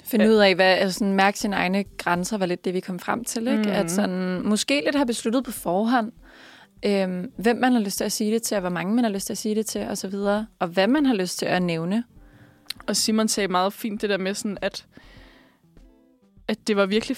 Finde 0.04 0.30
ud 0.30 0.36
af, 0.36 0.56
hvad, 0.56 0.66
altså 0.66 1.00
sådan, 1.00 1.14
mærke 1.14 1.40
sine 1.40 1.56
egne 1.56 1.84
grænser, 1.98 2.38
var 2.38 2.46
lidt 2.46 2.66
det, 2.66 2.74
vi 2.74 2.80
kom 2.80 3.00
frem 3.00 3.24
til. 3.24 3.48
Ikke? 3.48 3.58
Mhm. 3.58 3.72
At 3.72 3.92
sådan, 3.92 4.42
måske 4.48 4.82
lidt 4.86 4.96
have 4.96 5.06
besluttet 5.06 5.44
på 5.44 5.52
forhånd, 5.52 6.12
øhm, 6.86 7.32
hvem 7.38 7.58
man 7.58 7.72
har 7.74 7.80
lyst 7.80 7.98
til 7.98 8.04
at 8.04 8.12
sige 8.12 8.34
det 8.34 8.42
til, 8.44 8.56
og 8.56 8.62
hvor 8.62 8.70
mange 8.70 8.96
man 8.96 9.04
har 9.04 9.12
lyst 9.12 9.26
til 9.26 9.34
at 9.34 9.38
sige 9.38 9.56
det 9.56 9.66
til, 9.66 9.82
og 9.88 9.98
så 9.98 10.08
videre. 10.08 10.48
Og 10.60 10.68
hvad 10.68 10.88
man 10.88 11.06
har 11.06 11.14
lyst 11.14 11.40
til 11.40 11.46
at 11.46 11.62
nævne. 11.62 12.04
Og 12.88 12.96
Simon 12.96 13.28
sagde 13.28 13.48
meget 13.48 13.74
fint 13.74 14.02
det 14.02 14.10
der 14.10 14.18
med 14.18 14.34
sådan, 14.34 14.58
at, 14.62 14.86
at 16.48 16.68
det 16.68 16.76
var 16.76 16.86
virkelig, 16.86 17.18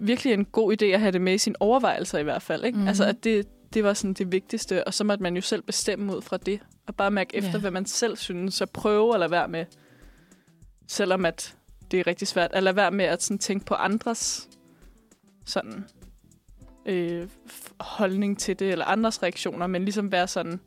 virkelig 0.00 0.32
en 0.32 0.44
god 0.44 0.82
idé 0.82 0.84
at 0.84 1.00
have 1.00 1.12
det 1.12 1.20
med 1.20 1.34
i 1.34 1.38
sine 1.38 1.62
overvejelser 1.62 2.18
i 2.18 2.22
hvert 2.22 2.42
fald. 2.42 2.64
Ikke? 2.64 2.76
Mm-hmm. 2.76 2.82
Mhm. 2.82 2.88
Altså, 2.88 3.04
at 3.04 3.24
det, 3.24 3.46
det 3.76 3.84
var 3.84 3.94
sådan 3.94 4.14
det 4.14 4.32
vigtigste, 4.32 4.84
og 4.86 4.94
så 4.94 5.04
måtte 5.04 5.22
man 5.22 5.36
jo 5.36 5.42
selv 5.42 5.62
bestemme 5.62 6.16
ud 6.16 6.22
fra 6.22 6.36
det, 6.36 6.60
og 6.86 6.94
bare 6.94 7.10
mærke 7.10 7.36
efter, 7.36 7.50
Ja. 7.50 7.58
hvad 7.58 7.70
man 7.70 7.86
selv 7.86 8.16
synes, 8.16 8.54
så 8.54 8.66
prøve 8.66 9.14
at 9.14 9.20
lade 9.20 9.30
være 9.30 9.48
med, 9.48 9.64
selvom 10.88 11.24
at 11.26 11.54
det 11.90 12.00
er 12.00 12.06
rigtig 12.06 12.28
svært, 12.28 12.50
at 12.52 12.62
lade 12.62 12.76
være 12.76 12.90
med 12.90 13.04
at 13.04 13.22
sådan 13.22 13.38
tænke 13.38 13.66
på 13.66 13.74
andres 13.74 14.48
sådan 15.44 15.84
øh, 16.86 17.28
holdning 17.80 18.38
til 18.38 18.58
det, 18.58 18.72
eller 18.72 18.84
andres 18.84 19.22
reaktioner, 19.22 19.66
men 19.66 19.84
ligesom 19.84 20.12
være 20.12 20.28
sådan, 20.28 20.60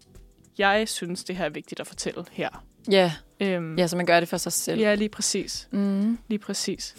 jeg 0.57 0.88
synes, 0.89 1.24
det 1.24 1.36
her 1.36 1.45
er 1.45 1.49
vigtigt 1.49 1.80
at 1.82 1.88
fortælle 1.88 2.26
her. 2.32 2.64
Ja, 2.91 3.14
Øhm, 3.41 3.78
ja 3.78 3.88
så 3.88 3.95
man 3.97 4.05
gør 4.05 4.20
det 4.20 4.30
for 4.30 4.38
sig 4.38 4.53
selv. 4.53 4.80
ja, 4.80 4.95
lige 4.95 5.10
præcis. 5.10 5.68
Mm. 5.72 6.18
Lige 6.28 6.39
præcis. 6.39 6.95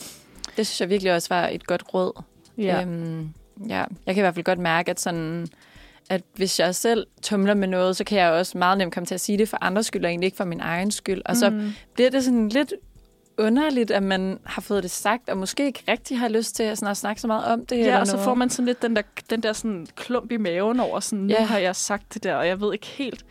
Det 0.56 0.66
synes 0.66 0.80
jeg 0.80 0.88
virkelig 0.88 1.14
også 1.14 1.28
var 1.28 1.48
et 1.48 1.66
godt 1.66 1.94
råd. 1.94 2.22
Ja. 2.58 2.82
Øhm, 2.82 3.28
ja. 3.68 3.84
Jeg 4.06 4.14
kan 4.14 4.16
i 4.16 4.20
hvert 4.20 4.34
fald 4.34 4.44
godt 4.44 4.58
mærke, 4.58 4.90
at 4.90 5.00
sådan 5.00 5.46
at 6.10 6.22
hvis 6.34 6.60
jeg 6.60 6.74
selv 6.74 7.06
tumler 7.22 7.54
med 7.54 7.68
noget, 7.68 7.96
så 7.96 8.04
kan 8.04 8.18
jeg 8.18 8.30
også 8.30 8.58
meget 8.58 8.78
nemt 8.78 8.94
komme 8.94 9.06
til 9.06 9.14
at 9.14 9.20
sige 9.20 9.38
det 9.38 9.48
for 9.48 9.58
andres 9.60 9.86
skyld, 9.86 10.04
og 10.04 10.10
egentlig 10.10 10.26
ikke 10.26 10.36
for 10.36 10.44
min 10.44 10.60
egen 10.60 10.90
skyld. 10.90 11.22
Og 11.24 11.36
så 11.36 11.50
mm. 11.50 11.72
bliver 11.94 12.10
det 12.10 12.24
sådan 12.24 12.48
lidt 12.48 12.72
underligt, 13.38 13.90
at 13.90 14.02
man 14.02 14.38
har 14.44 14.62
fået 14.62 14.82
det 14.82 14.90
sagt, 14.90 15.28
og 15.28 15.36
måske 15.36 15.66
ikke 15.66 15.82
rigtig 15.88 16.18
har 16.18 16.28
lyst 16.28 16.56
til 16.56 16.62
at, 16.62 16.78
sådan 16.78 16.90
at 16.90 16.96
snakke 16.96 17.20
så 17.20 17.26
meget 17.26 17.44
om 17.44 17.66
det. 17.66 17.76
Ja, 17.76 17.82
eller 17.82 18.00
og 18.00 18.06
så 18.06 18.12
noget. 18.12 18.24
får 18.24 18.34
man 18.34 18.50
sådan 18.50 18.66
lidt 18.66 18.82
den 18.82 18.96
der, 18.96 19.02
den 19.30 19.42
der 19.42 19.52
sådan 19.52 19.86
klump 19.96 20.32
i 20.32 20.36
maven 20.36 20.80
over, 20.80 21.00
sådan, 21.00 21.18
nu 21.24 21.34
Ja. 21.34 21.44
har 21.44 21.58
jeg 21.58 21.76
sagt 21.76 22.14
det 22.14 22.24
der, 22.24 22.34
og 22.34 22.46
jeg 22.46 22.60
ved 22.60 22.72
ikke 22.72 22.86
helt 22.86 23.24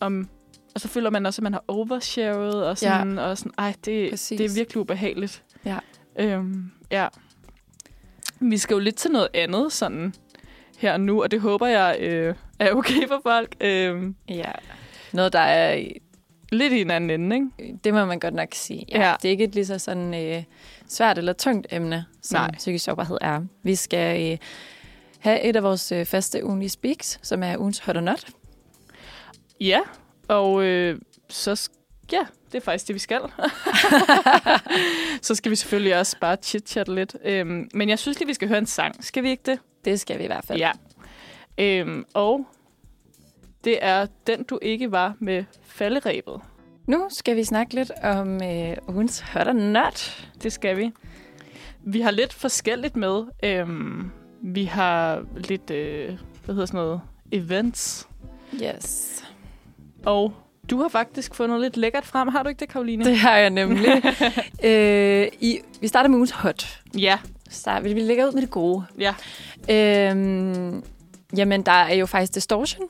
om... 0.00 0.28
Og 0.74 0.80
så 0.80 0.88
føler 0.88 1.10
man 1.10 1.26
også, 1.26 1.40
at 1.40 1.42
man 1.42 1.52
har 1.52 1.64
overshared, 1.68 2.54
og 2.54 2.78
sådan, 2.78 3.18
ja. 3.18 3.24
og 3.24 3.38
sådan 3.38 3.52
ej, 3.58 3.74
det, 3.84 4.10
Præcis. 4.10 4.38
det 4.38 4.50
er 4.50 4.54
virkelig 4.54 4.80
ubehageligt. 4.80 5.42
Ja. 5.64 5.78
Øhm, 6.18 6.70
ja. 6.90 7.08
Vi 8.40 8.58
skal 8.58 8.74
jo 8.74 8.80
lidt 8.80 8.96
til 8.96 9.10
noget 9.10 9.28
andet, 9.34 9.72
sådan 9.72 10.14
her 10.78 10.92
og 10.92 11.00
nu, 11.00 11.22
og 11.22 11.30
det 11.30 11.40
håber 11.40 11.66
jeg 11.66 11.96
øh, 12.00 12.34
er 12.58 12.72
okay 12.72 13.08
for 13.08 13.20
folk. 13.22 13.54
Øhm, 13.60 14.14
Ja. 14.28 14.52
Noget, 15.12 15.32
der 15.32 15.38
er... 15.38 15.84
lidt 16.52 16.72
i 16.72 16.80
en 16.80 16.90
anden 16.90 17.10
ende, 17.10 17.36
ikke? 17.36 17.78
Det 17.84 17.94
må 17.94 18.04
man 18.04 18.20
godt 18.20 18.34
nok 18.34 18.48
sige. 18.52 18.84
Ja, 18.88 19.08
Ja. 19.08 19.14
Det 19.22 19.28
er 19.28 19.30
ikke 19.32 19.44
et 19.44 19.54
lige 19.54 19.66
så 19.66 19.78
sådan 19.78 20.14
øh, 20.14 20.42
svært 20.88 21.18
eller 21.18 21.32
tungt 21.32 21.66
emne, 21.70 22.04
som 22.22 22.40
Nej. 22.40 22.50
Psykisk 22.56 22.84
sårbarhed 22.84 23.18
er. 23.20 23.40
Vi 23.62 23.74
skal 23.74 24.32
øh, 24.32 24.38
have 25.18 25.42
et 25.42 25.56
af 25.56 25.62
vores 25.62 25.92
øh, 25.92 26.04
faste 26.06 26.44
ugenlige 26.44 26.68
speaks, 26.70 27.18
som 27.22 27.42
er 27.42 27.56
ugens 27.56 27.78
hot 27.78 27.96
or 27.96 28.00
not. 28.00 28.26
Ja, 29.60 29.80
og 30.28 30.62
øh, 30.64 30.98
så... 31.28 31.70
Ja, 32.12 32.20
det 32.52 32.58
er 32.58 32.62
faktisk 32.64 32.86
det, 32.88 32.94
vi 32.94 32.98
skal. 32.98 33.20
så 35.22 35.34
skal 35.34 35.50
vi 35.50 35.56
selvfølgelig 35.56 35.98
også 35.98 36.16
bare 36.20 36.36
chit-chat 36.42 36.94
lidt. 36.94 37.16
Øhm, 37.24 37.68
men 37.74 37.88
jeg 37.88 37.98
synes 37.98 38.18
lige, 38.18 38.26
vi 38.26 38.34
skal 38.34 38.48
høre 38.48 38.58
en 38.58 38.66
sang. 38.66 39.04
Skal 39.04 39.22
vi 39.22 39.30
ikke 39.30 39.42
det? 39.46 39.58
Det 39.88 40.00
skal 40.00 40.18
vi 40.18 40.24
i 40.24 40.26
hvert 40.26 40.44
fald. 40.44 40.58
Ja. 40.58 40.70
Øhm, 41.58 42.04
og 42.14 42.46
det 43.64 43.78
er 43.80 44.06
Den, 44.26 44.42
du 44.42 44.58
ikke 44.62 44.92
var 44.92 45.14
med 45.18 45.44
falderæbet. 45.62 46.40
Nu 46.86 47.06
skal 47.10 47.36
vi 47.36 47.44
snakke 47.44 47.74
lidt 47.74 47.90
om 48.02 48.42
øh, 48.42 48.76
ugens 48.88 49.20
hot 49.20 49.56
not. 49.56 50.28
Det 50.42 50.52
skal 50.52 50.76
vi. 50.76 50.90
Vi 51.84 52.00
har 52.00 52.10
lidt 52.10 52.32
forskelligt 52.32 52.96
med. 52.96 53.24
Øhm, 53.44 54.10
vi 54.42 54.64
har 54.64 55.24
lidt, 55.36 55.70
øh, 55.70 56.18
hvad 56.44 56.54
hedder 56.54 56.66
sådan 56.66 56.78
noget, 56.78 57.00
events. 57.32 58.08
Yes. 58.62 59.24
Og 60.06 60.32
du 60.70 60.80
har 60.80 60.88
faktisk 60.88 61.34
fundet 61.34 61.60
lidt 61.60 61.76
lækkert 61.76 62.04
frem. 62.04 62.28
Har 62.28 62.42
du 62.42 62.48
ikke 62.48 62.60
det, 62.60 62.68
Karoline? 62.68 63.04
Det 63.04 63.16
har 63.16 63.36
jeg 63.36 63.50
nemlig. 63.50 64.02
øh, 64.64 65.28
i, 65.40 65.60
vi 65.80 65.88
starter 65.88 66.08
med 66.08 66.16
ugens 66.16 66.30
hot. 66.30 66.80
Ja, 66.98 67.18
Så 67.50 67.80
vi, 67.82 67.88
lægger 67.88 68.26
ud 68.26 68.32
med 68.32 68.42
det 68.42 68.50
gode. 68.50 68.84
ja. 68.98 69.14
Øhm, 69.70 70.82
jamen, 71.36 71.62
der 71.62 71.72
er 71.72 71.94
jo 71.94 72.06
faktisk 72.06 72.34
distortion. 72.34 72.86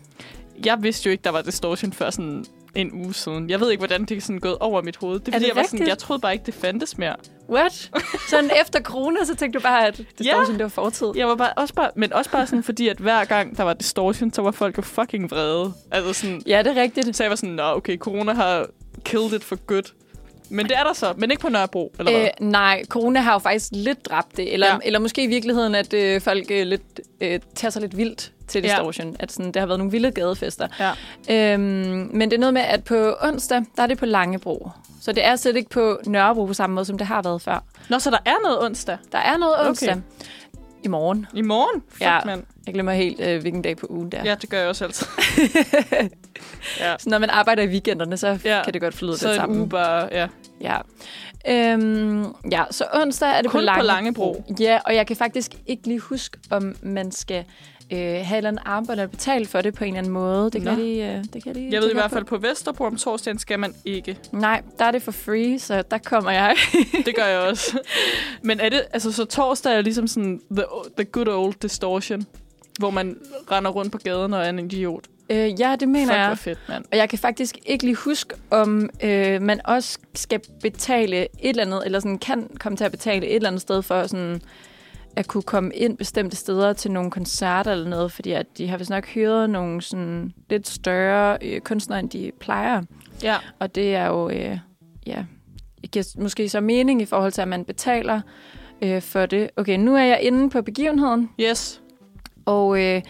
Jeg 0.65 0.79
vidste 0.83 1.07
jo 1.07 1.11
ikke, 1.11 1.25
der 1.25 1.31
var 1.31 1.43
distortion 1.43 1.93
før 1.93 2.11
sådan 2.11 2.45
en 2.75 2.93
uge 2.93 3.15
siden. 3.15 3.51
Jeg 3.51 3.61
ved 3.61 3.71
ikke, 3.71 3.81
hvordan 3.81 4.05
det 4.05 4.17
er 4.17 4.21
sådan 4.21 4.39
gået 4.41 4.59
over 4.59 4.83
mit 4.83 4.97
hoved. 4.97 5.21
Det 5.21 5.29
er, 5.29 5.33
Er 5.33 5.35
fordi, 5.35 5.45
det 5.45 5.49
jeg, 5.49 5.57
var 5.57 5.63
sådan, 5.63 5.89
jeg 5.89 5.99
troede 5.99 6.21
bare 6.21 6.33
ikke, 6.33 6.47
det 6.47 6.55
fandtes 6.55 6.99
mere. 6.99 7.17
What? 7.51 7.91
Sådan 8.31 8.51
efter 8.63 8.81
corona, 8.81 9.25
så 9.25 9.35
tænkte 9.37 9.59
du 9.59 9.63
bare, 9.63 9.87
at 9.87 9.97
distortion, 10.19 10.55
det 10.55 10.63
var 10.63 10.69
fortid. 10.69 11.07
Jeg 11.17 11.29
var 11.29 11.35
bare, 11.35 11.53
også 11.53 11.75
bare, 11.75 11.91
men 11.97 12.13
også 12.13 12.31
bare 12.31 12.47
sådan, 12.47 12.63
fordi 12.63 12.89
at 12.89 12.97
hver 12.99 13.25
gang 13.25 13.57
der 13.57 13.63
var 13.63 13.75
distortion, 13.75 14.33
så 14.33 14.43
var 14.43 14.51
folk 14.51 14.77
jo 14.77 14.83
fucking 14.83 15.31
vrede. 15.31 15.73
Altså 15.91 16.13
sådan, 16.13 16.43
Ja, 16.47 16.63
det 16.63 16.79
er 16.79 16.83
rigtigt. 16.83 17.17
så 17.17 17.23
jeg 17.25 17.31
var 17.31 17.37
sådan, 17.37 17.55
nå 17.55 17.63
okay, 17.63 17.97
corona 17.97 18.33
har 18.33 18.67
killed 19.05 19.33
it 19.33 19.45
for 19.45 19.57
good. 19.57 19.95
Men 20.51 20.67
det 20.69 20.77
er 20.79 20.85
der 20.85 20.93
så, 20.93 21.15
men 21.17 21.31
ikke 21.31 21.41
på 21.41 21.49
Nørrebro, 21.49 21.93
eller 21.99 22.13
hvad? 22.13 22.23
Øh, 22.23 22.31
nej, 22.51 22.85
corona 22.89 23.21
har 23.21 23.33
jo 23.33 23.39
faktisk 23.39 23.69
lidt 23.73 24.07
dræbt 24.07 24.37
det. 24.37 24.53
Eller, 24.53 24.67
Ja. 24.67 24.73
ja. 24.73 24.79
eller 24.85 24.99
måske 24.99 25.23
i 25.23 25.27
virkeligheden, 25.27 25.75
at 25.75 25.93
øh, 25.95 26.21
folk 26.21 26.47
øh, 26.51 26.67
lidt 26.67 27.01
øh, 27.21 27.41
tager 27.55 27.71
sig 27.71 27.83
lidt 27.83 27.97
vildt 27.97 28.33
til 28.49 28.63
Ja. 28.63 28.69
distortion. 28.69 29.17
At 29.19 29.33
sådan, 29.33 29.53
der 29.53 29.61
har 29.61 29.67
været 29.67 29.79
nogle 29.79 29.91
vilde 29.93 30.11
gadefester. 30.11 30.69
Ja. 31.29 31.53
Øhm, 31.55 31.63
men 32.13 32.21
det 32.31 32.33
er 32.37 32.41
noget 32.41 32.55
med, 32.55 32.63
at 32.63 32.85
på 32.85 33.15
onsdag, 33.21 33.63
der 33.77 33.83
er 33.83 33.87
det 33.87 33.99
på 33.99 34.07
Langebro. 34.07 34.71
Så 35.03 35.13
det 35.13 35.25
er 35.27 35.37
slet 35.37 35.57
ikke 35.57 35.71
på 35.71 35.99
Nørrebro 36.07 36.45
på 36.47 36.55
samme 36.55 36.75
måde, 36.75 36.85
som 36.85 36.99
det 36.99 37.07
har 37.07 37.23
været 37.23 37.43
før. 37.43 37.65
Nå, 37.89 37.99
så 37.99 38.11
der 38.11 38.19
er 38.27 38.35
noget 38.43 38.63
onsdag. 38.65 38.99
Der 39.13 39.19
er 39.19 39.37
noget 39.37 39.55
Okay. 39.69 39.97
I 40.83 40.89
morgen. 40.89 41.27
I 41.35 41.43
morgen? 41.43 41.83
Fuck, 41.89 42.01
Ja. 42.01 42.19
mand. 42.27 42.43
Jeg 42.67 42.75
glemmer 42.75 42.93
helt, 42.93 43.21
øh, 43.21 43.41
hvilken 43.41 43.63
dag 43.63 43.77
på 43.77 43.87
ugen 43.91 44.13
det 44.13 44.21
er. 44.21 44.25
Ja, 44.25 44.35
det 44.35 44.51
gør 44.51 44.59
jeg 44.59 44.69
også 44.69 44.85
altid. 44.85 45.07
ja. 46.81 46.95
Så 46.99 47.11
når 47.11 47.19
man 47.19 47.31
arbejder 47.31 47.63
i 47.63 47.67
weekenderne, 47.67 48.17
så 48.17 48.39
Ja. 48.45 48.61
kan 48.65 48.73
det 48.75 48.81
godt 48.83 48.95
flyde 48.95 49.19
Så 49.19 49.27
lidt 49.27 49.35
en 49.35 49.41
sammen. 49.41 49.59
uge 49.61 49.69
bare, 49.69 50.09
ja. 50.13 50.27
Ja. 50.61 50.79
Øhm, 51.49 52.25
ja, 52.53 52.65
så 52.71 52.85
onsdag 52.95 53.29
er 53.29 53.43
det 53.43 53.51
Kun 53.51 53.59
på 53.67 53.75
på 53.79 53.83
Langebro. 53.83 54.33
Langebro. 54.33 54.55
Ja, 54.61 54.79
og 54.87 54.95
jeg 54.95 55.07
kan 55.07 55.17
faktisk 55.17 55.51
ikke 55.67 55.87
lige 55.87 56.01
huske, 56.01 56.39
om 56.51 56.77
man 56.83 57.13
skal 57.13 57.45
øh, 57.93 57.99
have 57.99 58.39
et 58.39 58.47
eller 58.47 58.63
armbånd 58.65 59.01
og 59.01 59.11
betale 59.11 59.47
for 59.47 59.61
det 59.61 59.75
på 59.75 59.85
en 59.85 59.89
eller 59.89 59.99
anden 59.99 60.13
måde. 60.13 60.51
Det 60.51 60.63
kan, 60.63 60.79
Nå. 60.79 60.85
jeg 60.85 61.17
øh, 61.19 61.25
det 61.33 61.33
kan 61.33 61.43
jeg 61.47 61.55
lige 61.55 61.73
Jeg 61.73 61.81
ved 61.83 61.91
i 61.91 61.95
hvert 61.95 62.11
fald, 62.11 62.25
på 62.25 62.37
Vesterbro 62.39 62.85
om 62.85 62.97
torsdagen 62.97 63.39
skal 63.39 63.59
man 63.59 63.75
ikke. 63.85 64.15
på. 64.31 64.37
Nej, 64.37 64.63
der 64.79 64.85
er 64.85 64.91
det 64.91 65.03
for 65.03 65.13
free, 65.13 65.59
så 65.59 65.83
der 65.91 65.99
kommer 65.99 66.31
jeg. 66.31 66.57
Det 67.07 67.15
gør 67.17 67.25
jeg 67.27 67.39
også. 67.41 67.79
Men 68.43 68.61
er 68.61 68.69
det, 68.69 68.83
altså 68.93 69.13
så 69.13 69.25
torsdag 69.25 69.77
er 69.77 69.81
ligesom 69.81 70.07
sådan 70.07 70.41
the, 70.51 70.65
the 70.97 71.05
good 71.05 71.29
old 71.29 71.55
distortion, 71.63 72.27
hvor 72.79 72.91
man 72.91 73.17
render 73.51 73.71
rundt 73.71 73.93
på 73.93 73.99
gaden 73.99 74.35
og 74.35 74.45
er 74.45 74.49
en 74.49 74.59
idiot. 74.59 75.05
øh, 75.31 75.61
ja, 75.61 75.77
det 75.81 75.89
mener 75.89 76.07
Fuck, 76.07 76.17
jeg. 76.19 76.39
fedt, 76.39 76.59
mand. 76.69 76.85
Og 76.93 76.99
jeg 76.99 77.09
kan 77.09 77.19
faktisk 77.19 77.59
ikke 77.67 77.85
lige 77.85 77.95
huske, 77.97 78.35
om 78.51 78.91
øh, 79.03 79.43
man 79.43 79.61
også 79.65 79.99
skal 80.15 80.41
betale 80.63 81.17
et 81.23 81.29
eller 81.43 81.63
andet, 81.63 81.83
eller 81.85 82.01
sådan 82.01 82.19
kan 82.19 82.51
komme 82.61 82.77
til 82.77 82.85
at 82.85 82.91
betale 82.91 83.27
et 83.27 83.35
eller 83.37 83.49
andet 83.49 83.63
sted 83.63 83.83
for 83.83 84.07
sådan 84.07 84.43
at 85.19 85.27
kunne 85.27 85.43
komme 85.43 85.75
ind 85.75 85.97
bestemte 85.97 86.37
steder 86.37 86.73
til 86.73 86.91
nogle 86.91 87.11
koncerter 87.11 87.73
eller 87.73 87.89
noget, 87.89 88.13
fordi 88.13 88.33
at 88.33 88.47
de 88.59 88.69
har 88.69 88.77
vist 88.79 88.91
nok 88.91 89.07
hyret 89.07 89.51
nogle 89.51 89.83
sådan 89.83 90.33
lidt 90.51 90.69
større 90.69 91.39
øh, 91.43 91.61
kunstnere, 91.61 91.99
end 92.01 92.11
de 92.11 92.33
plejer. 92.41 92.83
Ja. 93.23 93.37
Og 93.59 93.75
det 93.75 93.95
er 93.95 94.07
jo, 94.07 94.29
øh, 94.31 94.59
ja, 95.07 95.25
det 95.83 95.91
giver 95.91 96.15
måske 96.19 96.49
så 96.49 96.61
mening 96.61 97.03
i 97.03 97.05
forhold 97.05 97.33
til, 97.33 97.43
at 97.43 97.49
man 97.49 97.65
betaler 97.65 98.21
øh, 98.83 99.03
for 99.03 99.27
det. 99.27 99.51
Okay, 99.57 99.77
nu 99.79 99.97
er 99.97 100.03
jeg 100.05 100.21
inde 100.23 100.51
på 100.51 100.63
begivenheden, 100.63 101.31
Yes. 101.41 101.81
og 102.47 102.81
øh, 102.85 103.03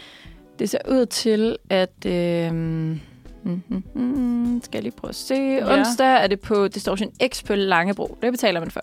det 0.58 0.70
ser 0.70 0.78
ud 0.90 1.06
til, 1.06 1.56
at... 1.70 2.06
Øh, 2.06 2.96
mm, 3.42 3.62
mm, 3.68 3.82
mm, 3.94 4.62
skal 4.62 4.78
jeg 4.78 4.82
lige 4.82 4.92
prøve 4.96 5.08
at 5.08 5.14
se. 5.14 5.34
Ja. 5.34 5.78
Onsdag 5.78 6.22
er 6.22 6.26
det 6.26 6.40
på 6.40 6.68
Distortion 6.68 7.10
X 7.28 7.44
på 7.44 7.54
Langebro. 7.54 8.18
Det 8.22 8.32
betaler 8.32 8.60
man 8.60 8.70
for. 8.70 8.80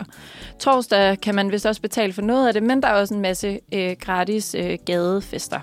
Torsdag 0.60 1.22
kan 1.22 1.36
man 1.36 1.52
vist 1.52 1.66
også 1.66 1.82
betale 1.82 2.14
for 2.14 2.22
noget 2.22 2.48
af 2.48 2.54
det, 2.54 2.64
men 2.64 2.82
der 2.82 2.88
er 2.88 2.94
også 2.94 3.14
en 3.14 3.22
masse 3.22 3.60
øh, 3.74 3.96
gratis 4.00 4.56
øh, 4.56 4.78
gadefester. 4.86 5.60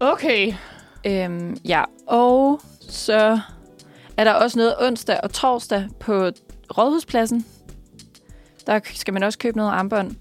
Okay. 0.00 0.52
Øhm, 1.06 1.56
ja, 1.64 1.84
og 2.06 2.60
så 2.80 3.38
er 4.16 4.24
der 4.24 4.32
også 4.32 4.58
noget 4.58 4.74
onsdag 4.80 5.20
og 5.22 5.32
torsdag 5.32 5.88
på 6.00 6.30
Rådhuspladsen. 6.78 7.46
Der 8.66 8.80
skal 8.84 9.14
man 9.14 9.22
også 9.22 9.38
købe 9.38 9.56
noget 9.56 9.70
armbånd. 9.70 10.16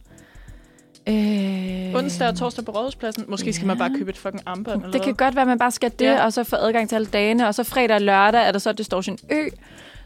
Øh, 1.09 1.95
Onsdag 1.95 2.27
og 2.27 2.35
torsdag 2.37 2.65
på 2.65 2.71
Rådhuspladsen. 2.71 3.25
Måske 3.27 3.53
skal 3.53 3.67
man 3.67 3.77
Ja. 3.77 3.87
bare 3.87 3.97
købe 3.97 4.09
et 4.09 4.17
fucking 4.17 4.43
armbånd. 4.45 4.75
eller 4.81 4.91
Det 4.91 5.01
kan 5.01 5.13
hvad? 5.15 5.25
godt 5.25 5.35
være, 5.35 5.41
at 5.41 5.47
man 5.47 5.59
bare 5.59 5.71
skal 5.71 5.91
det, 5.99 6.05
Ja. 6.05 6.11
ja. 6.11 6.25
og 6.25 6.33
så 6.33 6.43
få 6.43 6.55
adgang 6.55 6.89
til 6.89 6.95
alle 6.95 7.07
dagene. 7.07 7.47
Og 7.47 7.55
så 7.55 7.63
fredag 7.63 7.95
og 7.95 8.01
lørdag 8.01 8.47
er 8.47 8.51
der 8.51 8.59
så 8.59 8.71
Distortion 8.71 9.17
Ø, 9.31 9.47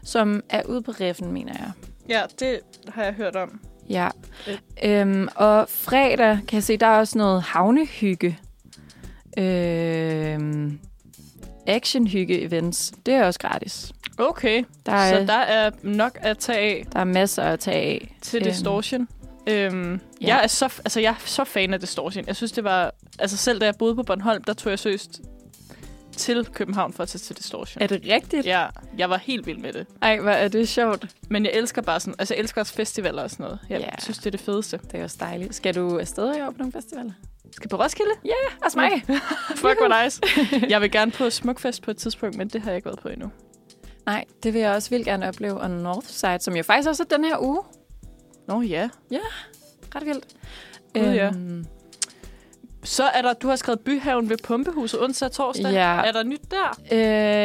som 0.04 0.42
er 0.50 0.62
ude 0.68 0.82
på 0.82 0.90
Reffen, 0.90 1.32
mener 1.32 1.52
jeg. 1.58 1.70
Ja, 2.08 2.20
det 2.40 2.58
har 2.88 3.04
jeg 3.04 3.12
hørt 3.12 3.36
om. 3.36 3.60
Ja. 3.90 4.08
Øh. 4.48 5.00
Øhm, 5.00 5.28
og 5.34 5.66
fredag 5.68 6.38
kan 6.48 6.54
jeg 6.56 6.62
se, 6.62 6.76
der 6.76 6.86
er 6.86 6.98
også 6.98 7.18
noget 7.18 7.42
havnehygge. 7.42 8.38
Øhm, 9.38 10.78
actionhygge-events. 11.66 12.92
Det 13.06 13.14
er 13.14 13.24
også 13.24 13.40
gratis. 13.40 13.92
Okay. 14.18 14.64
Der 14.86 14.92
er, 14.92 15.20
Så 15.20 15.26
der 15.26 15.38
er 15.38 15.70
nok 15.82 16.18
at 16.20 16.38
tage 16.38 16.58
af 16.58 16.86
der 16.92 17.00
er 17.00 17.04
masser 17.04 17.42
at 17.42 17.60
tage 17.60 17.76
af. 17.76 18.16
til 18.22 18.36
Øhm, 18.42 18.44
Distortion. 18.50 19.00
Øhm, 19.00 19.08
ja. 19.52 19.96
jeg, 20.20 20.40
er 20.42 20.46
så, 20.46 20.64
altså, 20.64 21.00
jeg 21.00 21.10
er 21.10 21.14
så 21.24 21.44
fan 21.44 21.74
af 21.74 21.80
Distortion. 21.80 22.24
Jeg 22.26 22.36
synes, 22.36 22.52
det 22.52 22.64
var... 22.64 22.94
Altså 23.18 23.36
selv 23.36 23.60
da 23.60 23.64
jeg 23.64 23.74
boede 23.78 23.94
på 23.94 24.02
Bornholm, 24.02 24.44
der 24.44 24.52
tog 24.54 24.70
jeg 24.70 24.78
seriøst 24.78 25.20
til 26.16 26.44
København 26.46 26.92
for 26.92 27.02
at 27.02 27.08
tage 27.08 27.18
til 27.18 27.36
Distortion. 27.36 27.82
Er 27.82 27.86
det 27.86 28.00
rigtigt? 28.10 28.46
Ja, 28.46 28.66
jeg 28.98 29.10
var 29.10 29.16
helt 29.16 29.46
vild 29.46 29.58
med 29.58 29.72
det. 29.72 29.86
Ej, 30.02 30.18
hvor 30.18 30.30
er 30.30 30.48
det 30.48 30.68
sjovt. 30.68 31.06
Men 31.28 31.44
jeg 31.44 31.52
elsker 31.54 31.82
bare 31.82 32.00
sådan... 32.00 32.14
Altså, 32.18 32.34
jeg 32.34 32.40
elsker 32.40 32.60
også 32.60 32.74
festivaler 32.74 33.22
og 33.22 33.30
sådan 33.30 33.44
noget. 33.44 33.58
Jeg 33.68 33.80
Ja. 33.80 33.88
synes, 34.02 34.18
det 34.18 34.26
er 34.26 34.30
det 34.30 34.40
fedeste. 34.40 34.80
Det 34.92 35.00
er 35.00 35.04
også 35.04 35.16
dejligt. 35.20 35.54
Skal 35.54 35.74
du 35.74 35.98
afsted 35.98 36.36
i 36.36 36.40
år 36.40 36.50
på 36.50 36.54
nogle 36.58 36.72
festivaler? 36.72 37.12
Skal 37.52 37.68
på 37.70 37.76
Roskilde? 37.76 38.10
Også 38.64 38.78
mig. 38.78 38.90
Fuck, 39.56 39.78
hvor 39.78 40.04
nice. 40.04 40.20
Jeg 40.72 40.80
vil 40.80 40.90
gerne 40.90 41.10
på 41.10 41.30
Smukfest 41.30 41.82
på 41.82 41.90
et 41.90 41.96
tidspunkt, 41.96 42.36
men 42.36 42.48
det 42.48 42.60
har 42.62 42.70
jeg 42.70 42.76
ikke 42.76 42.86
været 42.86 42.98
på 42.98 43.08
endnu. 43.08 43.30
Nej, 44.06 44.24
det 44.42 44.52
vil 44.54 44.60
jeg 44.60 44.72
også 44.74 44.90
vildt 44.90 45.04
gerne 45.04 45.28
opleve. 45.28 45.60
Og 45.60 45.70
Northside, 45.70 46.38
som 46.40 46.56
jo 46.56 46.62
faktisk 46.62 46.88
også 46.88 47.02
er 47.02 47.16
den 47.16 47.24
her 47.24 47.36
uge. 47.42 47.62
Nå 48.48 48.62
ja. 48.62 48.88
Ret 49.94 50.06
vildt. 50.06 50.24
Gud, 50.94 51.02
ja. 51.02 51.26
Øhm, 51.26 51.66
Så 52.84 53.04
er 53.04 53.22
der... 53.22 53.32
Du 53.32 53.48
har 53.48 53.56
skrevet 53.56 53.80
Byhaven 53.80 54.28
ved 54.30 54.36
Pumpehuset 54.44 55.02
onsdag 55.02 55.26
og 55.26 55.32
torsdag. 55.32 55.72
Ja. 55.72 56.00
Er 56.04 56.12
der 56.12 56.22
nyt 56.22 56.40
der? 56.50 56.78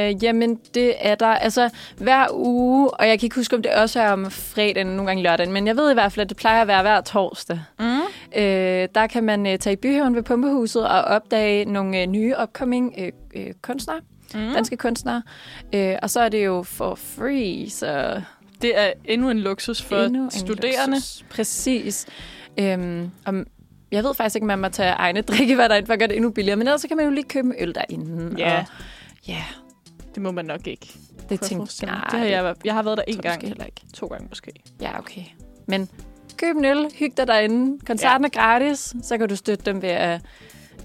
Øh, 0.09 0.23
jamen, 0.23 0.59
det 0.73 0.93
er 0.99 1.15
der. 1.15 1.27
Altså, 1.27 1.69
hver 1.97 2.27
uge, 2.33 2.89
og 2.93 3.07
jeg 3.07 3.19
kan 3.19 3.25
ikke 3.25 3.35
huske, 3.35 3.55
om 3.55 3.61
det 3.61 3.71
også 3.73 3.99
er 4.01 4.11
om 4.11 4.31
fredagen, 4.31 4.87
nogle 4.87 5.05
gange 5.07 5.23
lørdagen, 5.23 5.53
men 5.53 5.67
jeg 5.67 5.77
ved 5.77 5.91
i 5.91 5.93
hvert 5.93 6.11
fald, 6.11 6.21
at 6.21 6.29
det 6.29 6.37
plejer 6.37 6.61
at 6.61 6.67
være 6.67 6.81
hver 6.81 7.01
torsdag. 7.01 7.59
Mm. 7.79 7.85
Øh, 8.35 8.87
der 8.95 9.07
kan 9.09 9.23
man 9.23 9.47
øh, 9.47 9.59
tage 9.59 9.73
i 9.73 9.75
byhaven 9.75 10.15
ved 10.15 10.23
Pumpehuset 10.23 10.87
og 10.87 11.01
opdage 11.01 11.65
nogle 11.65 12.01
øh, 12.01 12.07
nye 12.07 12.35
upcoming 12.43 12.93
øh, 12.97 13.11
øh, 13.35 13.53
kunstnere, 13.61 13.99
Mm. 14.33 14.53
danske 14.53 14.77
kunstnere. 14.77 15.23
Øh, 15.75 15.95
og 16.01 16.09
så 16.09 16.19
er 16.19 16.29
det 16.29 16.45
jo 16.45 16.63
for 16.63 16.95
free, 16.95 17.69
så 17.69 18.21
Det 18.61 18.79
er 18.79 18.93
endnu 19.05 19.29
en 19.29 19.39
luksus 19.39 19.81
for 19.81 19.95
endnu 20.03 20.23
en 20.23 20.31
studerende. 20.31 20.95
luksus. 20.95 21.25
Præcis. 21.29 22.05
Øhm, 22.59 23.11
om, 23.25 23.47
jeg 23.91 24.03
ved 24.03 24.13
faktisk 24.13 24.35
ikke, 24.35 24.43
om 24.43 24.47
man 24.47 24.59
må 24.59 24.69
tage 24.69 24.89
egne 24.91 25.21
drikkevarer 25.21 25.67
derind 25.67 25.85
for 25.85 25.93
at 25.93 25.99
gøre 25.99 26.07
det 26.07 26.15
endnu 26.15 26.29
billigere, 26.31 26.55
men 26.55 26.67
ellers 26.67 26.81
så 26.81 26.87
kan 26.87 26.97
man 26.97 27.05
jo 27.05 27.11
lige 27.11 27.23
købe 27.23 27.53
øl 27.59 27.75
derinde. 27.75 28.35
Ja. 28.37 28.59
Og, 28.59 28.65
ja, 29.27 29.43
Det 30.15 30.23
må 30.23 30.31
man 30.31 30.45
nok 30.45 30.67
ikke. 30.67 30.87
det 31.29 31.31
jeg 31.31 31.39
tænker 31.39 31.65
jeg. 31.81 32.01
det 32.11 32.19
har 32.19 32.25
jeg, 32.25 32.55
jeg 32.65 32.73
har 32.73 32.83
været 32.83 32.97
der 32.97 33.03
en 33.07 33.17
gang. 33.17 33.35
måske 33.35 33.47
heller 33.47 33.65
ikke. 33.65 33.81
To 33.93 34.07
gange 34.07 34.27
måske. 34.29 34.51
Ja, 34.81 34.99
okay. 34.99 35.23
Men 35.67 35.89
køb 36.37 36.55
en 36.55 36.65
øl, 36.65 36.87
hyg 36.95 37.17
dig 37.17 37.27
derinde. 37.27 37.79
Koncerten 37.85 38.25
ja. 38.35 38.39
er 38.39 38.43
gratis, 38.43 38.93
så 39.03 39.17
kan 39.17 39.29
du 39.29 39.35
støtte 39.35 39.65
dem 39.65 39.81
ved 39.81 39.89
at, 39.89 40.21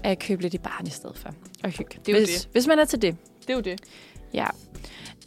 at 0.03 0.19
købe 0.19 0.41
lidt 0.41 0.53
i 0.53 0.57
baren 0.57 0.87
i 0.87 0.89
stedet 0.89 1.17
for. 1.17 1.29
Og 1.63 1.69
hygge. 1.69 1.99
Det 2.05 2.09
er 2.15 2.19
jo 2.19 2.25
hvis, 2.25 2.41
det. 2.41 2.49
hvis 2.51 2.67
man 2.67 2.79
er 2.79 2.85
til 2.85 3.01
det. 3.01 3.15
Det 3.41 3.49
er 3.49 3.53
jo 3.53 3.59
det. 3.61 3.81
Ja. 4.33 4.45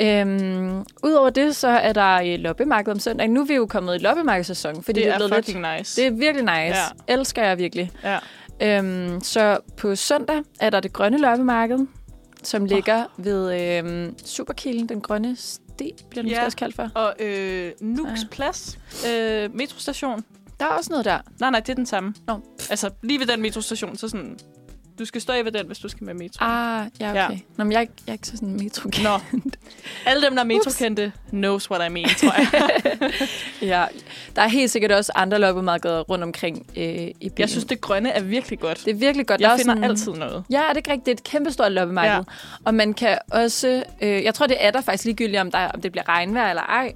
Øhm, 0.03 0.85
Udover 1.05 1.31
det, 1.31 1.57
så 1.57 1.69
er 1.69 1.93
der 1.93 2.37
loppemarked 2.37 2.93
om 2.93 2.99
søndag. 2.99 3.29
Nu 3.29 3.41
er 3.41 3.45
vi 3.45 3.55
jo 3.55 3.67
kommet 3.67 3.95
i 3.95 3.99
loppemarkedssæson, 3.99 4.83
fordi 4.83 5.01
Det, 5.01 5.15
det, 5.21 5.25
er, 5.33 5.35
fucking 5.37 5.61
lidt... 5.67 5.79
nice. 5.79 6.01
Det 6.03 6.07
er 6.07 6.11
virkelig 6.11 6.43
nice. 6.45 6.55
Ja. 6.55 6.85
Ja. 7.09 7.15
Elsker 7.15 7.43
jeg 7.45 7.59
virkelig. 7.59 7.91
Ja. 8.05 8.19
Øhm, 8.79 9.21
så 9.23 9.59
på 9.77 9.97
søndag 9.97 10.43
er 10.61 10.71
der 10.71 10.81
det 10.81 10.93
grønne 10.93 11.19
loppemarked, 11.19 11.79
som 12.43 12.65
ligger 12.65 13.05
ved 13.17 13.61
øhm, 13.79 14.15
Superkilen, 14.25 14.89
den 14.89 15.01
grønne 15.01 15.37
sti, 15.37 15.93
bliver 16.11 16.23
den 16.23 16.31
Ja. 16.33 16.45
også 16.45 16.57
kaldt 16.57 16.75
for. 16.77 16.89
Og 16.95 17.15
øh, 17.21 17.73
Ja. 17.81 18.05
Plads, 18.31 18.79
øh, 19.11 19.55
metrostation. 19.55 20.25
Der 20.61 20.67
er 20.67 20.71
også 20.71 20.91
noget 20.91 21.05
der. 21.05 21.19
Nej, 21.41 21.51
nej, 21.51 21.61
det 21.61 21.69
er 21.69 21.75
den 21.75 21.87
samme. 21.87 22.15
Nå. 22.27 22.41
Altså, 22.71 22.91
lige 23.03 23.19
ved 23.21 23.27
den 23.27 23.43
metrostation, 23.43 23.97
så 23.97 24.09
sådan... 24.09 24.39
Du 25.01 25.05
skal 25.05 25.21
stå 25.21 25.33
i 25.33 25.45
ved 25.45 25.53
den, 25.53 25.67
hvis 25.67 25.79
du 25.79 25.89
skal 25.89 26.05
med 26.05 26.15
metro. 26.15 26.45
Ah, 26.45 26.87
ja, 27.01 27.11
okay. 27.11 27.21
Ja. 27.35 27.39
Nå, 27.57 27.65
men 27.65 27.73
jeg, 27.73 27.81
ikke- 27.81 27.93
jeg 28.07 28.13
er 28.13 28.15
ikke 28.15 28.27
så 28.27 28.37
sådan 28.37 28.53
metro 28.57 28.89
Nå. 29.03 29.41
Alle 30.07 30.27
dem, 30.27 30.35
der 30.35 30.43
er 30.43 30.47
metrokendte, 30.47 31.13
knows 31.31 31.71
what 31.71 31.89
I 31.91 31.93
mean, 31.93 32.09
tror 32.09 32.35
jeg. 32.39 33.11
ja. 33.71 33.85
Der 34.37 34.43
er 34.43 34.49
helt 34.49 34.71
sikkert 34.71 34.93
også 34.93 35.13
andre 35.15 35.39
loppemarkeder 35.39 36.01
rundt 36.01 36.25
omkring 36.25 36.67
øh, 36.77 36.85
i 36.85 37.15
byen. 37.21 37.33
jeg 37.39 37.49
synes, 37.49 37.65
det 37.65 37.81
grønne 37.81 38.11
er 38.11 38.23
virkelig 38.23 38.59
godt. 38.61 38.83
det 38.85 38.91
er 38.91 38.95
virkelig 38.95 39.27
godt. 39.27 39.41
Der 39.41 39.47
Jeg 39.47 39.53
også 39.53 39.63
finder 39.63 39.75
sådan- 39.75 39.91
altid 39.91 40.13
noget. 40.13 40.45
Ja, 40.51 40.63
er 40.63 40.69
det 40.69 40.77
ikke 40.77 40.91
rigtigt? 40.91 41.07
Det 41.07 41.13
er 41.13 41.17
et 41.17 41.25
kæmpestort 41.25 41.73
loppemarked. 41.73 42.13
Ja. 42.13 42.21
Og 42.65 42.75
man 42.75 42.95
kan 42.95 43.19
også... 43.33 43.83
Øh, 44.03 44.25
jeg 44.25 44.35
tror, 44.35 44.47
det 44.47 44.57
er 44.61 44.71
der 44.71 44.81
faktisk 44.81 45.05
ligegyldigt, 45.05 45.41
om, 45.41 45.51
der, 45.51 45.69
om 45.69 45.81
det 45.81 45.93
bliver 45.93 46.09
regnvejr 46.09 46.51
eller 46.51 46.63
ej. 46.63 46.93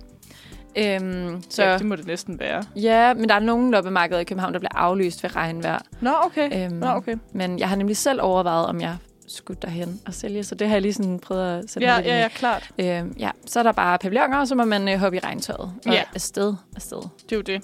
Øhm, 0.76 1.42
så 1.50 1.62
Ja, 1.64 1.78
det 1.78 1.86
må 1.86 1.96
det 1.96 2.06
næsten 2.06 2.40
være. 2.40 2.62
ja, 2.76 3.14
men 3.14 3.28
der 3.28 3.34
er 3.34 3.38
nogle 3.40 3.70
loppemarkeder 3.70 4.20
i 4.20 4.24
København, 4.24 4.52
der 4.52 4.58
bliver 4.58 4.76
aflyst 4.76 5.22
ved 5.22 5.36
regnvejr. 5.36 5.78
Nå, 6.00 6.10
okay. 6.24 6.64
Øhm, 6.66 6.74
Nå, 6.76 6.86
okay. 6.86 7.16
Men 7.32 7.58
jeg 7.58 7.68
har 7.68 7.76
nemlig 7.76 7.96
selv 7.96 8.20
overvejet, 8.22 8.66
om 8.66 8.80
jeg 8.80 8.96
skulle 9.26 9.58
derhen 9.62 10.00
og 10.06 10.14
sælge, 10.14 10.44
så 10.44 10.54
det 10.54 10.66
har 10.68 10.74
jeg 10.74 10.82
lige 10.82 10.92
sådan 10.94 11.18
prøvet 11.18 11.58
at 11.58 11.70
sætte 11.70 11.88
Ja, 11.88 11.98
ja, 12.00 12.20
ja, 12.20 12.28
klart. 12.28 12.70
Øhm, 12.78 13.14
ja, 13.18 13.30
så 13.46 13.58
er 13.58 13.62
der 13.62 13.72
bare 13.72 13.98
pavilloner, 13.98 14.38
og 14.38 14.48
så 14.48 14.54
må 14.54 14.64
man 14.64 14.88
øh, 14.88 14.98
hoppe 14.98 15.16
i 15.16 15.20
regntøjet. 15.20 15.60
Og 15.86 15.92
Ja. 15.92 16.02
afsted, 16.14 16.54
afsted. 16.76 16.98
Det 17.30 17.32
er 17.32 17.36
jo 17.36 17.42
det. 17.42 17.62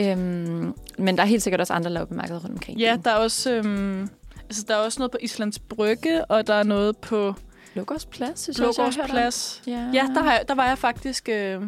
Øhm, 0.00 0.74
men 0.98 1.16
der 1.16 1.22
er 1.22 1.26
helt 1.26 1.42
sikkert 1.42 1.60
også 1.60 1.72
andre 1.72 1.90
loppemarkeder 1.90 2.38
rundt 2.40 2.52
omkring. 2.52 2.78
Ja, 2.78 2.96
der 3.04 3.10
er 3.10 3.14
også... 3.14 3.52
Øhm, 3.52 4.08
altså, 4.44 4.64
der 4.68 4.74
er 4.74 4.78
også 4.78 4.98
noget 5.00 5.10
på 5.10 5.18
Islands 5.20 5.58
Brygge, 5.58 6.24
og 6.24 6.46
der 6.46 6.54
er 6.54 6.62
noget 6.62 6.96
på 6.96 7.34
Lukårs 7.74 8.06
Plads, 8.06 8.40
synes 8.40 8.58
jeg 8.58 8.68
også, 8.68 8.82
jeg. 8.82 8.90
Blågårdsplads. 8.94 9.62
Ja, 9.66 9.90
Ja, 9.94 10.06
der, 10.14 10.22
har 10.22 10.32
jeg, 10.32 10.42
der 10.48 10.54
var 10.54 10.66
jeg 10.66 10.78
faktisk 10.78 11.28
øh, 11.28 11.62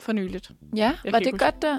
for 0.00 0.12
nyligt. 0.12 0.50
ja 0.76 0.92
Jeg 1.04 1.12
var 1.12 1.18
det 1.18 1.26
ikke 1.26 1.38
godt 1.38 1.62
der? 1.62 1.74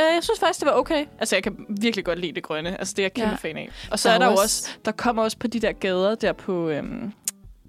Øh, 0.00 0.14
jeg 0.14 0.18
synes 0.22 0.40
faktisk, 0.40 0.60
det 0.60 0.66
var 0.66 0.72
okay. 0.72 1.06
Altså, 1.18 1.36
jeg 1.36 1.42
kan 1.42 1.66
virkelig 1.80 2.04
godt 2.04 2.18
lide 2.18 2.32
det 2.32 2.42
grønne. 2.42 2.78
Altså, 2.78 2.94
det 2.96 3.02
er 3.02 3.04
jeg 3.04 3.14
kæmpe 3.14 3.30
Ja. 3.30 3.36
fan 3.36 3.56
af. 3.56 3.70
Og 3.90 3.98
så 3.98 4.08
Der 4.08 4.14
er 4.14 4.18
er 4.18 4.22
der 4.24 4.28
også- 4.30 4.42
også... 4.44 4.68
Der 4.84 4.92
kommer 4.92 5.22
også 5.22 5.38
på 5.38 5.46
de 5.46 5.60
der 5.60 5.72
gader 5.72 6.14
der 6.14 6.32
på 6.32 6.68
øhm, 6.68 7.12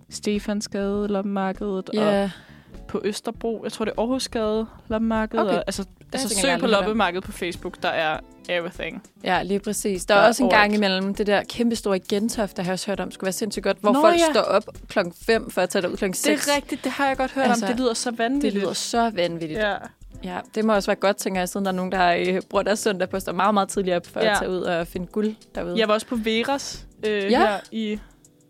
Stefansgade, 0.10 1.08
Loppemarkedet, 1.08 1.90
og 1.90 1.96
Ja, 1.96 2.32
på 2.88 3.02
Østerbro. 3.04 3.62
Jeg 3.64 3.72
tror, 3.72 3.86
det 3.86 3.94
er 3.98 4.02
Aarhusgade, 4.02 4.66
Loppemarkedet. 4.88 5.46
Okay. 5.48 5.58
Og, 5.58 5.64
altså, 5.68 5.86
altså 6.22 6.40
søg 6.42 6.60
på. 6.60 6.68
Loppemarkedet 6.68 7.24
på 7.24 7.32
Facebook. 7.32 7.84
Der 7.84 7.90
er 7.90 8.20
everything. 8.50 9.04
ja, 9.24 9.44
lige 9.44 9.60
præcis. 9.60 10.06
Der 10.06 10.14
er 10.14 10.18
Der 10.18 10.24
er 10.24 10.28
også 10.28 10.44
en 10.44 10.50
gang 10.50 10.74
imellem 10.74 11.16
det 11.16 11.28
der 11.28 11.44
kæmpe 11.50 11.76
store 11.76 12.00
Gentofte, 12.00 12.56
der 12.56 12.64
har 12.64 12.70
jeg 12.70 12.74
også 12.74 12.88
hørt 12.88 13.00
om, 13.00 13.12
skulle 13.12 13.26
være 13.26 13.34
sindssygt 13.34 13.64
godt, 13.64 13.78
hvor 13.82 13.92
Nå, 13.92 14.02
folk 14.02 14.16
ja. 14.20 14.34
står 14.34 14.42
op 14.42 14.64
klokken 14.88 15.14
5 15.26 15.52
for 15.52 15.62
at 15.62 15.70
tage 15.70 15.82
derud 15.82 15.98
klokken 15.98 16.14
Det 16.14 16.22
6. 16.22 16.48
er 16.48 16.56
rigtigt. 16.56 16.84
Det 16.84 16.92
har 16.92 17.08
jeg 17.08 17.18
godt 17.18 17.32
hørt 17.32 17.46
Altså, 17.48 17.66
om. 17.66 17.72
Det 17.72 17.80
lyder 17.80 17.94
så 17.94 18.12
Det 18.12 18.20
vanvittigt. 18.20 18.54
lyder 18.56 18.74
så 18.74 19.10
vanvittigt. 19.10 19.60
Ja. 19.60 19.76
Ja. 20.24 20.38
Det 20.56 20.66
må 20.66 20.74
også 20.76 20.88
være 20.88 20.96
godt, 20.96 21.18
tænker 21.18 21.42
jeg, 21.42 21.50
siden 21.50 21.66
der 21.66 21.72
er 21.72 21.76
nogen, 21.76 21.92
der 21.92 22.12
øh, 22.36 22.42
bruger 22.50 22.64
deres 22.64 22.80
søndag 22.80 23.10
på 23.10 23.16
at 23.16 23.22
stå 23.22 23.32
meget, 23.32 23.54
meget 23.54 23.70
tidligere 23.70 23.96
op 23.98 24.06
for 24.08 24.20
ja. 24.20 24.32
At 24.32 24.38
tage 24.40 24.52
ud 24.52 24.62
og 24.62 24.88
finde 24.88 25.08
guld 25.08 25.36
derude. 25.56 25.80
Jeg 25.80 25.88
var 25.88 25.94
også 25.94 26.08
på 26.08 26.16
Veras 26.16 26.86
øh, 27.06 27.32
ja. 27.32 27.40
her 27.40 27.60
i 27.72 28.00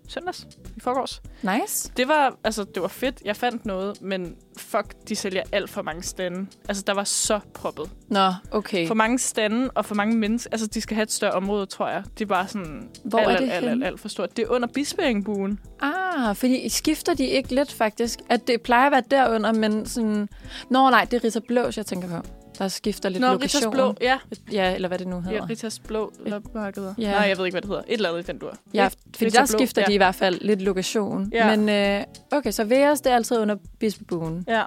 søndags, 0.08 0.48
i 0.76 0.80
forgårs. 0.80 1.22
Nice. 1.42 1.92
Det 1.98 2.08
var, 2.08 2.36
altså, 2.44 2.64
det 2.64 2.82
var 2.82 2.88
fedt. 2.88 3.22
Jeg 3.26 3.36
fandt 3.36 3.66
noget, 3.66 4.02
men 4.02 4.36
fuck, 4.58 4.94
de 5.10 5.16
sælger 5.16 5.44
alt 5.52 5.70
for 5.70 5.82
mange 5.82 6.04
stande. 6.04 6.48
Altså, 6.68 6.84
der 6.88 6.94
var 6.94 7.04
så 7.04 7.40
proppet. 7.54 7.90
Nå, 8.08 8.34
okay. 8.52 8.88
For 8.88 8.94
mange 8.94 9.20
stande 9.20 9.70
og 9.76 9.86
for 9.86 9.96
mange 9.96 10.16
mennesker. 10.18 10.50
Altså, 10.52 10.68
de 10.68 10.82
skal 10.82 10.96
have 10.96 11.04
et 11.04 11.12
større 11.12 11.32
område, 11.32 11.66
tror 11.66 11.90
jeg. 11.90 12.04
Det 12.20 12.26
er 12.26 12.30
bare 12.30 12.48
sådan 12.48 12.90
Hvor 13.04 13.20
alt, 13.20 13.30
er 13.30 13.38
det 13.38 13.44
alt, 13.44 13.52
alt, 13.52 13.72
alt, 13.72 13.84
alt 13.84 14.00
for 14.00 14.08
stort. 14.08 14.38
Det 14.38 14.44
er 14.44 14.50
under 14.50 14.68
Bispeengbuen. 14.68 15.60
Ah, 15.82 16.36
fordi 16.36 16.70
skifter 16.70 17.14
de 17.14 17.26
ikke 17.26 17.56
lidt 17.56 17.74
faktisk? 17.74 18.20
At 18.30 18.48
det 18.48 18.62
plejer 18.62 18.86
at 18.86 18.92
være 18.92 19.04
derunder, 19.12 19.52
men 19.52 19.86
sådan... 19.86 20.30
Nå 20.70 20.90
nej, 20.90 21.08
det 21.12 21.18
er 21.18 21.24
Rita 21.24 21.40
Blås, 21.48 21.78
jeg 21.78 21.86
tænker 21.86 22.08
på. 22.08 22.28
Der 22.58 22.68
skifter 22.68 23.10
lidt 23.10 23.22
Nå, 23.22 23.28
lokation. 23.32 23.62
Ritas 23.64 23.74
Blå. 23.76 23.96
Ja, 24.02 24.18
Ja, 24.52 24.76
eller 24.76 24.88
hvad 24.88 25.00
det 25.00 25.08
nu 25.08 25.22
hedder. 25.22 25.36
ja 25.38 25.46
Ritas 25.50 25.80
Blå 25.80 26.14
loppemarkeder. 26.26 26.94
Ja. 26.98 27.12
Nej, 27.12 27.28
jeg 27.28 27.38
ved 27.38 27.46
ikke, 27.46 27.54
hvad 27.54 27.62
det 27.62 27.70
hedder. 27.70 27.84
Et 27.88 27.94
eller 27.94 28.10
andet 28.10 28.24
i 28.24 28.32
den 28.32 28.38
dur. 28.40 28.58
Ja, 28.74 28.88
fordi 28.88 29.26
Rita 29.26 29.38
der 29.40 29.46
Blå, 29.52 29.58
skifter 29.58 29.82
ja. 29.82 29.86
de 29.88 29.94
i 29.94 29.98
hvert 29.98 30.16
fald 30.16 30.40
lidt 30.42 30.62
lokation. 30.62 31.30
Ja. 31.34 31.56
Men 31.56 31.70
øh, 31.70 32.04
okay, 32.32 32.52
så 32.52 32.64
Veras, 32.64 33.02
det 33.02 33.12
er 33.12 33.16
altid 33.16 33.38
under 33.38 33.56
Bispebuen. 33.80 34.46
Ja. 34.48 34.64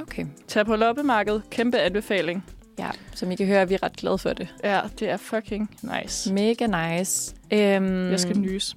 Okay. 0.00 0.26
Tag 0.48 0.66
på 0.66 0.76
loppemarked. 0.76 1.40
Kæmpe 1.50 1.78
anbefaling. 1.78 2.44
Ja, 2.78 2.90
som 3.14 3.30
I 3.30 3.34
kan 3.34 3.46
høre, 3.46 3.60
er 3.60 3.64
vi 3.64 3.76
ret 3.76 3.96
glade 3.96 4.18
for 4.18 4.32
det. 4.32 4.48
Ja, 4.64 4.80
det 4.98 5.10
er 5.10 5.16
fucking 5.16 5.70
nice. 5.82 6.32
Mega 6.32 6.66
nice. 6.98 7.34
Øhm, 7.52 8.10
Jeg 8.10 8.20
skal 8.20 8.38
nys. 8.38 8.76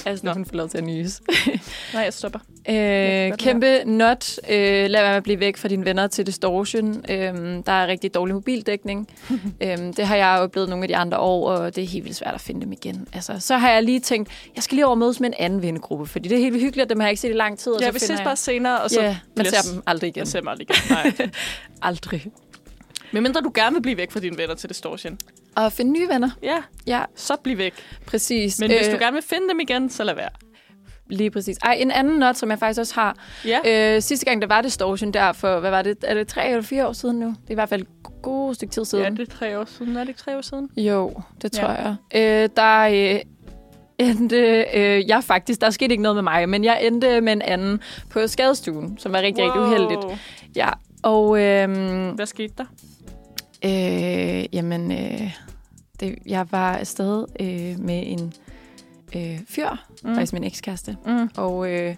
Altså, 0.06 0.26
når 0.26 0.34
hun 0.34 0.46
får 0.46 0.56
lov 0.56 0.70
til 0.70 0.78
at 0.78 0.84
nyse. 0.84 1.22
Nej, 1.94 2.04
jeg 2.04 2.14
stopper. 2.14 2.40
Øh, 2.70 2.76
det 2.76 3.38
kæmpe 3.40 3.84
not. 3.86 4.40
Øh, 4.50 4.56
lad 4.90 5.02
være 5.02 5.10
med 5.10 5.18
at 5.18 5.24
blive 5.24 5.40
væk 5.40 5.58
fra 5.58 5.68
dine 5.68 5.86
venner 5.86 6.08
til 6.08 6.26
distortion. 6.26 7.06
Øh, 7.10 7.34
der 7.66 7.72
er 7.72 7.88
rigtig 7.88 8.14
dårlig 8.14 8.36
mobildækning. 8.36 9.08
øh, 9.62 9.78
det 9.78 10.00
har 10.00 10.16
jeg 10.16 10.40
oplevet 10.40 10.70
nogle 10.70 10.84
af 10.84 10.88
de 10.88 10.96
andre 10.98 11.18
år, 11.20 11.50
og 11.52 11.76
det 11.76 11.84
er 11.84 11.88
helt 11.88 12.04
vildt 12.06 12.18
svært 12.18 12.34
at 12.34 12.42
finde 12.42 12.62
dem 12.62 12.72
igen. 12.72 13.08
Altså, 13.14 13.34
så 13.40 13.58
har 13.58 13.72
jeg 13.72 13.84
lige 13.84 14.00
tænkt, 14.00 14.30
jeg 14.56 14.64
skal 14.64 14.76
lige 14.76 14.86
over 14.86 14.96
mødes 14.96 15.20
med 15.20 15.28
en 15.30 15.36
anden 15.38 15.62
vennegruppe, 15.62 16.06
fordi 16.06 16.30
det 16.30 16.36
er 16.36 16.42
helt 16.42 16.54
vildt 16.54 16.66
hyggeligt, 16.66 16.84
at 16.86 16.90
dem 16.90 17.00
har 17.00 17.08
jeg 17.08 17.12
ikke 17.12 17.22
set 17.22 17.30
i 17.30 17.34
lang 17.34 17.60
tid. 17.60 17.72
og 17.72 17.82
Ja, 17.82 17.88
så 17.88 17.92
vi 17.94 18.00
ses 18.00 18.10
jeg- 18.10 18.22
bare 18.24 18.36
senere, 18.36 18.82
og 18.82 18.90
så 18.90 19.02
Ja, 19.02 19.18
man 19.38 19.46
Yes. 19.46 19.54
ser 19.54 19.72
dem 19.74 19.84
aldrig 19.88 20.08
igen. 20.08 20.20
Jeg 20.20 20.28
ser 20.28 20.42
mig 20.42 20.52
aldrig 20.52 20.68
igen. 20.70 20.82
Nej. 20.90 21.30
Aldrig. 21.82 22.26
Men 23.12 23.24
mindre 23.24 23.42
du 23.42 23.52
gerne 23.56 23.74
vil 23.76 23.82
blive 23.82 23.98
væk 23.98 24.12
fra 24.12 24.20
dine 24.20 24.38
venner 24.38 24.56
til 24.56 24.70
Distortion. 24.70 25.18
Og 25.56 25.72
finde 25.72 25.92
nye 25.92 26.08
venner. 26.10 26.30
Ja, 26.44 26.58
Ja, 26.88 27.04
så 27.16 27.36
bliv 27.44 27.58
væk. 27.58 27.74
præcis. 28.06 28.60
Men 28.60 28.72
øh, 28.72 28.78
hvis 28.78 28.88
du 28.88 28.98
gerne 29.00 29.14
vil 29.14 29.24
finde 29.24 29.50
dem 29.50 29.60
igen, 29.60 29.90
så 29.90 30.04
lad 30.04 30.16
være. 30.16 30.30
Lige 31.10 31.32
præcis. 31.32 31.58
Ej, 31.58 31.74
en 31.80 31.92
anden 31.92 32.20
not, 32.20 32.38
som 32.38 32.50
jeg 32.50 32.60
faktisk 32.60 32.80
også 32.80 32.94
har. 32.96 33.16
Ja. 33.46 33.96
Øh, 33.96 34.02
sidste 34.02 34.26
gang, 34.26 34.42
der 34.42 34.48
var 34.48 34.62
distortion 34.62 35.12
der 35.14 35.32
for, 35.32 35.60
hvad 35.60 35.70
var 35.70 35.82
det, 35.82 35.98
er 36.04 36.14
det 36.14 36.28
tre 36.28 36.50
eller 36.50 36.62
fire 36.62 36.88
år 36.88 36.94
siden 36.94 37.20
nu? 37.20 37.26
Det 37.28 37.48
er 37.48 37.52
i 37.52 37.54
hvert 37.54 37.70
fald 37.70 37.82
et 37.82 37.88
god 38.22 38.54
stykke 38.54 38.72
tid 38.74 38.86
siden. 38.86 39.04
ja, 39.04 39.10
det 39.10 39.20
er 39.20 39.36
tre 39.38 39.60
år 39.60 39.66
siden. 39.66 39.96
Er 39.96 40.00
det 40.00 40.08
ikke 40.08 40.20
tre 40.20 40.38
år 40.38 40.42
siden? 40.42 40.70
Jo, 40.78 41.14
det 41.42 41.52
tror 41.52 41.68
Ja. 41.72 41.96
jeg. 42.14 42.44
Øh, 42.44 42.50
der 42.56 43.14
øh, 43.16 43.20
endte 43.98 44.66
øh, 44.74 45.08
jeg 45.10 45.24
faktisk, 45.24 45.62
der 45.62 45.70
skete 45.70 45.92
ikke 45.92 46.04
noget 46.04 46.16
med 46.16 46.24
mig, 46.24 46.50
men 46.50 46.64
jeg 46.64 46.80
endte 46.86 47.22
med 47.22 47.34
en 47.34 47.42
anden 47.42 47.80
på 48.10 48.28
skadestuen, 48.28 48.98
som 48.98 49.14
var 49.14 49.22
rigtig, 49.22 49.44
rigtig 49.44 49.62
uheldigt. 49.62 50.20
Ja, 50.56 50.70
og 51.04 51.40
øh, 51.42 51.70
Hvad 52.16 52.26
skete 52.26 52.54
der? 52.58 52.66
øh, 53.66 54.56
jamen, 54.56 54.92
øh, 54.92 55.34
det, 56.00 56.16
jeg 56.26 56.48
var 56.52 56.74
afsted 56.78 57.26
øh, 57.40 57.80
med 57.80 58.04
en 58.06 58.34
øh, 59.16 59.40
fyr, 59.50 59.70
mm. 60.04 60.14
faktisk 60.16 60.34
min 60.34 60.44
ekskæreste, 60.44 60.98
Mm. 61.06 61.30
og 61.38 61.72
øh, 61.72 61.96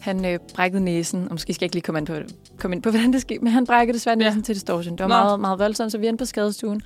han 0.00 0.24
øh, 0.24 0.38
brækkede 0.54 0.84
næsen, 0.84 1.24
og 1.24 1.30
måske 1.30 1.54
skal 1.54 1.64
jeg 1.64 1.66
ikke 1.66 1.74
lige 1.74 1.82
komme 1.82 1.98
ind 1.98 2.06
på, 2.06 2.14
komme 2.58 2.74
ind 2.76 2.82
på 2.82 2.90
hvordan 2.92 3.12
det 3.12 3.20
skete, 3.20 3.40
men 3.44 3.52
han 3.52 3.66
brækkede 3.66 3.94
desværre 3.98 4.18
Ja. 4.20 4.24
næsen 4.28 4.42
til 4.42 4.54
distortion. 4.54 4.92
Det 4.98 5.00
var 5.02 5.08
Nå. 5.08 5.14
meget, 5.14 5.40
meget 5.40 5.58
voldsomt, 5.58 5.92
så 5.92 5.98
vi 5.98 6.06
endte 6.08 6.22
på 6.22 6.26
skadestuen, 6.26 6.82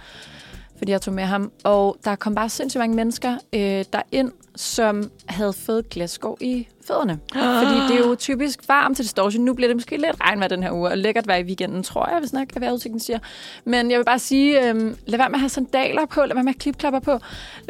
fordi 0.78 0.92
jeg 0.92 1.00
tog 1.00 1.14
med 1.14 1.24
ham. 1.24 1.52
Og 1.64 1.96
der 2.04 2.14
kom 2.16 2.34
bare 2.34 2.48
sindssygt 2.48 2.78
mange 2.80 2.96
mennesker 2.96 3.32
øh, 3.52 3.84
derind, 3.92 4.32
som 4.56 5.10
havde 5.26 5.52
fået 5.52 5.88
glasskår 5.90 6.38
i 6.40 6.68
fødderne. 6.86 7.18
Fordi 7.32 7.92
det 7.94 8.02
er 8.02 8.08
jo 8.08 8.14
typisk 8.14 8.68
varmt 8.68 8.96
til 8.96 9.04
distortion. 9.04 9.44
Nu 9.44 9.54
bliver 9.54 9.68
det 9.68 9.76
måske 9.76 9.96
lidt 9.96 10.16
regnvejr 10.20 10.48
den 10.48 10.62
her 10.62 10.72
uge, 10.72 10.88
og 10.88 10.98
lækkert 10.98 11.26
vejr 11.26 11.36
i 11.38 11.42
weekenden, 11.42 11.82
tror 11.82 12.08
jeg, 12.10 12.18
hvis 12.18 12.32
nok 12.32 12.48
er 12.56 12.60
vejrudsigten 12.60 13.00
siger. 13.00 13.18
Men 13.64 13.90
jeg 13.90 13.98
vil 13.98 14.04
bare 14.04 14.18
sige, 14.18 14.68
øh, 14.68 14.74
lad 15.06 15.18
være 15.18 15.28
med 15.28 15.34
at 15.34 15.40
have 15.40 15.48
sandaler 15.48 16.06
på, 16.06 16.20
lad 16.20 16.34
være 16.34 16.44
med 16.44 16.52
at 16.54 16.60
klipklapper 16.60 17.00
på, 17.00 17.10
lad 17.10 17.18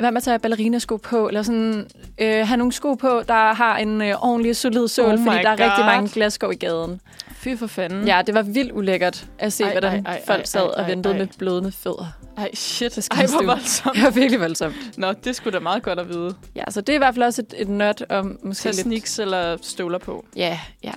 være 0.02 0.12
med 0.12 0.16
at 0.16 0.22
tage 0.22 0.38
ballerinasko 0.38 0.96
på, 0.96 1.28
eller 1.28 1.42
sådan, 1.42 1.86
øh, 2.18 2.46
have 2.46 2.56
nogle 2.56 2.72
sko 2.72 2.94
på, 2.94 3.22
der 3.28 3.54
har 3.54 3.76
en 3.76 4.02
øh, 4.02 4.24
ordentlig 4.24 4.56
solid 4.56 4.88
sål, 4.88 5.04
Oh 5.04 5.12
oh 5.12 5.18
my 5.18 5.24
fordi 5.24 5.38
der 5.38 5.48
er 5.48 5.52
rigtig 5.52 5.76
God. 5.76 5.84
mange 5.84 6.08
glasskår 6.08 6.50
i 6.50 6.54
gaden. 6.54 7.00
Fy 7.32 7.48
for 7.56 7.66
fanden. 7.66 8.06
Ja, 8.06 8.22
det 8.26 8.34
var 8.34 8.42
vildt 8.42 8.72
ulækkert 8.72 9.26
at 9.38 9.52
se, 9.52 9.64
Ej, 9.64 9.72
hvordan 9.72 10.06
ej, 10.06 10.12
ej, 10.12 10.22
folk 10.26 10.40
ej, 10.40 10.44
sad 10.44 10.60
ej, 10.60 10.66
og 10.76 10.82
ej, 10.82 10.88
ventede 10.88 11.14
ej. 11.14 11.18
med 11.18 11.28
blødende 11.38 11.72
fødder. 11.72 12.21
Ej, 12.42 12.54
shit. 12.54 12.92
Så 12.94 13.00
Ej, 13.10 13.16
skadestuen. 13.16 13.44
hvor 13.44 13.54
voldsomt. 13.54 13.94
Det 13.96 14.02
var 14.04 14.10
virkelig 14.10 14.40
voldsomt. 14.40 14.98
Nå, 14.98 15.12
det 15.12 15.36
skulle 15.36 15.54
da 15.54 15.60
meget 15.62 15.82
godt 15.82 15.98
at 15.98 16.08
vide. 16.08 16.34
Ja, 16.54 16.64
så 16.70 16.80
det 16.80 16.88
er 16.88 16.94
i 16.94 16.98
hvert 16.98 17.14
fald 17.14 17.24
også 17.24 17.42
et, 17.42 17.54
et 17.58 17.68
nødt 17.68 18.02
om 18.10 18.38
måske 18.42 18.62
Tag 18.62 18.72
lidt... 18.74 18.82
sneaks 18.86 19.18
eller 19.18 19.58
støvler 19.62 19.98
på. 19.98 20.24
Ja, 20.36 20.60
ja. 20.84 20.92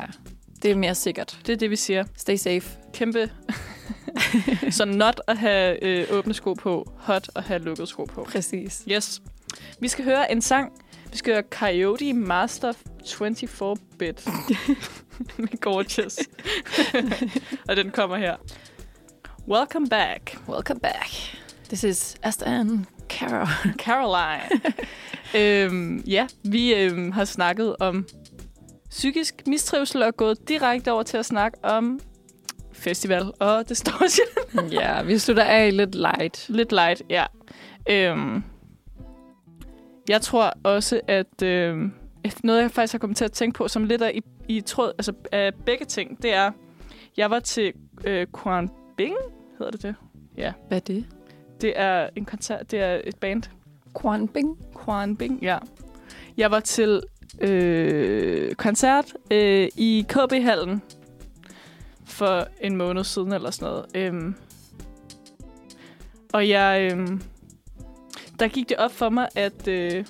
Det 0.63 0.71
er 0.71 0.75
mere 0.75 0.95
sikkert. 0.95 1.37
Det 1.45 1.53
er 1.53 1.57
det, 1.57 1.69
vi 1.69 1.75
siger. 1.75 2.03
Stay 2.17 2.35
safe. 2.35 2.63
Kæmpe. 2.93 3.31
så 4.71 4.85
not 4.85 5.21
at 5.27 5.37
have 5.37 5.83
øh, 5.83 6.07
åbne 6.11 6.33
sko 6.33 6.53
på, 6.53 6.91
hot 6.97 7.29
at 7.35 7.43
have 7.43 7.59
lukkede 7.59 7.87
sko 7.87 8.03
på. 8.03 8.27
Præcis. 8.31 8.83
Yes. 8.91 9.21
Vi 9.79 9.87
skal 9.87 10.05
høre 10.05 10.31
en 10.31 10.41
sang. 10.41 10.71
Vi 11.11 11.17
skal 11.17 11.33
høre 11.33 11.43
Coyote 11.51 12.13
Master 12.13 12.73
24-bit 13.05 14.27
med 15.37 15.59
Gorgeous. 15.61 16.17
og 17.69 17.75
den 17.75 17.91
kommer 17.91 18.17
her. 18.17 18.35
Welcome 19.47 19.87
back, 19.89 20.37
Welcome 20.47 20.79
back. 20.79 21.09
This 21.69 21.83
is 21.83 22.15
Asta 22.23 22.45
and 22.45 22.85
Carol. 23.09 23.47
Caroline. 23.77 24.61
øhm, 25.37 26.03
ja, 26.07 26.27
vi 26.43 26.73
øhm, 26.73 27.11
har 27.11 27.25
snakket 27.25 27.75
om 27.79 28.07
psykisk 28.89 29.43
mistrivsel 29.47 30.03
og 30.03 30.17
gået 30.17 30.49
direkte 30.49 30.91
over 30.91 31.03
til 31.03 31.17
at 31.17 31.25
snakke 31.25 31.57
om 31.63 31.99
festival 32.73 33.31
og 33.39 33.69
distortion. 33.69 34.27
ja, 34.81 35.03
vi 35.03 35.17
slutter 35.17 35.43
af 35.43 35.77
lidt 35.77 35.95
light. 35.95 36.49
Lidt 36.49 36.71
light, 36.71 37.01
ja. 37.09 37.25
Øhm, 37.89 38.43
jeg 40.09 40.21
tror 40.21 40.53
også, 40.63 41.01
at 41.07 41.41
øhm, 41.43 41.93
noget, 42.43 42.61
jeg 42.61 42.71
faktisk 42.71 42.93
har 42.93 42.99
kommet 42.99 43.17
til 43.17 43.25
at 43.25 43.31
tænke 43.31 43.57
på, 43.57 43.67
som 43.67 43.83
lidt 43.83 44.01
er 44.01 44.09
i, 44.09 44.21
i 44.47 44.61
tråd 44.61 44.91
altså, 44.97 45.13
af 45.31 45.53
begge 45.65 45.85
ting, 45.85 46.23
det 46.23 46.33
er, 46.33 46.51
jeg 47.17 47.29
var 47.29 47.39
til 47.39 47.73
øh, 48.05 48.27
Quan 48.43 48.69
Bing, 48.97 49.15
hedder 49.57 49.71
det 49.71 49.81
det? 49.81 49.95
Hvad 50.67 50.77
er 50.77 50.81
det? 50.81 51.05
Det 51.61 51.73
er 51.75 52.09
en 52.15 52.25
koncert, 52.25 52.71
det 52.71 52.79
er 52.79 53.01
et 53.03 53.15
band. 53.15 53.43
Quan 54.01 54.27
Bing? 54.27 54.57
Quan 54.85 55.17
Bing, 55.17 55.41
ja. 55.41 55.57
Jeg 56.37 56.51
var 56.51 56.59
til 56.59 57.01
øh, 57.41 58.55
koncert 58.55 59.13
øh, 59.31 59.67
i 59.75 60.05
KB-hallen 60.09 60.81
for 62.05 62.47
en 62.61 62.75
måned 62.75 63.03
siden 63.03 63.33
eller 63.33 63.51
sådan 63.51 63.73
noget. 63.73 63.85
Øhm, 63.95 64.35
og 66.33 66.49
jeg... 66.49 66.91
Øhm, 66.91 67.21
der 68.39 68.47
gik 68.47 68.69
det 68.69 68.77
op 68.77 68.91
for 68.91 69.09
mig, 69.09 69.27
at 69.35 69.67
øh, 69.67 70.05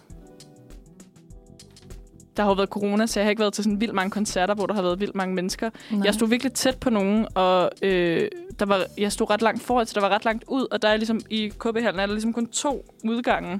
der 2.37 2.43
har 2.43 2.49
jo 2.49 2.53
været 2.55 2.69
corona, 2.69 3.05
så 3.07 3.19
jeg 3.19 3.25
har 3.25 3.29
ikke 3.29 3.39
været 3.39 3.53
til 3.53 3.63
sådan 3.63 3.81
vildt 3.81 3.93
mange 3.93 4.11
koncerter, 4.11 4.53
hvor 4.55 4.65
der 4.65 4.73
har 4.73 4.81
været 4.81 4.99
vildt 4.99 5.15
mange 5.15 5.35
mennesker. 5.35 5.69
Nej. 5.91 6.01
Jeg 6.05 6.13
stod 6.13 6.27
virkelig 6.27 6.53
tæt 6.53 6.77
på 6.79 6.89
nogen, 6.89 7.27
og 7.35 7.71
øh, 7.81 8.27
der 8.59 8.65
var, 8.65 8.81
jeg 8.97 9.11
stod 9.11 9.29
ret 9.29 9.41
langt 9.41 9.63
foran, 9.63 9.85
så 9.85 9.93
der 9.95 10.01
var 10.01 10.09
ret 10.09 10.25
langt 10.25 10.43
ud, 10.47 10.67
og 10.71 10.81
der 10.81 10.87
er 10.89 10.97
ligesom 10.97 11.21
i 11.29 11.51
KB-hallen 11.59 11.99
er 11.99 12.05
der 12.05 12.13
ligesom 12.13 12.33
kun 12.33 12.47
to 12.47 12.85
udgange, 13.03 13.59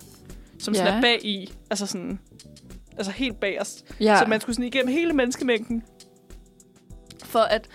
som 0.60 0.74
sådan 0.74 0.92
Ja. 0.92 0.98
er 0.98 1.02
bag 1.02 1.26
i, 1.26 1.54
altså 1.70 1.86
sådan, 1.86 2.20
altså 2.98 3.12
helt 3.12 3.40
bagerst. 3.40 3.86
Ja. 4.00 4.20
Så 4.20 4.26
man 4.26 4.42
skulle 4.42 4.56
sådan 4.56 4.68
igennem 4.68 4.94
hele 4.94 5.14
menneskemængden 5.14 5.84
for 7.24 7.40
at 7.40 7.68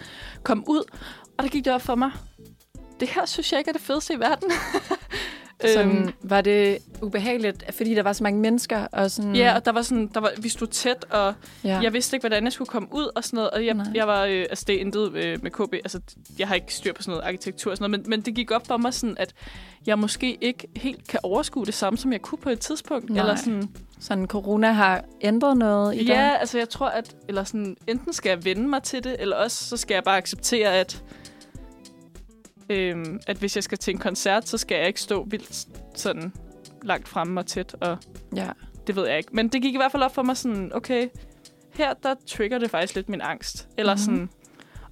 komme 0.42 0.64
ud, 0.66 0.82
og 1.38 1.44
der 1.44 1.48
gik 1.48 1.64
det 1.64 1.72
op 1.72 1.82
for 1.82 1.94
mig. 1.94 2.10
Det 3.00 3.08
her 3.08 3.26
synes 3.26 3.52
jeg 3.52 3.58
ikke 3.60 3.68
er 3.68 3.72
det 3.72 3.82
fedeste 3.82 4.14
i 4.14 4.20
verden. 4.20 4.50
sådan, 5.68 5.96
Øhm, 5.96 6.12
var 6.22 6.40
det 6.40 6.78
ubehageligt, 7.02 7.64
fordi 7.74 7.94
der 7.94 8.02
var 8.02 8.12
så 8.12 8.22
mange 8.22 8.40
mennesker? 8.40 8.86
Og 8.92 9.10
sådan, 9.10 9.36
Ja, 9.36 9.54
og 9.54 9.64
der 9.64 9.72
var 9.72 9.82
sådan, 9.82 10.10
der 10.14 10.20
var, 10.20 10.30
vi 10.38 10.48
stod 10.48 10.66
tæt, 10.66 11.04
og 11.10 11.34
ja. 11.64 11.80
jeg 11.82 11.92
vidste 11.92 12.16
ikke, 12.16 12.22
hvordan 12.22 12.44
jeg 12.44 12.52
skulle 12.52 12.68
komme 12.68 12.88
ud 12.92 13.10
og 13.16 13.24
sådan 13.24 13.36
noget. 13.36 13.50
Og 13.50 13.66
jeg, 13.66 13.74
Nej. 13.74 13.86
jeg 13.94 14.06
var, 14.06 14.24
øh, 14.24 14.46
altså 14.50 14.64
det 14.68 14.74
er 14.74 14.80
intet 14.80 15.14
øh, 15.14 15.42
med 15.42 15.50
KB, 15.50 15.74
altså 15.74 16.00
jeg 16.38 16.48
har 16.48 16.54
ikke 16.54 16.74
styr 16.74 16.92
på 16.92 17.02
sådan 17.02 17.12
noget 17.12 17.24
arkitektur 17.26 17.70
og 17.70 17.76
sådan 17.76 17.90
noget, 17.90 18.06
men, 18.06 18.10
men 18.10 18.20
det 18.20 18.34
gik 18.34 18.50
op 18.50 18.66
for 18.66 18.76
mig 18.76 18.94
sådan, 18.94 19.16
at 19.18 19.34
jeg 19.86 19.98
måske 19.98 20.38
ikke 20.40 20.68
helt 20.76 21.08
kan 21.08 21.20
overskue 21.22 21.66
det 21.66 21.74
samme, 21.74 21.96
som 21.98 22.12
jeg 22.12 22.22
kunne 22.22 22.38
på 22.38 22.50
et 22.50 22.60
tidspunkt. 22.60 23.10
Nej. 23.10 23.20
Eller 23.22 23.36
sådan, 23.36 23.68
Sådan, 24.00 24.26
corona 24.26 24.72
har 24.72 25.04
ændret 25.20 25.56
noget 25.56 25.94
i 25.94 25.98
dig? 25.98 26.06
ja, 26.06 26.36
altså 26.40 26.58
jeg 26.58 26.68
tror, 26.68 26.86
at 26.88 27.16
eller 27.28 27.44
sådan, 27.44 27.76
enten 27.86 28.12
skal 28.12 28.30
jeg 28.30 28.44
vende 28.44 28.68
mig 28.68 28.82
til 28.82 29.04
det, 29.04 29.16
eller 29.18 29.36
også 29.36 29.64
så 29.64 29.76
skal 29.76 29.94
jeg 29.94 30.04
bare 30.04 30.16
acceptere, 30.16 30.74
at 30.74 31.02
øhm, 32.70 33.20
at 33.26 33.36
hvis 33.36 33.56
jeg 33.56 33.64
skal 33.64 33.78
til 33.78 33.92
en 33.94 33.98
koncert, 33.98 34.48
så 34.48 34.58
skal 34.58 34.76
jeg 34.78 34.86
ikke 34.86 35.00
stå 35.00 35.24
vildt 35.24 35.66
sådan 35.94 36.32
langt 36.82 37.08
fremme 37.08 37.40
og 37.40 37.46
tæt, 37.46 37.76
og 37.80 37.98
ja. 38.36 38.48
det 38.86 38.96
ved 38.96 39.06
jeg 39.08 39.18
ikke. 39.18 39.30
Men 39.32 39.48
det 39.48 39.62
gik 39.62 39.74
i 39.74 39.76
hvert 39.76 39.92
fald 39.92 40.02
op 40.02 40.14
for 40.14 40.22
mig 40.22 40.36
sådan, 40.36 40.70
okay, 40.74 41.08
her 41.74 41.94
der 41.94 42.14
trigger 42.26 42.58
det 42.58 42.70
faktisk 42.70 42.94
lidt 42.94 43.08
min 43.08 43.20
angst. 43.20 43.68
Eller 43.78 43.94
Mhm. 43.94 44.12
mm-hmm. 44.12 44.28
sådan, 44.28 44.30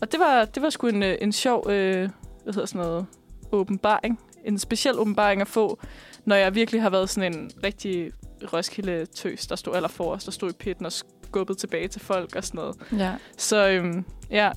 Og 0.01 0.13
det 0.13 0.21
var, 0.21 0.45
det 0.45 0.63
var 0.63 0.71
sgu 0.71 0.87
en, 0.87 1.03
øh, 1.03 1.17
en 1.21 1.33
sjov, 1.33 1.71
øh, 1.71 2.09
hvad 2.45 2.55
hedder 2.55 2.67
sådan 2.67 2.83
noget, 2.87 3.07
åbenbaring. 3.53 4.21
En 4.45 4.59
speciel 4.59 4.99
åbenbaring 4.99 5.41
at 5.41 5.49
få, 5.49 5.81
når 6.25 6.37
jeg 6.37 6.55
virkelig 6.55 6.83
har 6.83 6.91
været 6.91 7.11
sådan 7.11 7.35
en 7.35 7.51
rigtig 7.65 8.11
Roskilde-tøs, 8.53 9.47
der 9.47 9.57
stod 9.57 9.75
aller 9.75 9.89
forrest, 9.89 10.27
der 10.27 10.33
stod 10.33 10.51
i 10.51 10.53
pitten 10.53 10.87
og 10.87 10.93
skubbet 10.93 11.59
tilbage 11.59 11.89
til 11.89 12.01
folk 12.01 12.37
og 12.37 12.45
sådan 12.45 12.59
noget. 12.59 12.77
Ja. 12.99 13.15
Så 13.39 13.69
øhm, 13.69 14.05
ja, 14.31 14.51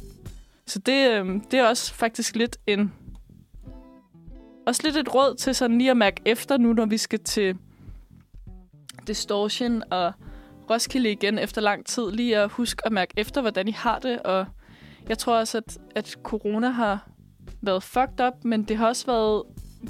så 0.68 0.80
det, 0.80 1.10
øhm, 1.12 1.42
det 1.42 1.60
er 1.60 1.68
også 1.68 1.94
faktisk 1.94 2.36
lidt 2.36 2.58
en... 2.68 2.94
Også 4.68 4.82
lidt 4.84 4.98
et 4.98 5.16
råd 5.16 5.36
til 5.36 5.56
sådan 5.56 5.78
lige 5.78 5.92
at 5.92 5.98
mærke 5.98 6.22
efter 6.26 6.58
nu, 6.58 6.74
når 6.74 6.86
vi 6.86 6.98
skal 6.98 7.20
til 7.20 7.58
Distortion 9.08 9.84
og 9.92 10.14
Roskilde 10.70 11.12
igen 11.12 11.40
efter 11.40 11.62
lang 11.62 11.86
tid. 11.86 12.12
Lige 12.12 12.38
at 12.38 12.50
huske 12.52 12.86
at 12.86 12.92
mærke 12.92 13.14
efter, 13.18 13.42
hvordan 13.42 13.68
I 13.68 13.72
har 13.72 14.00
det. 14.00 14.22
Og 14.22 14.46
jeg 15.10 15.18
tror 15.18 15.38
også, 15.38 15.58
at, 15.58 15.78
at 15.96 16.18
corona 16.24 16.70
har 16.70 17.08
været 17.62 17.84
fucked 17.84 18.26
up, 18.28 18.34
men 18.44 18.64
det 18.64 18.78
har 18.78 18.88
også 18.88 19.06
været 19.06 19.44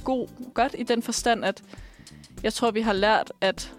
god, 0.03 0.27
godt 0.53 0.75
i 0.77 0.83
den 0.83 1.01
forstand, 1.01 1.45
at 1.45 1.63
jeg 2.43 2.53
tror, 2.53 2.71
vi 2.71 2.81
har 2.81 2.93
lært 2.93 3.31
at 3.41 3.73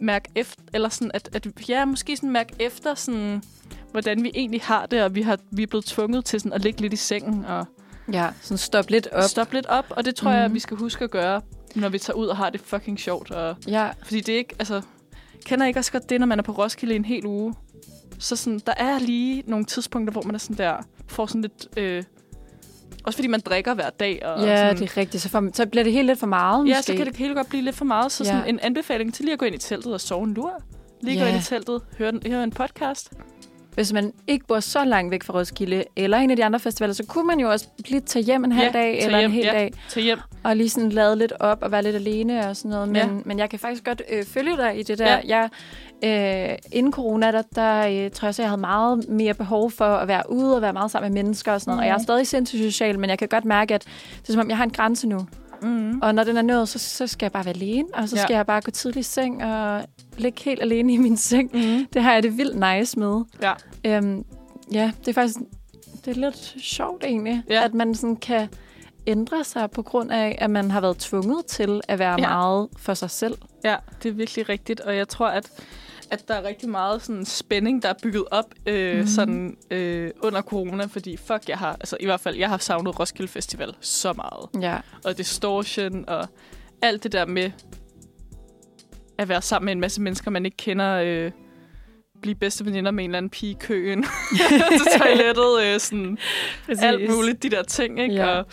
mærke 0.00 0.30
efter, 0.34 0.62
eller 0.74 0.88
sådan, 0.88 1.10
at, 1.14 1.28
at 1.32 1.68
ja, 1.68 1.84
måske 1.84 2.16
sådan 2.16 2.30
mærke 2.30 2.54
efter, 2.60 2.94
sådan, 2.94 3.42
hvordan 3.90 4.22
vi 4.22 4.30
egentlig 4.34 4.60
har 4.62 4.86
det, 4.86 5.02
og 5.02 5.14
vi, 5.14 5.22
har, 5.22 5.38
vi 5.50 5.62
er 5.62 5.66
blevet 5.66 5.84
tvunget 5.84 6.24
til 6.24 6.40
sådan 6.40 6.52
at 6.52 6.62
ligge 6.62 6.80
lidt 6.80 6.92
i 6.92 6.96
sengen 6.96 7.44
og 7.44 7.66
Ja, 8.12 8.28
sådan 8.40 8.58
stop 8.58 8.90
lidt 8.90 9.06
op. 9.12 9.22
stoppe 9.22 9.54
lidt 9.54 9.66
op, 9.66 9.84
og 9.90 10.04
det 10.04 10.14
tror 10.14 10.30
mm. 10.30 10.36
jeg, 10.36 10.44
Mhm. 10.48 10.54
vi 10.54 10.60
skal 10.60 10.76
huske 10.76 11.04
at 11.04 11.10
gøre, 11.10 11.40
når 11.74 11.88
vi 11.88 11.98
tager 11.98 12.16
ud 12.16 12.26
og 12.26 12.36
har 12.36 12.50
det 12.50 12.60
fucking 12.60 12.98
sjovt. 13.00 13.30
Og, 13.30 13.56
Ja, 13.68 13.90
fordi 14.04 14.20
det 14.20 14.32
er 14.32 14.38
ikke, 14.38 14.54
altså, 14.58 14.82
kender 15.44 15.66
ikke 15.66 15.80
også 15.80 15.92
godt 15.92 16.10
det, 16.10 16.20
når 16.20 16.26
man 16.26 16.38
er 16.38 16.42
på 16.42 16.52
Roskilde 16.52 16.94
en 16.94 17.04
hel 17.04 17.26
uge? 17.26 17.54
Så 18.18 18.36
sådan, 18.36 18.60
der 18.66 18.74
er 18.76 18.98
lige 18.98 19.42
nogle 19.46 19.64
tidspunkter, 19.64 20.12
hvor 20.12 20.22
man 20.22 20.34
er 20.34 20.38
sådan 20.38 20.56
der, 20.56 20.74
får 21.08 21.26
sådan 21.26 21.42
lidt, 21.42 21.66
øh, 21.78 22.02
også 23.04 23.16
fordi 23.16 23.28
man 23.28 23.40
drikker 23.40 23.74
hver 23.74 23.90
dag. 23.90 24.26
Og 24.26 24.40
ja 24.46 24.56
sådan, 24.56 24.76
det 24.76 24.90
er 24.90 24.96
rigtigt. 24.96 25.22
Så, 25.22 25.28
for, 25.28 25.50
så 25.52 25.66
bliver 25.66 25.84
det 25.84 25.92
helt 25.92 26.06
lidt 26.06 26.18
for 26.18 26.26
meget, 26.26 26.68
Ja, 26.68 26.76
måske. 26.76 26.82
så 26.92 26.96
kan 26.96 27.06
det 27.06 27.16
hele 27.16 27.34
godt 27.34 27.48
blive 27.48 27.62
lidt 27.62 27.76
for 27.76 27.84
meget. 27.84 28.12
Så 28.12 28.24
sådan 28.24 28.42
Ja. 28.42 28.48
en 28.48 28.60
anbefaling 28.60 29.14
til 29.14 29.24
lige 29.24 29.32
at 29.32 29.38
gå 29.38 29.44
ind 29.46 29.54
i 29.54 29.58
teltet 29.58 29.92
og 29.94 30.00
sove 30.00 30.24
en 30.24 30.34
lur. 30.34 30.62
Lige 31.00 31.18
gå 31.20 31.24
Ja. 31.24 31.32
ind 31.32 31.40
i 31.42 31.44
teltet, 31.44 31.82
høre, 31.98 32.12
høre 32.26 32.44
en 32.44 32.50
podcast. 32.50 33.10
Hvis 33.76 33.92
man 33.92 34.12
ikke 34.26 34.46
bor 34.46 34.60
så 34.60 34.84
langt 34.84 35.10
væk 35.10 35.22
fra 35.22 35.34
Roskilde, 35.38 35.84
eller 35.96 36.18
en 36.18 36.30
af 36.30 36.36
de 36.36 36.44
andre 36.44 36.60
festivaler, 36.60 36.94
så 36.94 37.04
kunne 37.08 37.26
man 37.26 37.40
jo 37.40 37.50
også 37.50 37.68
lige 37.88 38.00
tage 38.00 38.22
hjem 38.24 38.44
en 38.44 38.52
halv 38.52 38.66
Ja, 38.74 38.80
dag, 38.80 38.92
tage 38.92 39.04
eller 39.04 39.18
hjem, 39.18 39.30
en 39.30 39.34
hel 39.34 39.44
ja. 39.44 39.52
dag, 39.52 39.72
Til 39.88 40.02
hjem. 40.02 40.18
og 40.42 40.56
lige 40.56 40.70
sådan 40.70 40.90
lade 40.90 41.16
lidt 41.16 41.32
op 41.40 41.58
og 41.62 41.72
være 41.72 41.82
lidt 41.82 41.96
alene 41.96 42.48
og 42.48 42.56
sådan 42.56 42.70
noget. 42.70 42.88
Men, 42.88 42.96
Ja. 42.96 43.06
men 43.24 43.38
jeg 43.38 43.50
kan 43.50 43.58
faktisk 43.58 43.84
godt 43.84 44.02
øh, 44.12 44.24
følge 44.24 44.56
dig 44.56 44.78
i 44.78 44.82
det 44.82 44.98
der. 44.98 45.18
Ja. 45.28 45.48
Jeg, 46.04 46.50
øh, 46.52 46.58
inden 46.72 46.92
corona, 46.92 47.32
der, 47.32 47.42
der 47.54 48.04
øh, 48.04 48.10
tror 48.10 48.26
jeg 48.28 48.34
så, 48.34 48.42
jeg 48.42 48.50
havde 48.50 48.60
meget 48.60 49.08
mere 49.08 49.34
behov 49.34 49.70
for 49.70 49.84
at 49.84 50.08
være 50.08 50.22
ude 50.30 50.56
og 50.56 50.62
være 50.62 50.72
meget 50.72 50.90
sammen 50.90 51.12
med 51.12 51.22
mennesker 51.22 51.52
og 51.52 51.60
sådan 51.60 51.70
noget. 51.70 51.80
Og 51.80 51.86
jeg 51.86 51.92
er 51.92 51.96
Mhm. 51.98 52.02
stadig 52.04 52.26
sindssygt 52.26 52.62
social, 52.62 52.98
men 52.98 53.10
jeg 53.10 53.18
kan 53.18 53.28
godt 53.28 53.44
mærke, 53.44 53.74
at 53.74 53.84
det 54.22 54.28
er 54.28 54.32
som 54.32 54.40
om, 54.40 54.48
jeg 54.48 54.56
har 54.56 54.64
en 54.64 54.70
grænse 54.70 55.08
nu. 55.08 55.26
Mm. 55.62 55.98
Og 56.02 56.14
når 56.14 56.24
den 56.24 56.36
er 56.36 56.42
nået, 56.42 56.68
så, 56.68 56.78
så 56.78 57.06
skal 57.06 57.24
jeg 57.26 57.32
bare 57.32 57.44
være 57.44 57.54
alene, 57.54 57.88
og 57.94 58.08
så 58.08 58.16
Ja. 58.16 58.22
skal 58.22 58.34
jeg 58.34 58.46
bare 58.46 58.60
gå 58.60 58.70
tidligt 58.70 59.06
i 59.06 59.10
seng 59.10 59.44
og 59.44 59.84
ligge 60.18 60.42
helt 60.44 60.62
alene 60.62 60.92
i 60.92 60.96
min 60.96 61.16
seng. 61.16 61.50
Mm. 61.54 61.86
Det 61.92 62.02
har 62.02 62.12
jeg 62.12 62.22
det 62.22 62.38
vildt 62.38 62.58
nice 62.78 62.98
med. 62.98 63.24
Ja. 63.42 63.52
Øhm, 63.84 64.24
ja, 64.72 64.92
det 65.00 65.08
er 65.08 65.12
faktisk 65.12 65.36
det 66.04 66.16
er 66.16 66.20
lidt 66.20 66.54
sjovt 66.60 67.04
egentlig, 67.04 67.42
Ja. 67.50 67.64
at 67.64 67.74
man 67.74 67.94
sådan 67.94 68.16
kan 68.16 68.48
ændre 69.06 69.44
sig 69.44 69.70
på 69.70 69.82
grund 69.82 70.12
af, 70.12 70.38
at 70.40 70.50
man 70.50 70.70
har 70.70 70.80
været 70.80 70.96
tvunget 70.98 71.46
til 71.46 71.80
at 71.88 71.98
være 71.98 72.16
ja. 72.18 72.28
meget 72.28 72.68
for 72.78 72.94
sig 72.94 73.10
selv. 73.10 73.38
Ja, 73.64 73.76
det 74.02 74.08
er 74.08 74.12
virkelig 74.12 74.48
rigtigt, 74.48 74.80
og 74.80 74.96
jeg 74.96 75.08
tror, 75.08 75.26
at, 75.26 75.50
at 76.10 76.28
der 76.28 76.34
er 76.34 76.42
rigtig 76.42 76.68
meget 76.68 77.02
sådan 77.02 77.24
spænding, 77.24 77.82
der 77.82 77.88
er 77.88 77.94
bygget 78.02 78.24
op 78.30 78.54
øh, 78.66 79.00
mm. 79.00 79.06
sådan, 79.06 79.56
øh, 79.70 80.10
under 80.22 80.42
corona, 80.42 80.84
fordi 80.84 81.16
fuck, 81.16 81.48
jeg 81.48 81.58
har, 81.58 81.72
altså 81.72 81.96
i 82.00 82.04
hvert 82.04 82.20
fald, 82.20 82.36
jeg 82.36 82.48
har 82.48 82.58
savnet 82.58 83.00
Roskilde 83.00 83.28
Festival 83.28 83.74
så 83.80 84.12
meget. 84.12 84.64
Ja, 84.64 84.78
Og 85.04 85.18
Distortion, 85.18 86.08
og 86.08 86.28
alt 86.82 87.02
det 87.02 87.12
der 87.12 87.26
med 87.26 87.50
at 89.18 89.28
være 89.28 89.42
sammen 89.42 89.64
med 89.64 89.72
en 89.72 89.80
masse 89.80 90.02
mennesker, 90.02 90.30
man 90.30 90.44
ikke 90.44 90.56
kender, 90.56 90.94
øh, 91.04 91.30
blive 92.22 92.34
bedste 92.34 92.64
veninder 92.64 92.90
med 92.90 93.04
en 93.04 93.10
eller 93.10 93.18
anden 93.18 93.30
pige 93.30 93.50
i 93.50 93.56
køen 93.60 94.02
til 94.78 95.00
toilettet, 95.00 95.62
øh, 95.64 95.80
sådan 95.80 96.18
alt 96.68 97.10
muligt, 97.10 97.42
de 97.42 97.50
der 97.50 97.62
ting, 97.62 98.00
ikke? 98.00 98.14
Ja. 98.14 98.26
Og, 98.26 98.46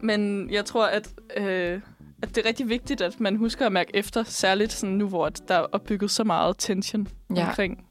men 0.00 0.50
jeg 0.50 0.64
tror, 0.64 0.86
at, 0.86 1.08
øh, 1.36 1.80
at 2.22 2.28
det 2.34 2.38
er 2.44 2.48
rigtig 2.48 2.68
vigtigt, 2.68 3.00
at 3.00 3.20
man 3.20 3.36
husker 3.36 3.66
at 3.66 3.72
mærke 3.72 3.90
efter, 3.96 4.22
særligt 4.24 4.72
sådan 4.72 4.94
nu, 4.96 5.08
hvor 5.08 5.28
der 5.28 5.54
er 5.54 5.66
opbygget 5.72 6.10
så 6.10 6.24
meget 6.24 6.54
tension 6.58 7.08
Ja. 7.36 7.48
omkring. 7.48 7.84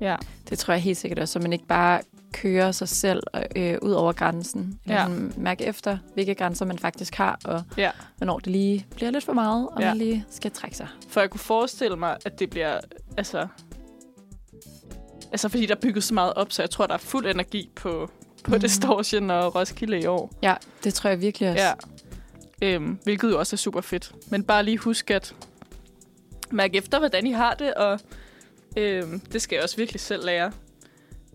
Ja, 0.00 0.16
Det 0.50 0.58
tror 0.58 0.74
jeg 0.74 0.82
helt 0.82 0.98
sikkert 0.98 1.18
også, 1.18 1.32
så 1.32 1.38
man 1.38 1.52
ikke 1.52 1.66
bare 1.66 2.00
kører 2.32 2.72
sig 2.72 2.88
selv 2.88 3.22
øh, 3.56 3.78
ud 3.82 3.92
over 3.92 4.12
grænsen. 4.12 4.78
Eller 4.84 5.00
Ja. 5.00 5.06
sådan 5.06 5.32
mærke 5.36 5.64
efter, 5.64 5.98
hvilke 6.14 6.34
grænser 6.34 6.64
man 6.64 6.78
faktisk 6.78 7.14
har, 7.14 7.38
og 7.44 7.62
ja. 7.76 7.90
hvornår 8.16 8.38
det 8.38 8.46
lige 8.46 8.86
bliver 8.96 9.10
lidt 9.10 9.24
for 9.24 9.32
meget, 9.32 9.68
og 9.68 9.80
Ja. 9.80 9.88
man 9.88 9.96
lige 9.96 10.24
skal 10.30 10.50
trække 10.50 10.76
sig. 10.76 10.88
For 11.08 11.20
jeg 11.20 11.30
kunne 11.30 11.40
forestille 11.40 11.96
mig, 11.96 12.16
at 12.24 12.38
det 12.38 12.50
bliver, 12.50 12.80
altså... 13.16 13.46
Altså, 15.32 15.48
fordi 15.48 15.66
der 15.66 15.74
er 15.74 15.80
bygget 15.80 16.04
så 16.04 16.14
meget 16.14 16.32
op, 16.34 16.52
så 16.52 16.62
jeg 16.62 16.70
tror, 16.70 16.86
der 16.86 16.94
er 16.94 16.98
fuld 16.98 17.26
energi 17.26 17.70
på, 17.76 18.10
på 18.44 18.50
Mhm. 18.50 18.60
Distortion 18.60 19.30
og 19.30 19.54
Roskilde 19.54 20.00
i 20.00 20.06
år. 20.06 20.30
Ja, 20.42 20.54
det 20.84 20.94
tror 20.94 21.10
jeg 21.10 21.20
virkelig 21.20 21.50
også. 21.50 21.62
Ja. 21.64 21.72
Øhm, 22.62 22.98
hvilket 23.04 23.30
jo 23.30 23.38
også 23.38 23.56
er 23.56 23.58
super 23.58 23.80
fedt. 23.80 24.12
Men 24.30 24.44
bare 24.44 24.62
lige 24.64 24.78
husk 24.78 25.10
at 25.10 25.34
mærke 26.50 26.76
efter, 26.78 26.98
hvordan 26.98 27.26
I 27.26 27.32
har 27.32 27.54
det, 27.54 27.74
og 27.74 28.00
øhm, 28.76 29.20
det 29.20 29.42
skal 29.42 29.56
jeg 29.56 29.62
også 29.62 29.76
virkelig 29.76 30.00
selv 30.00 30.24
lære. 30.24 30.52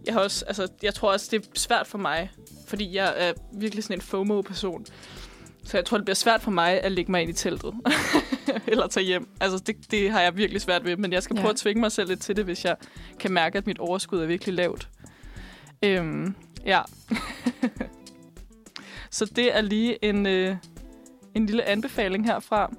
Jeg, 0.05 0.13
har 0.13 0.21
også, 0.21 0.45
altså, 0.45 0.67
jeg 0.83 0.93
tror 0.93 1.11
også, 1.11 1.27
det 1.31 1.45
er 1.45 1.49
svært 1.53 1.87
for 1.87 1.97
mig, 1.97 2.31
fordi 2.67 2.95
jeg 2.95 3.13
er 3.17 3.33
virkelig 3.53 3.83
sådan 3.83 3.97
en 3.97 4.01
FOMO-person. 4.01 4.85
Så 5.63 5.77
jeg 5.77 5.85
tror, 5.85 5.97
det 5.97 6.05
bliver 6.05 6.15
svært 6.15 6.41
for 6.41 6.51
mig 6.51 6.81
at 6.83 6.91
lægge 6.91 7.11
mig 7.11 7.21
ind 7.21 7.29
i 7.29 7.33
teltet. 7.33 7.73
Eller 8.67 8.87
tage 8.87 9.05
hjem. 9.05 9.27
Altså, 9.41 9.57
det, 9.67 9.75
det 9.91 10.11
har 10.11 10.21
jeg 10.21 10.37
virkelig 10.37 10.61
svært 10.61 10.85
ved. 10.85 10.97
Men 10.97 11.13
jeg 11.13 11.23
skal 11.23 11.35
Ja. 11.35 11.41
prøve 11.41 11.51
at 11.51 11.55
tvinge 11.57 11.79
mig 11.81 11.91
selv 11.91 12.09
lidt 12.09 12.21
til 12.21 12.35
det, 12.35 12.45
hvis 12.45 12.65
jeg 12.65 12.75
kan 13.19 13.31
mærke, 13.31 13.57
at 13.57 13.67
mit 13.67 13.79
overskud 13.79 14.19
er 14.21 14.25
virkelig 14.25 14.55
lavt. 14.55 14.89
Øhm, 15.83 16.35
ja. 16.65 16.81
Så 19.11 19.25
det 19.25 19.55
er 19.57 19.61
lige 19.61 20.05
en, 20.05 20.25
øh, 20.25 20.55
en 21.35 21.45
lille 21.45 21.63
anbefaling 21.65 22.25
herfra. 22.25 22.71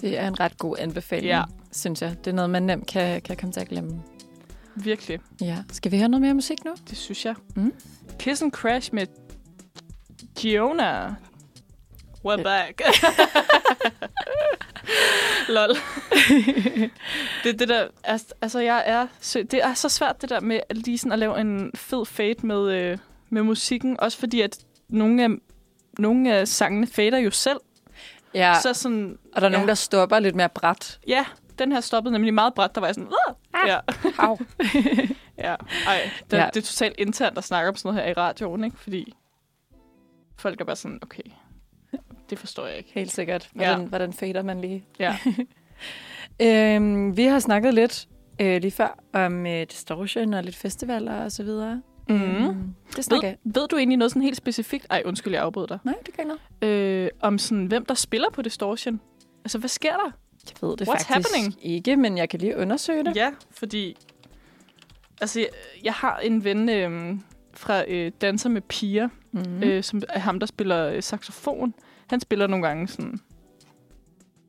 Det 0.00 0.18
er 0.18 0.28
en 0.28 0.40
ret 0.40 0.58
god 0.58 0.76
anbefaling, 0.78 1.26
Ja. 1.26 1.42
synes 1.72 2.02
jeg. 2.02 2.16
Det 2.24 2.30
er 2.30 2.34
noget, 2.34 2.50
man 2.50 2.62
nemt 2.62 2.86
kan, 2.86 3.22
kan 3.22 3.36
komme 3.36 3.52
til 3.52 3.60
at 3.60 3.68
glemme. 3.68 4.02
Virkelig. 4.76 5.18
Ja. 5.40 5.58
Skal 5.72 5.92
vi 5.92 5.98
høre 5.98 6.08
noget 6.08 6.22
mere 6.22 6.34
musik 6.34 6.64
nu? 6.64 6.74
Det 6.90 6.98
synes 6.98 7.24
jeg. 7.24 7.34
Mm. 7.56 7.72
Kiss 8.18 8.42
and 8.42 8.52
Crash 8.52 8.94
med 8.94 9.06
Giona. 10.38 11.08
We're 12.26 12.38
Ja. 12.38 12.42
back. 12.42 12.82
Lol. 15.48 15.68
det, 17.44 17.58
det 17.58 17.68
der, 17.68 17.88
altså, 18.04 18.26
altså 18.42 18.60
jeg 18.60 18.82
er, 18.86 19.06
så, 19.20 19.42
det 19.50 19.64
er 19.64 19.74
så 19.74 19.88
svært 19.88 20.22
det 20.22 20.30
der 20.30 20.40
med 20.40 20.60
lige 20.70 20.98
sådan 20.98 21.12
at 21.12 21.18
lave 21.18 21.40
en 21.40 21.70
fed 21.74 22.06
fade 22.06 22.46
med, 22.46 22.70
øh, 22.72 22.98
med 23.30 23.42
musikken. 23.42 24.00
Også 24.00 24.18
fordi, 24.18 24.40
at 24.40 24.58
nogle 24.88 25.24
af, 25.24 25.28
nogle 25.98 26.34
af 26.34 26.48
sangene 26.48 26.86
fader 26.86 27.18
jo 27.18 27.30
selv. 27.30 27.58
Ja, 28.34 28.54
Så 28.62 28.74
sådan, 28.74 29.18
og 29.34 29.40
der 29.40 29.46
er 29.46 29.50
ja. 29.50 29.56
nogen, 29.56 29.68
der 29.68 29.74
stopper 29.74 30.18
lidt 30.18 30.34
mere 30.34 30.48
bræt. 30.48 31.00
ja, 31.06 31.24
den 31.58 31.72
her 31.72 31.80
stoppede 31.80 32.12
nemlig 32.12 32.34
meget 32.34 32.54
bræt. 32.54 32.74
Der 32.74 32.80
var 32.80 32.88
jeg 32.88 32.94
sådan, 32.94 33.12
ah! 33.54 33.68
ja, 33.68 33.78
Au. 34.18 34.38
ja. 35.38 35.54
Ej, 35.86 36.10
det, 36.30 36.36
Ja. 36.36 36.42
ja. 36.42 36.50
det 36.54 36.56
er 36.56 36.66
totalt 36.66 36.94
internt 36.98 37.38
at 37.38 37.44
snakke 37.44 37.68
om 37.68 37.76
sådan 37.76 37.94
noget 37.94 38.04
her 38.04 38.10
i 38.10 38.14
radioen, 38.14 38.64
ikke? 38.64 38.76
Fordi 38.78 39.14
folk 40.36 40.60
er 40.60 40.64
bare 40.64 40.76
sådan, 40.76 40.98
okay, 41.02 41.22
det 42.30 42.38
forstår 42.38 42.66
jeg 42.66 42.76
ikke. 42.76 42.90
Helt 42.94 43.12
sikkert. 43.12 43.50
Ja. 43.60 43.66
Hvordan, 43.66 43.86
hvordan 43.88 44.12
fader 44.12 44.42
man 44.42 44.60
lige? 44.60 44.84
Ja. 44.98 45.16
Øhm, 46.42 47.16
vi 47.16 47.24
har 47.24 47.38
snakket 47.38 47.74
lidt 47.74 48.08
øh, 48.40 48.60
lige 48.60 48.70
før 48.70 48.98
om 49.12 49.46
øh, 49.46 49.66
distortion 49.70 50.34
og 50.34 50.42
lidt 50.44 50.56
festivaler 50.56 51.24
og 51.24 51.32
så 51.32 51.42
videre. 51.42 51.82
Mm. 52.12 52.44
Øhm, 52.46 52.74
det 52.96 53.04
snakker 53.04 53.28
Ved, 53.28 53.36
ved 53.44 53.68
du 53.68 53.76
egentlig 53.76 53.98
noget 53.98 54.10
sådan 54.10 54.22
helt 54.22 54.36
specifikt? 54.36 54.86
Ej, 54.90 55.02
undskyld, 55.04 55.32
jeg 55.32 55.42
afbryder 55.42 55.66
dig. 55.66 55.78
Nej, 55.84 55.94
det 56.06 56.14
kan 56.14 56.24
jeg. 56.60 56.68
Øh, 56.68 57.08
om 57.20 57.38
sådan, 57.38 57.66
hvem 57.66 57.84
der 57.84 57.94
spiller 57.94 58.30
på 58.32 58.42
Distortion? 58.42 59.00
Altså, 59.44 59.58
hvad 59.58 59.68
sker 59.68 59.92
der? 59.92 60.10
Jeg 60.46 60.68
ved 60.68 60.76
det 60.76 60.88
What's 60.88 60.92
faktisk 60.92 61.08
happening? 61.08 61.56
ikke, 61.62 61.96
men 61.96 62.18
jeg 62.18 62.28
kan 62.28 62.40
lige 62.40 62.56
undersøge 62.56 63.04
det. 63.04 63.16
Ja, 63.16 63.30
fordi... 63.50 63.96
Altså, 65.20 65.40
jeg, 65.40 65.48
jeg 65.84 65.92
har 65.92 66.18
en 66.18 66.44
ven 66.44 66.68
øh, 66.68 67.14
fra 67.54 67.84
øh, 67.88 68.12
Danser 68.20 68.48
med 68.48 68.60
Piger, 68.60 69.08
Mm. 69.34 69.40
mm. 69.40 69.62
øh, 69.62 69.82
som 69.82 70.02
er 70.08 70.18
ham, 70.18 70.38
der 70.40 70.46
spiller 70.46 70.88
øh, 70.88 71.02
saxofon. 71.02 71.74
Han 72.06 72.20
spiller 72.20 72.46
nogle 72.46 72.66
gange 72.66 72.88
sådan... 72.88 73.20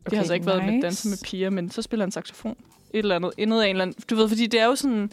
Okay, 0.05 0.09
det 0.09 0.17
har 0.17 0.25
så 0.25 0.33
ikke 0.33 0.45
været 0.45 0.65
med 0.65 0.81
Danser 0.81 1.09
med 1.09 1.17
Piger, 1.23 1.49
men 1.49 1.69
så 1.69 1.81
spiller 1.81 2.05
han 2.05 2.11
saxofon. 2.11 2.55
Et 2.93 2.99
eller 2.99 3.15
andet. 3.15 3.31
Indet 3.37 3.61
af 3.61 3.65
en 3.65 3.69
eller 3.69 3.81
anden... 3.81 4.03
Du 4.09 4.15
ved, 4.15 4.27
fordi 4.29 4.47
det 4.47 4.59
er 4.59 4.65
jo 4.65 4.75
sådan... 4.75 5.11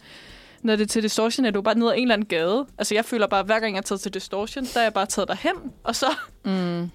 Når 0.63 0.77
det 0.77 0.83
er 0.83 0.87
til 0.89 1.03
Distortion, 1.03 1.47
er 1.47 1.51
du 1.51 1.63
bare 1.63 1.79
ned 1.79 1.89
ad 1.89 1.95
en 1.97 2.03
eller 2.03 2.15
anden 2.15 2.27
gade. 2.29 2.67
Altså, 2.79 2.95
jeg 2.95 3.05
føler 3.05 3.27
bare, 3.27 3.41
at 3.41 3.47
hver 3.47 3.61
gang 3.61 3.73
jeg 3.75 3.79
er 3.79 3.83
taget 3.83 4.01
til 4.01 4.15
Distortion, 4.15 4.65
der 4.65 4.81
er 4.81 4.83
jeg 4.85 4.93
bare 4.95 5.07
taget 5.07 5.29
derhen, 5.29 5.55
og 5.85 5.97
så 5.97 6.07
Mm. 6.45 6.91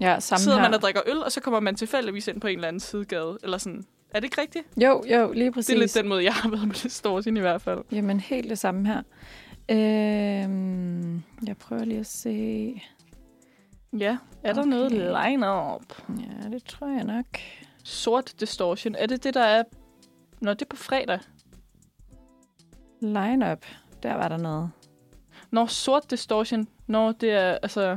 Ja, 0.00 0.20
samme 0.20 0.42
sidder 0.42 0.56
her. 0.58 0.64
man 0.64 0.74
og 0.74 0.80
drikker 0.80 1.00
øl, 1.06 1.18
og 1.22 1.32
så 1.32 1.40
kommer 1.40 1.60
man 1.60 1.74
tilfældigvis 1.76 2.28
ind 2.28 2.40
på 2.40 2.46
en 2.46 2.54
eller 2.54 2.68
anden 2.68 2.80
sidegade. 2.80 3.38
Eller 3.42 3.58
sådan. 3.58 3.84
Er 4.10 4.20
det 4.20 4.24
ikke 4.24 4.40
rigtigt? 4.40 4.64
Jo, 4.76 5.04
jo, 5.10 5.32
lige 5.32 5.52
præcis. 5.52 5.66
Det 5.66 5.74
er 5.74 5.78
lidt 5.80 5.94
den 5.94 6.08
måde, 6.08 6.24
jeg 6.24 6.34
har 6.34 6.48
været 6.50 6.66
med 6.66 6.74
distortion 6.74 7.36
i 7.36 7.40
hvert 7.40 7.62
fald. 7.62 7.78
Jamen, 7.92 8.20
helt 8.20 8.50
det 8.50 8.58
samme 8.58 8.86
her. 8.86 9.02
Øhm, 9.70 11.22
jeg 11.46 11.56
prøver 11.60 11.84
lige 11.84 12.00
at 12.00 12.06
se. 12.06 12.82
Ja, 13.98 14.16
er 14.42 14.52
der 14.52 14.60
Okay. 14.60 14.70
noget 14.70 14.92
line-up? 14.92 16.02
Ja, 16.18 16.48
det 16.50 16.64
tror 16.64 16.86
jeg 16.96 17.04
nok. 17.04 17.26
Sort 17.84 18.32
distortion. 18.40 18.94
Er 18.98 19.06
det 19.06 19.24
det, 19.24 19.34
der 19.34 19.42
er... 19.44 19.62
Nå, 20.40 20.50
det 20.50 20.62
er 20.62 20.66
på 20.70 20.76
fredag. 20.76 21.18
Line-up. 23.12 23.64
Der 24.02 24.14
var 24.14 24.28
der 24.28 24.36
noget. 24.36 24.70
Nå, 25.50 25.66
sort 25.66 26.10
distortion. 26.10 26.68
Nå, 26.86 27.12
det 27.12 27.30
er 27.30 27.58
altså... 27.62 27.96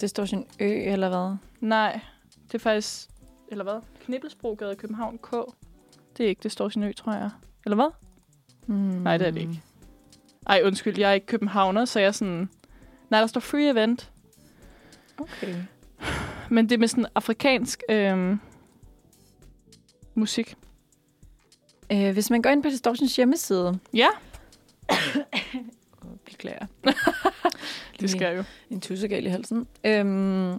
Distortion 0.00 0.46
Ø, 0.60 0.64
eller 0.66 1.08
hvad? 1.08 1.36
Nej, 1.60 2.00
det 2.46 2.54
er 2.54 2.58
faktisk... 2.58 3.08
Eller 3.48 3.64
hvad? 3.64 3.80
Knibbelsbrogade 4.00 4.72
i 4.72 4.74
København 4.74 5.18
K. 5.18 5.30
Det 6.16 6.24
er 6.24 6.28
ikke 6.28 6.42
Distortion 6.42 6.84
Ø, 6.84 6.92
tror 6.92 7.12
jeg. 7.12 7.30
Eller 7.64 7.76
hvad? 7.76 7.90
Hmm. 8.66 8.76
Nej, 8.76 9.18
det 9.18 9.26
er 9.26 9.30
det 9.30 9.40
ikke. 9.40 9.62
Ej, 10.46 10.62
undskyld, 10.64 10.98
jeg 10.98 11.10
er 11.10 11.14
ikke 11.14 11.26
københavner, 11.26 11.84
så 11.84 12.00
jeg 12.00 12.06
er 12.06 12.12
sådan... 12.12 12.48
Nej, 13.10 13.20
der 13.20 13.26
står 13.26 13.40
free 13.40 13.70
event. 13.70 14.12
Okay. 15.18 15.54
Men 16.50 16.68
det 16.68 16.74
er 16.74 16.78
med 16.78 16.88
sådan 16.88 17.06
afrikansk 17.14 17.82
øhm, 17.88 18.40
musik. 20.14 20.54
Øh, 21.92 22.12
hvis 22.12 22.30
man 22.30 22.42
går 22.42 22.50
ind 22.50 22.62
på 22.62 22.68
Distortions 22.68 23.16
hjemmeside... 23.16 23.78
Ja, 23.94 24.08
Beklager. 26.24 26.66
det 28.00 28.10
skal 28.10 28.36
jo. 28.36 28.44
En 28.70 28.80
tussegal 28.80 29.26
i 29.26 29.28
halsen. 29.28 29.66
Øhm, 29.84 30.50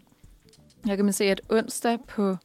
jeg 0.88 0.96
kan 0.96 1.06
man 1.06 1.14
se, 1.14 1.24
at 1.26 1.42
onsdag 1.50 1.98
på 2.08 2.36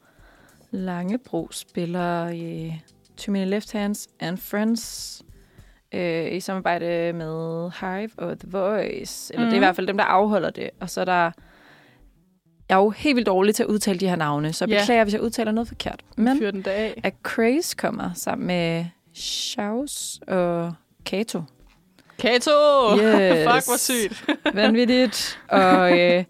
Langebro 0.70 1.49
spiller 1.53 2.24
øh, 2.27 2.78
Too 3.16 3.32
Many 3.32 3.51
Left 3.51 3.73
Hands 3.73 4.09
and 4.20 4.39
Friends 4.39 5.23
øh, 5.95 6.32
i 6.32 6.41
samarbejde 6.41 7.12
med 7.12 7.70
Hive 7.81 8.11
og 8.16 8.39
The 8.39 8.49
Voice. 8.51 9.35
Eller 9.35 9.47
mm. 9.47 9.51
det 9.51 9.53
er 9.53 9.57
i 9.57 9.59
Mhm. 9.59 9.65
hvert 9.65 9.77
fald 9.77 9.87
dem, 9.87 9.97
der 9.97 10.05
afholder 10.05 10.51
det. 10.51 10.70
Og 10.81 10.91
så 10.91 11.01
er 11.01 11.05
der... 11.05 11.31
Jeg 12.69 12.77
er 12.78 12.82
jo 12.82 12.91
helt 12.91 13.16
vildt 13.16 13.27
dårlig 13.27 13.55
til 13.55 13.62
at 13.62 13.66
udtale 13.69 13.99
de 14.01 14.09
her 14.09 14.16
navne, 14.16 14.53
så 14.53 14.65
jeg 14.65 14.70
Ja. 14.73 14.81
beklager, 14.81 15.05
hvis 15.05 15.15
jeg 15.15 15.23
udtaler 15.23 15.53
noget 15.53 15.69
forkert. 15.69 16.01
Men 16.16 16.39
fyr 16.39 16.51
den 16.51 16.65
af. 16.66 17.01
at 17.05 17.15
Craze 17.23 17.77
kommer 17.77 18.11
sammen 18.15 18.47
med 18.47 18.87
Shaus 19.15 20.20
og 20.27 20.74
Kato. 21.07 21.43
Kato! 22.21 22.51
Yes. 22.97 23.49
Fuck, 23.53 23.67
hvor 23.67 23.77
sygt. 23.79 24.25
Vanvittigt. 24.55 25.39
Og 25.49 25.93
øh, 25.93 26.25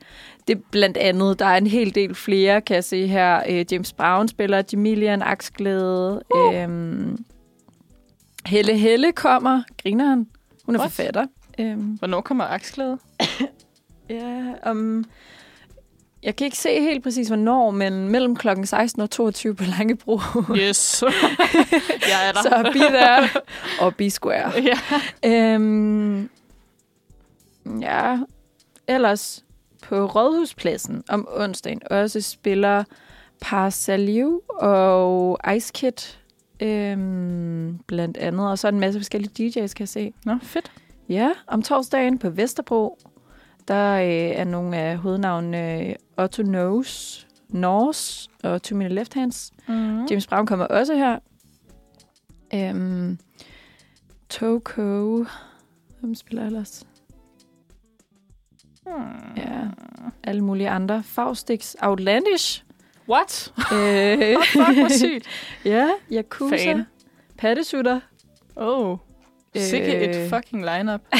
det 0.48 0.56
er 0.56 0.60
blandt 0.70 0.96
andet, 0.96 1.38
der 1.38 1.46
er 1.46 1.56
en 1.56 1.66
hel 1.66 1.94
del 1.94 2.14
flere, 2.14 2.60
kan 2.60 2.74
jeg 2.74 2.84
se 2.84 3.06
her. 3.06 3.42
Øh, 3.48 3.64
James 3.72 3.92
Brown 3.92 4.28
spiller, 4.28 4.62
Jamilian 4.72 5.22
Aksglæde. 5.22 6.22
Uh. 6.34 6.54
Øhm, 6.56 7.24
Helle 8.46 8.76
Helle 8.76 9.12
kommer, 9.12 9.62
griner 9.82 10.04
han. 10.08 10.26
Hun 10.66 10.74
er 10.74 10.78
What? 10.78 10.92
forfatter. 10.92 11.26
Øhm, 11.58 11.80
Hvornår 11.80 12.20
kommer 12.20 12.44
aksklæde? 12.44 12.98
ja, 14.10 14.70
um, 14.70 15.04
jeg 16.22 16.36
kan 16.36 16.44
ikke 16.44 16.58
se 16.58 16.80
helt 16.80 17.02
præcis, 17.02 17.28
hvornår, 17.28 17.70
men 17.70 18.08
mellem 18.08 18.36
klokken 18.36 18.66
16 18.66 19.02
og 19.02 19.10
22 19.10 19.54
på 19.54 19.64
Langebro. 19.64 20.20
Yes. 20.56 21.04
jeg 22.10 22.28
er 22.28 22.32
der. 22.32 22.42
Så 22.42 22.70
be 22.72 22.78
there 22.78 23.28
og 23.80 23.96
be 23.96 24.10
square. 24.10 24.52
ja. 24.62 24.78
Øhm, 25.24 26.30
ja, 27.80 28.18
ellers 28.86 29.44
på 29.82 30.06
Rådhuspladsen 30.06 31.04
om 31.08 31.28
onsdagen 31.36 31.80
også 31.90 32.20
spiller 32.20 32.84
Par 33.40 33.70
Saliu 33.70 34.40
og 34.48 35.38
Ice 35.56 35.72
Kid 35.74 36.16
øhm, 36.60 37.78
blandt 37.86 38.16
andet. 38.16 38.50
Og 38.50 38.58
så 38.58 38.68
en 38.68 38.80
masse 38.80 39.00
forskellige 39.00 39.48
DJ's, 39.48 39.72
kan 39.72 39.80
jeg 39.80 39.88
se. 39.88 40.12
Nå, 40.24 40.38
fedt. 40.42 40.72
Ja, 41.08 41.30
om 41.46 41.62
torsdagen 41.62 42.18
på 42.18 42.30
Vesterbro, 42.30 42.98
der 43.70 43.92
øh, 43.94 44.08
er 44.40 44.44
nogle 44.44 44.76
af 44.76 44.98
hovednavnene 44.98 45.86
øh, 45.88 45.94
Otto 46.16 46.42
Knows, 46.42 47.26
Norse 47.48 48.30
og 48.44 48.62
Two 48.62 48.78
Minute 48.78 48.94
Left 48.94 49.14
Hands. 49.14 49.52
Mm. 49.68 50.06
James 50.06 50.26
Brown 50.26 50.46
kommer 50.46 50.66
også 50.66 50.94
her. 50.94 51.18
Øhm, 52.54 53.18
Toko. 54.28 55.24
Hvem 56.00 56.14
spiller 56.14 56.46
ellers? 56.46 56.86
Hmm. 58.86 59.36
Ja, 59.36 59.60
alle 60.22 60.44
mulige 60.44 60.70
andre. 60.70 61.02
Faustix 61.02 61.74
Outlandish. 61.82 62.64
What? 63.08 63.52
øh, 63.72 64.36
Oh, 64.36 64.44
fuck, 64.44 64.78
hvor 64.78 64.88
sygt. 64.98 65.26
ja, 65.64 65.88
Yakuza. 66.12 66.56
Fan. 66.56 66.84
Pattesutter. 67.38 68.00
Oh. 68.56 68.98
Sikke 69.56 69.96
Øh. 69.96 70.02
et 70.02 70.30
fucking 70.30 70.64
lineup. 70.64 71.00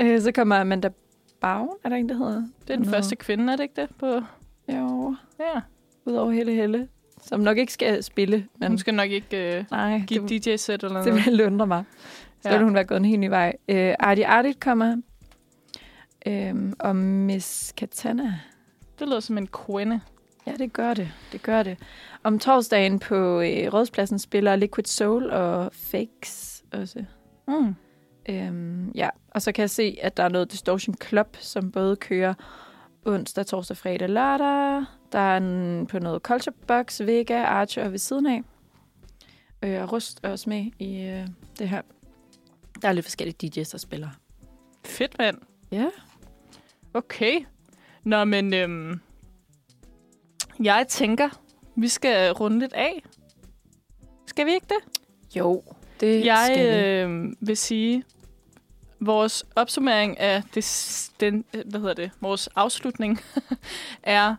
Øh, 0.00 0.20
så 0.20 0.32
kommer 0.32 0.56
Amanda 0.60 0.88
Baum, 1.40 1.68
er 1.84 1.88
der 1.88 1.96
en, 1.96 2.08
der 2.08 2.14
hedder? 2.14 2.42
Det 2.62 2.70
er 2.70 2.76
den 2.76 2.84
Nå. 2.86 2.90
første 2.90 3.16
kvinde, 3.16 3.52
er 3.52 3.56
det 3.56 3.62
ikke 3.62 3.80
det? 3.80 3.88
På... 3.98 4.06
Jo, 4.68 5.14
Ja. 5.40 5.60
udover 6.06 6.30
Helle 6.30 6.52
Helle. 6.54 6.88
Som 7.22 7.40
nok 7.40 7.58
ikke 7.58 7.72
skal 7.72 8.02
spille, 8.02 8.46
men 8.58 8.68
Hun 8.68 8.78
skal 8.78 8.94
nok 8.94 9.10
ikke 9.10 9.58
uh, 9.60 9.70
nej, 9.70 10.02
give 10.06 10.28
det, 10.28 10.44
DJ-sæt 10.46 10.82
eller 10.84 11.02
det 11.02 11.08
noget. 11.12 11.26
ville 11.26 11.46
undre 11.46 11.66
mig. 11.66 11.84
Så 12.40 12.48
Ja. 12.48 12.54
ville 12.54 12.64
hun 12.64 12.74
være 12.74 12.84
gået 12.84 12.98
en 12.98 13.04
helt 13.04 13.20
ny 13.20 13.28
vej. 13.28 13.52
Øh, 13.68 13.94
Artie 13.98 14.26
Artit 14.26 14.60
kommer. 14.60 14.96
Øhm, 16.26 16.72
og 16.78 16.96
Miss 16.96 17.72
Katana. 17.76 18.40
Det 18.98 19.08
lyder 19.08 19.20
som 19.20 19.38
en 19.38 19.46
kvinde. 19.46 20.00
Ja, 20.46 20.52
det 20.52 20.72
gør 20.72 20.94
det. 20.94 21.08
Det 21.32 21.42
gør 21.42 21.62
det. 21.62 21.78
Om 22.24 22.38
torsdagen 22.38 22.98
på 22.98 23.14
øh, 23.40 23.72
Rådspladsen 23.74 24.18
spiller 24.18 24.56
Liquid 24.56 24.84
Soul 24.84 25.30
og 25.30 25.70
Fakes 25.74 26.64
også. 26.72 27.04
Mm. 27.48 27.74
Øhm, 28.28 28.90
ja, 28.90 29.08
og 29.30 29.42
så 29.42 29.52
kan 29.52 29.62
jeg 29.62 29.70
se, 29.70 29.98
at 30.02 30.16
der 30.16 30.22
er 30.22 30.28
noget 30.28 30.52
Distortion 30.52 30.94
Club, 31.08 31.36
som 31.40 31.72
både 31.72 31.96
kører 31.96 32.34
onsdag, 33.04 33.46
torsdag, 33.46 33.76
fredag, 33.76 34.08
lørdag. 34.08 34.84
Der 35.12 35.18
er 35.18 35.36
en 35.36 35.86
på 35.86 35.98
noget 35.98 36.22
Culture 36.22 36.54
Box, 36.66 37.00
Vega, 37.00 37.44
Archer 37.44 37.88
ved 37.88 37.98
siden 37.98 38.26
af. 38.26 38.42
Øh, 39.62 39.82
og 39.82 39.92
Rust 39.92 40.20
er 40.22 40.30
også 40.30 40.50
med 40.50 40.70
i 40.78 41.02
øh, 41.02 41.26
det 41.58 41.68
her. 41.68 41.82
Der 42.82 42.88
er 42.88 42.92
lidt 42.92 43.06
forskellige 43.06 43.60
DJ's, 43.60 43.72
der 43.72 43.78
spiller. 43.78 44.08
Fedt, 44.84 45.18
mand. 45.18 45.38
Ja. 45.72 45.88
Okay. 46.94 47.40
Nå, 48.04 48.24
men 48.24 48.54
øhm, 48.54 49.00
jeg 50.62 50.86
tænker, 50.88 51.28
vi 51.76 51.88
skal 51.88 52.32
runde 52.32 52.58
lidt 52.58 52.72
af. 52.72 53.02
Skal 54.26 54.46
vi 54.46 54.52
ikke 54.52 54.66
det? 54.68 55.00
Jo, 55.36 55.62
det 56.02 56.24
Jeg 56.24 56.50
skal 56.52 57.08
vi. 57.08 57.12
øh, 57.12 57.32
vil 57.40 57.56
sige, 57.56 58.04
vores 59.00 59.44
opsummering 59.56 60.20
af 60.20 60.42
det, 60.54 61.10
den, 61.20 61.44
øh, 61.54 61.62
hvad 61.70 61.80
hedder 61.80 61.94
det, 61.94 62.10
vores 62.20 62.46
afslutning 62.46 63.20
er, 64.02 64.36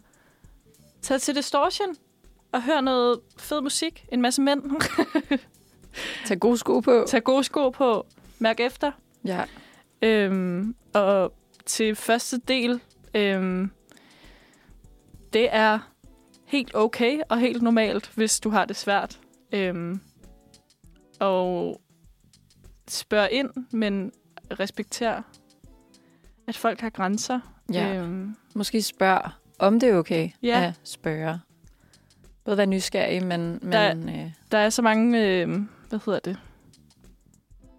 tag 1.02 1.22
til 1.22 1.36
Distortion 1.36 1.96
og 2.52 2.64
hør 2.64 2.82
noget 2.82 3.20
fed 3.38 3.62
musik. 3.62 4.06
En 4.12 4.22
masse 4.22 4.42
mænd. 4.42 4.64
Tag 6.26 6.40
gode 6.40 6.58
sko 6.58 6.80
på. 6.80 7.06
Tag 7.08 7.24
gode 7.24 7.44
sko 7.44 7.70
på. 7.70 8.06
Mærk 8.40 8.60
efter. 8.60 8.92
Ja. 9.26 9.44
Øhm, 10.02 10.76
og 10.94 11.34
til 11.66 11.96
første 11.96 12.38
del, 12.38 12.80
øhm, 13.14 13.72
det 15.34 15.48
er 15.52 15.80
helt 16.46 16.76
okay 16.76 17.20
og 17.30 17.40
helt 17.40 17.62
normalt, 17.62 18.12
hvis 18.16 18.40
du 18.40 18.50
har 18.50 18.66
det 18.66 18.76
svært. 18.76 19.20
Øhm, 19.52 20.00
og 21.24 21.82
spørg 22.88 23.30
ind, 23.32 23.50
men 23.72 24.12
respekter, 24.60 25.22
at 26.48 26.58
folk 26.58 26.82
har 26.82 26.90
grænser. 26.90 27.40
ja. 27.74 27.96
Øhm, 27.96 28.36
Måske 28.56 28.82
spørg, 28.82 29.22
om 29.60 29.80
det 29.80 29.90
er 29.90 29.96
okay 29.98 30.30
Ja. 30.44 30.64
at 30.68 30.80
spørge. 30.84 31.40
Både 32.46 32.58
være 32.58 32.66
nysgerrig, 32.66 33.26
men... 33.26 33.60
men 33.62 33.72
Der- 33.72 33.96
øh, 33.98 34.32
der 34.52 34.58
er 34.58 34.70
så 34.70 34.82
mange, 34.82 35.28
øhm, 35.42 35.70
hvad 35.90 36.00
hedder 36.06 36.20
det? 36.20 36.38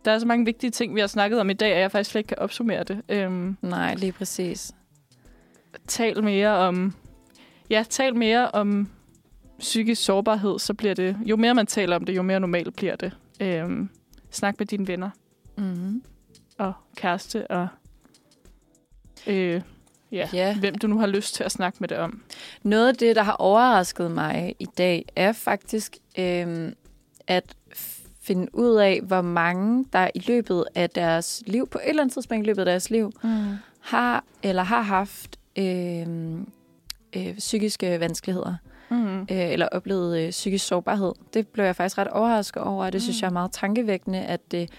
Der 0.04 0.10
er 0.10 0.18
så 0.18 0.26
mange 0.26 0.44
vigtige 0.44 0.70
ting, 0.70 0.94
vi 0.94 1.00
har 1.00 1.06
snakket 1.06 1.40
om 1.40 1.50
i 1.50 1.52
dag, 1.52 1.72
at 1.72 1.80
jeg 1.80 1.92
faktisk 1.92 2.10
slet 2.10 2.18
ikke 2.20 2.28
kan 2.28 2.38
opsummere 2.38 2.84
det. 2.84 3.02
Øhm, 3.08 3.56
nej, 3.62 3.94
lige 3.94 4.12
præcis. 4.12 4.72
tal 5.88 6.24
mere 6.24 6.50
om 6.50 6.94
ja, 7.70 7.84
tal 7.90 8.16
mere 8.16 8.50
om 8.50 8.88
psykisk 9.58 10.04
sårbarhed, 10.04 10.58
så 10.58 10.74
bliver 10.74 10.94
det, 10.94 11.16
jo 11.26 11.36
mere 11.36 11.54
man 11.54 11.66
taler 11.66 11.96
om 11.96 12.04
det, 12.04 12.16
jo 12.16 12.22
mere 12.22 12.40
normalt 12.40 12.76
bliver 12.76 12.96
det. 12.96 13.16
Øhm, 13.40 13.88
snak 14.30 14.54
med 14.58 14.66
dine 14.66 14.86
venner 14.88 15.10
Mm-hmm. 15.56 16.02
og 16.58 16.72
kæreste 16.96 17.50
og 17.50 17.68
øh, 19.26 19.62
ja, 20.12 20.28
Ja. 20.32 20.58
hvem 20.58 20.74
du 20.74 20.86
nu 20.86 20.98
har 20.98 21.06
lyst 21.06 21.34
til 21.34 21.44
at 21.44 21.52
snakke 21.52 21.76
med 21.80 21.88
det 21.88 21.98
om. 21.98 22.22
Noget 22.62 22.88
af 22.88 22.94
det, 22.94 23.16
der 23.16 23.22
har 23.22 23.32
overrasket 23.32 24.10
mig 24.10 24.54
i 24.58 24.66
dag, 24.78 25.04
er 25.16 25.32
faktisk 25.32 25.96
øhm, 26.18 26.74
at 27.26 27.44
finde 28.20 28.54
ud 28.54 28.76
af, 28.76 29.00
hvor 29.02 29.20
mange, 29.22 29.84
der 29.92 30.10
i 30.14 30.18
løbet 30.18 30.64
af 30.74 30.90
deres 30.90 31.42
liv, 31.46 31.68
på 31.68 31.78
et 31.78 31.88
eller 31.88 32.02
andet 32.02 32.12
tidspunkt 32.14 32.44
i 32.44 32.46
løbet 32.46 32.60
af 32.62 32.66
deres 32.66 32.90
liv, 32.90 33.12
Mm. 33.22 33.54
har 33.80 34.24
eller 34.42 34.62
har 34.62 34.82
haft 34.82 35.38
øhm, 35.56 36.48
øh, 37.16 37.34
psykiske 37.38 38.00
vanskeligheder. 38.00 38.50
Mm. 38.64 38.70
Øh, 38.90 39.26
eller 39.28 39.68
oplevet 39.72 40.18
øh, 40.22 40.30
psykisk 40.30 40.66
sårbarhed. 40.66 41.12
Det 41.34 41.48
blev 41.48 41.64
jeg 41.64 41.76
faktisk 41.76 41.98
ret 41.98 42.08
overrasket 42.08 42.62
over, 42.62 42.84
og 42.84 42.92
det 42.92 42.98
mm. 42.98 43.02
synes 43.02 43.22
jeg 43.22 43.28
er 43.28 43.32
meget 43.32 43.52
tankevækkende, 43.52 44.18
at 44.18 44.50
det 44.50 44.70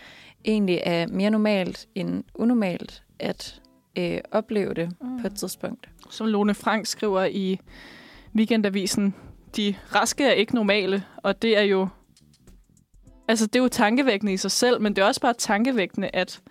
egentlig 0.46 0.82
er 0.84 1.08
mere 1.08 1.30
normalt 1.30 1.88
end 1.96 2.24
unormalt 2.36 3.04
at 3.20 3.62
øh, 3.98 4.18
opleve 4.32 4.74
det 4.74 4.90
mm. 5.02 5.22
på 5.22 5.28
et 5.28 5.36
tidspunkt. 5.36 5.90
Som 6.10 6.28
Lone 6.28 6.54
Frank 6.54 6.86
skriver 6.86 7.26
i 7.26 7.60
Weekendavisen, 8.36 9.16
de 9.56 9.76
raske 9.96 10.24
er 10.26 10.32
ikke 10.32 10.56
normale, 10.56 11.04
og 11.18 11.42
det 11.42 11.58
er 11.58 11.62
jo 11.62 11.88
altså 13.28 13.48
det 13.48 13.56
er 13.56 13.64
jo 13.64 13.70
tankevækkende 13.70 14.34
i 14.34 14.38
sig 14.38 14.52
selv, 14.52 14.82
men 14.82 14.96
det 14.96 15.02
er 15.02 15.06
også 15.06 15.22
bare 15.22 15.34
tankevækkende, 15.34 16.10
at 16.14 16.42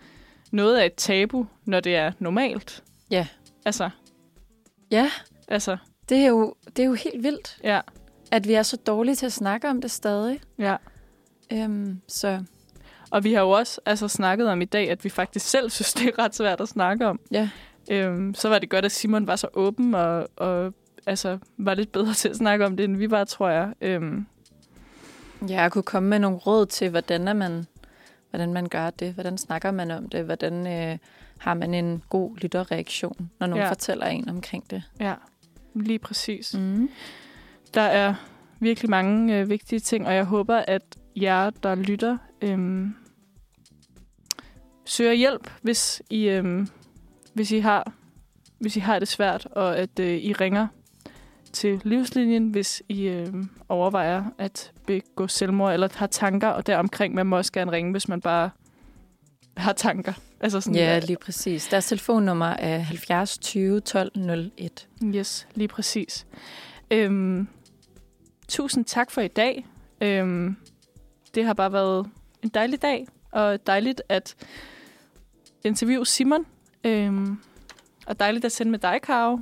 noget 0.50 0.80
er 0.80 0.84
et 0.84 0.94
tabu, 0.94 1.46
når 1.64 1.80
det 1.80 1.96
er 1.96 2.12
normalt. 2.18 2.82
Ja. 3.10 3.26
Altså. 3.64 3.90
Ja. 4.90 5.10
Altså. 5.48 5.76
Det 6.08 6.18
er 6.18 6.26
jo, 6.26 6.54
det 6.76 6.78
er 6.82 6.86
jo 6.86 6.94
helt 6.94 7.22
vildt, 7.22 7.58
Ja. 7.64 7.80
at 8.30 8.48
vi 8.48 8.54
er 8.54 8.62
så 8.62 8.76
dårlige 8.76 9.14
til 9.14 9.26
at 9.26 9.32
snakke 9.32 9.68
om 9.70 9.80
det 9.80 9.90
stadig. 9.90 10.40
Ja. 10.58 10.76
Øhm, 11.52 12.00
så 12.08 12.44
Og 13.10 13.24
vi 13.24 13.32
har 13.34 13.40
jo 13.40 13.50
også 13.50 13.80
altså, 13.86 14.08
snakket 14.08 14.48
om 14.48 14.62
i 14.62 14.64
dag, 14.64 14.90
at 14.90 15.04
vi 15.04 15.08
faktisk 15.08 15.46
selv 15.46 15.70
synes, 15.70 15.92
det 15.92 16.06
er 16.08 16.18
ret 16.24 16.34
svært 16.34 16.60
at 16.60 16.68
snakke 16.68 17.06
om. 17.06 17.20
ja, 17.30 17.48
Øhm, 17.90 18.34
så 18.34 18.48
var 18.48 18.58
det 18.58 18.70
godt, 18.70 18.84
at 18.84 18.92
Simon 18.92 19.26
var 19.26 19.36
så 19.36 19.48
åben 19.54 19.94
og, 19.94 20.28
og 20.36 20.74
altså, 21.06 21.38
var 21.56 21.74
lidt 21.74 21.92
bedre 21.92 22.14
til 22.22 22.28
at 22.28 22.36
snakke 22.36 22.66
om 22.66 22.76
det, 22.76 22.84
end 22.84 22.96
vi 22.96 23.10
var, 23.10 23.24
tror 23.24 23.48
jeg. 23.48 23.72
Øhm, 23.80 24.26
ja, 25.48 25.62
jeg 25.62 25.72
kunne 25.72 25.82
komme 25.82 26.08
med 26.08 26.18
nogle 26.18 26.36
råd 26.38 26.66
til, 26.66 26.90
hvordan, 26.90 27.28
er 27.28 27.32
man, 27.32 27.66
hvordan 28.30 28.52
man 28.52 28.68
gør 28.68 28.90
det, 28.90 29.12
hvordan 29.14 29.38
snakker 29.38 29.70
man 29.70 29.90
om 29.90 30.08
det, 30.08 30.24
hvordan 30.24 30.66
øh, 30.66 30.98
har 31.38 31.54
man 31.54 31.74
en 31.74 32.02
god 32.08 32.36
lytterreaktion, 32.36 33.30
når 33.40 33.46
nogen 33.46 33.64
Ja. 33.64 33.70
fortæller 33.70 34.06
en 34.06 34.28
omkring 34.28 34.70
det. 34.70 34.82
ja, 35.00 35.14
lige 35.74 35.98
præcis. 35.98 36.54
Mm. 36.54 36.88
Der 37.74 37.80
er 37.80 38.14
virkelig 38.60 38.90
mange 38.90 39.38
øh, 39.38 39.50
vigtige 39.50 39.80
ting, 39.80 40.06
og 40.06 40.14
jeg 40.14 40.24
håber, 40.24 40.56
at 40.56 40.82
jer, 41.16 41.50
der 41.50 41.74
lytter, 41.74 42.18
øhm, 42.42 42.94
søger 44.84 45.12
hjælp, 45.12 45.50
hvis 45.62 46.02
I, 46.10 46.28
øhm, 46.28 46.68
hvis 47.34 47.52
I 47.52 47.58
har 47.58 47.92
hvis 48.58 48.76
I 48.76 48.80
har 48.80 48.98
det 48.98 49.08
svært, 49.08 49.46
og 49.46 49.78
at 49.78 49.98
øh, 50.00 50.16
I 50.16 50.32
ringer 50.32 50.66
til 51.52 51.80
livslinjen, 51.84 52.50
hvis 52.50 52.82
I 52.88 53.02
øh, 53.02 53.34
overvejer 53.68 54.24
at 54.38 54.72
begå 54.86 55.26
selvmord 55.26 55.72
eller 55.72 55.88
har 55.94 56.06
tanker, 56.06 56.48
og 56.48 56.66
deromkring 56.66 57.14
man 57.14 57.26
må 57.26 57.36
også 57.36 57.52
gerne 57.52 57.72
ringe, 57.72 57.90
hvis 57.90 58.08
man 58.08 58.20
bare 58.20 58.50
har 59.56 59.72
tanker. 59.72 60.12
Altså 60.44 60.60
sådan, 60.60 60.74
Ja, 60.74 60.98
lige 60.98 61.16
præcis. 61.16 61.68
Deres 61.68 61.86
telefonnummer 61.86 62.46
er 62.46 62.78
70 62.78 63.38
20 63.38 63.80
12 63.80 64.12
01. 64.58 64.88
Yes, 65.04 65.46
lige 65.54 65.68
præcis. 65.68 66.26
Øhm, 66.90 67.48
tusind 68.48 68.84
tak 68.84 69.10
for 69.10 69.20
i 69.20 69.28
dag. 69.28 69.66
Øhm, 70.00 70.56
det 71.34 71.44
har 71.44 71.54
bare 71.54 71.72
været 71.72 72.10
en 72.42 72.48
dejlig 72.48 72.82
dag, 72.82 73.06
og 73.32 73.66
dejligt 73.66 74.02
at 74.08 74.34
interviewe 75.64 76.06
Simon. 76.06 76.46
Øhm, 76.84 77.38
og 78.06 78.20
dejligt 78.20 78.44
at 78.44 78.52
sende 78.52 78.70
med 78.70 78.78
dig, 78.78 79.00
Karo. 79.02 79.38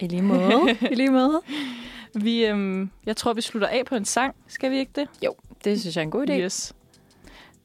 I 0.00 0.06
lige 0.06 0.22
måde. 0.22 0.76
I 0.92 0.94
lige 0.94 1.10
måde. 1.10 1.40
Vi, 2.14 2.44
øhm, 2.46 2.90
jeg 3.06 3.16
tror, 3.16 3.32
vi 3.32 3.40
slutter 3.40 3.68
af 3.68 3.82
på 3.86 3.94
en 3.94 4.04
sang. 4.04 4.34
Skal 4.46 4.70
vi 4.70 4.78
ikke 4.78 4.92
det? 4.94 5.08
Det 5.64 5.80
synes 5.80 5.96
jeg 5.96 6.02
er 6.02 6.06
en 6.06 6.10
god 6.10 6.26
idé. 6.28 6.32
Yes. 6.32 6.74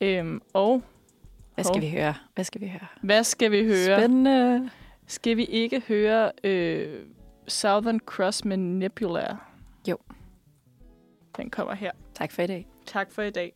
Øhm, 0.01 0.41
og 0.53 0.83
Hvad 1.57 1.65
skal 1.65 1.81
vi 1.81 1.89
høre? 1.89 2.13
Hvad 2.35 2.43
skal 2.43 2.61
vi 2.61 2.67
høre? 2.67 2.87
hvad 3.01 3.23
skal 3.23 3.51
vi 3.51 3.63
høre? 3.65 3.97
Spændende. 3.97 4.69
Skal 5.07 5.37
vi 5.37 5.45
ikke 5.45 5.79
høre 5.87 6.31
øh, 6.43 7.03
Southern 7.47 7.99
Cross 7.99 8.45
med 8.45 8.57
Nebula? 8.57 9.35
Jo. 9.87 9.97
Den 11.37 11.49
kommer 11.49 11.73
her. 11.73 11.91
Tak 12.13 12.31
for 12.31 12.41
i 12.41 12.47
dag. 12.47 12.67
Tak 12.85 13.11
for 13.11 13.21
i 13.21 13.29
dag. 13.29 13.53